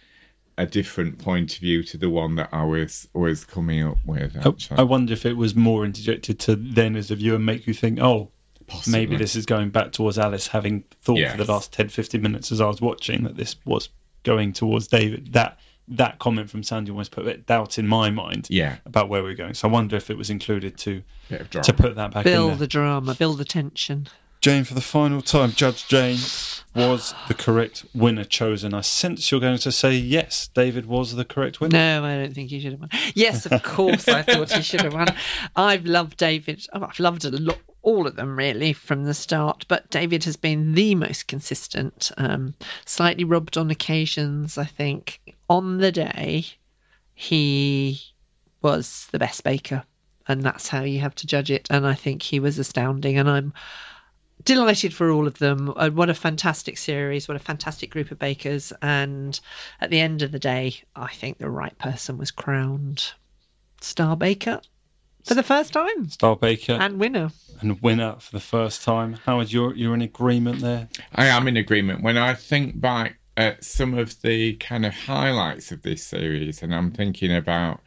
a 0.58 0.66
different 0.66 1.18
point 1.18 1.54
of 1.54 1.60
view 1.60 1.84
to 1.84 1.96
the 1.96 2.10
one 2.10 2.34
that 2.34 2.48
I 2.50 2.64
was 2.64 3.08
was 3.14 3.44
coming 3.44 3.84
up 3.84 3.98
with. 4.04 4.36
I, 4.36 4.48
Actually. 4.48 4.78
I 4.78 4.82
wonder 4.82 5.12
if 5.12 5.24
it 5.24 5.36
was 5.36 5.54
more 5.54 5.84
interjected 5.84 6.40
to 6.40 6.56
then 6.56 6.96
as 6.96 7.12
a 7.12 7.16
viewer 7.16 7.38
make 7.38 7.68
you 7.68 7.74
think, 7.74 8.00
oh, 8.00 8.30
Possibly. 8.66 8.98
maybe 8.98 9.16
this 9.16 9.36
is 9.36 9.46
going 9.46 9.70
back 9.70 9.92
towards 9.92 10.18
Alice 10.18 10.48
having 10.48 10.84
thought 11.00 11.30
for 11.30 11.36
the 11.36 11.52
last 11.52 11.72
10, 11.72 11.88
15 11.88 12.20
minutes 12.20 12.50
as 12.50 12.60
I 12.60 12.66
was 12.66 12.80
watching 12.80 13.22
that 13.22 13.36
this 13.36 13.54
was 13.64 13.90
going 14.24 14.52
towards 14.52 14.88
David. 14.88 15.34
That 15.34 15.56
that 15.88 16.18
comment 16.18 16.48
from 16.50 16.62
Sandy 16.62 16.90
almost 16.90 17.10
put 17.10 17.22
a 17.22 17.26
bit 17.26 17.36
of 17.40 17.46
doubt 17.46 17.78
in 17.78 17.86
my 17.86 18.10
mind 18.10 18.46
Yeah. 18.50 18.76
about 18.86 19.08
where 19.08 19.22
we 19.22 19.30
are 19.30 19.34
going. 19.34 19.54
So 19.54 19.68
I 19.68 19.70
wonder 19.72 19.96
if 19.96 20.08
it 20.10 20.16
was 20.16 20.30
included 20.30 20.78
to 20.78 21.02
Bit 21.28 21.40
of 21.42 21.50
drama. 21.50 21.64
to 21.64 21.72
put 21.74 21.94
that 21.96 22.10
back 22.12 22.24
in 22.26 22.32
build 22.32 22.58
the 22.58 22.66
drama 22.66 23.14
build 23.14 23.38
the 23.38 23.44
tension 23.44 24.08
Jane, 24.40 24.64
for 24.64 24.74
the 24.74 24.82
final 24.82 25.22
time, 25.22 25.52
Judge 25.52 25.88
Jane 25.88 26.18
was 26.74 27.14
the 27.28 27.34
correct 27.34 27.86
winner 27.94 28.24
chosen. 28.24 28.74
I 28.74 28.82
sense 28.82 29.30
you're 29.30 29.40
going 29.40 29.56
to 29.56 29.72
say 29.72 29.94
yes, 29.94 30.48
David 30.52 30.84
was 30.84 31.14
the 31.14 31.24
correct 31.24 31.62
winner. 31.62 31.78
No, 31.78 32.04
I 32.04 32.16
don't 32.16 32.34
think 32.34 32.50
he 32.50 32.60
should 32.60 32.72
have 32.72 32.80
won. 32.80 32.90
Yes, 33.14 33.46
of 33.46 33.62
course, 33.62 34.06
I 34.06 34.20
thought 34.20 34.52
he 34.52 34.60
should 34.60 34.82
have 34.82 34.92
won. 34.92 35.06
I've 35.56 35.86
loved 35.86 36.18
David. 36.18 36.66
oh, 36.74 36.82
I've 36.84 37.00
loved 37.00 37.24
a 37.24 37.30
lot, 37.30 37.56
all 37.84 38.06
of 38.06 38.16
them 38.16 38.36
really 38.36 38.72
from 38.72 39.04
the 39.04 39.14
start, 39.14 39.66
but 39.68 39.88
David 39.90 40.24
has 40.24 40.36
been 40.36 40.72
the 40.72 40.94
most 40.94 41.28
consistent. 41.28 42.10
Um, 42.16 42.54
slightly 42.84 43.24
robbed 43.24 43.56
on 43.56 43.70
occasions, 43.70 44.58
I 44.58 44.64
think. 44.64 45.20
On 45.48 45.78
the 45.78 45.92
day, 45.92 46.46
he 47.14 48.00
was 48.62 49.08
the 49.12 49.18
best 49.18 49.44
baker, 49.44 49.84
and 50.26 50.42
that's 50.42 50.68
how 50.68 50.82
you 50.82 51.00
have 51.00 51.14
to 51.16 51.26
judge 51.26 51.50
it. 51.50 51.68
And 51.70 51.86
I 51.86 51.94
think 51.94 52.22
he 52.22 52.40
was 52.40 52.58
astounding, 52.58 53.18
and 53.18 53.28
I'm 53.28 53.52
delighted 54.42 54.94
for 54.94 55.10
all 55.10 55.26
of 55.26 55.38
them. 55.38 55.72
Uh, 55.76 55.90
what 55.90 56.10
a 56.10 56.14
fantastic 56.14 56.78
series! 56.78 57.28
What 57.28 57.36
a 57.36 57.40
fantastic 57.40 57.90
group 57.90 58.10
of 58.10 58.18
bakers! 58.18 58.72
And 58.80 59.38
at 59.80 59.90
the 59.90 60.00
end 60.00 60.22
of 60.22 60.32
the 60.32 60.38
day, 60.38 60.80
I 60.96 61.08
think 61.08 61.36
the 61.36 61.50
right 61.50 61.76
person 61.78 62.16
was 62.16 62.30
crowned 62.30 63.12
star 63.82 64.16
baker 64.16 64.62
for 65.24 65.34
the 65.34 65.42
first 65.42 65.72
time 65.72 66.08
Star 66.08 66.36
Baker 66.36 66.72
and 66.72 66.98
winner. 66.98 67.30
and 67.60 67.80
winner 67.82 68.16
for 68.20 68.32
the 68.32 68.40
first 68.40 68.84
time. 68.84 69.14
Howard, 69.24 69.52
you're 69.52 69.74
you're 69.74 69.94
in 69.94 70.02
agreement 70.02 70.60
there. 70.60 70.88
I 71.14 71.26
am 71.26 71.48
in 71.48 71.56
agreement. 71.56 72.02
When 72.02 72.16
I 72.16 72.34
think 72.34 72.80
back 72.80 73.18
at 73.36 73.64
some 73.64 73.94
of 73.94 74.22
the 74.22 74.54
kind 74.56 74.86
of 74.86 74.94
highlights 74.94 75.72
of 75.72 75.82
this 75.82 76.04
series, 76.04 76.62
and 76.62 76.74
I'm 76.74 76.92
thinking 76.92 77.34
about 77.34 77.80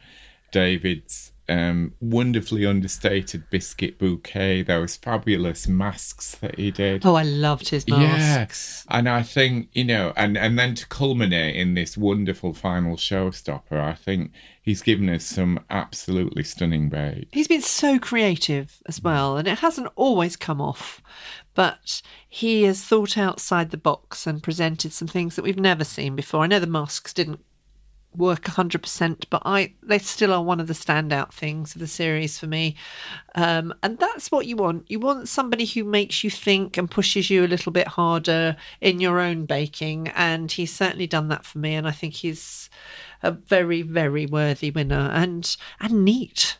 David's 0.52 1.27
um, 1.48 1.94
wonderfully 2.00 2.66
understated 2.66 3.48
biscuit 3.50 3.98
bouquet, 3.98 4.62
those 4.62 4.96
fabulous 4.96 5.66
masks 5.66 6.34
that 6.36 6.58
he 6.58 6.70
did. 6.70 7.04
Oh, 7.06 7.14
I 7.14 7.22
loved 7.22 7.68
his 7.68 7.86
masks. 7.88 8.84
Yeah. 8.88 8.98
And 8.98 9.08
I 9.08 9.22
think, 9.22 9.68
you 9.72 9.84
know, 9.84 10.12
and, 10.16 10.36
and 10.36 10.58
then 10.58 10.74
to 10.76 10.86
culminate 10.88 11.56
in 11.56 11.74
this 11.74 11.96
wonderful 11.96 12.54
final 12.54 12.96
showstopper, 12.96 13.80
I 13.80 13.94
think 13.94 14.32
he's 14.60 14.82
given 14.82 15.08
us 15.08 15.24
some 15.24 15.60
absolutely 15.70 16.44
stunning 16.44 16.88
bait. 16.88 17.28
He's 17.32 17.48
been 17.48 17.62
so 17.62 17.98
creative 17.98 18.82
as 18.86 19.02
well, 19.02 19.36
and 19.36 19.48
it 19.48 19.60
hasn't 19.60 19.88
always 19.96 20.36
come 20.36 20.60
off. 20.60 21.02
But 21.54 22.02
he 22.28 22.64
has 22.64 22.84
thought 22.84 23.18
outside 23.18 23.70
the 23.70 23.76
box 23.76 24.26
and 24.26 24.42
presented 24.42 24.92
some 24.92 25.08
things 25.08 25.34
that 25.34 25.42
we've 25.42 25.58
never 25.58 25.82
seen 25.82 26.14
before. 26.14 26.44
I 26.44 26.46
know 26.46 26.60
the 26.60 26.66
masks 26.68 27.12
didn't 27.12 27.40
work 28.16 28.42
100% 28.42 29.24
but 29.30 29.42
i 29.44 29.72
they 29.82 29.98
still 29.98 30.32
are 30.32 30.42
one 30.42 30.60
of 30.60 30.66
the 30.66 30.74
standout 30.74 31.32
things 31.32 31.74
of 31.74 31.80
the 31.80 31.86
series 31.86 32.38
for 32.38 32.46
me 32.46 32.74
um, 33.34 33.72
and 33.82 33.98
that's 33.98 34.30
what 34.30 34.46
you 34.46 34.56
want 34.56 34.84
you 34.88 34.98
want 34.98 35.28
somebody 35.28 35.64
who 35.64 35.84
makes 35.84 36.24
you 36.24 36.30
think 36.30 36.76
and 36.76 36.90
pushes 36.90 37.30
you 37.30 37.44
a 37.44 37.46
little 37.46 37.70
bit 37.70 37.86
harder 37.86 38.56
in 38.80 39.00
your 39.00 39.20
own 39.20 39.44
baking 39.46 40.08
and 40.08 40.52
he's 40.52 40.74
certainly 40.74 41.06
done 41.06 41.28
that 41.28 41.44
for 41.44 41.58
me 41.58 41.74
and 41.74 41.86
i 41.86 41.92
think 41.92 42.14
he's 42.14 42.68
a 43.22 43.30
very 43.30 43.82
very 43.82 44.26
worthy 44.26 44.70
winner 44.70 45.10
and 45.12 45.56
and 45.80 46.04
neat 46.04 46.58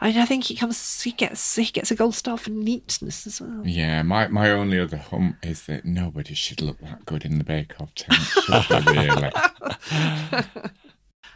I, 0.00 0.08
I 0.10 0.26
think 0.26 0.44
he 0.44 0.54
comes. 0.54 1.02
He 1.02 1.10
gets. 1.10 1.56
He 1.56 1.64
gets 1.64 1.90
a 1.90 1.96
gold 1.96 2.14
star 2.14 2.38
for 2.38 2.50
neatness 2.50 3.26
as 3.26 3.40
well. 3.40 3.62
Yeah, 3.64 4.02
my, 4.02 4.28
my 4.28 4.50
only 4.50 4.78
other 4.78 4.96
hump 4.96 5.44
is 5.44 5.66
that 5.66 5.84
nobody 5.84 6.34
should 6.34 6.62
look 6.62 6.78
that 6.80 7.04
good 7.04 7.24
in 7.24 7.38
the 7.38 7.44
Bake 7.44 7.80
Off 7.80 7.94
tent. 7.94 8.86
really. 8.86 9.32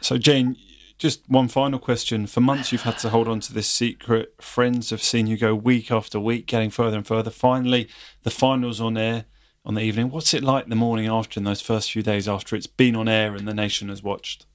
So, 0.03 0.17
Jane, 0.17 0.57
just 0.97 1.21
one 1.29 1.47
final 1.47 1.79
question. 1.79 2.27
For 2.27 2.41
months, 2.41 2.73
you've 2.73 2.81
had 2.81 2.97
to 2.99 3.09
hold 3.09 3.29
on 3.29 3.39
to 3.39 3.53
this 3.53 3.69
secret. 3.69 4.35
Friends 4.41 4.89
have 4.89 5.01
seen 5.01 5.27
you 5.27 5.37
go 5.37 5.55
week 5.55 5.91
after 5.91 6.19
week, 6.19 6.45
getting 6.45 6.71
further 6.71 6.97
and 6.97 7.07
further. 7.07 7.29
Finally, 7.29 7.87
the 8.23 8.29
finals 8.29 8.81
on 8.81 8.97
air 8.97 9.23
on 9.63 9.75
the 9.75 9.81
evening. 9.81 10.09
What's 10.09 10.33
it 10.33 10.43
like 10.43 10.67
the 10.67 10.75
morning 10.75 11.07
after 11.07 11.39
in 11.39 11.45
those 11.45 11.61
first 11.61 11.89
few 11.89 12.03
days 12.03 12.27
after 12.27 12.53
it's 12.57 12.67
been 12.67 12.97
on 12.97 13.07
air 13.07 13.33
and 13.33 13.47
the 13.47 13.53
nation 13.53 13.87
has 13.87 14.03
watched? 14.03 14.45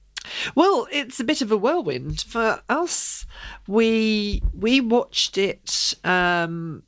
Well, 0.53 0.87
it's 0.91 1.19
a 1.19 1.23
bit 1.23 1.41
of 1.41 1.51
a 1.51 1.57
whirlwind 1.57 2.21
for 2.21 2.61
us. 2.69 3.25
We 3.67 4.43
we 4.53 4.81
watched 4.81 5.35
it. 5.35 5.95
Um, 6.03 6.83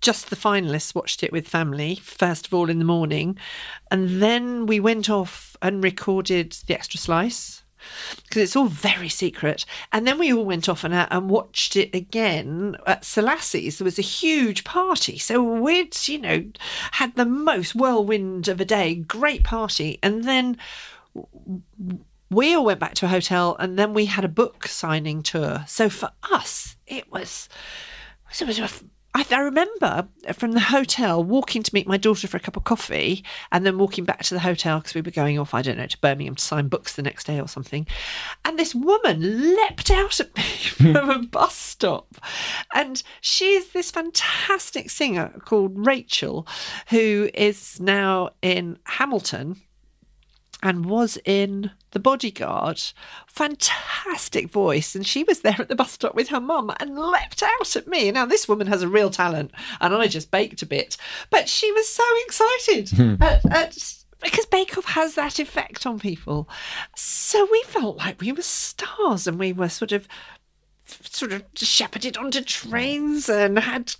just 0.00 0.30
the 0.30 0.36
finalists 0.36 0.94
watched 0.94 1.22
it 1.22 1.32
with 1.32 1.48
family 1.48 1.96
first 1.96 2.46
of 2.46 2.54
all 2.54 2.70
in 2.70 2.78
the 2.78 2.84
morning, 2.84 3.38
and 3.90 4.22
then 4.22 4.66
we 4.66 4.80
went 4.80 5.10
off 5.10 5.56
and 5.62 5.82
recorded 5.84 6.52
the 6.66 6.74
extra 6.74 6.98
slice 6.98 7.62
because 8.22 8.42
it's 8.42 8.56
all 8.56 8.66
very 8.66 9.08
secret. 9.08 9.64
And 9.92 10.06
then 10.06 10.18
we 10.18 10.32
all 10.32 10.44
went 10.44 10.68
off 10.68 10.84
and, 10.84 10.94
uh, 10.94 11.06
and 11.10 11.30
watched 11.30 11.76
it 11.76 11.94
again 11.94 12.76
at 12.86 13.04
Selassie's. 13.04 13.78
There 13.78 13.84
was 13.84 13.98
a 13.98 14.02
huge 14.02 14.64
party. 14.64 15.18
So 15.18 15.42
we'd, 15.42 15.96
you 16.08 16.18
know, 16.18 16.44
had 16.92 17.16
the 17.16 17.24
most 17.24 17.74
whirlwind 17.74 18.48
of 18.48 18.60
a 18.60 18.64
day, 18.64 18.94
great 18.94 19.44
party. 19.44 19.98
And 20.02 20.24
then 20.24 20.56
we 22.30 22.54
all 22.54 22.64
went 22.64 22.80
back 22.80 22.94
to 22.94 23.06
a 23.06 23.10
hotel 23.10 23.56
and 23.58 23.78
then 23.78 23.94
we 23.94 24.06
had 24.06 24.24
a 24.24 24.28
book 24.28 24.68
signing 24.68 25.22
tour. 25.22 25.64
So 25.66 25.88
for 25.88 26.10
us, 26.30 26.76
it 26.86 27.10
was, 27.10 27.48
it 28.40 28.46
was 28.46 28.58
a 28.58 28.68
I, 29.14 29.26
I, 29.30 29.40
remember 29.40 30.08
from 30.34 30.52
the 30.52 30.60
hotel 30.60 31.22
walking 31.22 31.62
to 31.62 31.74
meet 31.74 31.86
my 31.86 31.96
daughter 31.96 32.28
for 32.28 32.36
a 32.36 32.40
cup 32.40 32.56
of 32.56 32.64
coffee 32.64 33.24
and 33.50 33.66
then 33.66 33.78
walking 33.78 34.04
back 34.04 34.22
to 34.24 34.34
the 34.34 34.40
hotel 34.40 34.78
because 34.78 34.94
we 34.94 35.00
were 35.00 35.10
going 35.10 35.38
off, 35.38 35.52
I 35.52 35.62
don't 35.62 35.78
know, 35.78 35.86
to 35.86 35.98
Birmingham 35.98 36.36
to 36.36 36.42
sign 36.42 36.68
books 36.68 36.94
the 36.94 37.02
next 37.02 37.24
day 37.24 37.40
or 37.40 37.48
something. 37.48 37.86
And 38.44 38.58
this 38.58 38.74
woman 38.74 39.54
leapt 39.56 39.90
out 39.90 40.20
at 40.20 40.36
me 40.36 40.42
from 40.42 41.10
a 41.10 41.18
bus 41.26 41.56
stop. 41.56 42.16
And 42.72 43.02
she's 43.20 43.70
this 43.70 43.90
fantastic 43.90 44.90
singer 44.90 45.32
called 45.44 45.86
Rachel, 45.86 46.46
who 46.88 47.30
is 47.34 47.80
now 47.80 48.30
in 48.42 48.78
Hamilton 48.84 49.60
and 50.62 50.84
was 50.86 51.18
in 51.24 51.70
The 51.92 51.98
Bodyguard. 51.98 52.82
Fantastic 53.26 54.50
voice. 54.50 54.94
And 54.94 55.06
she 55.06 55.24
was 55.24 55.40
there 55.40 55.56
at 55.58 55.68
the 55.68 55.74
bus 55.76 55.92
stop 55.92 56.14
with 56.14 56.28
her 56.28 56.40
mum 56.40 56.72
and 56.78 56.98
leapt 56.98 57.42
out 57.42 57.76
at 57.76 57.86
me. 57.88 58.10
Now, 58.10 58.26
this 58.26 58.48
woman 58.48 58.66
has 58.66 58.82
a 58.82 58.88
real 58.88 59.10
talent, 59.10 59.50
and 59.80 59.94
I 59.94 60.06
just 60.06 60.30
baked 60.30 60.62
a 60.62 60.66
bit. 60.66 60.96
But 61.30 61.48
she 61.48 61.70
was 61.72 61.88
so 61.88 62.04
excited 62.24 62.90
Hmm. 62.90 63.22
at, 63.22 63.44
at, 63.50 63.94
because 64.22 64.46
Bake 64.46 64.76
Off 64.76 64.84
has 64.86 65.14
that 65.14 65.38
effect 65.38 65.86
on 65.86 65.98
people. 65.98 66.48
So 66.96 67.48
we 67.50 67.62
felt 67.66 67.96
like 67.96 68.20
we 68.20 68.32
were 68.32 68.42
stars 68.42 69.26
and 69.26 69.38
we 69.38 69.52
were 69.52 69.68
sort 69.68 69.92
of 69.92 70.06
sort 71.04 71.32
of 71.32 71.44
shepherded 71.54 72.16
onto 72.16 72.42
trains 72.42 73.28
and 73.28 73.58
had 73.60 73.94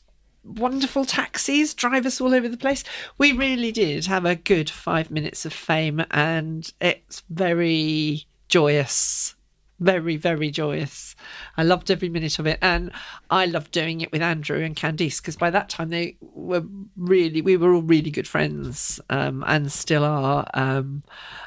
wonderful 0.44 1.04
taxis 1.04 1.74
drive 1.74 2.06
us 2.06 2.20
all 2.20 2.34
over 2.34 2.48
the 2.48 2.56
place. 2.56 2.84
We 3.18 3.32
really 3.32 3.72
did 3.72 4.06
have 4.06 4.24
a 4.24 4.36
good 4.36 4.70
five 4.70 5.10
minutes 5.10 5.44
of 5.44 5.52
fame, 5.52 6.04
and 6.10 6.72
it's 6.80 7.22
very 7.30 8.24
joyous. 8.48 9.34
Very, 9.82 10.18
very 10.18 10.50
joyous. 10.50 11.16
I 11.56 11.62
loved 11.62 11.90
every 11.90 12.10
minute 12.10 12.38
of 12.38 12.46
it. 12.46 12.58
And 12.60 12.90
I 13.30 13.46
loved 13.46 13.72
doing 13.72 14.02
it 14.02 14.12
with 14.12 14.20
Andrew 14.20 14.62
and 14.62 14.76
Candice 14.76 15.22
because 15.22 15.36
by 15.36 15.48
that 15.48 15.70
time 15.70 15.88
they 15.88 16.18
were 16.20 16.62
really, 16.98 17.40
we 17.40 17.56
were 17.56 17.72
all 17.72 17.80
really 17.80 18.10
good 18.10 18.28
friends 18.28 19.00
um, 19.08 19.42
and 19.46 19.72
still 19.72 20.04
are. 20.04 20.46
Um, 20.52 21.02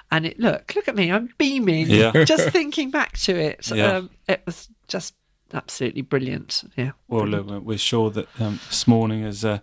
and 0.10 0.26
it, 0.26 0.40
look, 0.40 0.74
look 0.76 0.88
at 0.88 0.95
me, 0.95 1.11
I'm 1.11 1.30
beaming 1.38 1.86
Yeah. 1.91 2.24
just 2.26 2.49
thinking 2.49 2.90
back 2.90 3.20
to 3.20 3.36
it. 3.40 3.70
Yeah. 3.70 3.98
Um, 3.98 4.10
it 4.28 4.41
was 4.48 4.68
just 4.88 5.14
absolutely 5.53 6.01
brilliant. 6.01 6.63
Yeah. 6.75 6.91
Well, 7.07 7.27
look, 7.27 7.63
we're 7.63 7.77
sure 7.77 8.09
that 8.11 8.27
um, 8.39 8.59
this 8.69 8.88
morning, 8.88 9.23
as 9.23 9.45
uh, 9.45 9.59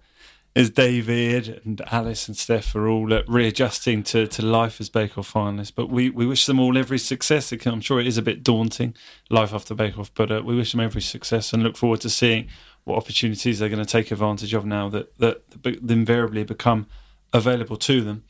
as 0.56 0.70
David 0.70 1.60
and 1.64 1.80
Alice 1.92 2.26
and 2.26 2.36
Steph 2.36 2.74
are 2.74 2.88
all 2.88 3.12
uh, 3.12 3.22
readjusting 3.28 4.02
to, 4.04 4.26
to 4.26 4.44
life 4.44 4.80
as 4.80 4.88
Bake 4.88 5.16
Off 5.16 5.32
finalists, 5.32 5.72
but 5.74 5.88
we, 5.88 6.10
we 6.10 6.26
wish 6.26 6.46
them 6.46 6.58
all 6.58 6.76
every 6.76 6.98
success. 6.98 7.52
I'm 7.52 7.80
sure 7.80 8.00
it 8.00 8.06
is 8.06 8.18
a 8.18 8.22
bit 8.22 8.42
daunting, 8.42 8.94
life 9.28 9.54
after 9.54 9.74
Bake 9.74 9.96
Off, 9.96 10.12
but 10.12 10.32
uh, 10.32 10.42
we 10.44 10.56
wish 10.56 10.72
them 10.72 10.80
every 10.80 11.02
success 11.02 11.52
and 11.52 11.62
look 11.62 11.76
forward 11.76 12.00
to 12.00 12.10
seeing 12.10 12.48
what 12.84 12.96
opportunities 12.96 13.58
they're 13.58 13.68
going 13.68 13.84
to 13.84 13.90
take 13.90 14.10
advantage 14.10 14.54
of 14.54 14.64
now 14.64 14.88
that 14.88 15.16
that, 15.18 15.62
that 15.62 15.90
invariably 15.90 16.42
become 16.42 16.86
available 17.32 17.76
to 17.76 18.00
them. 18.00 18.24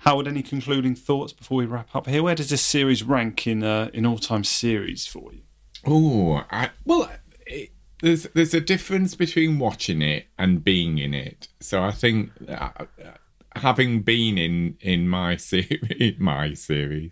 Howard, 0.00 0.28
any 0.28 0.42
concluding 0.42 0.94
thoughts 0.94 1.32
before 1.32 1.56
we 1.56 1.64
wrap 1.64 1.96
up 1.96 2.06
here? 2.06 2.22
Where 2.22 2.34
does 2.34 2.50
this 2.50 2.60
series 2.60 3.02
rank 3.02 3.46
in 3.46 3.62
uh, 3.62 3.88
in 3.94 4.04
all 4.04 4.18
time 4.18 4.44
series 4.44 5.06
for 5.06 5.32
you? 5.32 5.40
Oh, 5.86 6.44
I, 6.50 6.70
well, 6.84 7.10
it, 7.46 7.70
there's 8.00 8.24
there's 8.34 8.54
a 8.54 8.60
difference 8.60 9.14
between 9.14 9.58
watching 9.58 10.02
it 10.02 10.26
and 10.38 10.64
being 10.64 10.98
in 10.98 11.14
it. 11.14 11.48
So 11.60 11.82
I 11.82 11.90
think 11.90 12.30
uh, 12.48 12.70
having 13.56 14.02
been 14.02 14.36
in 14.36 14.76
in 14.80 15.08
my 15.08 15.36
series, 15.50 16.18
my 16.18 16.54
series, 16.54 17.10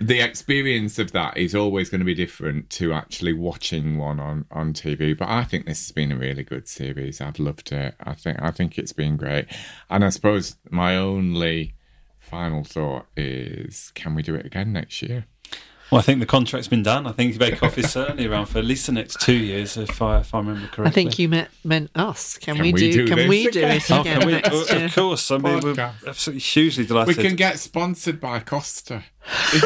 the 0.00 0.20
experience 0.20 0.98
of 0.98 1.12
that 1.12 1.36
is 1.36 1.54
always 1.54 1.88
going 1.90 2.00
to 2.00 2.04
be 2.04 2.14
different 2.14 2.70
to 2.70 2.92
actually 2.92 3.32
watching 3.32 3.96
one 3.98 4.20
on 4.20 4.44
on 4.50 4.72
TV. 4.72 5.16
But 5.16 5.28
I 5.28 5.44
think 5.44 5.66
this 5.66 5.86
has 5.86 5.92
been 5.92 6.12
a 6.12 6.16
really 6.16 6.44
good 6.44 6.68
series. 6.68 7.20
I've 7.20 7.38
loved 7.38 7.72
it. 7.72 7.94
I 8.00 8.14
think 8.14 8.40
I 8.42 8.50
think 8.50 8.78
it's 8.78 8.92
been 8.92 9.16
great. 9.16 9.46
And 9.90 10.04
I 10.04 10.10
suppose 10.10 10.56
my 10.70 10.96
only 10.96 11.74
final 12.18 12.64
thought 12.64 13.06
is, 13.16 13.92
can 13.94 14.14
we 14.14 14.22
do 14.22 14.34
it 14.34 14.46
again 14.46 14.72
next 14.72 15.02
year? 15.02 15.26
Well, 15.94 16.00
I 16.00 16.02
think 16.02 16.18
the 16.18 16.26
contract's 16.26 16.66
been 16.66 16.82
done. 16.82 17.06
I 17.06 17.12
think 17.12 17.38
Bake 17.38 17.62
Off 17.62 17.78
is 17.78 17.92
certainly 17.92 18.26
around 18.26 18.46
for 18.46 18.58
at 18.58 18.64
least 18.64 18.86
the 18.86 18.92
next 18.92 19.20
two 19.20 19.32
years, 19.32 19.76
if 19.76 20.02
I 20.02 20.18
if 20.18 20.34
I 20.34 20.38
remember 20.38 20.66
correctly. 20.66 20.86
I 20.86 20.90
think 20.90 21.20
you 21.20 21.28
meant, 21.28 21.50
meant 21.62 21.88
us. 21.94 22.36
Can, 22.36 22.56
Can 22.56 22.64
we, 22.64 22.72
we 22.72 22.80
do? 22.80 22.92
do 22.92 23.06
can 23.06 23.16
this 23.18 23.28
we 23.28 23.44
do 23.44 23.60
again? 23.60 23.76
it 23.76 23.90
Oh, 23.92 24.00
again 24.00 24.18
can 24.18 24.26
we? 24.26 24.32
next 24.32 24.72
year? 24.72 24.84
Of 24.86 24.94
course. 24.96 25.30
I 25.30 25.38
mean, 25.38 25.60
we're 25.60 25.92
absolutely 26.04 26.40
hugely 26.40 26.84
delighted. 26.84 27.16
We 27.16 27.22
can 27.22 27.36
get 27.36 27.60
sponsored 27.60 28.20
by 28.20 28.40
Costa. 28.40 29.04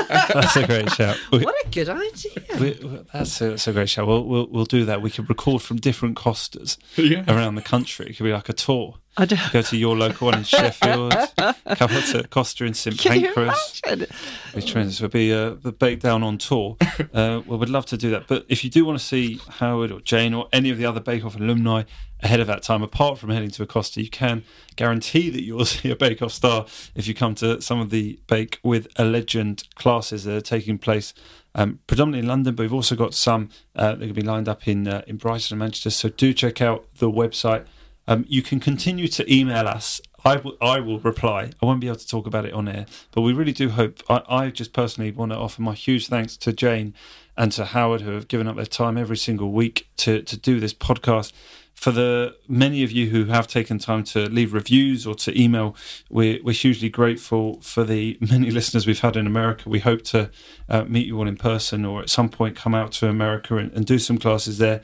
That's 0.08 0.56
a 0.56 0.66
great 0.66 0.90
shout. 0.92 1.16
We- 1.32 1.40
What 1.40 1.54
a 1.64 1.68
good 1.70 1.88
idea! 1.88 2.32
we- 2.60 2.78
we- 2.88 3.00
that's, 3.12 3.40
a, 3.40 3.50
that's 3.50 3.66
a 3.68 3.72
great 3.72 3.88
shout. 3.88 4.06
We'll, 4.06 4.24
we'll 4.24 4.46
we'll 4.48 4.64
do 4.64 4.84
that. 4.84 5.02
We 5.02 5.10
could 5.10 5.28
record 5.28 5.62
from 5.62 5.78
different 5.78 6.16
Costas 6.16 6.78
Yeah. 6.96 7.24
around 7.28 7.56
the 7.56 7.62
country. 7.62 8.06
It 8.10 8.16
could 8.16 8.24
be 8.24 8.32
like 8.32 8.48
a 8.48 8.52
tour. 8.52 8.96
I 9.16 9.24
don't. 9.24 9.40
Go 9.52 9.62
to 9.62 9.76
your 9.76 9.96
local 9.96 10.26
one 10.26 10.38
in 10.38 10.44
Sheffield. 10.44 11.10
Come 11.12 11.56
up 11.96 12.04
to 12.12 12.26
Costa 12.30 12.64
in 12.64 12.74
St 12.74 12.96
Can 12.98 13.20
you 13.20 13.32
Pancras. 13.34 13.82
imagine? 13.84 14.06
Which 14.52 14.74
means 14.76 15.00
we'll 15.00 15.10
be 15.10 15.32
uh, 15.32 15.54
the 15.60 15.72
Bake 15.72 16.00
Down 16.00 16.22
on 16.22 16.38
tour. 16.38 16.76
Uh, 17.14 17.40
we 17.46 17.56
would 17.56 17.70
love 17.70 17.86
to 17.86 17.96
do 17.96 18.10
that. 18.10 18.26
But 18.26 18.44
if 18.48 18.62
you 18.64 18.70
do 18.70 18.84
want 18.84 18.98
to 18.98 19.04
see 19.04 19.40
Howard 19.60 19.90
or 19.92 20.00
Jane 20.00 20.34
or 20.34 20.48
any 20.52 20.68
of 20.70 20.78
the 20.78 20.84
other 20.84 21.00
Bake 21.00 21.24
Off 21.24 21.36
alumni 21.36 21.84
ahead 22.22 22.40
of 22.40 22.46
that 22.46 22.62
time, 22.62 22.82
apart 22.82 23.18
from 23.18 23.30
heading 23.30 23.50
to 23.50 23.62
a 23.62 23.66
Costa, 23.66 24.02
you 24.02 24.10
can 24.10 24.44
guarantee 24.76 25.30
that 25.30 25.42
you 25.42 25.54
will 25.54 25.64
see 25.66 25.90
a 25.90 25.96
Bake 25.96 26.22
Off 26.22 26.32
star 26.32 26.66
if 26.94 27.06
you 27.06 27.14
come 27.14 27.34
to 27.36 27.60
some 27.60 27.80
of 27.80 27.90
the 27.90 28.18
Bake 28.26 28.58
with 28.62 28.88
a 28.96 29.04
Legend 29.04 29.64
classes 29.74 30.24
that 30.24 30.36
are 30.36 30.40
taking 30.40 30.78
place. 30.78 31.14
Um, 31.54 31.80
predominantly 31.86 32.20
in 32.20 32.28
London, 32.28 32.54
but 32.54 32.62
we've 32.62 32.74
also 32.74 32.94
got 32.94 33.14
some 33.14 33.48
uh, 33.74 33.94
that 33.94 34.04
can 34.04 34.12
be 34.12 34.22
lined 34.22 34.48
up 34.48 34.68
in 34.68 34.86
uh, 34.86 35.02
in 35.06 35.16
Brighton 35.16 35.54
and 35.54 35.58
Manchester. 35.58 35.90
So 35.90 36.08
do 36.08 36.32
check 36.32 36.60
out 36.60 36.86
the 36.98 37.10
website. 37.10 37.64
Um, 38.06 38.24
you 38.28 38.42
can 38.42 38.60
continue 38.60 39.08
to 39.08 39.34
email 39.34 39.66
us 39.66 40.00
I 40.24 40.36
will, 40.36 40.56
I 40.60 40.80
will 40.80 40.98
reply. 40.98 41.50
I 41.62 41.66
won't 41.66 41.80
be 41.80 41.86
able 41.86 41.98
to 41.98 42.06
talk 42.06 42.26
about 42.26 42.44
it 42.44 42.52
on 42.52 42.68
air, 42.68 42.86
but 43.12 43.22
we 43.22 43.32
really 43.32 43.52
do 43.52 43.70
hope. 43.70 44.02
I, 44.10 44.22
I 44.28 44.50
just 44.50 44.72
personally 44.72 45.12
want 45.12 45.32
to 45.32 45.38
offer 45.38 45.62
my 45.62 45.74
huge 45.74 46.08
thanks 46.08 46.36
to 46.38 46.52
Jane 46.52 46.94
and 47.36 47.52
to 47.52 47.66
Howard, 47.66 48.00
who 48.00 48.10
have 48.10 48.26
given 48.26 48.48
up 48.48 48.56
their 48.56 48.66
time 48.66 48.98
every 48.98 49.16
single 49.16 49.52
week 49.52 49.88
to, 49.98 50.22
to 50.22 50.36
do 50.36 50.58
this 50.58 50.74
podcast. 50.74 51.32
For 51.78 51.92
the 51.92 52.34
many 52.48 52.82
of 52.82 52.90
you 52.90 53.10
who 53.10 53.26
have 53.26 53.46
taken 53.46 53.78
time 53.78 54.02
to 54.06 54.28
leave 54.28 54.52
reviews 54.52 55.06
or 55.06 55.14
to 55.14 55.40
email, 55.40 55.76
we're, 56.10 56.40
we're 56.42 56.50
hugely 56.50 56.88
grateful 56.88 57.60
for 57.60 57.84
the 57.84 58.18
many 58.20 58.50
listeners 58.58 58.84
we've 58.84 58.98
had 58.98 59.16
in 59.16 59.28
America. 59.28 59.68
We 59.68 59.78
hope 59.78 60.02
to 60.06 60.28
uh, 60.68 60.82
meet 60.88 61.06
you 61.06 61.16
all 61.16 61.28
in 61.28 61.36
person 61.36 61.84
or 61.84 62.00
at 62.00 62.10
some 62.10 62.30
point 62.30 62.56
come 62.56 62.74
out 62.74 62.90
to 62.94 63.08
America 63.08 63.58
and, 63.58 63.72
and 63.72 63.86
do 63.86 64.00
some 64.00 64.18
classes 64.18 64.58
there. 64.58 64.82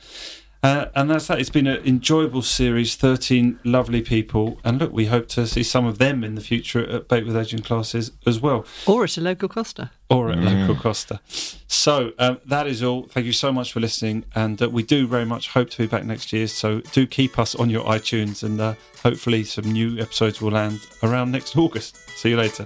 Uh, 0.65 0.89
and 0.95 1.11
that's 1.11 1.27
that. 1.27 1.39
It's 1.39 1.51
been 1.51 1.67
an 1.67 1.85
enjoyable 1.85 2.41
series, 2.41 2.95
13 2.95 3.59
lovely 3.63 4.01
people. 4.01 4.57
And 4.63 4.79
look, 4.79 4.91
we 4.91 5.05
hope 5.05 5.27
to 5.29 5.45
see 5.45 5.61
some 5.61 5.85
of 5.85 5.99
them 5.99 6.23
in 6.23 6.33
the 6.33 6.41
future 6.41 6.89
at 6.89 7.07
Bake 7.07 7.23
with 7.23 7.35
a 7.35 7.37
Legend 7.37 7.63
classes 7.63 8.11
as 8.25 8.39
well. 8.39 8.65
Or 8.87 9.03
at 9.03 9.15
a 9.15 9.21
local 9.21 9.47
Costa. 9.47 9.91
Or 10.09 10.31
at 10.31 10.39
local 10.39 10.75
Costa. 10.75 11.19
So 11.67 12.13
um, 12.17 12.39
that 12.47 12.65
is 12.65 12.81
all. 12.81 13.03
Thank 13.03 13.27
you 13.27 13.31
so 13.31 13.51
much 13.51 13.73
for 13.73 13.79
listening. 13.79 14.25
And 14.33 14.59
uh, 14.59 14.67
we 14.67 14.81
do 14.81 15.05
very 15.05 15.25
much 15.25 15.49
hope 15.49 15.69
to 15.69 15.77
be 15.77 15.85
back 15.85 16.03
next 16.03 16.33
year. 16.33 16.47
So 16.47 16.79
do 16.79 17.05
keep 17.05 17.37
us 17.37 17.53
on 17.53 17.69
your 17.69 17.85
iTunes 17.85 18.41
and 18.41 18.59
uh, 18.59 18.73
hopefully 19.03 19.43
some 19.43 19.71
new 19.71 19.99
episodes 19.99 20.41
will 20.41 20.51
land 20.51 20.79
around 21.03 21.31
next 21.31 21.55
August. 21.55 21.95
See 22.17 22.29
you 22.29 22.37
later. 22.37 22.65